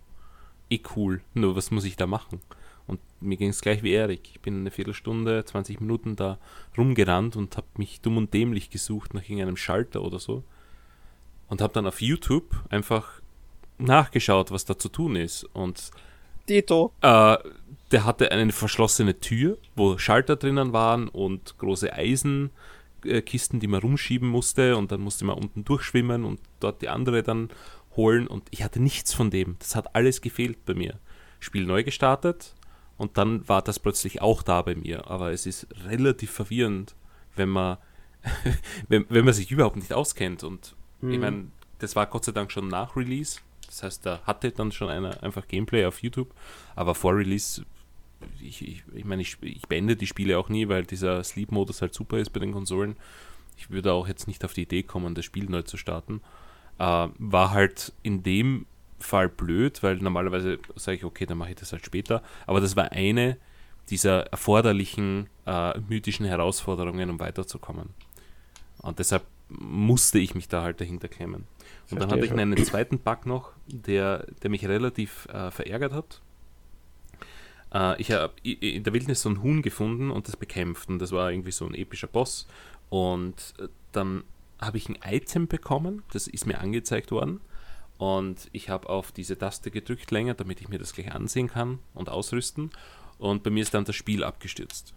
eh 0.70 0.82
cool, 0.96 1.22
nur 1.34 1.56
was 1.56 1.72
muss 1.72 1.86
ich 1.86 1.96
da 1.96 2.08
machen? 2.08 2.42
Und 2.86 3.00
mir 3.22 3.38
ging 3.38 3.50
es 3.50 3.62
gleich 3.62 3.82
wie 3.82 3.94
Erik. 3.94 4.22
Ich 4.34 4.42
bin 4.42 4.60
eine 4.60 4.72
Viertelstunde, 4.72 5.46
20 5.46 5.80
Minuten 5.80 6.18
da 6.18 6.38
rumgerannt 6.78 7.38
und 7.38 7.56
habe 7.56 7.68
mich 7.78 8.02
dumm 8.02 8.18
und 8.18 8.34
dämlich 8.34 8.70
gesucht 8.70 9.14
nach 9.14 9.24
irgendeinem 9.24 9.56
Schalter 9.56 10.02
oder 10.02 10.20
so. 10.20 10.44
Und 11.48 11.62
habe 11.62 11.74
dann 11.74 11.88
auf 11.88 12.02
YouTube 12.02 12.54
einfach 12.70 13.22
nachgeschaut, 13.78 14.52
was 14.52 14.66
da 14.66 14.78
zu 14.78 14.90
tun 14.90 15.16
ist. 15.16 15.44
Und 15.54 15.92
Dito. 16.50 16.94
Äh, 17.02 17.38
der 17.92 18.06
hatte 18.06 18.32
eine 18.32 18.52
verschlossene 18.52 19.20
Tür, 19.20 19.58
wo 19.76 19.98
Schalter 19.98 20.36
drinnen 20.36 20.74
waren 20.74 21.08
und 21.08 21.58
große 21.60 21.94
Eisenkisten, 21.94 23.60
die 23.60 23.68
man 23.68 23.82
rumschieben 23.82 24.28
musste. 24.28 24.78
Und 24.78 24.92
dann 24.92 25.02
musste 25.02 25.26
man 25.26 25.38
unten 25.38 25.64
durchschwimmen 25.64 26.26
und 26.26 26.40
dort 26.60 26.82
die 26.82 26.90
andere 26.90 27.24
dann 27.24 27.50
holen. 27.96 28.28
Und 28.28 28.44
ich 28.50 28.64
hatte 28.64 28.82
nichts 28.82 29.14
von 29.14 29.30
dem. 29.30 29.58
Das 29.60 29.76
hat 29.76 29.96
alles 29.96 30.22
gefehlt 30.22 30.66
bei 30.66 30.74
mir. 30.74 31.00
Spiel 31.40 31.66
neu 31.66 31.84
gestartet 31.84 32.56
und 32.98 33.18
dann 33.18 33.48
war 33.48 33.62
das 33.62 33.80
plötzlich 33.80 34.22
auch 34.22 34.44
da 34.44 34.62
bei 34.62 34.76
mir. 34.76 35.08
Aber 35.10 35.32
es 35.32 35.46
ist 35.46 35.68
relativ 35.86 36.32
verwirrend, 36.32 36.96
wenn 37.36 37.50
man, 37.50 37.78
wenn, 38.88 39.06
wenn 39.10 39.26
man 39.26 39.34
sich 39.34 39.52
überhaupt 39.52 39.76
nicht 39.76 39.94
auskennt. 39.94 40.44
Und 40.44 40.76
hm. 41.02 41.12
ich 41.12 41.20
meine, 41.20 41.48
das 41.80 41.96
war 41.96 42.08
Gott 42.08 42.26
sei 42.26 42.32
Dank 42.32 42.52
schon 42.52 42.68
nach 42.68 42.96
Release. 42.96 43.40
Das 43.74 43.82
heißt, 43.82 44.06
da 44.06 44.22
hatte 44.24 44.52
dann 44.52 44.72
schon 44.72 44.90
einer 44.90 45.24
einfach 45.24 45.48
Gameplay 45.48 45.86
auf 45.86 46.04
YouTube, 46.04 46.32
aber 46.76 46.94
vor 46.94 47.18
Release, 47.18 47.66
ich, 48.40 48.62
ich, 48.62 48.84
ich 48.94 49.04
meine, 49.04 49.24
ich, 49.24 49.38
ich 49.42 49.64
beende 49.64 49.96
die 49.96 50.06
Spiele 50.06 50.38
auch 50.38 50.48
nie, 50.48 50.70
weil 50.70 50.84
dieser 50.84 51.24
Sleep-Modus 51.24 51.82
halt 51.82 51.96
super 51.96 52.20
ist 52.20 52.30
bei 52.30 52.40
den 52.40 52.52
Konsolen. 52.52 52.96
Ich 53.58 53.72
würde 53.72 53.94
auch 53.94 54.08
jetzt 54.08 54.28
nicht 54.28 54.46
auf 54.46 54.54
die 54.54 54.62
Idee 54.62 54.84
kommen, 54.84 55.16
das 55.16 55.26
Spiel 55.26 55.46
neu 55.46 55.64
zu 55.64 55.78
starten. 55.78 56.22
Äh, 56.78 57.08
war 57.18 57.50
halt 57.50 57.94
in 58.04 58.22
dem 58.22 58.68
Fall 59.00 59.28
blöd, 59.28 59.82
weil 59.82 59.96
normalerweise 59.98 60.60
sage 60.76 60.98
ich, 60.98 61.04
okay, 61.04 61.26
dann 61.26 61.40
mache 61.40 61.50
ich 61.50 61.56
das 61.56 61.72
halt 61.72 61.84
später. 61.84 62.22
Aber 62.46 62.62
das 62.62 62.76
war 62.76 62.92
eine 62.92 63.38
dieser 63.90 64.28
erforderlichen 64.28 65.30
äh, 65.48 65.80
mythischen 65.80 66.28
Herausforderungen, 66.28 67.10
um 67.10 67.20
weiterzukommen. 67.20 67.90
Und 68.84 69.00
deshalb 69.00 69.24
musste 69.50 70.20
ich 70.20 70.36
mich 70.36 70.48
da 70.48 70.62
halt 70.62 70.80
dahinter 70.80 71.08
klemmen. 71.08 71.46
Und 71.92 72.02
dann 72.02 72.12
hatte 72.12 72.26
ich 72.26 72.32
einen 72.32 72.58
zweiten 72.64 73.00
Bug 73.00 73.26
noch, 73.26 73.52
der, 73.68 74.26
der 74.42 74.50
mich 74.50 74.66
relativ 74.68 75.28
äh, 75.28 75.52
verärgert 75.52 75.94
hat. 75.94 76.22
Äh, 77.74 78.02
ich 78.02 78.12
habe 78.12 78.34
in 78.44 78.84
der 78.84 78.94
Wildnis 78.94 79.22
so 79.22 79.30
ein 79.30 79.44
Huhn 79.44 79.62
gefunden 79.62 80.12
und 80.12 80.28
das 80.28 80.38
bekämpft. 80.38 80.90
Und 80.90 81.00
das 81.00 81.12
war 81.12 81.32
irgendwie 81.32 81.52
so 81.52 81.66
ein 81.66 81.76
epischer 81.76 82.08
Boss. 82.08 82.48
Und 82.90 83.54
äh, 83.60 83.68
dann 83.92 84.24
habe 84.62 84.78
ich 84.78 84.88
ein 84.88 84.98
Item 85.06 85.48
bekommen, 85.48 86.04
das 86.14 86.28
ist 86.28 86.46
mir 86.46 86.60
angezeigt 86.60 87.12
worden. 87.12 87.42
Und 87.98 88.50
ich 88.52 88.70
habe 88.70 88.90
auf 88.90 89.12
diese 89.12 89.38
Taste 89.38 89.72
gedrückt 89.72 90.12
länger, 90.12 90.34
damit 90.34 90.62
ich 90.62 90.70
mir 90.70 90.80
das 90.80 90.94
gleich 90.94 91.12
ansehen 91.14 91.48
kann 91.48 91.80
und 91.94 92.10
ausrüsten. 92.10 92.72
Und 93.18 93.44
bei 93.44 93.50
mir 93.50 93.64
ist 93.64 93.74
dann 93.74 93.86
das 93.86 93.96
Spiel 93.96 94.24
abgestürzt. 94.24 94.94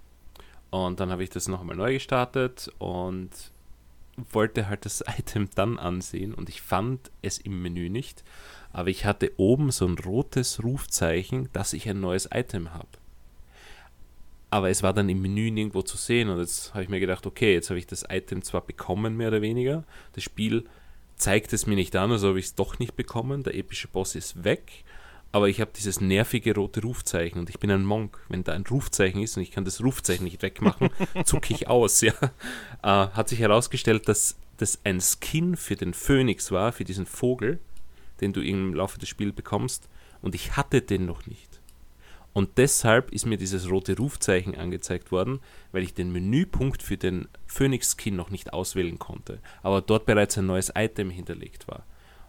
Und 0.70 1.00
dann 1.00 1.10
habe 1.10 1.22
ich 1.22 1.30
das 1.30 1.48
noch 1.48 1.60
einmal 1.60 1.76
neu 1.76 1.94
gestartet 1.94 2.70
und 2.78 3.30
wollte 4.30 4.68
halt 4.68 4.84
das 4.84 5.04
Item 5.18 5.48
dann 5.54 5.78
ansehen 5.78 6.34
und 6.34 6.48
ich 6.48 6.62
fand 6.62 7.10
es 7.22 7.38
im 7.38 7.62
Menü 7.62 7.88
nicht, 7.88 8.24
aber 8.72 8.88
ich 8.88 9.04
hatte 9.04 9.32
oben 9.36 9.70
so 9.70 9.86
ein 9.86 9.98
rotes 9.98 10.62
Rufzeichen, 10.62 11.48
dass 11.52 11.72
ich 11.72 11.88
ein 11.88 12.00
neues 12.00 12.28
Item 12.32 12.74
habe. 12.74 12.88
Aber 14.48 14.70
es 14.70 14.82
war 14.82 14.92
dann 14.92 15.08
im 15.08 15.22
Menü 15.22 15.50
nirgendwo 15.50 15.82
zu 15.82 15.96
sehen 15.96 16.28
und 16.28 16.38
jetzt 16.38 16.72
habe 16.72 16.84
ich 16.84 16.88
mir 16.88 17.00
gedacht, 17.00 17.26
okay, 17.26 17.52
jetzt 17.52 17.70
habe 17.70 17.78
ich 17.78 17.86
das 17.86 18.04
Item 18.08 18.42
zwar 18.42 18.60
bekommen, 18.60 19.16
mehr 19.16 19.28
oder 19.28 19.42
weniger, 19.42 19.84
das 20.12 20.24
Spiel 20.24 20.66
zeigt 21.16 21.52
es 21.52 21.66
mir 21.66 21.76
nicht 21.76 21.96
an, 21.96 22.12
also 22.12 22.28
habe 22.28 22.38
ich 22.38 22.46
es 22.46 22.54
doch 22.54 22.78
nicht 22.78 22.94
bekommen, 22.94 23.42
der 23.42 23.54
epische 23.54 23.88
Boss 23.88 24.14
ist 24.14 24.44
weg 24.44 24.84
aber 25.32 25.48
ich 25.48 25.60
habe 25.60 25.70
dieses 25.76 26.00
nervige 26.00 26.54
rote 26.54 26.82
Rufzeichen 26.82 27.38
und 27.38 27.50
ich 27.50 27.58
bin 27.58 27.70
ein 27.70 27.84
Monk. 27.84 28.18
Wenn 28.28 28.44
da 28.44 28.52
ein 28.52 28.66
Rufzeichen 28.66 29.20
ist 29.22 29.36
und 29.36 29.42
ich 29.42 29.50
kann 29.50 29.64
das 29.64 29.82
Rufzeichen 29.82 30.24
nicht 30.24 30.42
wegmachen, 30.42 30.90
zucke 31.24 31.52
ich 31.52 31.68
aus. 31.68 32.00
Ja. 32.00 32.14
Äh, 32.82 33.08
hat 33.08 33.28
sich 33.28 33.40
herausgestellt, 33.40 34.08
dass 34.08 34.36
das 34.56 34.80
ein 34.84 35.00
Skin 35.00 35.56
für 35.56 35.76
den 35.76 35.92
Phönix 35.92 36.50
war, 36.50 36.72
für 36.72 36.84
diesen 36.84 37.06
Vogel, 37.06 37.58
den 38.20 38.32
du 38.32 38.40
im 38.40 38.74
Laufe 38.74 38.98
des 38.98 39.08
Spiels 39.08 39.34
bekommst. 39.34 39.88
Und 40.22 40.34
ich 40.34 40.56
hatte 40.56 40.80
den 40.80 41.04
noch 41.04 41.26
nicht. 41.26 41.60
Und 42.36 42.58
deshalb 42.58 43.12
ist 43.12 43.24
mir 43.24 43.38
dieses 43.38 43.70
rote 43.70 43.96
Rufzeichen 43.96 44.54
angezeigt 44.54 45.10
worden, 45.10 45.40
weil 45.72 45.82
ich 45.82 45.94
den 45.94 46.12
Menüpunkt 46.12 46.82
für 46.82 46.98
den 46.98 47.28
Phoenix 47.46 47.96
Skin 47.98 48.14
noch 48.14 48.28
nicht 48.28 48.52
auswählen 48.52 48.98
konnte, 48.98 49.38
aber 49.62 49.80
dort 49.80 50.04
bereits 50.04 50.36
ein 50.36 50.44
neues 50.44 50.70
Item 50.74 51.08
hinterlegt 51.08 51.66
war. 51.66 51.86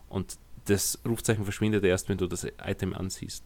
Und 0.08 0.38
das 0.68 1.00
Rufzeichen 1.08 1.44
verschwindet 1.44 1.84
erst, 1.84 2.10
wenn 2.10 2.18
du 2.18 2.28
das 2.28 2.46
Item 2.66 2.94
ansiehst. 2.94 3.44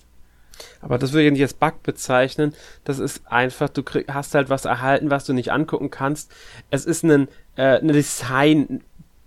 Aber 0.82 0.98
das 0.98 1.14
würde 1.14 1.26
ich 1.28 1.32
nicht 1.32 1.42
als 1.42 1.54
Bug 1.54 1.82
bezeichnen. 1.84 2.54
Das 2.84 3.00
ist 3.00 3.26
einfach, 3.26 3.70
du 3.70 3.84
krieg, 3.84 4.06
hast 4.12 4.36
halt 4.36 4.50
was 4.50 4.66
erhalten, 4.66 5.10
was 5.10 5.26
du 5.26 5.34
nicht 5.34 5.52
angucken 5.52 5.90
kannst. 5.90 6.32
Es 6.70 6.86
ist 6.86 7.04
ein, 7.04 7.28
äh, 7.56 7.80
eine 7.80 7.94
Design, 7.94 8.82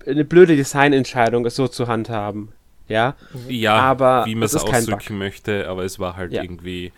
eine 0.06 0.24
blöde 0.24 0.54
Designentscheidung, 0.56 1.46
es 1.46 1.56
so 1.56 1.66
zu 1.66 1.88
handhaben. 1.88 2.52
Ja, 2.86 3.16
Ja, 3.48 3.76
aber 3.76 4.26
wie 4.26 4.34
man 4.34 4.44
es 4.44 4.54
ausdrücken 4.54 5.16
möchte, 5.16 5.66
aber 5.68 5.84
es 5.84 5.98
war 5.98 6.16
halt 6.16 6.32
Ja. 6.32 6.42
irgendwie 6.42 6.92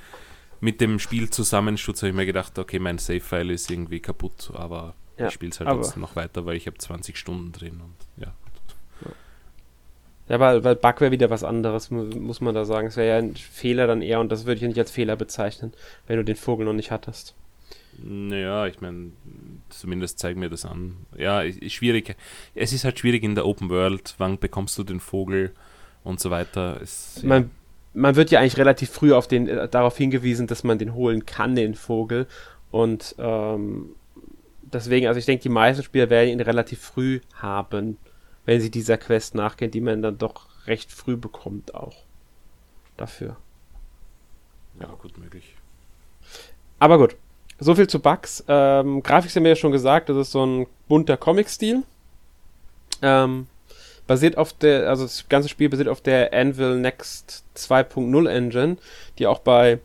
mit 0.60 0.80
dem 0.80 0.98
Spiel 0.98 1.30
Zusammenschutz 1.30 2.02
habe 2.02 2.10
ich 2.10 2.16
mir 2.16 2.26
gedacht, 2.26 2.58
okay, 2.58 2.80
mein 2.80 2.98
Save-File 2.98 3.50
ist 3.52 3.70
irgendwie 3.70 4.00
kaputt, 4.00 4.50
aber 4.54 4.94
Ja, 5.16 5.28
ich 5.28 5.34
spiele 5.34 5.52
es 5.52 5.60
halt 5.60 5.70
trotzdem 5.70 6.02
noch 6.02 6.16
weiter, 6.16 6.44
weil 6.44 6.56
ich 6.56 6.66
habe 6.66 6.76
20 6.76 7.16
Stunden 7.16 7.52
drin 7.52 7.80
und 7.80 7.94
ja. 8.22 8.32
Ja, 10.28 10.40
weil, 10.40 10.64
weil 10.64 10.74
Bug 10.74 11.00
wäre 11.00 11.12
wieder 11.12 11.30
was 11.30 11.44
anderes, 11.44 11.90
mu 11.90 12.04
muss 12.04 12.40
man 12.40 12.54
da 12.54 12.64
sagen. 12.64 12.88
Es 12.88 12.96
wäre 12.96 13.08
ja 13.08 13.16
ein 13.18 13.36
Fehler 13.36 13.86
dann 13.86 14.02
eher 14.02 14.20
und 14.20 14.30
das 14.30 14.44
würde 14.44 14.60
ich 14.60 14.66
nicht 14.66 14.78
als 14.78 14.90
Fehler 14.90 15.16
bezeichnen, 15.16 15.72
wenn 16.06 16.16
du 16.16 16.24
den 16.24 16.36
Vogel 16.36 16.66
noch 16.66 16.72
nicht 16.72 16.90
hattest. 16.90 17.34
Naja, 17.98 18.66
ich 18.66 18.80
meine, 18.80 19.12
zumindest 19.70 20.18
zeig 20.18 20.36
mir 20.36 20.50
das 20.50 20.64
an. 20.64 20.96
Ja, 21.16 21.42
schwierig. 21.68 22.16
Es 22.54 22.72
ist 22.72 22.84
halt 22.84 22.98
schwierig 22.98 23.22
in 23.22 23.34
der 23.34 23.46
Open 23.46 23.70
World, 23.70 24.14
wann 24.18 24.38
bekommst 24.38 24.76
du 24.78 24.84
den 24.84 25.00
Vogel 25.00 25.52
und 26.04 26.20
so 26.20 26.30
weiter. 26.30 26.78
Es, 26.82 27.20
ja. 27.22 27.28
Man, 27.28 27.50
man 27.94 28.16
wird 28.16 28.30
ja 28.30 28.40
eigentlich 28.40 28.58
relativ 28.58 28.90
früh 28.90 29.12
auf 29.12 29.28
den, 29.28 29.48
äh, 29.48 29.68
darauf 29.68 29.96
hingewiesen, 29.96 30.46
dass 30.46 30.64
man 30.64 30.78
den 30.78 30.94
holen 30.94 31.24
kann, 31.24 31.54
den 31.54 31.74
Vogel. 31.74 32.26
Und 32.70 33.14
ähm, 33.18 33.94
deswegen, 34.62 35.06
also 35.06 35.18
ich 35.18 35.26
denke, 35.26 35.42
die 35.42 35.48
meisten 35.48 35.82
Spieler 35.82 36.10
werden 36.10 36.30
ihn 36.30 36.40
relativ 36.40 36.80
früh 36.80 37.20
haben, 37.34 37.96
wenn 38.46 38.60
sie 38.60 38.70
dieser 38.70 38.96
Quest 38.96 39.34
nachgehen, 39.34 39.70
die 39.70 39.80
man 39.80 40.02
dann 40.02 40.18
doch 40.18 40.46
recht 40.66 40.90
früh 40.90 41.16
bekommt 41.16 41.74
auch. 41.74 41.96
Dafür. 42.96 43.36
ja, 44.80 44.86
gut 44.86 45.18
möglich. 45.18 45.54
Aber 46.78 46.98
gut, 46.98 47.16
so 47.58 47.74
viel 47.74 47.88
zu 47.88 48.00
Bugs. 48.00 48.44
Ähm, 48.48 49.02
Grafik 49.02 49.34
haben 49.34 49.44
wir 49.44 49.50
ja 49.50 49.56
schon 49.56 49.72
gesagt, 49.72 50.08
das 50.08 50.16
ist 50.16 50.32
so 50.32 50.46
ein 50.46 50.66
bunter 50.88 51.16
Comic-Stil. 51.16 51.82
Ähm, 53.02 53.46
basiert 54.06 54.38
auf 54.38 54.52
der, 54.52 54.88
also 54.88 55.02
das 55.02 55.28
ganze 55.28 55.48
Spiel 55.48 55.68
basiert 55.68 55.88
auf 55.88 56.00
der 56.00 56.32
Anvil 56.32 56.78
Next 56.78 57.44
2.0 57.56 58.28
Engine, 58.28 58.76
die 59.18 59.26
auch 59.26 59.40
bei 59.40 59.80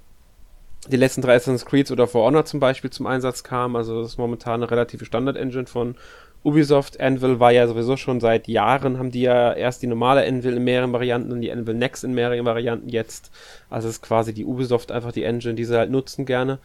die 0.88 0.98
letzten 0.98 1.22
drei 1.22 1.36
Assassin's 1.36 1.66
Creed 1.66 1.92
oder 1.92 2.08
For 2.08 2.26
Honor 2.26 2.46
zum 2.46 2.60
Beispiel 2.60 2.90
zum 2.90 3.08
Einsatz 3.08 3.44
kam. 3.44 3.76
Also 3.76 4.02
das 4.02 4.14
ist 4.14 4.18
momentan 4.18 4.56
eine 4.56 4.72
relative 4.72 5.06
Standard-Engine 5.06 5.68
von 5.68 5.96
Ubisoft. 6.44 7.00
Anvil 7.00 7.40
war 7.40 7.52
ja 7.52 7.68
sowieso 7.68 7.98
schon 7.98 8.20
seit 8.20 8.48
Jahren, 8.48 8.98
haben 8.98 9.12
die 9.12 9.22
ja 9.22 9.54
erst 9.54 9.82
die 9.84 9.88
normale 9.88 10.26
Anvil 10.26 10.58
in 10.58 10.64
mehreren 10.64 10.92
Varianten 10.94 11.32
und 11.32 11.42
die 11.42 11.52
Anvil 11.52 11.76
Next 11.76 12.04
in 12.04 12.14
mehreren 12.14 12.46
Varianten 12.46 12.90
jetzt. 12.90 13.32
Also 13.70 13.88
es 13.88 13.96
ist 13.96 14.02
quasi 14.02 14.34
die 14.34 14.46
Ubisoft 14.46 14.92
einfach 14.92 15.12
die 15.12 15.24
Engine, 15.24 15.54
die 15.56 15.66
sie 15.66 15.78
halt 15.78 15.92
nutzen 15.92 16.26
gerne. 16.26 16.58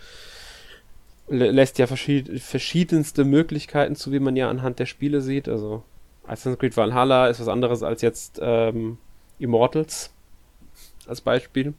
Lä- 1.29 1.51
lässt 1.51 1.79
ja 1.79 1.87
verschied 1.87 2.41
verschiedenste 2.41 3.24
Möglichkeiten 3.24 3.97
zu, 3.97 4.12
wie 4.12 4.20
man 4.20 4.37
ja 4.37 4.49
anhand 4.49 4.79
der 4.79 4.87
Spiele 4.87 5.20
sieht. 5.20 5.49
Also 5.49 5.83
Assassin's 6.27 6.59
Creed 6.59 6.77
Valhalla 6.77 7.29
ist 7.29 7.41
was 7.41 7.49
anderes 7.49 7.83
als 7.83 8.01
jetzt 8.03 8.39
ähm, 8.43 8.99
Immortals 9.39 10.11
als 11.07 11.20
Beispiel. 11.20 11.74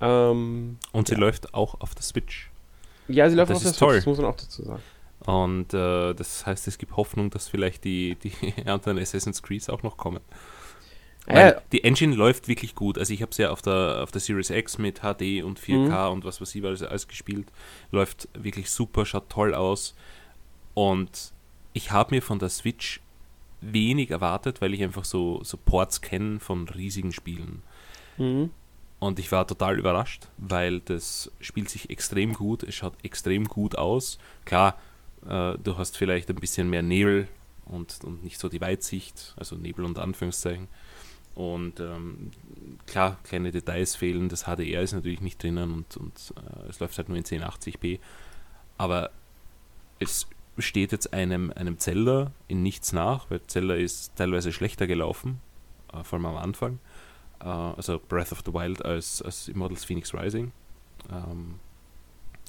Ähm, 0.00 0.78
Und 0.92 1.08
sie 1.08 1.14
Ja. 1.14 1.20
läuft 1.20 1.54
auch 1.54 1.80
auf 1.80 1.94
der 1.94 2.02
Switch. 2.02 2.50
ja, 3.08 3.28
sie 3.28 3.36
läuft 3.36 3.50
Das 3.50 3.58
auf 3.58 3.62
der 3.64 3.72
Switch, 3.74 3.96
das 3.96 4.06
muss 4.06 4.16
man 4.18 4.26
auch 4.26 4.36
dazu 4.36 4.62
sagen. 4.64 4.82
Und 5.26 5.72
äh, 5.72 6.14
das 6.14 6.44
heißt, 6.44 6.68
es 6.68 6.78
gibt 6.78 6.96
Hoffnung, 6.96 7.30
dass 7.30 7.48
vielleicht 7.48 7.84
die, 7.84 8.16
die 8.16 8.32
anderen 8.66 8.98
Assassin's 8.98 9.42
Creed 9.42 9.68
auch 9.70 9.82
noch 9.82 9.96
kommen. 9.96 10.20
Weil 11.26 11.52
Ja, 11.54 11.62
die 11.72 11.84
Engine 11.84 12.14
läuft 12.14 12.48
wirklich 12.48 12.74
gut. 12.74 12.98
Also 12.98 13.14
ich 13.14 13.22
habe 13.22 13.30
es 13.30 13.38
ja 13.38 13.50
auf 13.50 13.62
der, 13.62 14.02
auf 14.02 14.10
der 14.10 14.20
Series 14.20 14.50
X 14.50 14.76
mit 14.76 15.00
HD 15.00 15.42
und 15.42 15.58
4K 15.58 16.08
und 16.08 16.24
was 16.24 16.40
weiß 16.40 16.54
ich 16.54 16.64
alles, 16.64 16.82
alles 16.82 17.08
gespielt. 17.08 17.50
Läuft 17.90 18.28
wirklich 18.34 18.70
super, 18.70 19.06
schaut 19.06 19.30
toll 19.30 19.54
aus. 19.54 19.94
Und 20.74 21.32
ich 21.72 21.90
habe 21.92 22.14
mir 22.14 22.20
von 22.20 22.38
der 22.38 22.50
Switch 22.50 23.00
wenig 23.62 24.10
erwartet, 24.10 24.60
weil 24.60 24.74
ich 24.74 24.82
einfach 24.82 25.06
so, 25.06 25.42
so 25.42 25.56
Ports 25.56 26.02
kenne 26.02 26.40
von 26.40 26.68
riesigen 26.68 27.12
Spielen. 27.12 27.62
mhm. 28.18 28.50
Und 29.00 29.18
ich 29.18 29.30
war 29.32 29.46
total 29.46 29.78
überrascht, 29.78 30.28
weil 30.38 30.80
das 30.80 31.30
spielt 31.38 31.68
sich 31.68 31.90
extrem 31.90 32.32
gut, 32.32 32.62
es 32.62 32.74
schaut 32.74 32.94
extrem 33.02 33.44
gut 33.44 33.76
aus. 33.76 34.18
Klar, 34.46 34.78
äh, 35.28 35.58
du 35.62 35.78
hast 35.78 35.96
vielleicht 35.96 36.28
ein 36.30 36.36
bisschen 36.36 36.70
mehr 36.70 36.82
Nebel 36.82 37.28
und, 37.66 38.02
und 38.04 38.22
nicht 38.22 38.38
so 38.38 38.48
die 38.48 38.60
Weitsicht, 38.60 39.34
also 39.36 39.56
Nebel 39.56 39.84
unter 39.84 40.02
Anführungszeichen. 40.02 40.68
Und 41.34 41.80
ähm, 41.80 42.30
klar, 42.86 43.18
kleine 43.24 43.50
Details 43.50 43.96
fehlen, 43.96 44.28
das 44.28 44.44
HDR 44.44 44.82
ist 44.82 44.92
natürlich 44.92 45.20
nicht 45.20 45.42
drinnen 45.42 45.72
und, 45.72 45.96
und 45.96 46.34
äh, 46.36 46.68
es 46.68 46.78
läuft 46.78 46.96
halt 46.96 47.08
nur 47.08 47.18
in 47.18 47.24
1080p. 47.24 47.98
Aber 48.78 49.10
es 49.98 50.28
steht 50.58 50.92
jetzt 50.92 51.12
einem, 51.12 51.52
einem 51.56 51.78
Zelda 51.78 52.30
in 52.46 52.62
nichts 52.62 52.92
nach, 52.92 53.30
weil 53.30 53.40
Zelda 53.46 53.74
ist 53.74 54.14
teilweise 54.16 54.52
schlechter 54.52 54.86
gelaufen, 54.86 55.40
äh, 55.92 56.04
vor 56.04 56.18
allem 56.18 56.26
am 56.26 56.36
Anfang. 56.36 56.78
Äh, 57.40 57.46
also 57.46 58.00
Breath 58.08 58.30
of 58.30 58.42
the 58.46 58.52
Wild 58.52 58.84
als, 58.84 59.20
als 59.20 59.48
Immortals 59.48 59.84
Phoenix 59.84 60.14
Rising. 60.14 60.52
Ähm, 61.10 61.58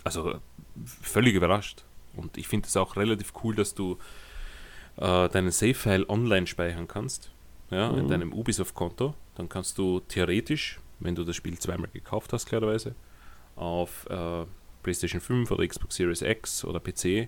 also 0.04 0.40
völlig 0.86 1.34
überrascht. 1.34 1.84
Und 2.18 2.38
ich 2.38 2.48
finde 2.48 2.68
es 2.68 2.78
auch 2.78 2.96
relativ 2.96 3.34
cool, 3.44 3.56
dass 3.56 3.74
du 3.76 3.98
äh, 4.98 5.28
deinen 5.30 5.52
Save-File 5.52 6.06
online 6.10 6.48
speichern 6.48 6.88
kannst. 6.88 7.32
Ja, 7.72 7.90
in 7.90 8.06
Mhm. 8.06 8.10
deinem 8.10 8.34
Ubisoft-Konto. 8.34 9.14
Dann 9.36 9.50
kannst 9.50 9.78
du 9.78 10.00
theoretisch, 10.02 10.80
wenn 11.00 11.16
du 11.16 11.24
das 11.24 11.36
Spiel 11.36 11.58
zweimal 11.60 11.90
gekauft 11.92 12.32
hast, 12.32 12.46
klarerweise, 12.46 12.96
auf 13.56 14.06
äh, 14.10 14.46
PlayStation 14.84 15.20
5 15.20 15.50
oder 15.52 15.68
Xbox 15.68 15.96
Series 15.96 16.22
X 16.22 16.64
oder 16.64 16.80
PC 16.80 17.28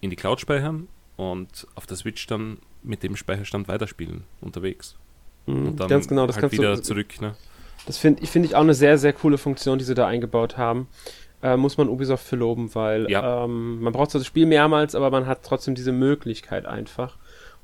in 0.00 0.10
die 0.10 0.16
Cloud 0.16 0.38
speichern 0.40 0.86
und 1.16 1.66
auf 1.74 1.86
der 1.86 1.96
Switch 1.96 2.26
dann 2.26 2.58
mit 2.82 3.02
dem 3.02 3.16
Speicherstand 3.16 3.66
weiterspielen 3.68 4.24
unterwegs. 4.42 4.96
Mhm. 5.46 5.68
Und 5.68 5.80
dann 5.80 5.88
Ganz 5.88 6.06
genau, 6.08 6.26
das 6.26 6.36
halt 6.36 6.52
wieder 6.52 6.76
du. 6.76 6.82
zurück. 6.82 7.20
Ne? 7.22 7.34
Das 7.86 7.96
finde 7.98 8.22
ich, 8.22 8.30
find 8.30 8.44
ich 8.44 8.54
auch 8.54 8.60
eine 8.60 8.74
sehr, 8.74 8.98
sehr 8.98 9.12
coole 9.14 9.38
Funktion, 9.38 9.78
die 9.78 9.84
sie 9.84 9.94
da 9.94 10.06
eingebaut 10.06 10.56
haben. 10.58 10.88
Äh, 11.44 11.58
muss 11.58 11.76
man 11.76 11.88
Ubisoft 11.90 12.26
für 12.26 12.36
loben, 12.36 12.74
weil 12.74 13.10
Ja. 13.10 13.44
ähm, 13.44 13.80
man 13.82 13.92
braucht 13.92 14.10
zwar 14.12 14.18
das 14.20 14.26
Spiel 14.26 14.46
mehrmals, 14.46 14.94
aber 14.94 15.10
man 15.10 15.26
hat 15.26 15.42
trotzdem 15.42 15.74
diese 15.74 15.92
Möglichkeit 15.92 16.64
einfach. 16.64 17.16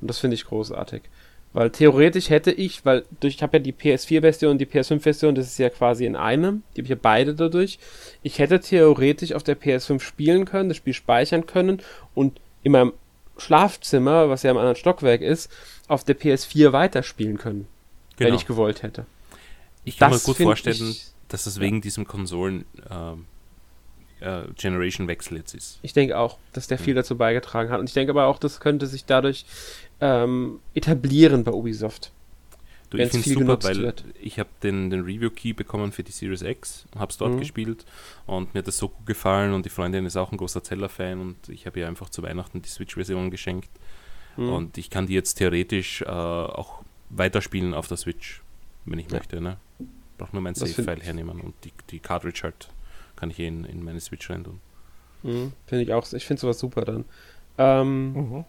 Und 0.02 0.08
das 0.08 0.18
finde 0.18 0.34
ich 0.34 0.44
großartig. 0.44 1.02
Weil 1.54 1.70
theoretisch 1.70 2.28
hätte 2.28 2.52
ich, 2.52 2.84
weil 2.84 3.04
durch, 3.20 3.36
ich 3.36 3.42
habe 3.42 3.56
ja 3.56 3.62
die 3.62 3.72
PS4-Version 3.72 4.50
und 4.52 4.58
die 4.58 4.66
PS5-Version, 4.66 5.34
das 5.34 5.46
ist 5.46 5.58
ja 5.58 5.70
quasi 5.70 6.04
in 6.04 6.14
einem, 6.14 6.62
die 6.76 6.80
habe 6.80 6.84
ich 6.84 6.90
ja 6.90 6.96
beide 7.00 7.34
dadurch. 7.34 7.78
Ich 8.22 8.38
hätte 8.38 8.60
theoretisch 8.60 9.32
auf 9.32 9.42
der 9.42 9.56
PS5 9.58 10.00
spielen 10.00 10.44
können, 10.44 10.68
das 10.68 10.76
Spiel 10.76 10.94
speichern 10.94 11.46
können 11.46 11.80
und 12.14 12.38
in 12.62 12.72
meinem 12.72 12.92
Schlafzimmer, 13.38 14.28
was 14.28 14.42
ja 14.42 14.50
im 14.50 14.58
anderen 14.58 14.76
Stockwerk 14.76 15.22
ist, 15.22 15.50
auf 15.88 16.04
der 16.04 16.16
PS4 16.16 16.72
weiterspielen 16.72 17.38
können, 17.38 17.66
wenn 18.18 18.26
Genau. 18.28 18.38
ich 18.38 18.46
gewollt 18.46 18.82
hätte. 18.82 19.06
Ich 19.84 19.98
kann 19.98 20.12
Das 20.12 20.26
mir 20.26 20.34
gut 20.34 20.42
vorstellen, 20.44 20.76
ich- 20.90 21.06
dass 21.28 21.46
es 21.46 21.58
wegen 21.58 21.80
diesem 21.80 22.06
Konsolen 22.06 22.64
ähm, 22.90 23.24
äh, 24.20 24.42
Generation-Wechsel 24.56 25.36
jetzt 25.38 25.54
ist. 25.54 25.78
Ich 25.82 25.92
denke 25.92 26.18
auch, 26.18 26.38
dass 26.52 26.66
der 26.66 26.78
viel 26.78 26.94
dazu 26.94 27.16
beigetragen 27.16 27.70
hat. 27.70 27.80
Und 27.80 27.88
ich 27.88 27.94
denke 27.94 28.10
aber 28.12 28.26
auch, 28.26 28.38
das 28.38 28.60
könnte 28.60 28.86
sich 28.86 29.04
dadurch 29.04 29.44
ähm, 30.00 30.60
etablieren 30.74 31.44
bei 31.44 31.52
Ubisoft. 31.52 32.12
Du, 32.90 32.98
ich 32.98 33.08
finde 33.10 33.22
viel 33.22 33.38
super, 33.38 33.62
weil 33.62 33.78
wird. 33.82 34.04
ich 34.20 34.40
habe 34.40 34.48
den, 34.64 34.90
den 34.90 35.02
Review-Key 35.02 35.52
bekommen 35.52 35.92
für 35.92 36.02
die 36.02 36.10
Series 36.10 36.42
X, 36.42 36.86
habe 36.98 37.10
es 37.12 37.18
dort 37.18 37.34
Mhm. 37.34 37.38
gespielt 37.38 37.84
und 38.26 38.52
mir 38.52 38.58
hat 38.58 38.66
das 38.66 38.78
so 38.78 38.88
gut 38.88 39.06
gefallen 39.06 39.52
und 39.54 39.64
die 39.64 39.68
Freundin 39.70 40.06
ist 40.06 40.16
auch 40.16 40.32
ein 40.32 40.36
großer 40.36 40.64
Zelda-Fan 40.64 41.20
und 41.20 41.36
ich 41.48 41.66
habe 41.66 41.78
ihr 41.78 41.86
einfach 41.86 42.10
zu 42.10 42.24
Weihnachten 42.24 42.62
die 42.62 42.68
Switch-Version 42.68 43.30
geschenkt 43.30 43.68
Mhm. 44.36 44.48
und 44.52 44.76
ich 44.78 44.90
kann 44.90 45.06
die 45.06 45.14
jetzt 45.14 45.34
theoretisch 45.34 46.02
äh, 46.02 46.06
auch 46.08 46.82
weiterspielen 47.10 47.74
auf 47.74 47.86
der 47.86 47.96
Switch, 47.96 48.42
wenn 48.86 48.98
ich 48.98 49.06
Ja. 49.08 49.18
möchte. 49.18 49.40
Ne? 49.40 49.58
Brauche 50.18 50.32
nur 50.32 50.42
mein 50.42 50.56
Save-File 50.56 51.00
hernehmen 51.00 51.40
und 51.40 51.54
die, 51.64 51.72
die 51.90 52.00
Cartridge 52.00 52.40
halt 52.42 52.68
kann 53.20 53.30
ich 53.30 53.38
eh 53.38 53.46
in, 53.46 53.64
in 53.64 53.84
meine 53.84 54.00
Switch 54.00 54.28
rein 54.30 54.44
tun. 54.44 54.60
Mhm, 55.22 55.52
finde 55.66 55.84
ich 55.84 55.92
auch. 55.92 56.10
Ich 56.12 56.26
finde 56.26 56.40
sowas 56.40 56.58
super 56.58 56.84
dann. 56.84 57.04
Ähm, 57.58 58.12
Mhm. 58.14 58.44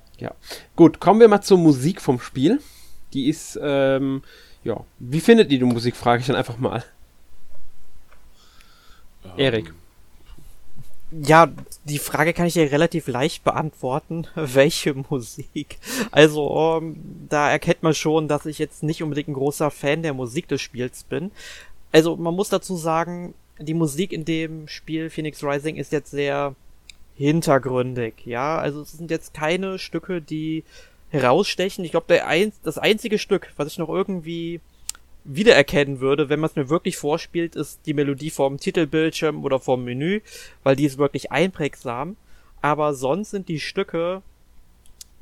Gut, 0.75 0.99
kommen 0.99 1.19
wir 1.19 1.27
mal 1.27 1.41
zur 1.41 1.57
Musik 1.57 1.99
vom 2.01 2.19
Spiel. 2.19 2.61
Die 3.13 3.27
ist, 3.27 3.59
ähm, 3.61 4.23
ja, 4.63 4.79
wie 4.99 5.19
findet 5.19 5.51
ihr 5.51 5.59
die 5.59 5.65
Musik, 5.65 5.95
frage 5.95 6.21
ich 6.21 6.27
dann 6.27 6.35
einfach 6.35 6.57
mal. 6.59 6.83
Erik. 9.37 9.67
Ähm, 9.69 9.75
Ja, 11.23 11.49
die 11.83 11.99
Frage 11.99 12.31
kann 12.33 12.45
ich 12.45 12.53
dir 12.53 12.71
relativ 12.71 13.07
leicht 13.07 13.43
beantworten. 13.43 14.27
Welche 14.35 14.93
Musik? 14.93 15.77
Also, 16.11 16.79
ähm, 16.81 16.95
da 17.27 17.51
erkennt 17.51 17.83
man 17.83 17.93
schon, 17.93 18.29
dass 18.29 18.45
ich 18.45 18.59
jetzt 18.59 18.81
nicht 18.81 19.03
unbedingt 19.03 19.27
ein 19.27 19.33
großer 19.33 19.71
Fan 19.71 20.03
der 20.03 20.13
Musik 20.13 20.47
des 20.47 20.61
Spiels 20.61 21.03
bin. 21.03 21.31
Also, 21.91 22.15
man 22.15 22.33
muss 22.33 22.47
dazu 22.49 22.77
sagen, 22.77 23.33
die 23.59 23.73
Musik 23.73 24.11
in 24.13 24.25
dem 24.25 24.67
Spiel 24.67 25.09
Phoenix 25.09 25.43
Rising 25.43 25.75
ist 25.75 25.91
jetzt 25.91 26.11
sehr 26.11 26.55
hintergründig, 27.15 28.25
ja. 28.25 28.57
Also 28.57 28.81
es 28.81 28.93
sind 28.93 29.11
jetzt 29.11 29.33
keine 29.33 29.77
Stücke, 29.77 30.21
die 30.21 30.63
herausstechen. 31.09 31.85
Ich 31.85 31.91
glaube, 31.91 32.25
ein, 32.25 32.53
das 32.63 32.77
einzige 32.77 33.19
Stück, 33.19 33.53
was 33.57 33.67
ich 33.67 33.77
noch 33.77 33.89
irgendwie 33.89 34.61
wiedererkennen 35.23 35.99
würde, 35.99 36.29
wenn 36.29 36.39
man 36.39 36.49
es 36.49 36.55
mir 36.55 36.69
wirklich 36.69 36.97
vorspielt, 36.97 37.55
ist 37.55 37.81
die 37.85 37.93
Melodie 37.93 38.31
vom 38.31 38.57
Titelbildschirm 38.57 39.43
oder 39.43 39.59
vom 39.59 39.83
Menü, 39.83 40.21
weil 40.63 40.75
die 40.75 40.85
ist 40.85 40.97
wirklich 40.97 41.31
einprägsam. 41.31 42.15
Aber 42.61 42.93
sonst 42.93 43.31
sind 43.31 43.49
die 43.49 43.59
Stücke 43.59 44.21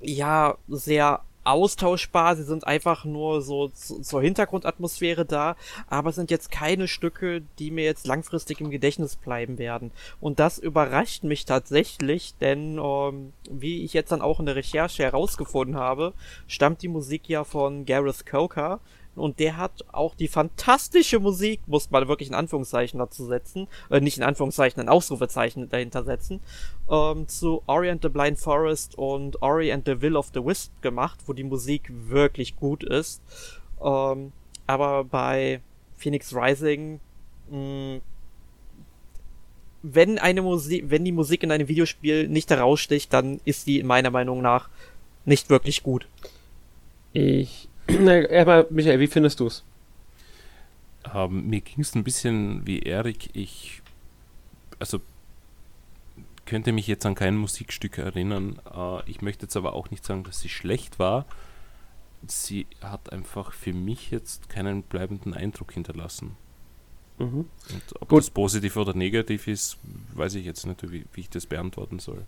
ja 0.02 0.58
sehr 0.68 1.22
austauschbar, 1.52 2.36
sie 2.36 2.44
sind 2.44 2.66
einfach 2.66 3.06
nur 3.06 3.42
so 3.42 3.70
zu, 3.70 4.02
zur 4.02 4.22
Hintergrundatmosphäre 4.22 5.26
da, 5.26 5.56
aber 5.88 6.10
es 6.10 6.16
sind 6.16 6.32
jetzt 6.32 6.52
keine 6.52 6.88
Stücke, 6.88 7.42
die 7.60 7.72
mir 7.72 7.84
jetzt 7.86 8.08
langfristig 8.08 8.62
im 8.62 8.70
Gedächtnis 8.70 9.16
bleiben 9.16 9.58
werden. 9.58 9.92
Und 10.20 10.40
das 10.40 10.60
überrascht 10.60 11.24
mich 11.24 11.46
tatsächlich, 11.46 12.36
denn 12.40 12.78
ähm, 12.78 13.34
wie 13.50 13.84
ich 13.84 13.94
jetzt 13.94 14.12
dann 14.12 14.22
auch 14.22 14.40
in 14.40 14.46
der 14.46 14.56
Recherche 14.56 15.04
herausgefunden 15.04 15.76
habe, 15.76 16.14
stammt 16.48 16.82
die 16.82 16.88
Musik 16.88 17.28
ja 17.28 17.44
von 17.44 17.86
Gareth 17.86 18.26
Coker, 18.26 18.80
und 19.16 19.40
der 19.40 19.58
hat 19.58 19.86
auch 19.92 20.16
die 20.16 20.28
fantastische 20.28 21.20
Musik, 21.20 21.62
muss 21.68 21.92
man 21.92 22.08
wirklich 22.08 22.30
in 22.30 22.36
Anführungszeichen 22.36 23.00
dazu 23.00 23.26
setzen, 23.26 23.68
äh, 23.90 24.00
nicht 24.00 24.18
in 24.18 24.24
Anführungszeichen, 24.24 24.82
ein 24.82 24.90
Ausrufezeichen 24.90 25.70
dahinter 25.70 26.04
setzen, 26.04 26.40
ähm, 26.90 27.28
zu 27.28 27.62
Ori 27.68 27.90
and 27.90 28.02
the 28.02 28.10
Blind 28.10 28.40
Forest 28.40 28.98
und 28.98 29.42
Ori 29.42 29.72
and 29.72 29.86
the 29.86 30.02
Will 30.02 30.16
of 30.16 30.32
the 30.34 30.44
Wisp 30.44 30.72
gemacht, 30.82 31.20
wo 31.26 31.34
die 31.34 31.44
Musik 31.44 31.92
wirklich 31.92 32.56
gut 32.56 32.84
ist. 32.84 33.22
Ähm, 33.84 34.32
aber 34.68 35.04
bei 35.04 35.62
Phoenix 35.98 36.34
Rising, 36.36 37.00
mh, 37.50 37.58
mm, 37.58 38.02
wenn 39.82 40.20
eine 40.20 40.42
Musik, 40.42 40.86
wenn 40.90 41.06
die 41.06 41.14
Musik 41.14 41.42
in 41.42 41.52
einem 41.52 41.70
Videospiel 41.70 42.28
nicht 42.28 42.50
heraussticht, 42.50 43.14
dann 43.14 43.40
ist 43.46 43.66
die 43.66 43.82
meiner 43.84 44.12
Meinung 44.12 44.42
nach 44.42 44.70
nicht 45.24 45.50
wirklich 45.50 45.84
gut. 45.84 46.08
Ich 47.14 47.69
Erstmal, 48.30 48.68
Michael, 48.70 49.00
wie 49.00 49.08
findest 49.08 49.40
du 49.40 49.48
es? 49.48 49.64
Ähm, 51.14 51.48
mir 51.48 51.62
ging 51.62 51.82
es 51.82 51.96
ein 51.96 52.04
bisschen 52.04 52.66
wie 52.68 52.80
Erik. 52.80 53.30
Ich, 53.34 53.82
also 54.80 55.00
könnte 56.46 56.72
mich 56.72 56.88
jetzt 56.88 57.06
an 57.06 57.16
kein 57.16 57.38
Musikstück 57.38 57.98
erinnern. 57.98 58.60
Äh, 58.74 59.10
ich 59.10 59.22
möchte 59.22 59.46
jetzt 59.46 59.56
aber 59.56 59.74
auch 59.74 59.92
nicht 59.92 60.06
sagen, 60.06 60.24
dass 60.24 60.40
sie 60.40 60.50
schlecht 60.50 61.00
war. 61.00 61.26
Sie 62.28 62.68
hat 62.82 63.14
einfach 63.14 63.54
für 63.54 63.74
mich 63.74 64.12
jetzt 64.12 64.50
keinen 64.50 64.84
bleibenden 64.84 65.34
Eindruck 65.34 65.72
hinterlassen. 65.72 66.36
Mhm. 67.18 67.46
Und 67.72 68.02
ob 68.02 68.10
Gut. 68.10 68.20
das 68.20 68.30
positiv 68.30 68.78
oder 68.78 68.94
negativ 68.94 69.48
ist, 69.48 69.78
weiß 70.14 70.36
ich 70.36 70.46
jetzt 70.46 70.66
nicht, 70.66 70.92
wie, 70.92 71.06
wie 71.14 71.22
ich 71.22 71.30
das 71.30 71.46
beantworten 71.46 72.00
soll. 72.00 72.26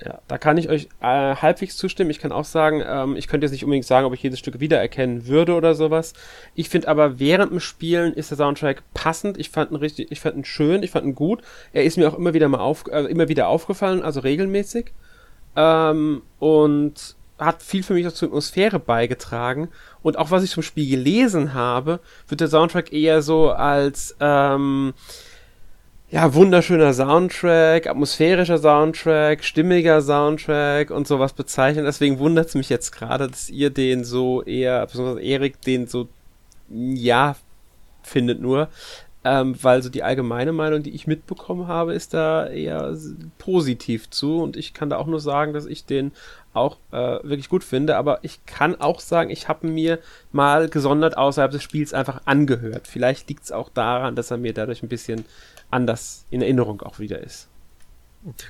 Ja, 0.00 0.18
da 0.26 0.38
kann 0.38 0.58
ich 0.58 0.68
euch 0.68 0.88
äh, 1.00 1.36
halbwegs 1.36 1.76
zustimmen. 1.76 2.10
Ich 2.10 2.18
kann 2.18 2.32
auch 2.32 2.44
sagen, 2.44 2.82
ähm, 2.84 3.16
ich 3.16 3.28
könnte 3.28 3.44
jetzt 3.44 3.52
nicht 3.52 3.64
unbedingt 3.64 3.86
sagen, 3.86 4.06
ob 4.06 4.12
ich 4.12 4.22
jedes 4.22 4.40
Stück 4.40 4.58
wiedererkennen 4.58 5.28
würde 5.28 5.54
oder 5.54 5.74
sowas. 5.74 6.14
Ich 6.54 6.68
finde 6.68 6.88
aber 6.88 7.20
während 7.20 7.52
dem 7.52 7.60
Spielen 7.60 8.12
ist 8.12 8.30
der 8.30 8.38
Soundtrack 8.38 8.82
passend. 8.92 9.38
Ich 9.38 9.50
fand 9.50 9.70
ihn 9.70 9.76
richtig, 9.76 10.10
ich 10.10 10.20
fand 10.20 10.36
ihn 10.36 10.44
schön, 10.44 10.82
ich 10.82 10.90
fand 10.90 11.06
ihn 11.06 11.14
gut. 11.14 11.42
Er 11.72 11.84
ist 11.84 11.96
mir 11.96 12.08
auch 12.08 12.18
immer 12.18 12.34
wieder 12.34 12.48
mal 12.48 12.58
auf, 12.58 12.84
äh, 12.90 13.04
immer 13.04 13.28
wieder 13.28 13.46
aufgefallen, 13.46 14.02
also 14.02 14.20
regelmäßig. 14.20 14.92
Ähm, 15.54 16.22
und 16.40 17.14
hat 17.38 17.62
viel 17.62 17.82
für 17.82 17.94
mich 17.94 18.06
auch 18.06 18.12
zur 18.12 18.28
Atmosphäre 18.28 18.80
beigetragen. 18.80 19.68
Und 20.02 20.18
auch 20.18 20.30
was 20.30 20.42
ich 20.42 20.50
zum 20.50 20.62
Spiel 20.62 20.88
gelesen 20.88 21.54
habe, 21.54 22.00
wird 22.28 22.40
der 22.40 22.48
Soundtrack 22.48 22.92
eher 22.92 23.22
so 23.22 23.50
als 23.50 24.16
ähm, 24.20 24.92
ja, 26.14 26.32
wunderschöner 26.32 26.94
Soundtrack, 26.94 27.88
atmosphärischer 27.88 28.58
Soundtrack, 28.58 29.42
stimmiger 29.42 30.00
Soundtrack 30.00 30.92
und 30.92 31.08
sowas 31.08 31.32
bezeichnen. 31.32 31.84
Deswegen 31.86 32.20
wundert 32.20 32.46
es 32.46 32.54
mich 32.54 32.68
jetzt 32.68 32.92
gerade, 32.92 33.26
dass 33.28 33.50
ihr 33.50 33.70
den 33.70 34.04
so 34.04 34.40
eher, 34.44 34.86
besonders 34.86 35.18
Erik, 35.18 35.60
den 35.62 35.88
so, 35.88 36.06
ja, 36.70 37.34
findet 38.04 38.40
nur. 38.40 38.68
Ähm, 39.24 39.56
weil 39.60 39.82
so 39.82 39.88
die 39.88 40.04
allgemeine 40.04 40.52
Meinung, 40.52 40.84
die 40.84 40.94
ich 40.94 41.08
mitbekommen 41.08 41.66
habe, 41.66 41.94
ist 41.94 42.14
da 42.14 42.46
eher 42.46 42.96
positiv 43.38 44.08
zu. 44.10 44.40
Und 44.40 44.56
ich 44.56 44.72
kann 44.72 44.90
da 44.90 44.98
auch 44.98 45.08
nur 45.08 45.18
sagen, 45.18 45.52
dass 45.52 45.66
ich 45.66 45.84
den 45.84 46.12
auch 46.52 46.76
äh, 46.92 47.18
wirklich 47.24 47.48
gut 47.48 47.64
finde. 47.64 47.96
Aber 47.96 48.20
ich 48.22 48.46
kann 48.46 48.80
auch 48.80 49.00
sagen, 49.00 49.30
ich 49.30 49.48
habe 49.48 49.66
mir 49.66 49.98
mal 50.30 50.68
gesondert 50.68 51.18
außerhalb 51.18 51.50
des 51.50 51.64
Spiels 51.64 51.92
einfach 51.92 52.20
angehört. 52.26 52.86
Vielleicht 52.86 53.28
liegt 53.28 53.42
es 53.42 53.50
auch 53.50 53.68
daran, 53.68 54.14
dass 54.14 54.30
er 54.30 54.36
mir 54.36 54.54
dadurch 54.54 54.84
ein 54.84 54.88
bisschen 54.88 55.24
anders 55.74 56.24
in 56.30 56.40
Erinnerung 56.40 56.80
auch 56.82 56.98
wieder 56.98 57.18
ist. 57.20 57.48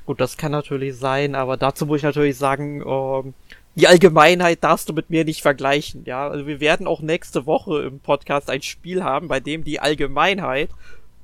Gut, 0.06 0.20
das 0.20 0.36
kann 0.36 0.52
natürlich 0.52 0.96
sein, 0.96 1.34
aber 1.34 1.56
dazu 1.56 1.86
muss 1.86 1.98
ich 1.98 2.02
natürlich 2.04 2.36
sagen, 2.36 2.82
ähm, 2.86 3.34
die 3.74 3.88
Allgemeinheit 3.88 4.62
darfst 4.62 4.88
du 4.88 4.92
mit 4.92 5.10
mir 5.10 5.24
nicht 5.24 5.42
vergleichen, 5.42 6.04
ja. 6.04 6.28
Also 6.28 6.46
wir 6.46 6.60
werden 6.60 6.86
auch 6.86 7.00
nächste 7.00 7.44
Woche 7.46 7.82
im 7.82 7.98
Podcast 7.98 8.50
ein 8.50 8.62
Spiel 8.62 9.02
haben, 9.02 9.26
bei 9.26 9.40
dem 9.40 9.64
die 9.64 9.80
Allgemeinheit 9.80 10.70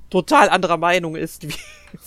total 0.09 0.49
anderer 0.49 0.79
Meinung 0.79 1.15
ist, 1.15 1.47
wie, 1.49 1.55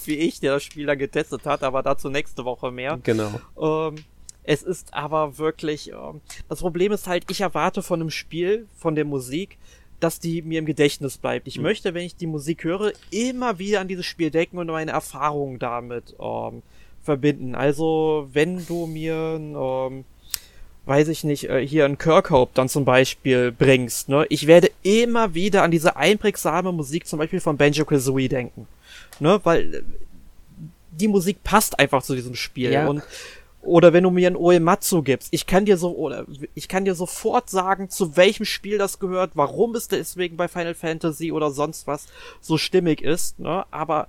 wie 0.04 0.16
ich, 0.16 0.42
der 0.42 0.56
das 0.56 0.64
Spiel 0.64 0.86
dann 0.86 0.98
getestet 0.98 1.46
hat, 1.46 1.64
aber 1.64 1.82
dazu 1.82 2.10
nächste 2.10 2.44
Woche 2.44 2.72
mehr. 2.72 3.00
Genau. 3.04 3.40
Ähm, 3.58 4.04
es 4.44 4.64
ist 4.64 4.94
aber 4.94 5.38
wirklich, 5.38 5.92
ähm, 5.92 6.20
das 6.50 6.60
Problem 6.60 6.92
ist 6.92 7.08
halt, 7.08 7.32
ich 7.32 7.40
erwarte 7.40 7.82
von 7.82 8.02
einem 8.02 8.10
Spiel, 8.10 8.68
von 8.76 8.96
der 8.96 9.06
Musik, 9.06 9.58
dass 10.04 10.20
die 10.20 10.42
mir 10.42 10.60
im 10.60 10.66
Gedächtnis 10.66 11.18
bleibt. 11.18 11.48
Ich 11.48 11.58
mhm. 11.58 11.64
möchte, 11.64 11.94
wenn 11.94 12.06
ich 12.06 12.16
die 12.16 12.28
Musik 12.28 12.64
höre, 12.64 12.92
immer 13.10 13.58
wieder 13.58 13.80
an 13.80 13.88
dieses 13.88 14.06
Spiel 14.06 14.32
denken 14.32 14.58
und 14.58 14.68
meine 14.68 14.92
Erfahrungen 14.92 15.60
damit 15.60 16.16
ähm, 16.20 16.62
verbinden. 17.02 17.56
Also, 17.56 18.28
wenn 18.34 18.66
du 18.66 18.86
mir, 18.86 19.14
ähm, 19.40 20.04
weiß 20.86 21.08
ich 21.08 21.24
nicht, 21.24 21.50
äh, 21.50 21.66
hier 21.66 21.86
ein 21.86 21.98
Kirkhope 21.98 22.52
dann 22.54 22.68
zum 22.68 22.84
Beispiel 22.84 23.52
bringst, 23.52 24.10
ne, 24.10 24.26
ich 24.30 24.48
werde 24.48 24.72
immer 24.84 25.34
wieder 25.34 25.64
an 25.64 25.72
diese 25.72 25.96
einprägsame 25.96 26.74
Musik 26.74 27.08
zum 27.08 27.20
Beispiel 27.20 27.40
von 27.40 27.58
Banjo 27.58 27.86
Kazooie 27.86 28.28
denken, 28.28 28.68
ne, 29.20 29.40
weil 29.44 29.74
äh, 29.74 29.82
die 30.92 31.08
Musik 31.08 31.44
passt 31.44 31.80
einfach 31.80 32.04
zu 32.04 32.14
diesem 32.14 32.36
Spiel 32.36 32.72
ja. 32.72 32.88
und 32.88 33.02
oder 33.64 33.94
wenn 33.94 34.04
du 34.04 34.12
mir 34.12 34.28
ein 34.28 34.36
Oematsu 34.36 35.02
gibst, 35.04 35.30
ich 35.32 35.48
kann 35.48 35.66
dir 35.66 35.78
so, 35.78 35.96
oder 35.96 36.26
ich 36.54 36.68
kann 36.68 36.86
dir 36.86 36.96
sofort 36.96 37.50
sagen, 37.50 37.90
zu 37.90 38.16
welchem 38.18 38.46
Spiel 38.46 38.78
das 38.78 39.00
gehört, 39.00 39.32
warum 39.36 39.74
es 39.76 39.88
deswegen 39.88 40.38
bei 40.38 40.48
Final 40.48 40.76
Fantasy 40.76 41.32
oder 41.32 41.50
sonst 41.52 41.88
was 41.88 42.08
so 42.42 42.58
stimmig 42.58 43.02
ist, 43.02 43.40
ne? 43.40 43.66
Aber 43.72 44.08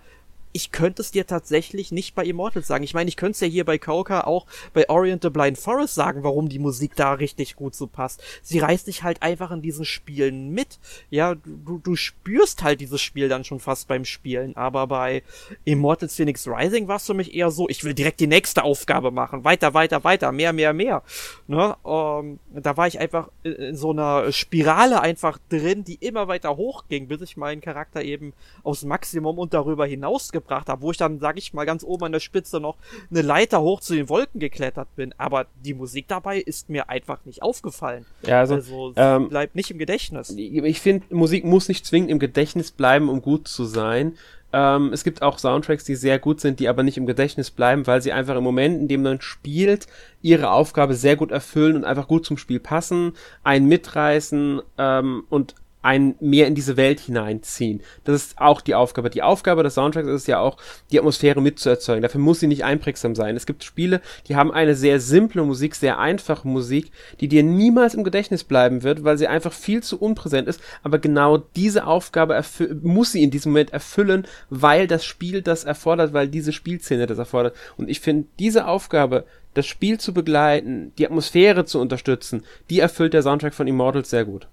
ich 0.56 0.70
könnte 0.70 1.02
es 1.02 1.10
dir 1.10 1.26
tatsächlich 1.26 1.90
nicht 1.90 2.14
bei 2.14 2.24
Immortals 2.24 2.68
sagen. 2.68 2.84
Ich 2.84 2.94
meine, 2.94 3.08
ich 3.08 3.16
könnte 3.16 3.32
es 3.32 3.40
ja 3.40 3.48
hier 3.48 3.64
bei 3.64 3.76
Kauka 3.76 4.20
auch 4.20 4.46
bei 4.72 4.88
Orient 4.88 5.24
the 5.24 5.28
Blind 5.28 5.58
Forest 5.58 5.96
sagen, 5.96 6.22
warum 6.22 6.48
die 6.48 6.60
Musik 6.60 6.94
da 6.94 7.12
richtig 7.14 7.56
gut 7.56 7.74
so 7.74 7.88
passt. 7.88 8.22
Sie 8.40 8.60
reißt 8.60 8.86
dich 8.86 9.02
halt 9.02 9.20
einfach 9.20 9.50
in 9.50 9.62
diesen 9.62 9.84
Spielen 9.84 10.50
mit. 10.50 10.78
Ja, 11.10 11.34
du, 11.34 11.78
du 11.78 11.96
spürst 11.96 12.62
halt 12.62 12.80
dieses 12.80 13.02
Spiel 13.02 13.28
dann 13.28 13.42
schon 13.42 13.58
fast 13.58 13.88
beim 13.88 14.04
Spielen. 14.04 14.56
Aber 14.56 14.86
bei 14.86 15.24
Immortals 15.64 16.14
Phoenix 16.14 16.46
Rising 16.46 16.86
war 16.86 16.96
es 16.96 17.06
für 17.06 17.14
mich 17.14 17.34
eher 17.34 17.50
so, 17.50 17.68
ich 17.68 17.82
will 17.82 17.94
direkt 17.94 18.20
die 18.20 18.28
nächste 18.28 18.62
Aufgabe 18.62 19.10
machen. 19.10 19.42
Weiter, 19.42 19.74
weiter, 19.74 20.04
weiter, 20.04 20.30
mehr, 20.30 20.52
mehr, 20.52 20.72
mehr. 20.72 21.02
Ne? 21.48 21.76
Ähm, 21.84 22.38
da 22.52 22.76
war 22.76 22.86
ich 22.86 23.00
einfach 23.00 23.28
in 23.42 23.74
so 23.74 23.90
einer 23.90 24.30
Spirale 24.30 25.00
einfach 25.00 25.40
drin, 25.48 25.82
die 25.82 25.96
immer 25.96 26.28
weiter 26.28 26.56
hochging, 26.56 27.08
bis 27.08 27.22
ich 27.22 27.36
meinen 27.36 27.60
Charakter 27.60 28.02
eben 28.04 28.34
aus 28.62 28.84
Maximum 28.84 29.40
und 29.40 29.52
darüber 29.52 29.84
hinaus 29.84 30.30
gebracht 30.44 30.68
habe, 30.68 30.82
wo 30.82 30.90
ich 30.90 30.96
dann, 30.96 31.18
sag 31.18 31.38
ich 31.38 31.52
mal, 31.52 31.64
ganz 31.64 31.82
oben 31.84 32.04
an 32.04 32.12
der 32.12 32.20
Spitze 32.20 32.60
noch 32.60 32.76
eine 33.10 33.22
Leiter 33.22 33.60
hoch 33.60 33.80
zu 33.80 33.94
den 33.94 34.08
Wolken 34.08 34.40
geklettert 34.40 34.94
bin. 34.96 35.14
Aber 35.18 35.46
die 35.64 35.74
Musik 35.74 36.06
dabei 36.08 36.38
ist 36.38 36.68
mir 36.68 36.88
einfach 36.88 37.24
nicht 37.24 37.42
aufgefallen. 37.42 38.06
Ja, 38.26 38.40
also, 38.40 38.54
also 38.54 38.92
ähm, 38.96 39.28
bleibt 39.28 39.54
nicht 39.54 39.70
im 39.70 39.78
Gedächtnis. 39.78 40.30
Ich 40.36 40.80
finde, 40.80 41.14
Musik 41.14 41.44
muss 41.44 41.68
nicht 41.68 41.86
zwingend 41.86 42.10
im 42.10 42.18
Gedächtnis 42.18 42.70
bleiben, 42.70 43.08
um 43.08 43.22
gut 43.22 43.48
zu 43.48 43.64
sein. 43.64 44.16
Ähm, 44.54 44.92
es 44.92 45.02
gibt 45.02 45.20
auch 45.20 45.38
Soundtracks, 45.38 45.82
die 45.82 45.96
sehr 45.96 46.20
gut 46.20 46.40
sind, 46.40 46.60
die 46.60 46.68
aber 46.68 46.84
nicht 46.84 46.96
im 46.96 47.06
Gedächtnis 47.06 47.50
bleiben, 47.50 47.88
weil 47.88 48.00
sie 48.00 48.12
einfach 48.12 48.36
im 48.36 48.44
Moment, 48.44 48.82
in 48.82 48.86
dem 48.86 49.02
man 49.02 49.20
spielt, 49.20 49.88
ihre 50.22 50.50
Aufgabe 50.50 50.94
sehr 50.94 51.16
gut 51.16 51.32
erfüllen 51.32 51.74
und 51.74 51.84
einfach 51.84 52.06
gut 52.06 52.24
zum 52.24 52.38
Spiel 52.38 52.60
passen, 52.60 53.14
einen 53.42 53.66
mitreißen 53.66 54.62
ähm, 54.78 55.24
und 55.28 55.56
einen 55.84 56.14
mehr 56.18 56.46
in 56.46 56.54
diese 56.54 56.76
Welt 56.76 56.98
hineinziehen. 57.00 57.82
Das 58.04 58.16
ist 58.16 58.38
auch 58.38 58.60
die 58.60 58.74
Aufgabe. 58.74 59.10
Die 59.10 59.22
Aufgabe 59.22 59.62
des 59.62 59.74
Soundtracks 59.74 60.08
ist 60.08 60.26
ja 60.26 60.40
auch, 60.40 60.56
die 60.90 60.98
Atmosphäre 60.98 61.42
mitzuerzeugen. 61.42 62.02
Dafür 62.02 62.20
muss 62.20 62.40
sie 62.40 62.46
nicht 62.46 62.64
einprägsam 62.64 63.14
sein. 63.14 63.36
Es 63.36 63.44
gibt 63.44 63.64
Spiele, 63.64 64.00
die 64.26 64.36
haben 64.36 64.50
eine 64.50 64.74
sehr 64.74 64.98
simple 64.98 65.44
Musik, 65.44 65.74
sehr 65.74 65.98
einfache 65.98 66.48
Musik, 66.48 66.90
die 67.20 67.28
dir 67.28 67.42
niemals 67.42 67.94
im 67.94 68.02
Gedächtnis 68.02 68.44
bleiben 68.44 68.82
wird, 68.82 69.04
weil 69.04 69.18
sie 69.18 69.28
einfach 69.28 69.52
viel 69.52 69.82
zu 69.82 70.00
unpräsent 70.00 70.48
ist. 70.48 70.60
Aber 70.82 70.98
genau 70.98 71.36
diese 71.36 71.86
Aufgabe 71.86 72.42
muss 72.82 73.12
sie 73.12 73.22
in 73.22 73.30
diesem 73.30 73.52
Moment 73.52 73.72
erfüllen, 73.72 74.26
weil 74.48 74.86
das 74.86 75.04
Spiel 75.04 75.42
das 75.42 75.64
erfordert, 75.64 76.14
weil 76.14 76.28
diese 76.28 76.52
Spielszene 76.52 77.06
das 77.06 77.18
erfordert. 77.18 77.54
Und 77.76 77.90
ich 77.90 78.00
finde, 78.00 78.26
diese 78.38 78.66
Aufgabe, 78.66 79.24
das 79.52 79.66
Spiel 79.66 80.00
zu 80.00 80.14
begleiten, 80.14 80.92
die 80.98 81.06
Atmosphäre 81.06 81.66
zu 81.66 81.78
unterstützen, 81.78 82.42
die 82.70 82.80
erfüllt 82.80 83.12
der 83.12 83.22
Soundtrack 83.22 83.54
von 83.54 83.66
Immortals 83.66 84.10
sehr 84.10 84.24
gut. 84.24 84.48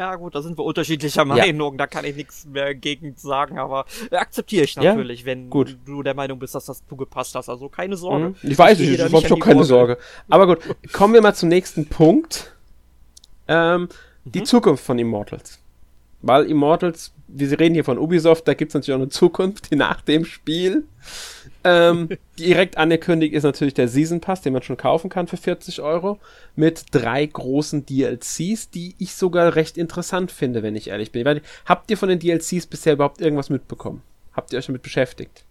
Ja, 0.00 0.16
gut, 0.16 0.34
da 0.34 0.40
sind 0.40 0.56
wir 0.56 0.64
unterschiedlicher 0.64 1.26
Meinung, 1.26 1.74
ja. 1.74 1.76
da 1.76 1.86
kann 1.86 2.06
ich 2.06 2.16
nichts 2.16 2.46
mehr 2.46 2.74
gegen 2.74 3.14
sagen, 3.16 3.58
aber 3.58 3.84
akzeptiere 4.10 4.64
ich 4.64 4.74
natürlich, 4.74 5.20
ja, 5.20 5.26
wenn 5.26 5.50
gut. 5.50 5.76
du 5.84 6.02
der 6.02 6.14
Meinung 6.14 6.38
bist, 6.38 6.54
dass 6.54 6.64
das 6.64 6.82
zugepasst 6.88 7.34
hast. 7.34 7.50
Also 7.50 7.68
keine 7.68 7.98
Sorge. 7.98 8.30
Mhm. 8.30 8.50
Ich 8.50 8.56
weiß 8.56 8.78
nicht, 8.78 8.92
ich 8.92 8.98
habe 8.98 9.28
schon 9.28 9.38
keine 9.38 9.62
Sorge. 9.62 9.98
Aber 10.30 10.46
gut, 10.46 10.60
kommen 10.94 11.12
wir 11.12 11.20
mal 11.20 11.34
zum 11.34 11.50
nächsten 11.50 11.84
Punkt. 11.84 12.56
Ähm, 13.46 13.82
mhm. 13.82 13.88
Die 14.24 14.42
Zukunft 14.42 14.82
von 14.82 14.98
Immortals. 14.98 15.58
Weil 16.22 16.46
Immortals, 16.46 17.12
wir 17.28 17.60
reden 17.60 17.74
hier 17.74 17.84
von 17.84 17.98
Ubisoft, 17.98 18.48
da 18.48 18.54
gibt 18.54 18.70
es 18.70 18.74
natürlich 18.74 18.96
auch 18.96 19.02
eine 19.02 19.10
Zukunft 19.10 19.70
nach 19.72 20.00
dem 20.00 20.24
Spiel. 20.24 20.84
Ähm, 21.62 22.08
direkt 22.38 22.78
angekündigt 22.78 23.34
ist 23.34 23.42
natürlich 23.42 23.74
der 23.74 23.88
Season 23.88 24.20
Pass, 24.20 24.40
den 24.40 24.52
man 24.52 24.62
schon 24.62 24.76
kaufen 24.76 25.10
kann 25.10 25.26
für 25.26 25.36
40 25.36 25.80
Euro, 25.80 26.18
mit 26.56 26.86
drei 26.92 27.26
großen 27.26 27.84
DLCs, 27.84 28.70
die 28.70 28.94
ich 28.98 29.14
sogar 29.14 29.56
recht 29.56 29.76
interessant 29.76 30.32
finde, 30.32 30.62
wenn 30.62 30.76
ich 30.76 30.88
ehrlich 30.88 31.12
bin. 31.12 31.40
Habt 31.66 31.90
ihr 31.90 31.98
von 31.98 32.08
den 32.08 32.18
DLCs 32.18 32.66
bisher 32.66 32.94
überhaupt 32.94 33.20
irgendwas 33.20 33.50
mitbekommen? 33.50 34.02
Habt 34.32 34.52
ihr 34.52 34.58
euch 34.58 34.66
damit 34.66 34.82
beschäftigt? 34.82 35.44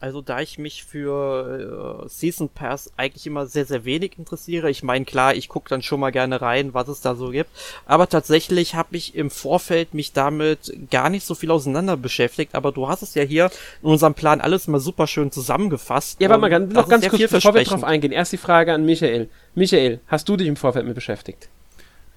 Also 0.00 0.20
da 0.20 0.40
ich 0.40 0.58
mich 0.58 0.84
für 0.84 2.04
äh, 2.04 2.08
Season 2.08 2.48
Pass 2.48 2.92
eigentlich 2.96 3.26
immer 3.26 3.46
sehr, 3.46 3.64
sehr 3.64 3.84
wenig 3.84 4.18
interessiere, 4.18 4.70
ich 4.70 4.82
meine 4.82 5.04
klar, 5.04 5.34
ich 5.34 5.48
gucke 5.48 5.68
dann 5.68 5.82
schon 5.82 6.00
mal 6.00 6.10
gerne 6.10 6.40
rein, 6.40 6.74
was 6.74 6.88
es 6.88 7.00
da 7.00 7.14
so 7.14 7.30
gibt, 7.30 7.50
aber 7.86 8.08
tatsächlich 8.08 8.74
habe 8.74 8.96
ich 8.96 9.14
im 9.14 9.30
Vorfeld 9.30 9.94
mich 9.94 10.12
damit 10.12 10.72
gar 10.90 11.10
nicht 11.10 11.24
so 11.24 11.34
viel 11.34 11.50
auseinander 11.50 11.96
beschäftigt, 11.96 12.54
aber 12.54 12.72
du 12.72 12.88
hast 12.88 13.02
es 13.02 13.14
ja 13.14 13.22
hier 13.22 13.50
in 13.82 13.88
unserem 13.88 14.14
Plan 14.14 14.40
alles 14.40 14.68
mal 14.68 14.80
super 14.80 15.06
schön 15.06 15.30
zusammengefasst. 15.32 16.20
Ja, 16.20 16.28
aber 16.28 16.38
mal 16.38 16.50
ganz, 16.50 16.72
noch 16.72 16.88
ganz 16.88 17.08
kurz, 17.08 17.30
bevor 17.30 17.54
wir 17.54 17.64
drauf 17.64 17.84
eingehen, 17.84 18.12
erst 18.12 18.32
die 18.32 18.38
Frage 18.38 18.72
an 18.72 18.84
Michael. 18.84 19.28
Michael, 19.54 20.00
hast 20.06 20.28
du 20.28 20.36
dich 20.36 20.48
im 20.48 20.56
Vorfeld 20.56 20.86
mit 20.86 20.94
beschäftigt? 20.94 21.48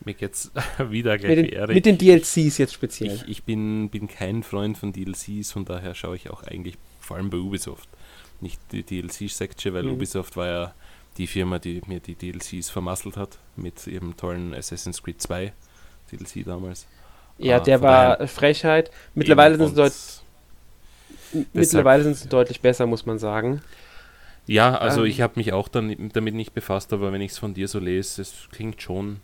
Mir 0.04 0.16
jetzt 0.18 0.52
wieder 0.90 1.18
gleich 1.18 1.38
mit 1.38 1.52
den, 1.52 1.74
mit 1.74 1.86
den 1.86 1.98
DLCs 1.98 2.58
jetzt 2.58 2.74
speziell. 2.74 3.14
Ich, 3.14 3.28
ich 3.28 3.44
bin, 3.44 3.90
bin 3.90 4.08
kein 4.08 4.44
Freund 4.44 4.78
von 4.78 4.94
DLCs, 4.94 5.52
von 5.52 5.66
daher 5.66 5.94
schaue 5.94 6.16
ich 6.16 6.30
auch 6.30 6.44
eigentlich 6.44 6.78
vor 7.02 7.18
allem 7.18 7.30
bei 7.30 7.38
Ubisoft. 7.38 7.90
Nicht 8.40 8.60
die 8.72 8.84
DLC-Section, 8.84 9.74
weil 9.74 9.84
mhm. 9.84 9.94
Ubisoft 9.94 10.38
war 10.38 10.48
ja 10.48 10.74
die 11.18 11.28
Firma, 11.28 11.60
die 11.60 11.82
mir 11.88 12.00
die 12.00 12.16
DLCs 12.16 12.70
vermasselt 12.70 13.18
hat 13.18 13.38
mit 13.56 13.86
ihrem 13.86 14.16
tollen 14.16 14.54
Assassin's 14.54 15.04
Creed 15.04 15.22
2 15.22 15.52
DLC 16.12 16.46
damals. 16.46 16.88
Ja, 17.38 17.58
äh, 17.58 17.64
der 17.64 17.82
war 17.82 18.28
Frechheit. 18.28 18.92
Mittlerweile 19.14 19.58
sind, 19.58 19.76
sie 19.76 21.46
mittlerweile 21.54 22.04
sind 22.04 22.18
sie 22.18 22.30
deutlich 22.30 22.62
besser, 22.62 22.86
muss 22.86 23.06
man 23.06 23.20
sagen. 23.20 23.62
Ja, 24.48 24.78
also 24.78 25.04
ähm, 25.04 25.10
ich 25.10 25.22
habe 25.22 25.34
mich 25.36 25.54
auch 25.54 25.68
dann 25.68 26.10
damit 26.14 26.34
nicht 26.34 26.54
befasst, 26.54 26.94
aber 26.94 27.12
wenn 27.12 27.22
ich 27.22 27.32
es 27.32 27.38
von 27.38 27.54
dir 27.54 27.68
so 27.68 27.80
lese, 27.80 28.22
es 28.22 28.48
klingt 28.52 28.82
schon, 28.82 29.20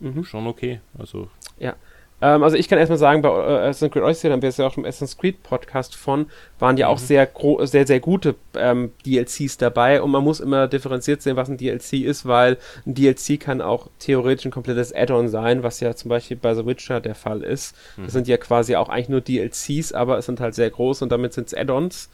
mhm. 0.00 0.24
schon 0.24 0.46
okay. 0.46 0.80
Also 0.98 1.30
ja, 1.58 1.74
ähm, 2.22 2.42
also 2.44 2.56
ich 2.56 2.68
kann 2.68 2.78
erstmal 2.78 2.98
sagen, 2.98 3.20
bei 3.20 3.28
äh, 3.28 3.68
Assassin's 3.68 3.92
Creed 3.92 4.04
Odyssey, 4.04 4.28
da 4.28 4.34
haben 4.34 4.42
wir 4.42 4.48
es 4.48 4.56
ja 4.56 4.66
auch 4.66 4.76
im 4.76 4.84
Assassin's 4.84 5.18
Creed 5.18 5.42
Podcast 5.42 5.96
von, 5.96 6.26
waren 6.60 6.76
ja 6.76 6.86
mhm. 6.86 6.94
auch 6.94 6.98
sehr, 6.98 7.28
sehr, 7.62 7.86
sehr 7.86 8.00
gute 8.00 8.36
ähm, 8.54 8.92
DLCs 9.04 9.58
dabei 9.58 10.00
und 10.00 10.12
man 10.12 10.22
muss 10.22 10.38
immer 10.38 10.68
differenziert 10.68 11.20
sehen, 11.20 11.34
was 11.36 11.48
ein 11.48 11.56
DLC 11.56 11.94
ist, 11.94 12.24
weil 12.24 12.58
ein 12.86 12.94
DLC 12.94 13.40
kann 13.40 13.60
auch 13.60 13.88
theoretisch 13.98 14.46
ein 14.46 14.52
komplettes 14.52 14.94
Add-on 14.94 15.28
sein, 15.28 15.64
was 15.64 15.80
ja 15.80 15.96
zum 15.96 16.10
Beispiel 16.10 16.36
bei 16.36 16.54
The 16.54 16.64
Witcher 16.64 17.00
der 17.00 17.16
Fall 17.16 17.42
ist. 17.42 17.74
Mhm. 17.96 18.04
Das 18.04 18.12
sind 18.12 18.28
ja 18.28 18.36
quasi 18.36 18.76
auch 18.76 18.88
eigentlich 18.88 19.08
nur 19.08 19.20
DLCs, 19.20 19.92
aber 19.92 20.16
es 20.18 20.26
sind 20.26 20.40
halt 20.40 20.54
sehr 20.54 20.70
groß 20.70 21.02
und 21.02 21.10
damit 21.10 21.32
sind 21.32 21.48
es 21.48 21.54
Add-ons. 21.54 22.08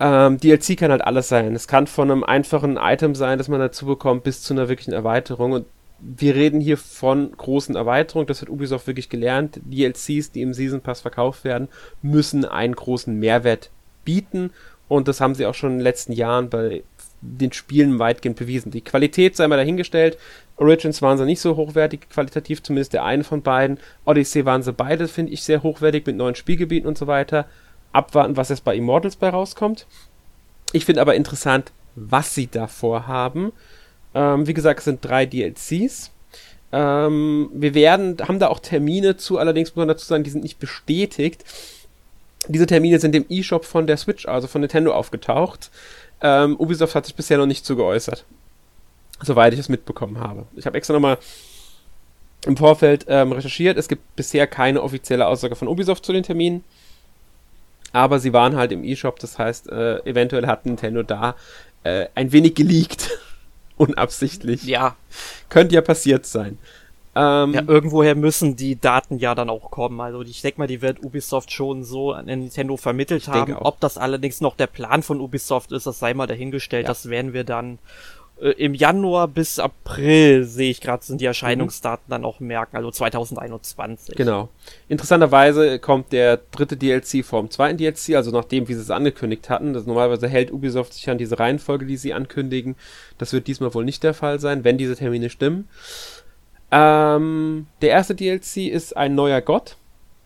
Ähm, 0.00 0.38
DLC 0.38 0.76
kann 0.76 0.90
halt 0.90 1.02
alles 1.02 1.28
sein. 1.28 1.54
Es 1.54 1.66
kann 1.66 1.86
von 1.86 2.10
einem 2.10 2.24
einfachen 2.24 2.76
Item 2.76 3.14
sein, 3.14 3.38
das 3.38 3.48
man 3.48 3.60
dazu 3.60 3.86
bekommt, 3.86 4.22
bis 4.24 4.42
zu 4.42 4.54
einer 4.54 4.68
wirklichen 4.68 4.92
Erweiterung. 4.92 5.52
Und 5.52 5.66
wir 6.00 6.34
reden 6.34 6.60
hier 6.60 6.76
von 6.76 7.32
großen 7.32 7.74
Erweiterungen, 7.74 8.26
das 8.26 8.42
hat 8.42 8.48
Ubisoft 8.48 8.86
wirklich 8.86 9.08
gelernt. 9.08 9.60
DLCs, 9.64 10.30
die 10.30 10.42
im 10.42 10.54
Season 10.54 10.80
Pass 10.80 11.00
verkauft 11.00 11.44
werden, 11.44 11.68
müssen 12.02 12.44
einen 12.44 12.74
großen 12.74 13.14
Mehrwert 13.18 13.70
bieten 14.04 14.50
und 14.88 15.06
das 15.06 15.20
haben 15.20 15.34
sie 15.34 15.46
auch 15.46 15.54
schon 15.54 15.72
in 15.72 15.78
den 15.78 15.84
letzten 15.84 16.12
Jahren 16.12 16.48
bei 16.48 16.82
den 17.20 17.52
Spielen 17.52 17.98
weitgehend 17.98 18.38
bewiesen. 18.38 18.70
Die 18.70 18.80
Qualität 18.80 19.36
sei 19.36 19.46
mal 19.48 19.56
dahingestellt. 19.56 20.16
Origins 20.56 21.02
waren 21.02 21.18
sie 21.18 21.24
nicht 21.24 21.40
so 21.40 21.56
hochwertig 21.56 22.08
qualitativ, 22.10 22.62
zumindest 22.62 22.92
der 22.92 23.04
eine 23.04 23.24
von 23.24 23.42
beiden. 23.42 23.78
Odyssey 24.04 24.44
waren 24.44 24.62
sie 24.62 24.72
beide, 24.72 25.08
finde 25.08 25.32
ich, 25.32 25.42
sehr 25.42 25.62
hochwertig 25.62 26.06
mit 26.06 26.16
neuen 26.16 26.36
Spielgebieten 26.36 26.88
und 26.88 26.96
so 26.96 27.06
weiter. 27.06 27.46
Abwarten, 27.92 28.36
was 28.36 28.48
jetzt 28.48 28.64
bei 28.64 28.76
Immortals 28.76 29.16
bei 29.16 29.28
rauskommt. 29.28 29.86
Ich 30.72 30.84
finde 30.84 31.00
aber 31.00 31.14
interessant, 31.16 31.72
was 31.94 32.34
sie 32.34 32.46
da 32.46 32.66
vorhaben. 32.66 33.52
Ähm, 34.14 34.46
wie 34.46 34.54
gesagt, 34.54 34.80
es 34.80 34.84
sind 34.84 35.04
drei 35.04 35.26
DLCs. 35.26 36.10
Ähm, 36.70 37.50
wir 37.52 37.74
werden, 37.74 38.16
haben 38.26 38.38
da 38.38 38.48
auch 38.48 38.60
Termine 38.60 39.16
zu, 39.16 39.38
allerdings 39.38 39.70
muss 39.70 39.76
man 39.76 39.88
dazu 39.88 40.06
sagen, 40.06 40.24
die 40.24 40.30
sind 40.30 40.42
nicht 40.42 40.58
bestätigt. 40.58 41.44
Diese 42.46 42.66
Termine 42.66 43.00
sind 43.00 43.14
im 43.14 43.26
E-Shop 43.28 43.64
von 43.64 43.86
der 43.86 43.96
Switch, 43.96 44.26
also 44.26 44.46
von 44.46 44.60
Nintendo, 44.60 44.92
aufgetaucht. 44.92 45.70
Ähm, 46.20 46.56
Ubisoft 46.58 46.94
hat 46.94 47.06
sich 47.06 47.14
bisher 47.14 47.38
noch 47.38 47.46
nicht 47.46 47.64
zu 47.64 47.76
geäußert. 47.76 48.24
Soweit 49.22 49.52
ich 49.52 49.60
es 49.60 49.68
mitbekommen 49.68 50.20
habe. 50.20 50.46
Ich 50.56 50.66
habe 50.66 50.76
extra 50.76 50.94
nochmal 50.94 51.18
im 52.46 52.56
Vorfeld 52.56 53.06
ähm, 53.08 53.32
recherchiert. 53.32 53.76
Es 53.76 53.88
gibt 53.88 54.16
bisher 54.16 54.46
keine 54.46 54.82
offizielle 54.82 55.26
Aussage 55.26 55.56
von 55.56 55.68
Ubisoft 55.68 56.04
zu 56.04 56.12
den 56.12 56.22
Terminen. 56.22 56.64
Aber 57.92 58.18
sie 58.18 58.32
waren 58.32 58.56
halt 58.56 58.72
im 58.72 58.84
E-Shop, 58.84 59.18
das 59.18 59.38
heißt, 59.38 59.70
äh, 59.70 59.98
eventuell 60.04 60.46
hat 60.46 60.66
Nintendo 60.66 61.02
da 61.02 61.34
äh, 61.84 62.06
ein 62.14 62.32
wenig 62.32 62.54
geleakt. 62.54 63.10
Unabsichtlich. 63.78 64.64
Ja. 64.64 64.96
Könnte 65.48 65.74
ja 65.74 65.80
passiert 65.80 66.26
sein. 66.26 66.58
Ähm, 67.14 67.52
ja, 67.52 67.62
irgendwoher 67.66 68.14
müssen 68.14 68.54
die 68.54 68.78
Daten 68.78 69.18
ja 69.18 69.34
dann 69.34 69.50
auch 69.50 69.70
kommen. 69.70 70.00
Also 70.00 70.22
ich 70.22 70.40
denke 70.40 70.60
mal, 70.60 70.66
die 70.68 70.82
wird 70.82 71.02
Ubisoft 71.02 71.50
schon 71.50 71.82
so 71.82 72.12
an 72.12 72.26
Nintendo 72.26 72.76
vermittelt 72.76 73.26
haben. 73.26 73.54
Ob 73.56 73.80
das 73.80 73.98
allerdings 73.98 74.40
noch 74.40 74.56
der 74.56 74.68
Plan 74.68 75.02
von 75.02 75.20
Ubisoft 75.20 75.72
ist, 75.72 75.86
das 75.86 75.98
sei 75.98 76.14
mal 76.14 76.28
dahingestellt. 76.28 76.84
Ja. 76.84 76.88
Das 76.88 77.08
werden 77.08 77.32
wir 77.32 77.42
dann 77.42 77.78
äh, 78.40 78.50
im 78.50 78.74
Januar 78.74 79.28
bis 79.28 79.58
April, 79.58 80.44
sehe 80.44 80.70
ich 80.70 80.80
gerade, 80.80 81.04
sind 81.04 81.20
die 81.20 81.26
Erscheinungsdaten 81.26 82.04
mhm. 82.06 82.10
dann 82.10 82.24
auch 82.24 82.40
merken, 82.40 82.76
also 82.76 82.90
2021. 82.90 84.16
Genau. 84.16 84.48
Interessanterweise 84.88 85.78
kommt 85.78 86.12
der 86.12 86.38
dritte 86.50 86.76
DLC 86.76 87.24
vom 87.24 87.50
zweiten 87.50 87.78
DLC, 87.78 88.14
also 88.14 88.30
nachdem, 88.30 88.68
wie 88.68 88.74
sie 88.74 88.80
es 88.80 88.90
angekündigt 88.90 89.50
hatten. 89.50 89.72
Das 89.72 89.86
normalerweise 89.86 90.28
hält 90.28 90.52
Ubisoft 90.52 90.94
sich 90.94 91.08
an 91.10 91.18
diese 91.18 91.38
Reihenfolge, 91.38 91.86
die 91.86 91.96
sie 91.96 92.14
ankündigen. 92.14 92.76
Das 93.18 93.32
wird 93.32 93.46
diesmal 93.46 93.74
wohl 93.74 93.84
nicht 93.84 94.02
der 94.02 94.14
Fall 94.14 94.40
sein, 94.40 94.64
wenn 94.64 94.78
diese 94.78 94.96
Termine 94.96 95.30
stimmen. 95.30 95.68
Ähm, 96.70 97.66
der 97.80 97.90
erste 97.90 98.14
DLC 98.14 98.68
ist 98.68 98.96
ein 98.96 99.14
neuer 99.14 99.40
Gott. 99.40 99.76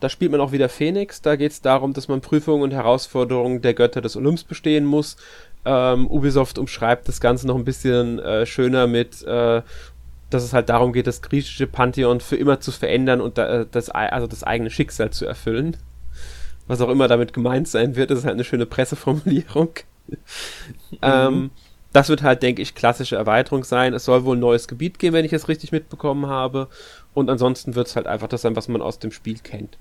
Da 0.01 0.09
spielt 0.09 0.33
man 0.33 0.41
auch 0.41 0.51
wieder 0.51 0.69
Phoenix. 0.69 1.23
Da 1.23 1.37
geht 1.37 1.53
es 1.53 1.61
darum, 1.61 1.93
dass 1.93 2.09
man 2.09 2.21
Prüfungen 2.21 2.63
und 2.63 2.73
Herausforderungen 2.73 3.63
der 3.63 3.73
Götter 3.73 4.01
des 4.01 4.17
Olymps 4.17 4.43
bestehen 4.43 4.85
muss. 4.85 5.17
Ähm, 5.65 6.07
Ubisoft 6.09 6.59
umschreibt 6.59 7.09
das 7.09 7.21
Ganze 7.21 7.47
noch 7.47 7.57
ein 7.57 7.65
bisschen 7.65 8.19
äh, 8.19 8.47
schöner 8.47 8.87
mit, 8.87 9.23
äh, 9.23 9.63
dass 10.31 10.43
es 10.43 10.53
halt 10.53 10.69
darum 10.69 10.93
geht, 10.93 11.07
das 11.07 11.23
griechische 11.23 11.67
Pantheon 11.67 12.21
für 12.21 12.37
immer 12.37 12.61
zu 12.61 12.73
verändern 12.73 13.21
und 13.21 13.39
da, 13.39 13.61
äh, 13.61 13.67
das, 13.71 13.91
also 13.91 14.27
das 14.27 14.43
eigene 14.43 14.71
Schicksal 14.71 15.11
zu 15.11 15.27
erfüllen. 15.27 15.77
Was 16.67 16.81
auch 16.81 16.89
immer 16.89 17.09
damit 17.09 17.33
gemeint 17.33 17.69
sein 17.69 17.97
wird, 17.97 18.11
das 18.11 18.21
ist 18.21 18.25
halt 18.25 18.35
eine 18.35 18.45
schöne 18.45 18.67
Presseformulierung. 18.67 19.71
ähm, 21.03 21.51
das 21.93 22.09
wird 22.09 22.23
halt, 22.23 22.43
denke 22.43 22.63
ich, 22.63 22.75
klassische 22.75 23.17
Erweiterung 23.17 23.65
sein. 23.65 23.93
Es 23.93 24.07
soll 24.07 24.25
wohl 24.25 24.37
ein 24.37 24.41
neues 24.41 24.67
Gebiet 24.67 24.99
geben, 24.99 25.15
wenn 25.15 25.25
ich 25.25 25.33
es 25.33 25.49
richtig 25.49 25.73
mitbekommen 25.73 26.27
habe. 26.27 26.69
Und 27.15 27.29
ansonsten 27.29 27.75
wird 27.75 27.89
es 27.89 27.97
halt 27.97 28.07
einfach 28.07 28.29
das 28.29 28.43
sein, 28.43 28.57
was 28.57 28.69
man 28.69 28.81
aus 28.81 28.99
dem 28.99 29.13
Spiel 29.13 29.39
kennt. 29.39 29.77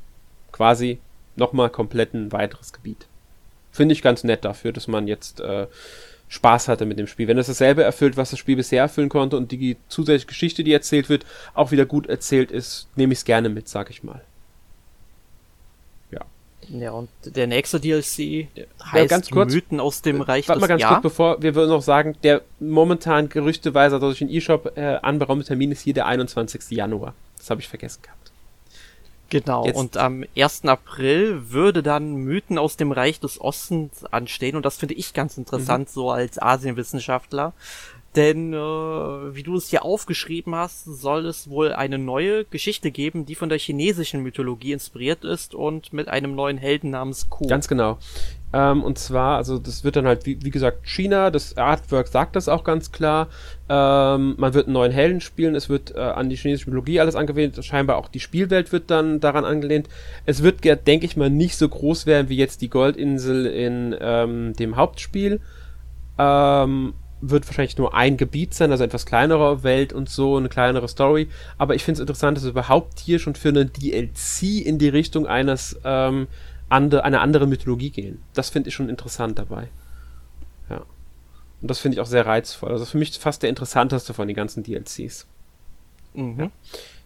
Quasi 0.51 0.99
nochmal 1.35 1.69
komplett 1.69 2.13
ein 2.13 2.31
weiteres 2.31 2.73
Gebiet. 2.73 3.07
Finde 3.71 3.93
ich 3.93 4.01
ganz 4.01 4.23
nett 4.23 4.43
dafür, 4.43 4.71
dass 4.73 4.87
man 4.87 5.07
jetzt 5.07 5.39
äh, 5.39 5.67
Spaß 6.31 6.69
hatte 6.69 6.85
mit 6.85 6.97
dem 6.97 7.07
Spiel. 7.07 7.27
Wenn 7.27 7.37
es 7.37 7.47
dasselbe 7.47 7.83
erfüllt, 7.83 8.15
was 8.15 8.29
das 8.29 8.39
Spiel 8.39 8.55
bisher 8.55 8.81
erfüllen 8.81 9.09
konnte 9.09 9.35
und 9.35 9.51
die 9.51 9.75
zusätzliche 9.89 10.27
Geschichte, 10.27 10.63
die 10.63 10.71
erzählt 10.71 11.09
wird, 11.09 11.25
auch 11.53 11.71
wieder 11.71 11.85
gut 11.85 12.07
erzählt 12.07 12.51
ist, 12.51 12.87
nehme 12.95 13.11
ich 13.11 13.19
es 13.19 13.25
gerne 13.25 13.49
mit, 13.49 13.67
sag 13.67 13.89
ich 13.89 14.01
mal. 14.01 14.21
Ja. 16.09 16.21
Ja, 16.69 16.91
und 16.91 17.09
der 17.25 17.47
nächste 17.47 17.81
DLC 17.81 18.47
heißt 18.81 18.93
ja, 18.93 19.05
ganz 19.07 19.29
kurz, 19.29 19.53
Mythen 19.53 19.81
aus 19.81 20.01
dem 20.01 20.21
Reich 20.21 20.47
Warte 20.47 20.61
mal 20.61 20.67
ganz 20.67 20.85
kurz, 20.85 21.01
bevor 21.01 21.41
wir 21.41 21.51
noch 21.51 21.81
sagen, 21.81 22.15
der 22.23 22.41
momentan 22.61 23.27
gerüchteweise 23.27 23.99
durch 23.99 24.19
den 24.19 24.29
E-Shop 24.29 24.77
äh, 24.77 24.99
anberaumte 25.01 25.47
Termin 25.47 25.73
ist 25.73 25.81
hier 25.81 25.93
der 25.93 26.05
21. 26.05 26.71
Januar. 26.71 27.13
Das 27.37 27.49
habe 27.49 27.59
ich 27.59 27.67
vergessen 27.67 28.03
gehabt. 28.03 28.20
Genau, 29.31 29.65
Jetzt. 29.65 29.77
und 29.77 29.95
am 29.95 30.25
1. 30.35 30.65
April 30.65 31.51
würde 31.51 31.81
dann 31.81 32.15
Mythen 32.15 32.57
aus 32.57 32.75
dem 32.75 32.91
Reich 32.91 33.21
des 33.21 33.39
Ostens 33.39 34.03
anstehen 34.11 34.57
und 34.57 34.65
das 34.65 34.75
finde 34.75 34.93
ich 34.95 35.13
ganz 35.13 35.37
interessant, 35.37 35.87
mhm. 35.87 35.93
so 35.93 36.11
als 36.11 36.39
Asienwissenschaftler. 36.39 37.53
Denn 38.15 38.53
äh, 38.53 38.57
wie 38.57 39.43
du 39.43 39.55
es 39.55 39.69
hier 39.69 39.85
aufgeschrieben 39.85 40.53
hast, 40.53 40.83
soll 40.83 41.25
es 41.25 41.49
wohl 41.49 41.71
eine 41.71 41.97
neue 41.97 42.45
Geschichte 42.45 42.91
geben, 42.91 43.25
die 43.25 43.35
von 43.35 43.49
der 43.49 43.57
chinesischen 43.57 44.21
Mythologie 44.21 44.73
inspiriert 44.73 45.23
ist 45.23 45.55
und 45.55 45.93
mit 45.93 46.09
einem 46.09 46.35
neuen 46.35 46.57
Helden 46.57 46.89
namens 46.89 47.29
Ku. 47.29 47.47
Ganz 47.47 47.67
genau. 47.67 47.97
Ähm, 48.53 48.83
und 48.83 48.99
zwar, 48.99 49.37
also 49.37 49.57
das 49.57 49.85
wird 49.85 49.95
dann 49.95 50.05
halt, 50.05 50.25
wie, 50.25 50.37
wie, 50.43 50.49
gesagt, 50.49 50.85
China, 50.85 51.31
das 51.31 51.55
Artwork 51.55 52.07
sagt 52.07 52.35
das 52.35 52.49
auch 52.49 52.65
ganz 52.65 52.91
klar. 52.91 53.29
Ähm, 53.69 54.35
man 54.37 54.53
wird 54.53 54.67
einen 54.67 54.73
neuen 54.73 54.91
Helden 54.91 55.21
spielen, 55.21 55.55
es 55.55 55.69
wird 55.69 55.95
äh, 55.95 55.99
an 55.99 56.29
die 56.29 56.35
chinesische 56.35 56.69
Mythologie 56.69 56.99
alles 56.99 57.15
angelehnt, 57.15 57.63
scheinbar 57.63 57.95
auch 57.95 58.09
die 58.09 58.19
Spielwelt 58.19 58.73
wird 58.73 58.91
dann 58.91 59.21
daran 59.21 59.45
angelehnt. 59.45 59.87
Es 60.25 60.43
wird, 60.43 60.65
denke 60.65 61.05
ich 61.05 61.15
mal, 61.15 61.29
nicht 61.29 61.55
so 61.55 61.69
groß 61.69 62.05
werden 62.05 62.27
wie 62.27 62.37
jetzt 62.37 62.61
die 62.61 62.69
Goldinsel 62.69 63.45
in 63.45 63.95
ähm, 64.01 64.53
dem 64.57 64.75
Hauptspiel. 64.75 65.39
Ähm, 66.17 66.93
wird 67.21 67.45
wahrscheinlich 67.47 67.77
nur 67.77 67.93
ein 67.93 68.17
Gebiet 68.17 68.53
sein, 68.53 68.71
also 68.71 68.83
etwas 68.83 69.05
kleinere 69.05 69.63
Welt 69.63 69.93
und 69.93 70.09
so, 70.09 70.37
eine 70.37 70.49
kleinere 70.49 70.87
Story. 70.87 71.29
Aber 71.57 71.75
ich 71.75 71.83
finde 71.83 71.97
es 71.97 72.01
interessant, 72.01 72.37
dass 72.37 72.43
wir 72.43 72.51
überhaupt 72.51 72.99
hier 72.99 73.19
schon 73.19 73.35
für 73.35 73.49
eine 73.49 73.65
DLC 73.65 74.65
in 74.65 74.79
die 74.79 74.89
Richtung 74.89 75.27
eines 75.27 75.79
ähm, 75.83 76.27
ande, 76.69 77.03
einer 77.03 77.21
anderen 77.21 77.49
Mythologie 77.49 77.91
gehen. 77.91 78.21
Das 78.33 78.49
finde 78.49 78.69
ich 78.69 78.75
schon 78.75 78.89
interessant 78.89 79.37
dabei. 79.37 79.67
Ja. 80.69 80.83
Und 81.61 81.69
das 81.69 81.79
finde 81.79 81.95
ich 81.95 82.01
auch 82.01 82.07
sehr 82.07 82.25
reizvoll. 82.25 82.71
Also 82.71 82.85
für 82.85 82.97
mich 82.97 83.17
fast 83.19 83.43
der 83.43 83.49
interessanteste 83.49 84.13
von 84.13 84.27
den 84.27 84.35
ganzen 84.35 84.63
DLCs. 84.63 85.27
Mhm. 86.13 86.51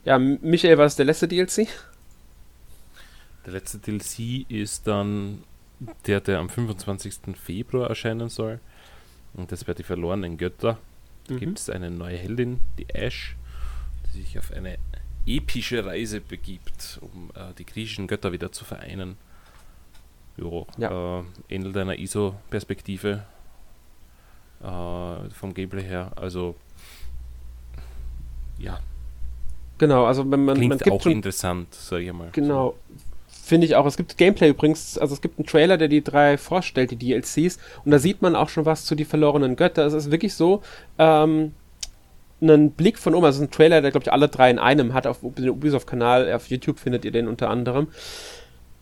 Ja, 0.05 0.17
Michael, 0.17 0.77
was 0.77 0.93
ist 0.93 0.99
der 0.99 1.05
letzte 1.05 1.27
DLC? 1.27 1.67
Der 3.45 3.53
letzte 3.53 3.79
DLC 3.79 4.49
ist 4.49 4.87
dann 4.87 5.43
der, 6.07 6.21
der 6.21 6.39
am 6.39 6.49
25. 6.49 7.35
Februar 7.35 7.89
erscheinen 7.89 8.29
soll. 8.29 8.59
Und 9.35 9.51
das 9.51 9.67
wäre 9.67 9.75
die 9.75 9.83
verlorenen 9.83 10.37
Götter. 10.37 10.77
Da 11.27 11.33
mhm. 11.33 11.39
gibt 11.39 11.59
es 11.59 11.69
eine 11.69 11.91
neue 11.91 12.17
Heldin, 12.17 12.59
die 12.77 12.89
Ash, 12.89 13.35
die 14.07 14.21
sich 14.21 14.39
auf 14.39 14.51
eine 14.51 14.77
epische 15.25 15.85
Reise 15.85 16.21
begibt, 16.21 16.99
um 17.01 17.31
äh, 17.35 17.53
die 17.57 17.65
griechischen 17.65 18.07
Götter 18.07 18.31
wieder 18.31 18.51
zu 18.51 18.63
vereinen. 18.63 19.17
Jo, 20.37 20.67
ja. 20.77 21.19
Äh, 21.19 21.23
ähnelt 21.49 21.77
einer 21.77 21.97
ISO-Perspektive 21.97 23.25
äh, 24.61 25.29
vom 25.29 25.53
Gameplay 25.53 25.83
her. 25.83 26.11
Also, 26.15 26.55
ja. 28.57 28.79
Genau, 29.77 30.05
also 30.05 30.29
wenn 30.29 30.45
man. 30.45 30.55
Klingt 30.55 30.69
man 30.69 30.77
gibt 30.79 30.91
auch 30.91 31.05
interessant, 31.05 31.73
sag 31.73 31.99
ich 31.99 32.13
mal. 32.13 32.29
Genau. 32.31 32.75
Finde 33.45 33.67
ich 33.67 33.75
auch. 33.75 33.85
Es 33.85 33.95
gibt 33.95 34.17
Gameplay 34.17 34.49
übrigens, 34.49 34.97
also 34.97 35.13
es 35.13 35.21
gibt 35.21 35.37
einen 35.37 35.45
Trailer, 35.45 35.77
der 35.77 35.87
die 35.87 36.03
drei 36.03 36.35
vorstellt, 36.35 36.89
die 36.89 36.95
DLCs, 36.95 37.59
und 37.85 37.91
da 37.91 37.99
sieht 37.99 38.23
man 38.23 38.35
auch 38.35 38.49
schon 38.49 38.65
was 38.65 38.85
zu 38.85 38.95
die 38.95 39.05
verlorenen 39.05 39.55
Götter. 39.55 39.85
Es 39.85 39.93
ist 39.93 40.09
wirklich 40.09 40.33
so, 40.33 40.63
ähm, 40.97 41.51
einen 42.41 42.71
Blick 42.71 42.97
von 42.97 43.13
oben, 43.13 43.25
also 43.25 43.43
ein 43.43 43.51
Trailer, 43.51 43.83
der 43.83 43.91
glaube 43.91 44.05
ich 44.05 44.11
alle 44.11 44.29
drei 44.29 44.49
in 44.49 44.57
einem 44.57 44.95
hat, 44.95 45.05
auf 45.05 45.19
dem 45.21 45.47
Ubisoft-Kanal, 45.47 46.33
auf 46.33 46.47
YouTube 46.47 46.79
findet 46.79 47.05
ihr 47.05 47.11
den 47.11 47.27
unter 47.27 47.51
anderem. 47.51 47.87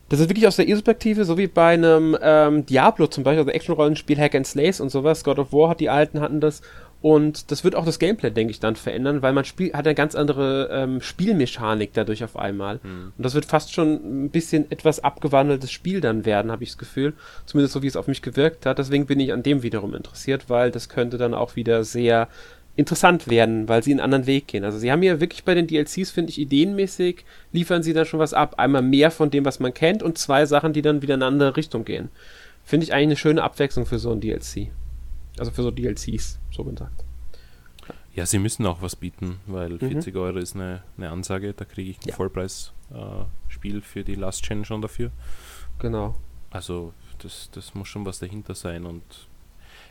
Das 0.07 0.22
ist 0.22 0.30
wirklich 0.30 0.48
aus 0.48 0.56
der 0.56 0.68
E-Perspektive, 0.69 1.26
so 1.26 1.38
wie 1.38 1.48
bei 1.48 1.73
einem 1.73 2.18
ähm, 2.22 2.65
Diablo 2.65 3.07
zum 3.07 3.26
Beispiel, 3.26 3.40
also 3.40 3.52
Action-Rollenspiel, 3.52 4.18
Hack 4.18 4.35
and 4.35 4.48
Slays 4.48 4.80
und 4.80 4.91
sowas. 4.91 5.26
God 5.26 5.40
of 5.40 5.52
War 5.52 5.72
hat 5.72 5.81
die 5.81 5.90
alten, 5.90 6.22
hatten 6.22 6.40
das. 6.40 6.61
Und 7.04 7.52
das 7.52 7.66
wird 7.66 7.76
auch 7.76 7.84
das 7.84 8.00
Gameplay, 8.00 8.32
denke 8.32 8.52
ich, 8.52 8.62
dann 8.62 8.78
verändern, 8.78 9.22
weil 9.22 9.34
man 9.34 9.44
spiel 9.44 9.74
hat 9.74 9.86
eine 9.86 9.94
ganz 9.94 10.16
andere 10.16 10.70
ähm, 10.72 11.02
Spielmechanik 11.02 11.92
dadurch 11.94 12.24
auf 12.24 12.38
einmal. 12.38 12.80
Mhm. 12.82 13.12
Und 13.18 13.26
das 13.26 13.34
wird 13.34 13.44
fast 13.44 13.74
schon 13.74 14.24
ein 14.24 14.30
bisschen 14.30 14.72
etwas 14.72 15.02
abgewandeltes 15.02 15.70
Spiel 15.70 16.00
dann 16.00 16.24
werden, 16.24 16.50
habe 16.50 16.64
ich 16.64 16.70
das 16.70 16.78
Gefühl. 16.78 17.12
Zumindest 17.46 17.74
so, 17.74 17.84
wie 17.84 17.88
es 17.88 17.98
auf 17.98 18.08
mich 18.08 18.22
gewirkt 18.22 18.66
hat. 18.66 18.80
Deswegen 18.80 19.06
bin 19.06 19.20
ich 19.20 19.34
an 19.34 19.44
dem 19.44 19.64
wiederum 19.64 19.94
interessiert, 19.96 20.50
weil 20.50 20.72
das 20.72 20.88
könnte 20.88 21.18
dann 21.18 21.34
auch 21.34 21.58
wieder 21.58 21.84
sehr 21.84 22.30
interessant 22.78 23.30
werden, 23.30 23.68
weil 23.68 23.84
sie 23.84 23.92
einen 23.92 24.00
anderen 24.00 24.26
Weg 24.26 24.48
gehen. 24.48 24.64
Also 24.64 24.78
sie 24.78 24.90
haben 24.90 25.02
hier 25.02 25.20
wirklich 25.20 25.44
bei 25.44 25.56
den 25.56 25.68
DLCs, 25.68 26.10
finde 26.10 26.30
ich, 26.30 26.40
ideenmäßig, 26.40 27.26
liefern 27.52 27.84
sie 27.84 27.92
da 27.92 28.06
schon 28.06 28.22
was 28.22 28.34
ab. 28.34 28.56
Einmal 28.60 28.82
mehr 28.82 29.12
von 29.12 29.30
dem, 29.30 29.44
was 29.44 29.60
man 29.60 29.74
kennt 29.74 30.04
und 30.04 30.18
zwei 30.18 30.46
Sachen, 30.46 30.72
die 30.72 30.82
dann 30.82 31.02
wieder 31.02 31.16
in 31.16 31.22
eine 31.22 31.34
andere 31.34 31.58
Richtung 31.58 31.84
gehen. 31.84 32.08
Finde 32.64 32.86
ich 32.86 32.94
eigentlich 32.94 33.08
eine 33.08 33.18
schöne 33.18 33.44
Abwechslung 33.44 33.86
für 33.86 34.00
so 34.00 34.14
ein 34.14 34.22
DLC. 34.22 34.70
Also 35.38 35.52
für 35.52 35.64
so 35.64 35.72
DLCs, 35.72 36.40
so 36.52 36.64
gesagt. 36.64 37.06
Ja, 38.16 38.26
sie 38.28 38.38
müssen 38.38 38.66
auch 38.68 38.82
was 38.82 38.96
bieten, 38.96 39.40
weil 39.48 39.72
mhm. 39.72 39.80
40 39.80 40.16
Euro 40.16 40.38
ist 40.38 40.56
eine, 40.56 40.84
eine 40.98 41.10
Ansage, 41.10 41.54
da 41.54 41.66
kriege 41.66 41.90
ich 41.90 41.98
ein 41.98 42.10
ja. 42.10 42.16
Vollpreis-Spiel 42.16 43.78
äh, 43.78 43.82
für 43.82 44.04
die 44.04 44.16
Last 44.16 44.48
Gen 44.48 44.66
schon 44.66 44.82
dafür. 44.82 45.12
Genau. 45.80 46.16
Also 46.52 46.94
das, 47.18 47.50
das 47.52 47.74
muss 47.74 47.88
schon 47.88 48.06
was 48.06 48.20
dahinter 48.20 48.54
sein 48.54 48.86
und 48.86 49.04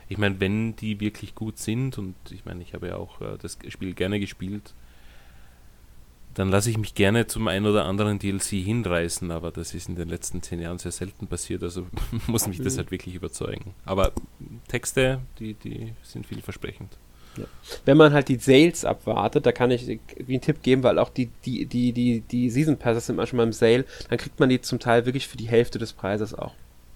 ich 0.07 0.17
meine, 0.17 0.39
wenn 0.39 0.75
die 0.75 0.99
wirklich 0.99 1.35
gut 1.35 1.57
sind 1.57 1.97
und 1.97 2.15
ich 2.29 2.45
meine, 2.45 2.61
ich 2.61 2.73
habe 2.73 2.87
ja 2.87 2.95
auch 2.95 3.19
äh, 3.21 3.37
das 3.41 3.57
Spiel 3.67 3.93
gerne 3.93 4.19
gespielt, 4.19 4.73
dann 6.33 6.49
lasse 6.49 6.69
ich 6.69 6.77
mich 6.77 6.95
gerne 6.95 7.27
zum 7.27 7.47
einen 7.47 7.65
oder 7.65 7.85
anderen 7.85 8.19
DLC 8.19 8.63
hinreißen, 8.63 9.31
aber 9.31 9.51
das 9.51 9.73
ist 9.73 9.89
in 9.89 9.95
den 9.95 10.09
letzten 10.09 10.41
zehn 10.41 10.59
Jahren 10.59 10.79
sehr 10.79 10.91
selten 10.91 11.27
passiert, 11.27 11.63
also 11.63 11.87
muss 12.27 12.47
mich 12.47 12.61
das 12.61 12.73
mhm. 12.73 12.77
halt 12.79 12.91
wirklich 12.91 13.15
überzeugen. 13.15 13.73
Aber 13.85 14.11
Texte, 14.67 15.19
die, 15.39 15.53
die 15.53 15.93
sind 16.03 16.25
vielversprechend. 16.25 16.97
Ja. 17.37 17.45
Wenn 17.85 17.97
man 17.97 18.13
halt 18.13 18.27
die 18.27 18.37
Sales 18.37 18.85
abwartet, 18.85 19.45
da 19.45 19.51
kann 19.51 19.71
ich 19.71 19.87
wie 19.87 20.33
einen 20.33 20.41
Tipp 20.41 20.61
geben, 20.61 20.83
weil 20.83 20.99
auch 20.99 21.09
die, 21.09 21.29
die, 21.45 21.65
die, 21.65 21.91
die, 21.91 22.21
die 22.21 22.49
Season 22.49 22.77
Passes 22.77 23.07
sind 23.07 23.15
manchmal 23.15 23.47
im 23.47 23.53
Sale, 23.53 23.85
dann 24.09 24.19
kriegt 24.19 24.39
man 24.39 24.49
die 24.49 24.61
zum 24.61 24.79
Teil 24.79 25.05
wirklich 25.05 25.27
für 25.27 25.37
die 25.37 25.47
Hälfte 25.47 25.79
des 25.79 25.93
Preises 25.93 26.33
auch 26.33 26.53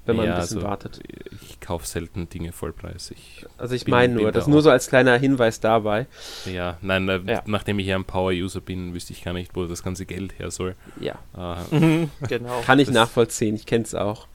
wenn 0.08 0.16
man 0.16 0.26
ja, 0.26 0.36
ein 0.36 0.42
bisschen 0.42 0.58
also, 0.58 0.68
wartet. 0.68 1.00
Ich 1.42 1.60
kaufe 1.60 1.86
selten 1.86 2.30
Dinge 2.30 2.52
Vollpreis. 2.52 3.12
Ich 3.12 3.46
also 3.58 3.76
ich 3.76 3.88
meine 3.88 4.16
nur, 4.16 4.32
das 4.32 4.48
nur 4.48 4.62
so 4.62 4.70
als 4.70 4.88
kleiner 4.88 5.18
Hinweis 5.18 5.60
dabei. 5.60 6.08
Ja, 6.46 6.78
nein, 6.82 7.08
äh, 7.10 7.20
ja. 7.26 7.44
nachdem 7.46 7.80
ich 7.80 7.88
ja 7.88 7.96
ein 7.96 8.06
Power-User 8.06 8.62
bin, 8.62 8.94
wüsste 8.94 9.14
ich 9.14 9.24
gar 9.24 9.34
nicht, 9.34 9.56
wo 9.56 9.66
das 9.66 9.84
ganze 9.84 10.06
Geld 10.06 10.40
her 10.40 10.52
soll. 10.52 10.76
Ja. 11.00 11.20
Äh, 11.36 12.08
genau. 12.28 12.62
Kann 12.62 12.80
ich 12.80 12.90
nachvollziehen, 12.90 13.56
ich 13.56 13.66
kenne 13.66 13.84
es 13.84 13.94
auch. 13.94 14.28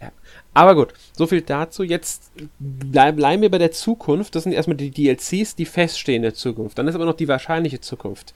Ja. 0.00 0.12
Aber 0.54 0.74
gut, 0.74 0.94
so 1.12 1.26
viel 1.26 1.42
dazu. 1.42 1.82
Jetzt 1.82 2.32
bleib, 2.58 3.16
bleiben 3.16 3.42
wir 3.42 3.50
bei 3.50 3.58
der 3.58 3.72
Zukunft. 3.72 4.34
Das 4.34 4.44
sind 4.44 4.52
erstmal 4.52 4.76
die 4.76 4.90
DLCs, 4.90 5.56
die 5.56 5.66
feststehende 5.66 6.32
Zukunft. 6.32 6.78
Dann 6.78 6.88
ist 6.88 6.94
aber 6.94 7.04
noch 7.04 7.16
die 7.16 7.28
wahrscheinliche 7.28 7.80
Zukunft. 7.80 8.34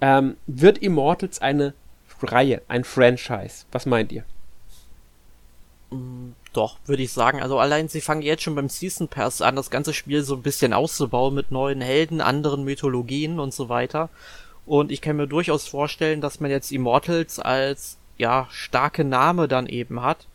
Ähm, 0.00 0.36
wird 0.46 0.78
Immortals 0.78 1.40
eine 1.40 1.74
Reihe, 2.22 2.62
ein 2.68 2.84
Franchise? 2.84 3.64
Was 3.72 3.86
meint 3.86 4.12
ihr? 4.12 4.24
Doch, 6.52 6.78
würde 6.86 7.02
ich 7.02 7.12
sagen. 7.12 7.42
Also 7.42 7.58
allein 7.58 7.88
sie 7.88 8.00
fangen 8.00 8.22
jetzt 8.22 8.42
schon 8.42 8.54
beim 8.54 8.68
Season 8.68 9.08
Pass 9.08 9.42
an, 9.42 9.56
das 9.56 9.70
ganze 9.70 9.92
Spiel 9.92 10.22
so 10.22 10.34
ein 10.36 10.42
bisschen 10.42 10.72
auszubauen 10.72 11.34
mit 11.34 11.50
neuen 11.50 11.80
Helden, 11.80 12.20
anderen 12.20 12.64
Mythologien 12.64 13.40
und 13.40 13.52
so 13.52 13.68
weiter. 13.68 14.08
Und 14.66 14.90
ich 14.90 15.00
kann 15.00 15.16
mir 15.16 15.26
durchaus 15.26 15.66
vorstellen, 15.66 16.20
dass 16.20 16.40
man 16.40 16.50
jetzt 16.50 16.72
Immortals 16.72 17.38
als 17.38 17.98
ja 18.16 18.46
starke 18.50 19.04
Name 19.04 19.48
dann 19.48 19.66
eben 19.66 20.02
hat. 20.02 20.26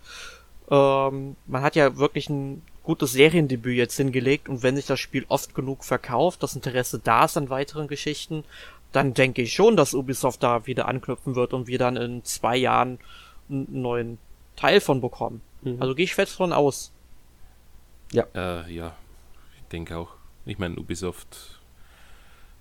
Ähm, 0.70 1.36
man 1.48 1.62
hat 1.62 1.76
ja 1.76 1.98
wirklich 1.98 2.30
ein 2.30 2.62
gutes 2.84 3.14
Seriendebüt 3.14 3.78
jetzt 3.78 3.98
hingelegt 3.98 4.50
und 4.50 4.64
wenn 4.64 4.76
sich 4.76 4.86
das 4.86 5.00
Spiel 5.00 5.26
oft 5.30 5.56
genug 5.56 5.84
verkauft, 5.84 6.44
das 6.44 6.56
Interesse 6.56 7.00
da 7.00 7.26
ist 7.26 7.38
an 7.38 7.50
weiteren 7.50 7.88
Geschichten, 7.88 8.44
dann 8.92 9.14
denke 9.14 9.42
ich 9.44 9.54
schon, 9.54 9.78
dass 9.78 9.94
Ubisoft 9.94 10.42
da 10.44 10.66
wieder 10.66 10.88
anknüpfen 10.88 11.36
wird 11.36 11.54
und 11.54 11.68
wir 11.68 11.78
dann 11.78 11.98
in 11.98 12.24
zwei 12.24 12.58
Jahren 12.58 13.00
einen 13.50 13.82
neuen 13.82 14.18
Teil 14.60 14.82
von 14.82 15.00
bekommen. 15.00 15.42
Mhm. 15.62 15.82
Also 15.82 15.96
gehe 15.96 16.04
ich 16.04 16.16
fest 16.16 16.36
von 16.36 16.52
aus. 16.52 16.92
Ja. 18.12 18.26
Äh, 18.36 18.74
ja, 18.74 18.96
ich 19.56 19.68
denke 19.70 19.98
auch. 19.98 20.10
Ich 20.46 20.58
meine, 20.58 20.76
Ubisoft 20.78 21.62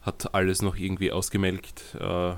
hat 0.02 0.32
alles 0.34 0.62
noch 0.62 0.76
irgendwie 0.76 1.10
ausgemelkt. 1.10 1.96
Äh, 1.98 2.34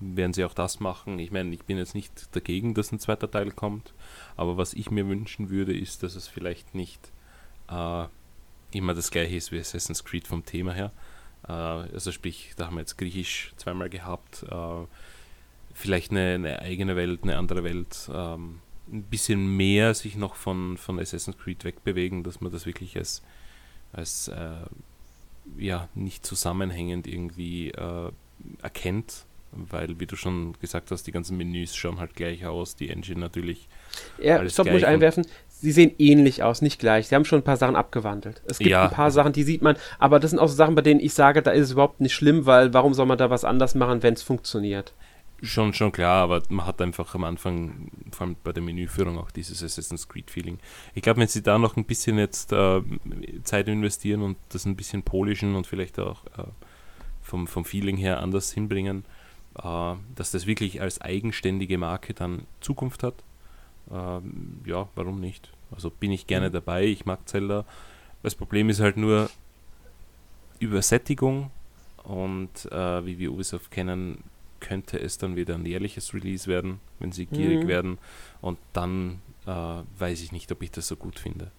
werden 0.00 0.32
sie 0.32 0.44
auch 0.44 0.54
das 0.54 0.80
machen? 0.80 1.18
Ich 1.18 1.30
meine, 1.30 1.54
ich 1.54 1.64
bin 1.64 1.78
jetzt 1.78 1.94
nicht 1.94 2.34
dagegen, 2.34 2.74
dass 2.74 2.92
ein 2.92 2.98
zweiter 2.98 3.30
Teil 3.30 3.50
kommt, 3.50 3.92
aber 4.36 4.56
was 4.56 4.74
ich 4.74 4.90
mir 4.90 5.06
wünschen 5.08 5.50
würde, 5.50 5.76
ist, 5.76 6.02
dass 6.02 6.14
es 6.14 6.28
vielleicht 6.28 6.74
nicht 6.74 7.12
äh, 7.70 8.04
immer 8.72 8.94
das 8.94 9.10
gleiche 9.10 9.36
ist 9.36 9.52
wie 9.52 9.58
Assassin's 9.58 10.04
Creed 10.04 10.26
vom 10.26 10.44
Thema 10.44 10.72
her. 10.72 10.92
Äh, 11.46 11.52
also 11.52 12.12
sprich, 12.12 12.52
da 12.56 12.66
haben 12.66 12.76
wir 12.76 12.80
jetzt 12.80 12.98
Griechisch 12.98 13.52
zweimal 13.56 13.90
gehabt, 13.90 14.44
äh, 14.48 14.86
vielleicht 15.74 16.10
eine, 16.10 16.34
eine, 16.34 16.58
eigene 16.60 16.96
Welt, 16.96 17.22
eine 17.22 17.36
andere 17.36 17.64
Welt. 17.64 18.08
Ähm, 18.12 18.60
ein 18.92 19.02
bisschen 19.02 19.56
mehr 19.56 19.94
sich 19.94 20.16
noch 20.16 20.34
von, 20.34 20.76
von 20.76 20.98
Assassin's 20.98 21.38
Creed 21.38 21.64
wegbewegen, 21.64 22.22
dass 22.22 22.40
man 22.40 22.52
das 22.52 22.66
wirklich 22.66 22.96
als, 22.96 23.22
als 23.92 24.28
äh, 24.28 24.50
ja, 25.56 25.88
nicht 25.94 26.26
zusammenhängend 26.26 27.06
irgendwie 27.06 27.70
äh, 27.70 28.10
erkennt. 28.62 29.24
Weil, 29.50 29.98
wie 29.98 30.04
du 30.04 30.14
schon 30.14 30.52
gesagt 30.60 30.90
hast, 30.90 31.06
die 31.06 31.12
ganzen 31.12 31.38
Menüs 31.38 31.74
schauen 31.74 32.00
halt 32.00 32.14
gleich 32.14 32.44
aus, 32.44 32.76
die 32.76 32.90
Engine 32.90 33.18
natürlich. 33.18 33.66
Ja, 34.22 34.46
stopp, 34.46 34.66
muss 34.66 34.76
ich 34.82 34.86
einwerfen. 34.86 35.26
Sie 35.48 35.72
sehen 35.72 35.92
ähnlich 35.98 36.42
aus, 36.42 36.60
nicht 36.60 36.78
gleich. 36.78 37.08
Sie 37.08 37.14
haben 37.14 37.24
schon 37.24 37.40
ein 37.40 37.44
paar 37.44 37.56
Sachen 37.56 37.74
abgewandelt. 37.74 38.42
Es 38.44 38.58
gibt 38.58 38.70
ja. 38.70 38.84
ein 38.84 38.90
paar 38.90 39.10
Sachen, 39.10 39.32
die 39.32 39.44
sieht 39.44 39.62
man, 39.62 39.76
aber 39.98 40.20
das 40.20 40.32
sind 40.32 40.38
auch 40.38 40.48
so 40.48 40.54
Sachen, 40.54 40.74
bei 40.74 40.82
denen 40.82 41.00
ich 41.00 41.14
sage, 41.14 41.40
da 41.40 41.50
ist 41.50 41.64
es 41.64 41.72
überhaupt 41.72 42.00
nicht 42.00 42.12
schlimm, 42.12 42.44
weil 42.44 42.74
warum 42.74 42.92
soll 42.92 43.06
man 43.06 43.16
da 43.16 43.30
was 43.30 43.44
anders 43.44 43.74
machen, 43.74 44.02
wenn 44.02 44.14
es 44.14 44.22
funktioniert? 44.22 44.92
Schon, 45.40 45.72
schon 45.72 45.92
klar, 45.92 46.24
aber 46.24 46.42
man 46.48 46.66
hat 46.66 46.82
einfach 46.82 47.14
am 47.14 47.22
Anfang, 47.22 47.92
vor 48.10 48.26
allem 48.26 48.36
bei 48.42 48.52
der 48.52 48.62
Menüführung, 48.62 49.18
auch 49.18 49.30
dieses 49.30 49.62
Assassin's 49.62 50.08
Creed-Feeling. 50.08 50.58
Ich 50.94 51.02
glaube, 51.02 51.20
wenn 51.20 51.28
sie 51.28 51.42
da 51.42 51.58
noch 51.58 51.76
ein 51.76 51.84
bisschen 51.84 52.18
jetzt 52.18 52.52
äh, 52.52 52.82
Zeit 53.44 53.68
investieren 53.68 54.22
und 54.22 54.36
das 54.48 54.64
ein 54.64 54.74
bisschen 54.74 55.04
polischen 55.04 55.54
und 55.54 55.68
vielleicht 55.68 56.00
auch 56.00 56.24
äh, 56.36 56.42
vom, 57.22 57.46
vom 57.46 57.64
Feeling 57.64 57.96
her 57.96 58.20
anders 58.20 58.52
hinbringen, 58.52 59.04
äh, 59.62 59.94
dass 60.16 60.32
das 60.32 60.46
wirklich 60.46 60.80
als 60.80 61.00
eigenständige 61.00 61.78
Marke 61.78 62.14
dann 62.14 62.46
Zukunft 62.60 63.04
hat, 63.04 63.14
ähm, 63.92 64.60
ja, 64.64 64.88
warum 64.96 65.20
nicht? 65.20 65.52
Also 65.70 65.90
bin 65.90 66.10
ich 66.10 66.26
gerne 66.26 66.48
mhm. 66.48 66.52
dabei, 66.52 66.84
ich 66.84 67.06
mag 67.06 67.28
Zelda. 67.28 67.64
Das 68.24 68.34
Problem 68.34 68.68
ist 68.70 68.80
halt 68.80 68.96
nur 68.96 69.30
Übersättigung 70.58 71.52
und 72.02 72.70
äh, 72.72 73.06
wie 73.06 73.18
wir 73.18 73.32
Ubisoft 73.32 73.70
kennen, 73.70 74.24
könnte 74.60 74.98
es 74.98 75.18
dann 75.18 75.36
wieder 75.36 75.54
ein 75.54 75.66
jährliches 75.66 76.14
Release 76.14 76.46
werden, 76.46 76.80
wenn 76.98 77.12
sie 77.12 77.26
gierig 77.26 77.64
mhm. 77.64 77.68
werden. 77.68 77.98
Und 78.40 78.58
dann 78.72 79.20
äh, 79.46 79.50
weiß 79.98 80.22
ich 80.22 80.32
nicht, 80.32 80.50
ob 80.52 80.62
ich 80.62 80.70
das 80.70 80.88
so 80.88 80.96
gut 80.96 81.18
finde. 81.18 81.50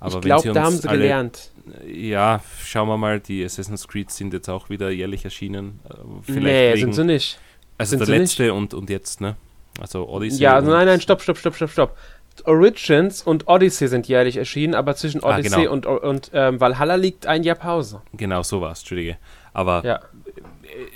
Aber 0.00 0.16
ich 0.16 0.20
glaube, 0.22 0.52
da 0.52 0.64
haben 0.64 0.76
sie 0.76 0.88
alle, 0.88 0.98
gelernt. 0.98 1.50
Ja, 1.86 2.42
schauen 2.62 2.88
wir 2.88 2.98
mal, 2.98 3.20
die 3.20 3.44
Assassin's 3.44 3.88
Creed 3.88 4.10
sind 4.10 4.32
jetzt 4.32 4.48
auch 4.48 4.68
wieder 4.68 4.90
jährlich 4.90 5.24
erschienen. 5.24 5.80
Äh, 5.88 5.94
vielleicht 6.22 6.42
nee, 6.42 6.74
wegen, 6.74 6.80
sind 6.80 6.92
sie 6.92 7.04
nicht. 7.04 7.38
Also 7.78 7.96
sind 7.96 8.08
der 8.08 8.18
letzte 8.18 8.52
und, 8.52 8.74
und 8.74 8.90
jetzt, 8.90 9.20
ne? 9.20 9.36
Also 9.80 10.08
Odyssey. 10.08 10.42
Ja, 10.42 10.54
also 10.54 10.70
nein, 10.70 10.86
nein, 10.86 11.00
stopp, 11.00 11.22
stopp, 11.22 11.38
stopp, 11.38 11.56
stopp, 11.56 11.70
stopp. 11.70 11.96
Origins 12.44 13.22
und 13.22 13.48
Odyssey 13.48 13.88
sind 13.88 14.08
jährlich 14.08 14.36
erschienen, 14.36 14.74
aber 14.74 14.96
zwischen 14.96 15.22
ah, 15.22 15.34
Odyssey 15.36 15.54
ah, 15.54 15.58
genau. 15.60 15.72
und, 15.72 15.86
und 15.86 16.30
ähm, 16.34 16.60
Valhalla 16.60 16.96
liegt 16.96 17.26
ein 17.26 17.42
Jahr 17.44 17.56
Pause. 17.56 18.02
Genau, 18.12 18.42
so 18.42 18.60
war 18.60 18.72
es, 18.72 18.80
Entschuldige. 18.80 19.18
Aber 19.52 19.84
ja 19.84 20.00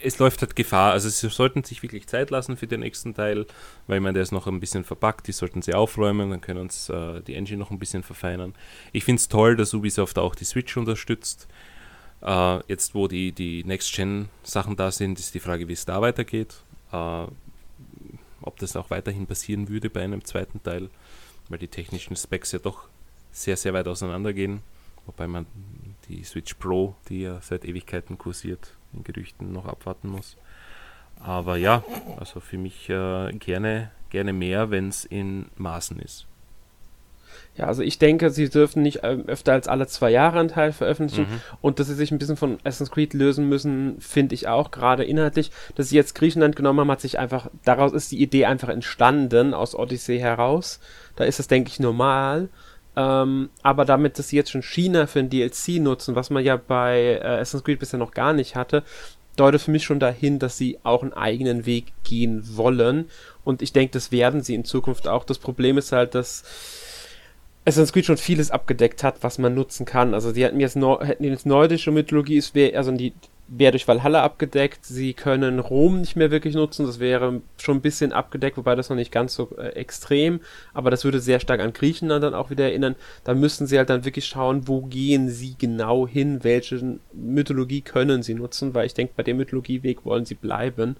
es 0.02 0.19
läuft 0.19 0.40
halt 0.40 0.56
Gefahr. 0.56 0.93
Also 0.93 1.09
sie 1.09 1.28
sollten 1.28 1.65
sich 1.65 1.82
wirklich 1.82 2.06
Zeit 2.06 2.31
lassen 2.31 2.56
für 2.56 2.66
den 2.66 2.81
nächsten 2.81 3.15
Teil, 3.15 3.47
weil 3.86 4.01
man 4.01 4.15
der 4.15 4.23
ist 4.23 4.32
noch 4.32 4.47
ein 4.47 4.60
bisschen 4.60 4.85
verpackt, 4.85 5.27
die 5.27 5.32
sollten 5.32 5.62
sie 5.62 5.74
aufräumen, 5.74 6.31
dann 6.31 6.40
können 6.40 6.60
uns 6.60 6.89
äh, 6.89 7.20
die 7.23 7.35
Engine 7.35 7.59
noch 7.59 7.70
ein 7.70 7.78
bisschen 7.78 8.02
verfeinern. 8.02 8.55
Ich 8.93 9.05
finde 9.05 9.20
es 9.20 9.28
toll, 9.28 9.56
dass 9.56 9.74
Ubisoft 9.74 10.19
auch 10.19 10.35
die 10.35 10.44
Switch 10.44 10.77
unterstützt. 10.77 11.48
Äh, 12.23 12.60
jetzt, 12.69 12.94
wo 12.94 13.09
die, 13.09 13.32
die 13.32 13.65
Next-Gen-Sachen 13.65 14.77
da 14.77 14.90
sind, 14.90 15.19
ist 15.19 15.35
die 15.35 15.40
Frage, 15.40 15.69
wie 15.69 15.74
es 15.74 15.85
da 15.85 16.01
weitergeht. 16.01 16.56
Äh, 16.93 17.27
ob 18.40 18.59
das 18.59 18.77
auch 18.77 18.90
weiterhin 18.90 19.27
passieren 19.27 19.69
würde 19.69 19.90
bei 19.90 20.02
einem 20.02 20.24
zweiten 20.24 20.62
Teil, 20.62 20.90
weil 21.48 21.59
die 21.59 21.69
technischen 21.69 22.16
Specs 22.16 22.52
ja 22.52 22.59
doch 22.59 22.89
sehr, 23.31 23.56
sehr 23.56 23.73
weit 23.74 23.89
auseinandergehen. 23.89 24.60
Wobei 25.06 25.27
man 25.27 25.47
die 26.09 26.23
Switch 26.24 26.55
Pro, 26.55 26.94
die 27.09 27.23
ja 27.23 27.40
seit 27.40 27.65
Ewigkeiten 27.65 28.19
kursiert, 28.19 28.74
in 28.93 29.05
Gerüchten 29.05 29.52
noch 29.52 29.66
abwarten 29.66 30.09
muss. 30.09 30.36
Aber 31.20 31.56
ja, 31.56 31.82
also 32.19 32.40
für 32.40 32.59
mich 32.59 32.89
äh, 32.89 33.32
gerne, 33.32 33.90
gerne 34.10 34.32
mehr, 34.32 34.70
wenn 34.70 34.89
es 34.89 35.05
in 35.05 35.47
Maßen 35.56 35.98
ist. 35.98 36.27
Ja, 37.56 37.66
also 37.66 37.82
ich 37.82 37.98
denke, 37.98 38.31
sie 38.31 38.48
dürfen 38.48 38.82
nicht 38.82 39.02
äh, 39.02 39.19
öfter 39.27 39.52
als 39.52 39.66
alle 39.66 39.89
zwei 39.89 40.10
Jahre 40.10 40.39
einen 40.39 40.48
Teil 40.48 40.73
veröffentlichen 40.73 41.23
mhm. 41.23 41.40
und 41.60 41.81
dass 41.81 41.89
sie 41.89 41.94
sich 41.94 42.12
ein 42.12 42.19
bisschen 42.19 42.36
von 42.36 42.59
Assassin's 42.62 42.93
Creed 42.93 43.15
lösen 43.15 43.48
müssen, 43.48 44.01
finde 44.01 44.36
ich 44.36 44.47
auch, 44.47 44.70
gerade 44.70 45.05
inhaltlich. 45.05 45.51
Dass 45.74 45.89
sie 45.89 45.97
jetzt 45.97 46.15
Griechenland 46.15 46.55
genommen 46.55 46.78
haben, 46.78 46.90
hat 46.90 47.01
sich 47.01 47.19
einfach, 47.19 47.51
daraus 47.65 47.93
ist 47.93 48.12
die 48.12 48.23
Idee 48.23 48.47
einfach 48.47 48.69
entstanden, 48.69 49.55
aus 49.55 49.74
Odyssey 49.74 50.20
heraus. 50.20 50.78
Da 51.16 51.24
ist 51.24 51.40
es, 51.40 51.48
denke 51.48 51.70
ich, 51.70 51.81
normal. 51.81 52.48
Ähm, 52.99 53.51
aber 53.62 53.85
damit, 53.85 54.19
dass 54.19 54.29
sie 54.29 54.37
jetzt 54.37 54.51
schon 54.51 54.62
China 54.62 55.07
für 55.07 55.20
ein 55.20 55.31
DLC 55.31 55.79
nutzen, 55.79 56.16
was 56.16 56.31
man 56.31 56.45
ja 56.45 56.57
bei 56.57 57.20
äh, 57.23 57.39
Assassin's 57.41 57.62
Creed 57.62 57.79
bisher 57.79 58.01
noch 58.01 58.11
gar 58.11 58.33
nicht 58.33 58.57
hatte, 58.57 58.83
deutet 59.37 59.61
für 59.61 59.70
mich 59.70 59.85
schon 59.85 60.01
dahin, 60.01 60.41
dass 60.41 60.59
sie 60.59 60.81
auch 60.83 61.03
einen 61.03 61.12
eigenen 61.12 61.65
Weg 61.65 61.93
gehen 62.03 62.57
wollen. 62.57 63.09
Und 63.45 63.62
ich 63.62 63.73
denke, 63.73 63.93
das 63.93 64.11
werden 64.11 64.43
sie 64.43 64.57
in 64.57 64.65
Zukunft 64.65 65.07
auch. 65.07 65.23
Das 65.23 65.39
Problem 65.39 65.79
ist 65.79 65.93
halt, 65.93 66.16
dass 66.16 66.43
Assassin's 67.65 67.93
Creed 67.93 68.07
schon 68.07 68.16
vieles 68.16 68.51
abgedeckt 68.51 69.05
hat, 69.05 69.23
was 69.23 69.39
man 69.39 69.55
nutzen 69.55 69.87
kann. 69.87 70.12
Also 70.12 70.33
die 70.33 70.43
hätten 70.43 70.59
jetzt, 70.59 70.75
hätten 70.75 71.23
jetzt 71.23 71.47
nordische 71.47 71.93
Mythologie, 71.93 72.39
ist 72.39 72.57
also 72.57 72.91
die 72.91 73.12
wäre 73.49 73.73
durch 73.73 73.89
Valhalla 73.89 74.23
abgedeckt. 74.23 74.85
Sie 74.85 75.15
können 75.15 75.59
Rom 75.59 76.01
nicht 76.01 76.16
mehr 76.16 76.31
wirklich 76.31 76.55
nutzen. 76.55 76.87
Das 76.87 77.01
wäre 77.01 77.41
schon 77.57 77.79
ein 77.79 77.81
bisschen 77.81 78.12
abgedeckt, 78.12 78.57
wobei 78.59 78.75
das 78.75 78.91
noch 78.91 78.97
nicht 78.97 79.11
ganz 79.11 79.35
so 79.35 79.51
äh, 79.57 79.69
extrem. 79.70 80.41
Aber 80.75 80.91
das 80.91 81.05
würde 81.05 81.20
sehr 81.20 81.41
stark 81.41 81.61
an 81.61 81.73
Griechenland 81.73 82.23
dann 82.23 82.35
auch 82.35 82.51
wieder 82.51 82.65
erinnern. 82.65 82.95
Da 83.25 83.35
müssten 83.35 83.66
sie 83.66 83.79
halt 83.79 83.91
dann 83.91 84.05
wirklich 84.05 84.27
schauen, 84.27 84.69
wo 84.69 84.83
gehen 84.83 85.31
sie 85.31 85.57
genau 85.59 86.07
hin, 86.07 86.45
welche 86.45 86.99
Mythologie 87.12 87.81
können 87.81 88.23
sie 88.23 88.35
nutzen, 88.35 88.75
weil 88.75 88.87
ich 88.87 88.95
denke, 88.95 89.15
bei 89.16 89.23
dem 89.23 89.39
Mythologieweg 89.39 90.05
wollen 90.05 90.27
sie 90.27 90.35
bleiben. 90.35 90.97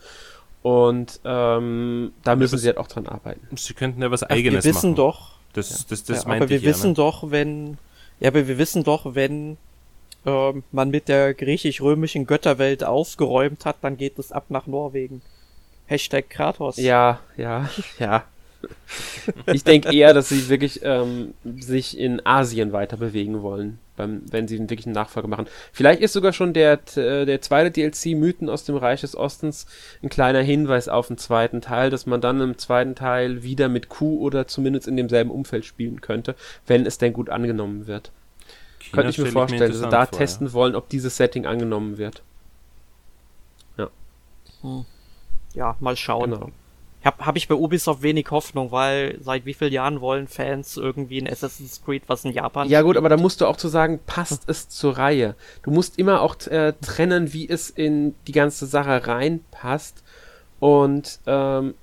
Und 0.63 1.21
ähm, 1.25 2.13
da 2.25 2.35
müssen 2.35 2.57
ja, 2.57 2.59
sie 2.59 2.67
halt 2.69 2.79
auch 2.79 2.89
dran 2.89 3.07
arbeiten. 3.07 3.57
Sie 3.57 3.75
könnten 3.75 4.03
ja 4.03 4.11
was 4.11 4.23
Eigenes 4.23 4.65
wir 4.65 4.71
wissen 4.71 4.91
machen. 4.91 4.97
Doch, 4.97 5.39
das, 5.53 5.71
ja. 5.71 5.77
das, 5.89 6.05
das 6.05 6.25
ja, 6.25 6.31
aber 6.31 6.49
wir 6.49 6.63
wissen 6.63 6.83
ja, 6.83 6.89
ne? 6.89 6.95
doch, 6.95 7.31
wenn 7.31 7.79
ja, 8.21 8.29
aber 8.29 8.49
wir 8.49 8.59
wissen 8.59 8.83
doch, 8.83 9.15
wenn 9.15 9.57
äh, 10.25 10.53
man 10.73 10.91
mit 10.91 11.09
der 11.09 11.35
griechisch-römischen 11.35 12.27
Götterwelt 12.27 12.85
ausgeräumt 12.85 13.65
hat, 13.65 13.77
dann 13.83 13.97
geht 13.97 14.19
es 14.19 14.33
ab 14.33 14.47
nach 14.49 14.67
Norwegen. 14.67 15.23
Hashtag 15.87 16.29
Kratos. 16.29 16.77
Ja, 16.77 17.21
ja, 17.37 17.69
ja. 17.99 18.25
ich 19.47 19.65
denke 19.65 19.95
eher, 19.95 20.13
dass 20.13 20.29
sie 20.29 20.49
wirklich 20.49 20.81
ähm, 20.83 21.35
sich 21.45 21.97
in 21.97 22.25
Asien 22.27 22.73
weiter 22.73 22.97
bewegen 22.97 23.43
wollen, 23.43 23.79
beim, 23.97 24.23
wenn 24.31 24.49
sie 24.49 24.59
wirklich 24.59 24.87
einen 24.87 24.97
Nachfolger 24.97 25.29
machen. 25.29 25.47
Vielleicht 25.73 26.03
ist 26.03 26.13
sogar 26.13 26.33
schon 26.33 26.53
der, 26.53 26.81
äh, 26.97 27.25
der 27.25 27.41
zweite 27.41 27.71
DLC 27.71 28.17
Mythen 28.17 28.51
aus 28.51 28.65
dem 28.65 28.77
Reich 28.77 29.03
des 29.03 29.17
Ostens 29.17 29.67
ein 30.03 30.09
kleiner 30.09 30.43
Hinweis 30.43 30.89
auf 30.89 31.07
den 31.07 31.19
zweiten 31.19 31.61
Teil, 31.61 31.91
dass 31.91 32.07
man 32.07 32.21
dann 32.21 32.41
im 32.41 32.59
zweiten 32.59 32.97
Teil 32.97 33.45
wieder 33.45 33.69
mit 33.69 33.89
Q 33.89 34.19
oder 34.19 34.49
zumindest 34.49 34.89
in 34.89 34.97
demselben 34.97 35.31
Umfeld 35.31 35.65
spielen 35.65 36.01
könnte, 36.01 36.35
wenn 36.67 36.85
es 36.85 36.99
denn 36.99 37.13
gut 37.13 37.31
angenommen 37.31 37.87
wird. 37.87 38.11
China 38.91 39.03
Könnte 39.03 39.11
ich 39.11 39.27
mir 39.27 39.33
vorstellen, 39.33 39.71
dass 39.71 39.81
sie 39.81 39.89
da 39.89 40.07
vor, 40.07 40.19
testen 40.19 40.49
ja. 40.49 40.53
wollen, 40.53 40.75
ob 40.75 40.89
dieses 40.89 41.17
Setting 41.17 41.47
angenommen 41.47 41.99
wird. 41.99 42.23
Ja. 43.77 43.89
Hm. 44.63 44.85
Ja, 45.55 45.77
mal 45.81 45.97
schauen. 45.97 46.31
Genau. 46.31 46.51
Habe 47.05 47.27
hab 47.27 47.37
ich 47.37 47.47
bei 47.47 47.55
Ubisoft 47.55 48.03
wenig 48.03 48.31
Hoffnung, 48.31 48.73
weil 48.73 49.19
seit 49.21 49.47
wie 49.47 49.55
vielen 49.55 49.73
Jahren 49.73 50.01
wollen 50.01 50.27
Fans 50.27 50.77
irgendwie 50.77 51.21
ein 51.21 51.31
Assassin's 51.31 51.81
Creed, 51.85 52.03
was 52.09 52.25
in 52.25 52.33
Japan. 52.33 52.69
Ja, 52.69 52.83
gut, 52.83 52.97
aber 52.97 53.09
da 53.09 53.17
musst 53.17 53.41
du 53.41 53.47
auch 53.47 53.57
zu 53.57 53.69
sagen, 53.69 54.01
passt 54.05 54.49
es 54.49 54.69
zur 54.69 54.99
Reihe. 54.99 55.37
Du 55.63 55.71
musst 55.71 55.99
immer 55.99 56.23
auch 56.23 56.37
äh, 56.49 56.73
trennen, 56.81 57.33
wie 57.33 57.49
es 57.49 57.71
in 57.71 58.15
die 58.27 58.33
ganze 58.33 58.67
Sache 58.67 59.07
reinpasst. 59.07 60.03
Und 60.59 61.21
ähm, 61.27 61.75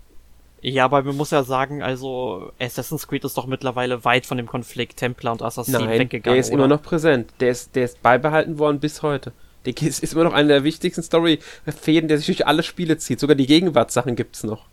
ja, 0.68 0.86
aber 0.86 1.04
man 1.04 1.16
muss 1.16 1.30
ja 1.30 1.44
sagen, 1.44 1.84
also 1.84 2.52
Assassin's 2.60 3.08
Creed 3.08 3.24
ist 3.24 3.38
doch 3.38 3.46
mittlerweile 3.46 4.04
weit 4.04 4.26
von 4.26 4.38
dem 4.38 4.48
Konflikt 4.48 4.98
Templar 4.98 5.34
und 5.34 5.44
Assassin 5.44 5.74
Nein, 5.74 6.00
weggegangen. 6.00 6.34
Der 6.34 6.40
ist 6.40 6.48
oder? 6.48 6.56
immer 6.56 6.68
noch 6.68 6.82
präsent. 6.82 7.32
Der 7.40 7.52
ist, 7.52 7.76
der 7.76 7.86
ist 7.86 8.02
beibehalten 8.02 8.58
worden 8.58 8.80
bis 8.80 9.04
heute. 9.04 9.32
Der 9.68 9.80
ist, 9.80 10.00
ist 10.04 10.14
immer 10.14 10.24
noch 10.24 10.34
eine 10.34 10.48
der 10.48 10.64
wichtigsten 10.64 11.04
Story-Fäden, 11.04 12.08
der 12.08 12.18
sich 12.18 12.26
durch 12.26 12.48
alle 12.48 12.64
Spiele 12.64 12.98
zieht. 12.98 13.20
Sogar 13.20 13.36
die 13.36 13.46
Gegenwartssachen 13.46 14.16
gibt's 14.16 14.44
noch. 14.44 14.66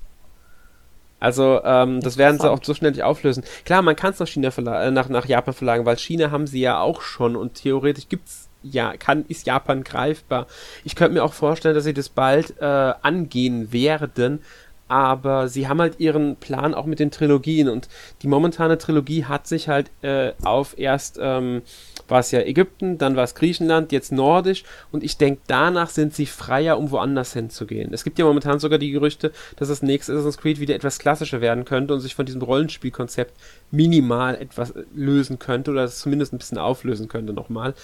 Also, 1.21 1.61
ähm, 1.63 2.01
das 2.01 2.17
werden 2.17 2.41
sie 2.41 2.51
auch 2.51 2.61
so 2.63 2.73
schnell 2.73 2.93
nicht 2.93 3.03
auflösen. 3.03 3.45
Klar, 3.67 3.83
man 3.83 3.95
kann 3.95 4.13
es 4.13 4.19
nach 4.19 4.27
China 4.27 4.49
äh, 4.49 4.91
nach, 4.91 5.11
nach 5.11 5.27
Japan 5.27 5.53
verlagern, 5.53 5.85
weil 5.85 5.99
China 5.99 6.31
haben 6.31 6.47
sie 6.47 6.61
ja 6.61 6.81
auch 6.81 7.03
schon 7.03 7.37
und 7.37 7.55
theoretisch 7.55 8.09
gibt's 8.09 8.49
ja, 8.63 8.97
kann, 8.97 9.25
ist 9.29 9.47
Japan 9.47 9.85
greifbar. 9.85 10.47
Ich 10.85 10.97
könnte 10.97 11.15
mir 11.15 11.25
auch 11.25 11.33
vorstellen, 11.33 11.75
dass 11.75 11.85
sie 11.85 11.95
das 11.95 12.09
bald 12.09 12.55
äh, 12.61 12.65
angehen 12.65 13.73
werden, 13.73 14.41
aber 14.89 15.49
sie 15.49 15.69
haben 15.69 15.81
halt 15.81 16.01
ihren 16.01 16.37
Plan 16.37 16.75
auch 16.75 16.87
mit 16.87 16.99
den 16.99 17.11
Trilogien 17.11 17.69
und 17.69 17.89
die 18.23 18.29
momentane 18.29 18.79
Trilogie 18.79 19.25
hat 19.25 19.47
sich 19.47 19.69
halt 19.69 19.91
äh, 20.03 20.33
auf 20.43 20.79
erst 20.79 21.19
ähm, 21.21 21.63
war 22.09 22.21
es 22.21 22.31
ja 22.31 22.41
Ägypten, 22.41 22.99
dann 22.99 23.17
war 23.17 23.25
es 23.25 23.35
Griechenland, 23.35 23.91
jetzt 23.91 24.13
Nordisch 24.13 24.65
und 24.91 25.03
ich 25.03 25.17
denke, 25.17 25.41
danach 25.47 25.89
sind 25.89 26.15
sie 26.15 26.27
freier, 26.27 26.79
um 26.79 26.91
woanders 26.91 27.33
hinzugehen. 27.33 27.93
Es 27.95 28.05
gibt 28.05 28.19
ja 28.19 28.25
momentan 28.25 28.59
sogar 28.59 28.79
die 28.79 28.91
Gerüchte, 28.91 29.33
dass 29.57 29.69
das 29.69 29.83
nächste 29.83 30.13
Assassin's 30.13 30.39
Creed 30.39 30.61
wieder 30.61 30.75
etwas 30.75 30.99
klassischer 30.99 31.41
werden 31.41 31.65
könnte 31.65 31.95
und 31.95 32.01
sich 32.01 32.15
von 32.15 32.27
diesem 32.27 32.43
Rollenspielkonzept 32.43 33.33
minimal 33.71 34.35
etwas 34.35 34.75
lösen 34.95 35.39
könnte 35.39 35.71
oder 35.71 35.85
es 35.85 36.01
zumindest 36.01 36.33
ein 36.33 36.39
bisschen 36.39 36.59
auflösen 36.59 37.09
könnte 37.09 37.33
nochmal. 37.33 37.75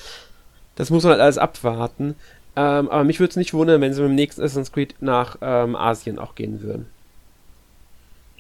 Das 0.77 0.91
muss 0.91 1.03
man 1.03 1.13
halt 1.13 1.23
alles 1.23 1.39
abwarten. 1.39 2.15
Ähm, 2.59 2.89
aber 2.89 3.05
mich 3.05 3.21
würde 3.21 3.31
es 3.31 3.37
nicht 3.37 3.55
wundern, 3.55 3.81
wenn 3.81 3.95
sie 3.95 4.03
mit 4.03 4.11
dem 4.11 4.15
nächsten 4.17 4.43
Assassin's 4.43 4.73
Creed 4.73 4.97
nach 4.99 5.37
ähm, 5.41 5.77
Asien 5.77 6.19
auch 6.19 6.35
gehen 6.35 6.61
würden. 6.61 6.87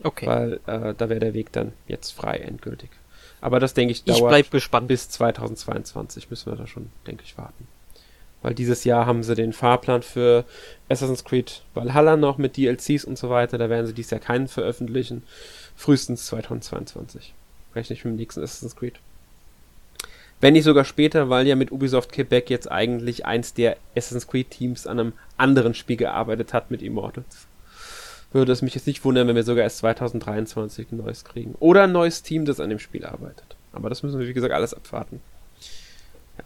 Okay. 0.02 0.26
Weil 0.26 0.54
äh, 0.66 0.92
da 0.96 1.08
wäre 1.08 1.20
der 1.20 1.34
Weg 1.34 1.52
dann 1.52 1.72
jetzt 1.86 2.10
frei 2.10 2.38
endgültig. 2.38 2.90
Aber 3.40 3.60
das 3.60 3.74
denke 3.74 3.92
ich 3.92 4.02
dauert 4.02 4.36
ich 4.40 4.50
gespannt. 4.50 4.88
bis 4.88 5.08
2022 5.10 6.30
müssen 6.30 6.50
wir 6.50 6.56
da 6.56 6.66
schon, 6.66 6.90
denke 7.06 7.22
ich, 7.24 7.38
warten. 7.38 7.68
Weil 8.42 8.54
dieses 8.54 8.82
Jahr 8.82 9.06
haben 9.06 9.22
sie 9.22 9.36
den 9.36 9.52
Fahrplan 9.52 10.02
für 10.02 10.44
Assassin's 10.88 11.22
Creed 11.22 11.62
Valhalla 11.74 12.16
noch 12.16 12.38
mit 12.38 12.56
DLCs 12.56 13.04
und 13.04 13.18
so 13.18 13.30
weiter. 13.30 13.56
Da 13.56 13.70
werden 13.70 13.86
sie 13.86 13.94
dieses 13.94 14.10
Jahr 14.10 14.20
keinen 14.20 14.48
veröffentlichen. 14.48 15.22
Frühestens 15.76 16.26
2022. 16.26 17.34
Rechne 17.76 17.94
ich 17.94 18.04
mit 18.04 18.14
dem 18.14 18.16
nächsten 18.16 18.42
Assassin's 18.42 18.74
Creed. 18.74 18.98
Wenn 20.40 20.52
nicht 20.52 20.64
sogar 20.64 20.84
später, 20.84 21.28
weil 21.28 21.46
ja 21.46 21.56
mit 21.56 21.72
Ubisoft 21.72 22.12
Quebec 22.12 22.48
jetzt 22.48 22.70
eigentlich 22.70 23.26
eins 23.26 23.54
der 23.54 23.76
Assassin's 23.96 24.28
Creed 24.28 24.50
Teams 24.50 24.86
an 24.86 25.00
einem 25.00 25.12
anderen 25.36 25.74
Spiel 25.74 25.96
gearbeitet 25.96 26.52
hat 26.52 26.70
mit 26.70 26.80
Immortals. 26.80 27.46
würde 28.32 28.52
es 28.52 28.62
mich 28.62 28.74
jetzt 28.74 28.86
nicht 28.86 29.04
wundern, 29.04 29.26
wenn 29.26 29.36
wir 29.36 29.42
sogar 29.42 29.64
erst 29.64 29.78
2023 29.78 30.92
ein 30.92 30.98
neues 30.98 31.24
kriegen. 31.24 31.56
Oder 31.58 31.84
ein 31.84 31.92
neues 31.92 32.22
Team, 32.22 32.44
das 32.44 32.60
an 32.60 32.70
dem 32.70 32.78
Spiel 32.78 33.04
arbeitet. 33.04 33.56
Aber 33.72 33.88
das 33.88 34.02
müssen 34.02 34.20
wir, 34.20 34.28
wie 34.28 34.32
gesagt, 34.32 34.54
alles 34.54 34.74
abwarten. 34.74 35.20
Ja. 36.38 36.44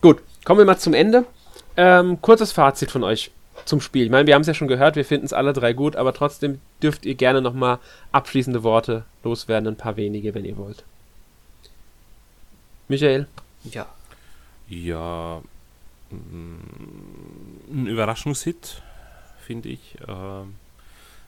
Gut, 0.00 0.22
kommen 0.44 0.58
wir 0.58 0.64
mal 0.64 0.78
zum 0.78 0.94
Ende. 0.94 1.24
Ähm, 1.76 2.20
kurzes 2.20 2.52
Fazit 2.52 2.92
von 2.92 3.02
euch 3.02 3.32
zum 3.64 3.80
Spiel. 3.80 4.04
Ich 4.04 4.10
meine, 4.10 4.26
wir 4.26 4.34
haben 4.34 4.42
es 4.42 4.46
ja 4.46 4.54
schon 4.54 4.68
gehört, 4.68 4.94
wir 4.94 5.04
finden 5.04 5.26
es 5.26 5.32
alle 5.32 5.52
drei 5.52 5.72
gut, 5.72 5.96
aber 5.96 6.12
trotzdem 6.12 6.60
dürft 6.82 7.04
ihr 7.04 7.14
gerne 7.14 7.40
nochmal 7.40 7.78
abschließende 8.12 8.62
Worte 8.62 9.04
loswerden, 9.24 9.68
ein 9.68 9.76
paar 9.76 9.96
wenige, 9.96 10.34
wenn 10.34 10.44
ihr 10.44 10.56
wollt. 10.56 10.84
Michael? 12.88 13.26
Ja. 13.64 13.86
Ja, 14.68 15.42
mm, 16.10 16.56
ein 17.70 17.86
Überraschungshit, 17.86 18.82
finde 19.40 19.70
ich. 19.70 19.96
Ähm, 20.06 20.54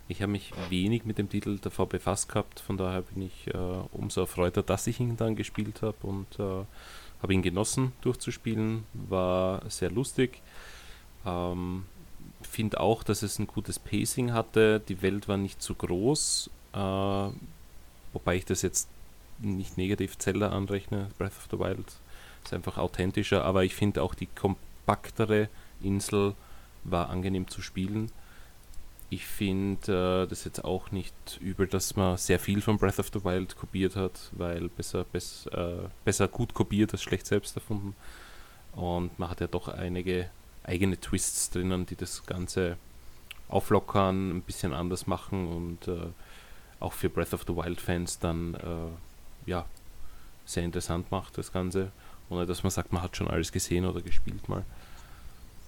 ich 0.09 0.23
habe 0.23 0.33
mich 0.33 0.53
wenig 0.69 1.05
mit 1.05 1.19
dem 1.19 1.29
Titel 1.29 1.59
davor 1.59 1.89
befasst 1.89 2.29
gehabt, 2.29 2.61
von 2.61 2.77
daher 2.77 3.03
bin 3.03 3.23
ich 3.23 3.49
äh, 3.49 3.57
umso 3.93 4.21
erfreuter, 4.23 4.63
dass 4.63 4.87
ich 4.87 5.01
ihn 5.01 5.17
dann 5.17 5.35
gespielt 5.35 5.83
habe 5.83 5.97
und 6.03 6.39
äh, 6.39 6.65
habe 7.23 7.35
ihn 7.35 7.43
genossen 7.43 7.93
durchzuspielen, 8.03 8.85
war 8.93 9.69
sehr 9.69 9.91
lustig. 9.91 10.43
Ähm, 11.25 11.85
finde 12.43 12.81
auch, 12.81 13.03
dass 13.03 13.23
es 13.23 13.39
ein 13.39 13.47
gutes 13.47 13.79
Pacing 13.79 14.33
hatte. 14.33 14.81
Die 14.81 15.03
Welt 15.03 15.27
war 15.27 15.37
nicht 15.37 15.61
zu 15.61 15.75
groß, 15.75 16.51
äh, 16.73 16.79
wobei 18.13 18.37
ich 18.37 18.45
das 18.45 18.63
jetzt 18.63 18.89
nicht 19.39 19.77
negativ 19.77 20.19
Zelda 20.19 20.51
anrechne. 20.51 21.09
Breath 21.19 21.37
of 21.37 21.49
the 21.51 21.59
Wild 21.59 21.87
ist 22.45 22.55
einfach 22.55 22.79
authentischer, 22.79 23.45
aber 23.45 23.65
ich 23.65 23.75
finde 23.75 24.03
auch 24.03 24.15
die 24.15 24.27
kompaktere 24.27 25.49
Insel 25.83 26.35
war 26.85 27.11
angenehm 27.11 27.49
zu 27.49 27.63
spielen. 27.63 28.11
Ich 29.09 29.27
finde 29.27 30.25
äh, 30.25 30.29
das 30.29 30.45
jetzt 30.45 30.65
auch 30.65 30.91
nicht 30.91 31.15
übel, 31.41 31.67
dass 31.67 31.95
man 31.95 32.17
sehr 32.17 32.41
viel 32.41 32.61
von 32.61 32.79
Breath 32.79 32.99
of 32.99 33.11
the 33.13 33.25
Wild 33.25 33.57
kopiert 33.57 33.95
hat, 33.95 34.31
weil 34.33 34.69
besser, 34.69 35.05
bess, 35.05 35.47
äh, 35.47 35.89
besser 36.05 36.27
gut 36.29 36.55
kopiert 36.55 36.93
als 36.93 37.03
schlecht 37.03 37.27
selbst 37.27 37.57
erfunden. 37.57 37.95
Und 38.73 39.19
man 39.19 39.31
hat 39.31 39.41
ja 39.41 39.47
doch 39.47 39.69
einige 39.69 40.29
eigene 40.67 40.99
Twists 41.01 41.51
drinnen, 41.51 41.87
die 41.87 41.97
das 41.97 42.27
Ganze 42.27 42.77
auflockern, 43.49 44.37
ein 44.37 44.43
bisschen 44.43 44.75
anders 44.75 45.07
machen 45.07 45.47
und 45.47 45.89
äh, 45.89 46.09
auch 46.81 46.93
für 46.93 47.09
Breath 47.09 47.33
of 47.33 47.45
the 47.47 47.55
Wild 47.55 47.81
Fans 47.81 48.19
dann 48.19 48.55
äh, 48.55 48.89
ja 49.47 49.65
sehr 50.45 50.63
interessant 50.65 51.11
macht 51.11 51.37
das 51.39 51.53
Ganze, 51.53 51.91
ohne 52.31 52.47
dass 52.47 52.63
man 52.63 52.71
sagt, 52.71 52.93
man 52.93 53.03
hat 53.03 53.17
schon 53.17 53.29
alles 53.29 53.53
gesehen 53.53 53.85
oder 53.85 54.01
gespielt 54.01 54.49
mal. 54.49 54.65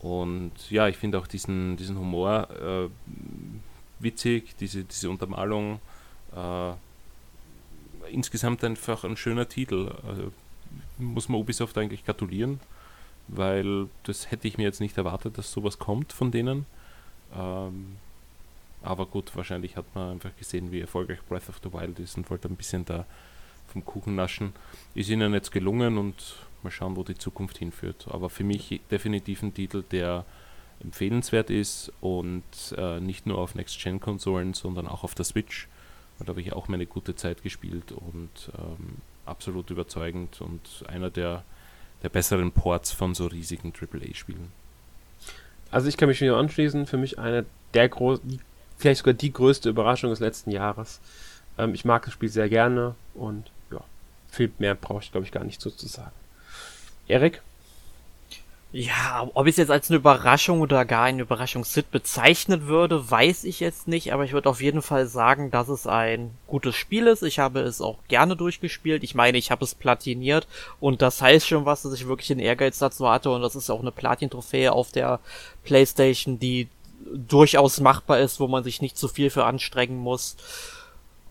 Und 0.01 0.53
ja, 0.71 0.87
ich 0.89 0.97
finde 0.97 1.19
auch 1.19 1.27
diesen, 1.27 1.77
diesen 1.77 1.99
Humor 1.99 2.49
äh, 2.51 2.89
witzig, 3.99 4.57
diese, 4.59 4.85
diese 4.85 5.11
Untermalung. 5.11 5.81
Äh, 6.35 6.73
insgesamt 8.13 8.63
einfach 8.65 9.05
ein 9.05 9.17
schöner 9.17 9.49
Titel. 9.49 9.93
Also, 10.07 10.33
muss 10.99 11.29
man 11.29 11.41
Ubisoft 11.41 11.77
eigentlich 11.79 12.05
gratulieren, 12.05 12.61
weil 13.27 13.89
das 14.05 14.31
hätte 14.31 14.47
ich 14.47 14.59
mir 14.59 14.65
jetzt 14.65 14.81
nicht 14.81 14.97
erwartet, 14.97 15.37
dass 15.39 15.51
sowas 15.51 15.79
kommt 15.79 16.13
von 16.13 16.31
denen. 16.31 16.67
Ähm, 17.35 17.97
aber 18.83 19.07
gut, 19.07 19.35
wahrscheinlich 19.35 19.77
hat 19.77 19.85
man 19.95 20.13
einfach 20.13 20.37
gesehen, 20.37 20.71
wie 20.71 20.81
erfolgreich 20.81 21.19
Breath 21.29 21.49
of 21.49 21.61
the 21.63 21.73
Wild 21.73 21.99
ist 21.99 22.17
und 22.17 22.31
wollte 22.31 22.49
ein 22.49 22.57
bisschen 22.57 22.85
da 22.85 23.07
vom 23.69 23.85
Kuchen 23.85 24.15
naschen. 24.15 24.53
Ist 24.95 25.11
ihnen 25.11 25.33
jetzt 25.35 25.53
gelungen 25.53 25.99
und 25.99 26.37
mal 26.63 26.71
schauen, 26.71 26.97
wo 26.97 27.03
die 27.03 27.17
Zukunft 27.17 27.59
hinführt. 27.59 28.07
Aber 28.11 28.31
für 28.31 28.45
mich 28.45 28.81
definitiv 28.91 29.43
ein 29.43 29.55
Titel, 29.55 29.85
der 29.91 30.25
empfehlenswert 30.83 31.51
ist 31.51 31.93
und 32.01 32.43
äh, 32.77 33.01
nicht 33.01 33.27
nur 33.27 33.39
auf 33.39 33.55
Next-Gen-Konsolen, 33.55 34.55
sondern 34.55 34.87
auch 34.87 35.05
auf 35.05 35.15
der 35.15 35.25
Switch. 35.25 35.69
Da 36.21 36.29
habe 36.29 36.41
ich 36.41 36.53
auch 36.53 36.69
meine 36.69 36.87
gute 36.87 37.15
Zeit 37.15 37.43
gespielt 37.43 37.93
und 37.93 38.51
ähm, 38.59 38.97
absolut 39.25 39.71
überzeugend 39.71 40.41
und 40.41 40.61
einer 40.89 41.11
der, 41.11 41.45
der 42.03 42.09
besseren 42.09 42.51
Ports 42.51 42.93
von 42.93 43.15
so 43.15 43.27
riesigen 43.27 43.73
AAA-Spielen. 43.73 44.53
Also 45.71 45.89
ich 45.89 45.97
kann 45.97 46.09
mich 46.09 46.21
wieder 46.21 46.37
anschließen, 46.37 46.87
für 46.87 46.97
mich 46.97 47.19
eine 47.19 47.45
der 47.75 47.89
großen, 47.89 48.41
vielleicht 48.79 48.99
sogar 48.99 49.15
die 49.15 49.33
größte 49.33 49.69
Überraschung 49.69 50.11
des 50.11 50.21
letzten 50.21 50.51
Jahres. 50.51 51.01
Ähm, 51.57 51.75
ich 51.75 51.85
mag 51.85 52.05
das 52.05 52.15
Spiel 52.15 52.29
sehr 52.29 52.49
gerne 52.49 52.95
und 53.15 53.51
viel 54.31 54.53
mehr 54.59 54.75
brauche 54.75 55.03
ich 55.03 55.13
glaube 55.13 55.27
ich 55.27 55.33
gar 55.33 55.45
nicht 55.45 55.61
so 55.61 55.71
zu 55.71 55.87
sagen. 55.87 56.13
Erik? 57.07 57.43
Ja, 58.71 59.27
ob 59.33 59.47
ich 59.47 59.53
es 59.53 59.57
jetzt 59.57 59.71
als 59.71 59.89
eine 59.89 59.97
Überraschung 59.97 60.61
oder 60.61 60.85
gar 60.85 61.05
eine 61.05 61.23
Überraschungshit 61.23 61.91
bezeichnen 61.91 62.67
würde, 62.67 63.11
weiß 63.11 63.45
ich 63.45 63.61
jetzt 63.61 63.89
nicht, 63.89 64.13
aber 64.13 64.25
ich 64.25 64.33
würde 64.33 64.51
auf 64.51 64.61
jeden 64.61 64.83
Fall 64.83 65.07
sagen, 65.07 65.51
dass 65.51 65.69
es 65.71 65.87
ein 65.87 66.33
gutes 66.47 66.77
Spiel 66.77 67.07
ist. 67.07 67.23
Ich 67.23 67.39
habe 67.39 67.61
es 67.61 67.81
auch 67.81 67.97
gerne 68.09 68.37
durchgespielt. 68.37 69.05
Ich 69.05 69.15
meine, 69.15 69.39
ich 69.39 69.51
habe 69.51 69.65
es 69.65 69.75
platiniert 69.75 70.47
und 70.81 71.01
das 71.01 71.23
heißt 71.23 71.49
schon 71.49 71.65
was, 71.65 71.81
dass 71.81 71.95
ich 71.95 72.09
wirklich 72.09 72.31
einen 72.31 72.41
Ehrgeiz 72.41 72.79
dazu 72.79 73.09
hatte 73.09 73.31
und 73.31 73.41
das 73.41 73.57
ist 73.57 73.71
auch 73.71 73.81
eine 73.81 73.91
Platin-Trophäe 73.91 74.71
auf 74.71 74.93
der 74.93 75.21
Playstation, 75.65 76.39
die 76.39 76.69
durchaus 77.15 77.81
machbar 77.81 78.21
ist, 78.21 78.39
wo 78.39 78.49
man 78.49 78.65
sich 78.65 78.83
nicht 78.83 78.99
zu 78.99 79.09
viel 79.09 79.31
für 79.31 79.45
anstrengen 79.45 79.97
muss. 79.97 80.37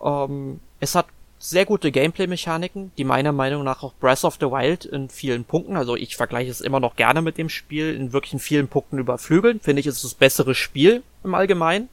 Ähm, 0.03 0.60
es 0.80 0.95
hat 0.95 1.06
sehr 1.39 1.65
gute 1.65 1.91
Gameplay-Mechaniken, 1.91 2.91
die 2.97 3.03
meiner 3.03 3.31
Meinung 3.31 3.64
nach 3.64 3.84
auch 3.84 3.93
Breath 3.95 4.23
of 4.23 4.38
the 4.39 4.47
Wild 4.47 4.85
in 4.85 5.09
vielen 5.09 5.43
Punkten, 5.43 5.77
also 5.77 5.95
ich 5.95 6.15
vergleiche 6.15 6.49
es 6.49 6.61
immer 6.61 6.80
noch 6.80 6.95
gerne 6.95 7.22
mit 7.22 7.38
dem 7.38 7.49
Spiel, 7.49 7.93
in 7.93 8.14
wirklich 8.14 8.34
in 8.34 8.39
vielen 8.39 8.68
Punkten 8.68 8.97
überflügeln. 8.97 9.59
Finde 9.59 9.80
ich, 9.80 9.88
ist 9.88 10.03
das 10.03 10.15
bessere 10.15 10.55
Spiel 10.55 11.03
im 11.23 11.35
Allgemeinen. 11.35 11.89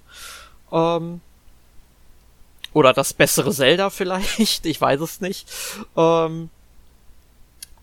Ähm, 0.73 1.21
oder 2.73 2.93
das 2.93 3.13
bessere 3.13 3.53
Zelda 3.53 3.91
vielleicht, 3.91 4.65
ich 4.67 4.81
weiß 4.81 5.01
es 5.01 5.21
nicht. 5.21 5.47
Ähm, 5.97 6.49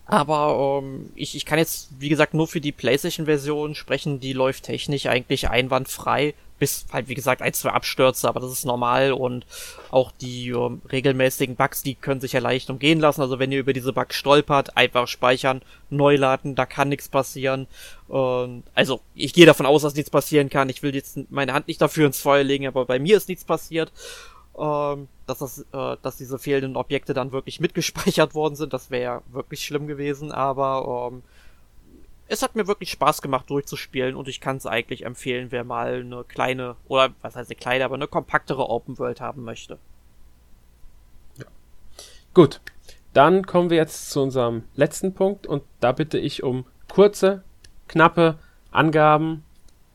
aber 0.06 0.80
ähm, 0.82 1.10
ich, 1.14 1.36
ich 1.36 1.46
kann 1.46 1.58
jetzt, 1.58 1.88
wie 1.98 2.08
gesagt, 2.08 2.34
nur 2.34 2.48
für 2.48 2.60
die 2.60 2.72
PlayStation-Version 2.72 3.74
sprechen. 3.74 4.20
Die 4.20 4.32
läuft 4.32 4.64
technisch 4.64 5.06
eigentlich 5.06 5.48
einwandfrei. 5.48 6.34
Bis 6.62 6.86
halt, 6.92 7.08
wie 7.08 7.16
gesagt, 7.16 7.42
ein, 7.42 7.52
zwei 7.52 7.70
Abstürze, 7.70 8.28
aber 8.28 8.38
das 8.38 8.52
ist 8.52 8.64
normal. 8.64 9.10
Und 9.10 9.46
auch 9.90 10.12
die 10.12 10.50
ähm, 10.50 10.80
regelmäßigen 10.92 11.56
Bugs, 11.56 11.82
die 11.82 11.96
können 11.96 12.20
sich 12.20 12.34
ja 12.34 12.40
leicht 12.40 12.70
umgehen 12.70 13.00
lassen. 13.00 13.20
Also 13.20 13.40
wenn 13.40 13.50
ihr 13.50 13.58
über 13.58 13.72
diese 13.72 13.92
Bugs 13.92 14.14
stolpert, 14.14 14.76
einfach 14.76 15.08
speichern, 15.08 15.62
neu 15.90 16.14
laden, 16.14 16.54
da 16.54 16.64
kann 16.64 16.88
nichts 16.88 17.08
passieren. 17.08 17.66
Ähm, 18.08 18.62
also 18.74 19.00
ich 19.16 19.34
gehe 19.34 19.46
davon 19.46 19.66
aus, 19.66 19.82
dass 19.82 19.96
nichts 19.96 20.10
passieren 20.10 20.50
kann. 20.50 20.68
Ich 20.68 20.84
will 20.84 20.94
jetzt 20.94 21.18
meine 21.30 21.52
Hand 21.52 21.66
nicht 21.66 21.82
dafür 21.82 22.06
ins 22.06 22.20
Feuer 22.20 22.44
legen, 22.44 22.68
aber 22.68 22.84
bei 22.84 23.00
mir 23.00 23.16
ist 23.16 23.28
nichts 23.28 23.44
passiert 23.44 23.90
ähm, 24.58 25.08
dass, 25.26 25.38
das, 25.38 25.58
äh, 25.72 25.96
dass 26.02 26.16
diese 26.16 26.38
fehlenden 26.38 26.76
Objekte 26.76 27.14
dann 27.14 27.32
wirklich 27.32 27.60
mitgespeichert 27.60 28.34
worden 28.34 28.54
sind. 28.54 28.72
Das 28.72 28.90
wäre 28.90 29.02
ja 29.02 29.22
wirklich 29.32 29.64
schlimm 29.64 29.86
gewesen, 29.86 30.32
aber 30.32 31.10
ähm, 31.12 31.22
es 32.32 32.42
hat 32.42 32.56
mir 32.56 32.66
wirklich 32.66 32.90
Spaß 32.90 33.20
gemacht 33.20 33.50
durchzuspielen 33.50 34.16
und 34.16 34.26
ich 34.26 34.40
kann 34.40 34.56
es 34.56 34.64
eigentlich 34.64 35.04
empfehlen, 35.04 35.48
wer 35.50 35.64
mal 35.64 36.00
eine 36.00 36.24
kleine, 36.24 36.76
oder 36.88 37.10
was 37.20 37.36
heißt 37.36 37.50
eine 37.50 37.56
kleine, 37.56 37.84
aber 37.84 37.94
eine 37.94 38.08
kompaktere 38.08 38.70
Open 38.70 38.98
World 38.98 39.20
haben 39.20 39.44
möchte. 39.44 39.78
Ja. 41.36 41.44
Gut, 42.32 42.62
dann 43.12 43.44
kommen 43.44 43.68
wir 43.68 43.76
jetzt 43.76 44.10
zu 44.10 44.22
unserem 44.22 44.64
letzten 44.74 45.12
Punkt 45.12 45.46
und 45.46 45.62
da 45.80 45.92
bitte 45.92 46.18
ich 46.18 46.42
um 46.42 46.64
kurze, 46.88 47.44
knappe 47.86 48.38
Angaben. 48.70 49.44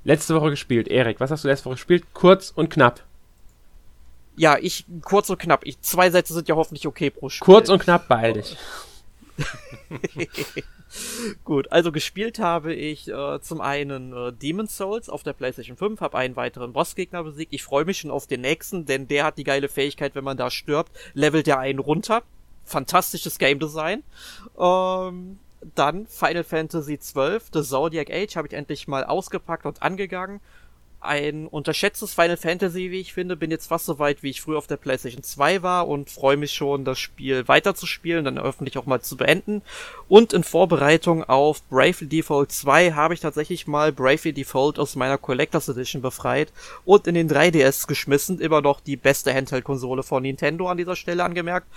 Letzte 0.03 0.35
Woche 0.35 0.51
gespielt. 0.51 0.87
Erik, 0.87 1.19
was 1.19 1.31
hast 1.31 1.43
du 1.43 1.47
letzte 1.47 1.65
Woche 1.65 1.75
gespielt? 1.75 2.05
Kurz 2.13 2.51
und 2.51 2.69
knapp. 2.69 3.03
Ja, 4.35 4.57
ich, 4.61 4.85
kurz 5.01 5.31
und 5.31 5.39
knapp. 5.39 5.65
Ich, 5.65 5.81
zwei 5.81 6.11
Sätze 6.11 6.35
sind 6.35 6.47
ja 6.47 6.55
hoffentlich 6.55 6.85
okay 6.85 7.09
pro 7.09 7.29
Spiel. 7.29 7.43
Kurz 7.43 7.69
und 7.69 7.81
knapp, 7.81 8.07
beeil 8.07 8.33
dich. 8.33 8.55
Gut, 11.43 11.71
also 11.71 11.91
gespielt 11.91 12.39
habe 12.39 12.73
ich 12.73 13.07
äh, 13.07 13.39
zum 13.41 13.61
einen 13.61 14.13
äh, 14.13 14.33
Demon's 14.33 14.77
Souls 14.77 15.09
auf 15.09 15.23
der 15.23 15.33
PlayStation 15.33 15.77
5, 15.77 16.01
habe 16.01 16.17
einen 16.17 16.35
weiteren 16.35 16.73
Bossgegner 16.73 17.23
besiegt. 17.23 17.53
Ich 17.53 17.63
freue 17.63 17.85
mich 17.85 17.99
schon 17.99 18.11
auf 18.11 18.27
den 18.27 18.41
nächsten, 18.41 18.85
denn 18.85 19.07
der 19.07 19.25
hat 19.25 19.37
die 19.37 19.43
geile 19.43 19.69
Fähigkeit, 19.69 20.15
wenn 20.15 20.23
man 20.23 20.37
da 20.37 20.49
stirbt, 20.49 20.91
levelt 21.13 21.47
der 21.47 21.59
einen 21.59 21.79
runter. 21.79 22.23
Fantastisches 22.65 23.39
Game 23.39 23.59
Design. 23.59 24.03
Ähm, 24.59 25.39
dann 25.75 26.07
Final 26.07 26.43
Fantasy 26.43 26.97
XII, 26.97 27.39
The 27.51 27.63
Zodiac 27.63 28.09
Age, 28.11 28.35
habe 28.35 28.47
ich 28.47 28.53
endlich 28.53 28.87
mal 28.87 29.03
ausgepackt 29.03 29.65
und 29.65 29.81
angegangen 29.81 30.39
ein 30.99 31.47
unterschätztes 31.47 32.13
Final 32.13 32.37
Fantasy, 32.37 32.91
wie 32.91 32.99
ich 32.99 33.13
finde. 33.13 33.35
Bin 33.35 33.51
jetzt 33.51 33.67
fast 33.67 33.85
so 33.85 33.99
weit, 33.99 34.23
wie 34.23 34.29
ich 34.31 34.41
früher 34.41 34.57
auf 34.57 34.67
der 34.67 34.77
PlayStation 34.77 35.23
2 35.23 35.61
war 35.61 35.87
und 35.87 36.09
freue 36.09 36.37
mich 36.37 36.53
schon, 36.53 36.85
das 36.85 36.99
Spiel 36.99 37.47
weiterzuspielen, 37.47 38.25
dann 38.25 38.39
öffentlich 38.39 38.77
auch 38.77 38.85
mal 38.85 39.01
zu 39.01 39.15
beenden. 39.15 39.61
Und 40.07 40.33
in 40.33 40.43
Vorbereitung 40.43 41.23
auf 41.23 41.63
Bravely 41.69 42.07
Default 42.07 42.51
2 42.51 42.93
habe 42.93 43.13
ich 43.13 43.19
tatsächlich 43.19 43.67
mal 43.67 43.91
Bravely 43.91 44.33
Default 44.33 44.79
aus 44.79 44.95
meiner 44.95 45.17
Collectors 45.17 45.69
Edition 45.69 46.01
befreit 46.01 46.51
und 46.83 47.07
in 47.07 47.15
den 47.15 47.29
3DS 47.29 47.87
geschmissen. 47.87 48.39
Immer 48.39 48.61
noch 48.61 48.79
die 48.79 48.97
beste 48.97 49.33
Handheld-Konsole 49.33 50.03
von 50.03 50.23
Nintendo 50.23 50.67
an 50.67 50.77
dieser 50.77 50.95
Stelle 50.95 51.23
angemerkt. 51.23 51.67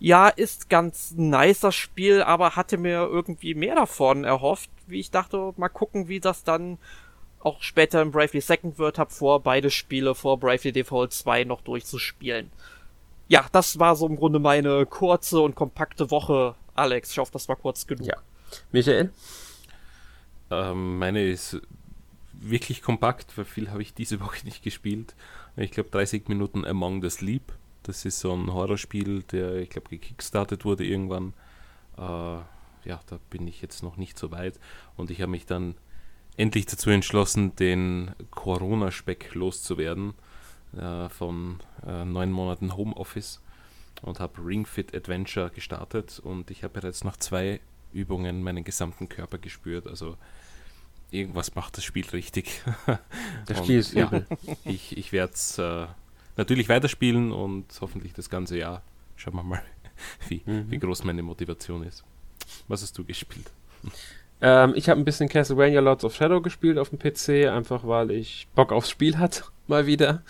Ja, 0.00 0.28
ist 0.28 0.68
ganz 0.68 1.14
nice 1.16 1.60
das 1.60 1.74
Spiel, 1.74 2.22
aber 2.22 2.56
hatte 2.56 2.76
mir 2.76 3.08
irgendwie 3.10 3.54
mehr 3.54 3.76
davon 3.76 4.24
erhofft, 4.24 4.68
wie 4.86 5.00
ich 5.00 5.10
dachte, 5.10 5.54
mal 5.56 5.70
gucken, 5.70 6.08
wie 6.08 6.20
das 6.20 6.44
dann 6.44 6.78
auch 7.44 7.62
später 7.62 8.02
im 8.02 8.10
Bravely 8.10 8.40
Second 8.40 8.78
wird, 8.78 8.98
hab 8.98 9.12
vor, 9.12 9.40
beide 9.40 9.70
Spiele 9.70 10.14
vor 10.14 10.38
Bravely 10.38 10.72
Default 10.72 11.12
2 11.12 11.44
noch 11.44 11.60
durchzuspielen. 11.60 12.50
Ja, 13.28 13.46
das 13.52 13.78
war 13.78 13.96
so 13.96 14.06
im 14.06 14.16
Grunde 14.16 14.38
meine 14.38 14.86
kurze 14.86 15.40
und 15.40 15.54
kompakte 15.54 16.10
Woche, 16.10 16.54
Alex. 16.74 17.12
Ich 17.12 17.18
hoffe, 17.18 17.32
das 17.32 17.48
war 17.48 17.56
kurz 17.56 17.86
genug. 17.86 18.06
Ja. 18.06 18.16
Michael? 18.72 19.12
Ähm, 20.50 20.98
meine 20.98 21.22
ist 21.22 21.60
wirklich 22.32 22.82
kompakt, 22.82 23.36
weil 23.36 23.44
viel 23.44 23.70
habe 23.70 23.82
ich 23.82 23.94
diese 23.94 24.20
Woche 24.20 24.44
nicht 24.44 24.62
gespielt. 24.62 25.14
Ich 25.56 25.70
glaube 25.70 25.90
30 25.90 26.28
Minuten 26.28 26.64
Among 26.64 27.02
the 27.02 27.10
Sleep. 27.10 27.52
Das 27.82 28.04
ist 28.04 28.20
so 28.20 28.32
ein 28.34 28.52
Horrorspiel, 28.52 29.22
der, 29.24 29.56
ich 29.56 29.70
glaube, 29.70 29.90
gekickstartet 29.90 30.64
wurde 30.64 30.84
irgendwann. 30.84 31.34
Äh, 31.98 32.00
ja, 32.00 33.00
da 33.06 33.18
bin 33.30 33.46
ich 33.46 33.62
jetzt 33.62 33.82
noch 33.82 33.96
nicht 33.96 34.18
so 34.18 34.30
weit. 34.30 34.58
Und 34.96 35.10
ich 35.10 35.20
habe 35.20 35.30
mich 35.30 35.46
dann 35.46 35.74
endlich 36.36 36.66
dazu 36.66 36.90
entschlossen, 36.90 37.54
den 37.56 38.12
Corona-Speck 38.30 39.34
loszuwerden 39.34 40.14
äh, 40.76 41.08
von 41.08 41.60
äh, 41.86 42.04
neun 42.04 42.32
Monaten 42.32 42.76
Homeoffice 42.76 43.40
und 44.02 44.20
habe 44.20 44.44
Ring 44.44 44.66
Fit 44.66 44.94
Adventure 44.94 45.50
gestartet 45.50 46.20
und 46.22 46.50
ich 46.50 46.64
habe 46.64 46.80
bereits 46.80 47.04
nach 47.04 47.16
zwei 47.16 47.60
Übungen 47.92 48.42
meinen 48.42 48.64
gesamten 48.64 49.08
Körper 49.08 49.38
gespürt. 49.38 49.86
Also 49.86 50.16
irgendwas 51.10 51.54
macht 51.54 51.76
das 51.76 51.84
Spiel 51.84 52.06
richtig. 52.12 52.62
Das 53.46 53.58
Spiel 53.58 53.78
ist 53.78 53.92
übel. 53.92 54.26
Ja, 54.46 54.54
ich 54.64 54.96
ich 54.96 55.12
werde 55.12 55.34
es 55.34 55.58
äh, 55.58 55.86
natürlich 56.36 56.68
weiterspielen 56.68 57.30
und 57.30 57.66
hoffentlich 57.80 58.12
das 58.14 58.30
ganze 58.30 58.58
Jahr. 58.58 58.82
Schauen 59.16 59.34
wir 59.34 59.42
mal, 59.42 59.62
wie, 60.28 60.42
mhm. 60.44 60.70
wie 60.70 60.78
groß 60.78 61.04
meine 61.04 61.22
Motivation 61.22 61.84
ist. 61.84 62.04
Was 62.68 62.82
hast 62.82 62.96
du 62.98 63.04
gespielt? 63.04 63.50
Ähm, 64.46 64.74
ich 64.76 64.90
habe 64.90 65.00
ein 65.00 65.06
bisschen 65.06 65.30
Castlevania 65.30 65.80
Lords 65.80 66.04
of 66.04 66.14
Shadow 66.14 66.42
gespielt 66.42 66.76
auf 66.76 66.90
dem 66.90 66.98
PC, 66.98 67.50
einfach 67.50 67.86
weil 67.86 68.10
ich 68.10 68.46
Bock 68.54 68.72
aufs 68.72 68.90
Spiel 68.90 69.16
hatte, 69.16 69.44
mal 69.66 69.86
wieder. 69.86 70.22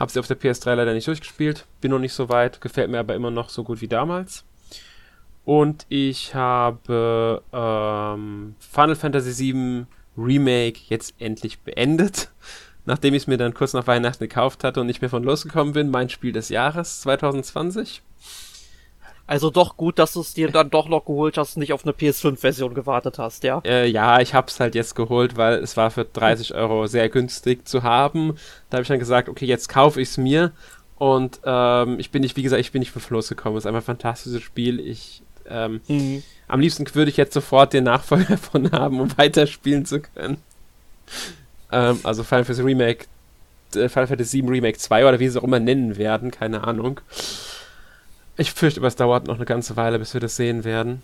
Habe 0.00 0.10
sie 0.10 0.18
auf 0.18 0.26
der 0.26 0.40
PS3 0.40 0.74
leider 0.74 0.94
nicht 0.94 1.06
durchgespielt, 1.06 1.66
bin 1.82 1.90
noch 1.90 1.98
nicht 1.98 2.14
so 2.14 2.30
weit, 2.30 2.62
gefällt 2.62 2.90
mir 2.90 2.98
aber 2.98 3.14
immer 3.14 3.30
noch 3.30 3.50
so 3.50 3.64
gut 3.64 3.82
wie 3.82 3.88
damals. 3.88 4.44
Und 5.44 5.84
ich 5.90 6.34
habe 6.34 7.42
ähm, 7.52 8.54
Final 8.58 8.96
Fantasy 8.96 9.52
VII 9.52 9.86
Remake 10.16 10.80
jetzt 10.88 11.14
endlich 11.18 11.58
beendet, 11.58 12.30
nachdem 12.86 13.12
ich 13.12 13.24
es 13.24 13.26
mir 13.26 13.36
dann 13.36 13.52
kurz 13.52 13.74
nach 13.74 13.86
Weihnachten 13.86 14.24
gekauft 14.24 14.64
hatte 14.64 14.80
und 14.80 14.86
nicht 14.86 15.02
mehr 15.02 15.10
von 15.10 15.22
losgekommen 15.24 15.74
bin. 15.74 15.90
Mein 15.90 16.08
Spiel 16.08 16.32
des 16.32 16.48
Jahres 16.48 17.02
2020. 17.02 18.00
Also 19.28 19.50
doch 19.50 19.76
gut, 19.76 19.98
dass 19.98 20.14
du 20.14 20.20
es 20.22 20.34
dir 20.34 20.50
dann 20.50 20.70
doch 20.70 20.88
noch 20.88 21.04
geholt 21.04 21.36
hast 21.38 21.54
und 21.54 21.60
nicht 21.60 21.72
auf 21.72 21.84
eine 21.84 21.92
PS5-Version 21.92 22.74
gewartet 22.74 23.18
hast, 23.18 23.44
ja? 23.44 23.60
Äh, 23.64 23.86
ja, 23.86 24.20
ich 24.20 24.34
hab's 24.34 24.58
halt 24.58 24.74
jetzt 24.74 24.96
geholt, 24.96 25.36
weil 25.36 25.58
es 25.58 25.76
war 25.76 25.90
für 25.90 26.04
30 26.04 26.54
Euro 26.54 26.86
sehr 26.86 27.08
günstig 27.10 27.68
zu 27.68 27.82
haben. 27.82 28.36
Da 28.70 28.78
habe 28.78 28.82
ich 28.82 28.88
dann 28.88 28.98
gesagt, 28.98 29.28
okay, 29.28 29.44
jetzt 29.44 29.68
kaufe 29.68 30.00
ich's 30.00 30.16
mir. 30.16 30.52
Und 30.96 31.40
ähm, 31.44 32.00
ich 32.00 32.10
bin 32.10 32.22
nicht, 32.22 32.36
wie 32.36 32.42
gesagt, 32.42 32.60
ich 32.60 32.72
bin 32.72 32.80
nicht 32.80 32.90
von 32.90 33.02
Floß 33.02 33.28
gekommen. 33.28 33.56
Es 33.56 33.64
ist 33.64 33.66
einfach 33.68 33.82
ein 33.82 33.96
fantastisches 33.98 34.42
Spiel. 34.42 34.80
Ich 34.80 35.22
ähm, 35.48 35.80
mhm. 35.88 36.22
Am 36.46 36.60
liebsten 36.60 36.86
würde 36.94 37.10
ich 37.10 37.16
jetzt 37.16 37.34
sofort 37.34 37.72
den 37.72 37.84
Nachfolger 37.84 38.24
davon 38.30 38.72
haben, 38.72 39.00
um 39.00 39.16
weiterspielen 39.16 39.84
zu 39.84 40.00
können. 40.00 40.38
Ähm, 41.70 42.00
also 42.02 42.24
Final 42.24 42.44
Fantasy 42.44 42.62
Remake, 42.62 43.06
äh, 43.74 43.88
Final 43.88 44.06
Fantasy 44.06 44.38
7 44.38 44.48
Remake 44.48 44.78
2 44.78 45.06
oder 45.06 45.20
wie 45.20 45.24
sie 45.28 45.30
es 45.30 45.36
auch 45.36 45.44
immer 45.44 45.60
nennen 45.60 45.96
werden, 45.96 46.30
keine 46.30 46.64
Ahnung. 46.64 47.00
Ich 48.38 48.52
fürchte, 48.52 48.80
aber 48.80 48.86
es 48.86 48.96
dauert 48.96 49.26
noch 49.26 49.36
eine 49.36 49.44
ganze 49.44 49.76
Weile, 49.76 49.98
bis 49.98 50.14
wir 50.14 50.20
das 50.20 50.36
sehen 50.36 50.64
werden. 50.64 51.02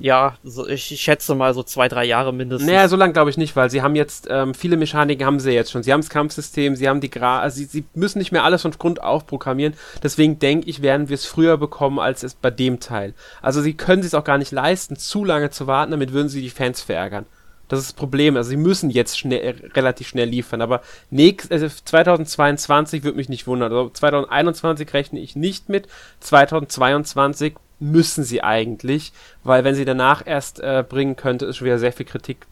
Ja, 0.00 0.36
so 0.42 0.66
ich, 0.66 0.84
schätze 1.00 1.34
mal 1.34 1.54
so 1.54 1.62
zwei, 1.62 1.88
drei 1.88 2.04
Jahre 2.04 2.32
mindestens. 2.32 2.68
Naja, 2.68 2.88
so 2.88 2.96
lange 2.96 3.12
glaube 3.12 3.30
ich 3.30 3.36
nicht, 3.36 3.54
weil 3.54 3.70
sie 3.70 3.82
haben 3.82 3.94
jetzt, 3.94 4.26
ähm, 4.30 4.54
viele 4.54 4.76
Mechaniken 4.76 5.24
haben 5.24 5.40
sie 5.40 5.52
jetzt 5.52 5.70
schon. 5.70 5.82
Sie 5.82 5.92
haben 5.92 6.00
das 6.00 6.10
Kampfsystem, 6.10 6.76
sie 6.76 6.88
haben 6.88 7.00
die 7.00 7.10
Gra 7.10 7.40
also 7.40 7.56
sie, 7.56 7.64
sie 7.64 7.84
müssen 7.94 8.18
nicht 8.18 8.32
mehr 8.32 8.44
alles 8.44 8.62
von 8.62 8.72
Grund 8.72 9.02
auf 9.02 9.26
programmieren. 9.26 9.74
Deswegen 10.02 10.38
denke 10.38 10.68
ich, 10.68 10.82
werden 10.82 11.08
wir 11.08 11.14
es 11.14 11.26
früher 11.26 11.56
bekommen 11.58 11.98
als 11.98 12.22
es 12.22 12.34
bei 12.34 12.50
dem 12.50 12.80
Teil. 12.80 13.14
Also 13.42 13.60
sie 13.60 13.74
können 13.74 14.02
es 14.02 14.14
auch 14.14 14.24
gar 14.24 14.38
nicht 14.38 14.52
leisten, 14.52 14.96
zu 14.96 15.24
lange 15.24 15.50
zu 15.50 15.66
warten, 15.66 15.92
damit 15.92 16.12
würden 16.12 16.28
sie 16.28 16.42
die 16.42 16.50
Fans 16.50 16.80
verärgern. 16.80 17.26
Das 17.74 17.80
ist 17.80 17.88
das 17.90 17.96
Problem. 17.96 18.36
Also 18.36 18.50
sie 18.50 18.56
müssen 18.56 18.88
jetzt 18.88 19.18
schnell, 19.18 19.40
äh, 19.40 19.66
relativ 19.74 20.06
schnell 20.06 20.28
liefern. 20.28 20.62
Aber 20.62 20.80
nächst, 21.10 21.50
also 21.50 21.68
2022 21.68 23.02
würde 23.02 23.16
mich 23.16 23.28
nicht 23.28 23.48
wundern. 23.48 23.72
Also 23.72 23.90
2021 23.90 24.94
rechne 24.94 25.18
ich 25.18 25.34
nicht 25.34 25.68
mit. 25.68 25.88
2022 26.20 27.56
müssen 27.80 28.22
sie 28.22 28.44
eigentlich, 28.44 29.12
weil 29.42 29.64
wenn 29.64 29.74
sie 29.74 29.84
danach 29.84 30.24
erst 30.24 30.60
äh, 30.60 30.84
bringen 30.88 31.16
könnte, 31.16 31.46
ist 31.46 31.56
schon 31.56 31.66
wieder 31.66 31.80
sehr 31.80 31.92
viel 31.92 32.06
Kritik 32.06 32.46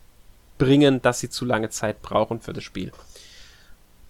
bringen, 0.59 1.01
dass 1.01 1.21
sie 1.21 1.31
zu 1.31 1.45
lange 1.45 1.71
Zeit 1.71 2.03
brauchen 2.03 2.41
für 2.41 2.53
das 2.53 2.65
Spiel. 2.65 2.91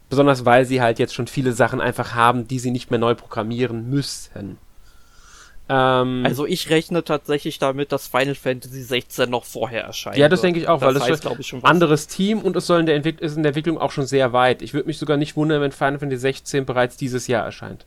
Besonders 0.09 0.47
weil 0.47 0.65
sie 0.65 0.81
halt 0.81 0.99
jetzt 0.99 1.15
schon 1.15 1.27
viele 1.27 1.53
Sachen 1.53 1.83
einfach 1.83 2.15
haben, 2.15 2.49
die 2.49 2.59
sie 2.59 2.71
nicht 2.71 2.91
mehr 2.91 3.01
neu 3.01 3.15
programmieren 3.15 3.91
müssen. 3.91 4.57
Ähm, 5.73 6.23
also 6.27 6.47
ich 6.47 6.69
rechne 6.69 7.03
tatsächlich 7.03 7.59
damit, 7.59 7.93
dass 7.93 8.07
Final 8.07 8.35
Fantasy 8.35 8.83
16 8.83 9.31
noch 9.31 9.47
vorher 9.47 9.85
erscheint. 9.85 10.19
Ja, 10.19 10.29
das 10.29 10.43
denke 10.43 10.61
ich 10.61 10.69
auch, 10.69 10.81
das 10.81 10.87
weil 10.87 10.95
das 10.95 11.09
heißt, 11.09 11.39
ist 11.39 11.55
ein 11.55 11.65
anderes 11.65 12.09
Team 12.09 12.41
und 12.41 12.55
es 12.57 12.67
soll 12.67 12.81
in 12.81 12.87
der 12.87 12.95
Entwick 12.95 13.23
ist 13.23 13.39
in 13.39 13.43
der 13.43 13.51
Entwicklung 13.51 13.79
auch 13.79 13.91
schon 13.91 14.05
sehr 14.05 14.35
weit. 14.35 14.61
Ich 14.61 14.75
würde 14.75 14.87
mich 14.87 14.99
sogar 14.99 15.17
nicht 15.17 15.35
wundern, 15.35 15.63
wenn 15.63 15.73
Final 15.73 15.99
Fantasy 15.99 16.21
16 16.21 16.67
bereits 16.67 16.99
dieses 16.99 17.27
Jahr 17.27 17.43
erscheint. 17.43 17.87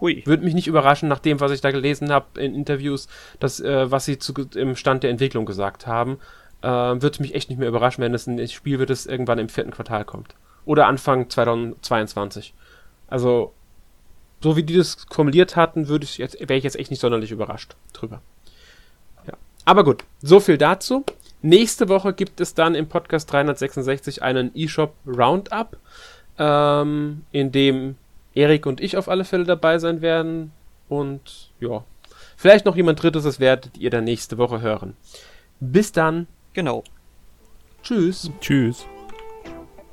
Hui. 0.00 0.22
Würde 0.26 0.44
mich 0.44 0.54
nicht 0.54 0.68
überraschen, 0.68 1.08
nach 1.08 1.18
dem, 1.18 1.40
was 1.40 1.50
ich 1.50 1.60
da 1.60 1.72
gelesen 1.72 2.12
habe 2.12 2.40
in 2.40 2.54
Interviews, 2.54 3.08
dass, 3.40 3.58
äh, 3.58 3.90
was 3.90 4.04
sie 4.04 4.20
zu, 4.20 4.32
im 4.54 4.76
Stand 4.76 5.02
der 5.02 5.10
Entwicklung 5.10 5.46
gesagt 5.46 5.88
haben. 5.88 6.18
Äh, 6.62 6.68
würde 6.68 7.20
mich 7.20 7.34
echt 7.34 7.50
nicht 7.50 7.58
mehr 7.58 7.68
überraschen, 7.68 8.04
wenn 8.04 8.14
es 8.14 8.28
ein 8.28 8.46
Spiel 8.48 8.78
wird, 8.78 8.90
das 8.90 9.06
irgendwann 9.06 9.40
im 9.40 9.48
vierten 9.48 9.72
Quartal 9.72 10.04
kommt. 10.04 10.36
Oder 10.64 10.86
Anfang 10.86 11.28
2022. 11.28 12.54
Also, 13.08 13.54
so 14.42 14.56
wie 14.56 14.62
die 14.62 14.76
das 14.76 15.06
formuliert 15.10 15.56
hatten, 15.56 15.88
würde 15.88 16.04
ich 16.04 16.18
jetzt, 16.18 16.40
wäre 16.40 16.56
ich 16.56 16.64
jetzt 16.64 16.76
echt 16.76 16.90
nicht 16.90 17.00
sonderlich 17.00 17.30
überrascht 17.30 17.76
drüber. 17.92 18.22
Ja. 19.26 19.34
Aber 19.64 19.84
gut, 19.84 20.04
so 20.22 20.40
viel 20.40 20.58
dazu. 20.58 21.04
Nächste 21.42 21.88
Woche 21.88 22.12
gibt 22.12 22.40
es 22.40 22.54
dann 22.54 22.74
im 22.74 22.88
Podcast 22.88 23.32
366 23.32 24.22
einen 24.22 24.54
eShop 24.54 24.94
Roundup, 25.06 25.76
ähm, 26.38 27.22
in 27.32 27.52
dem 27.52 27.96
Erik 28.34 28.66
und 28.66 28.80
ich 28.80 28.96
auf 28.96 29.08
alle 29.08 29.24
Fälle 29.24 29.44
dabei 29.44 29.78
sein 29.78 30.02
werden. 30.02 30.52
Und 30.88 31.50
ja, 31.60 31.84
vielleicht 32.36 32.66
noch 32.66 32.76
jemand 32.76 33.02
Drittes, 33.02 33.24
das 33.24 33.40
werdet 33.40 33.78
ihr 33.78 33.90
dann 33.90 34.04
nächste 34.04 34.38
Woche 34.38 34.60
hören. 34.60 34.96
Bis 35.60 35.92
dann. 35.92 36.26
Genau. 36.52 36.84
Tschüss. 37.82 38.30
Tschüss. 38.40 38.86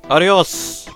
Adios. 0.08 0.86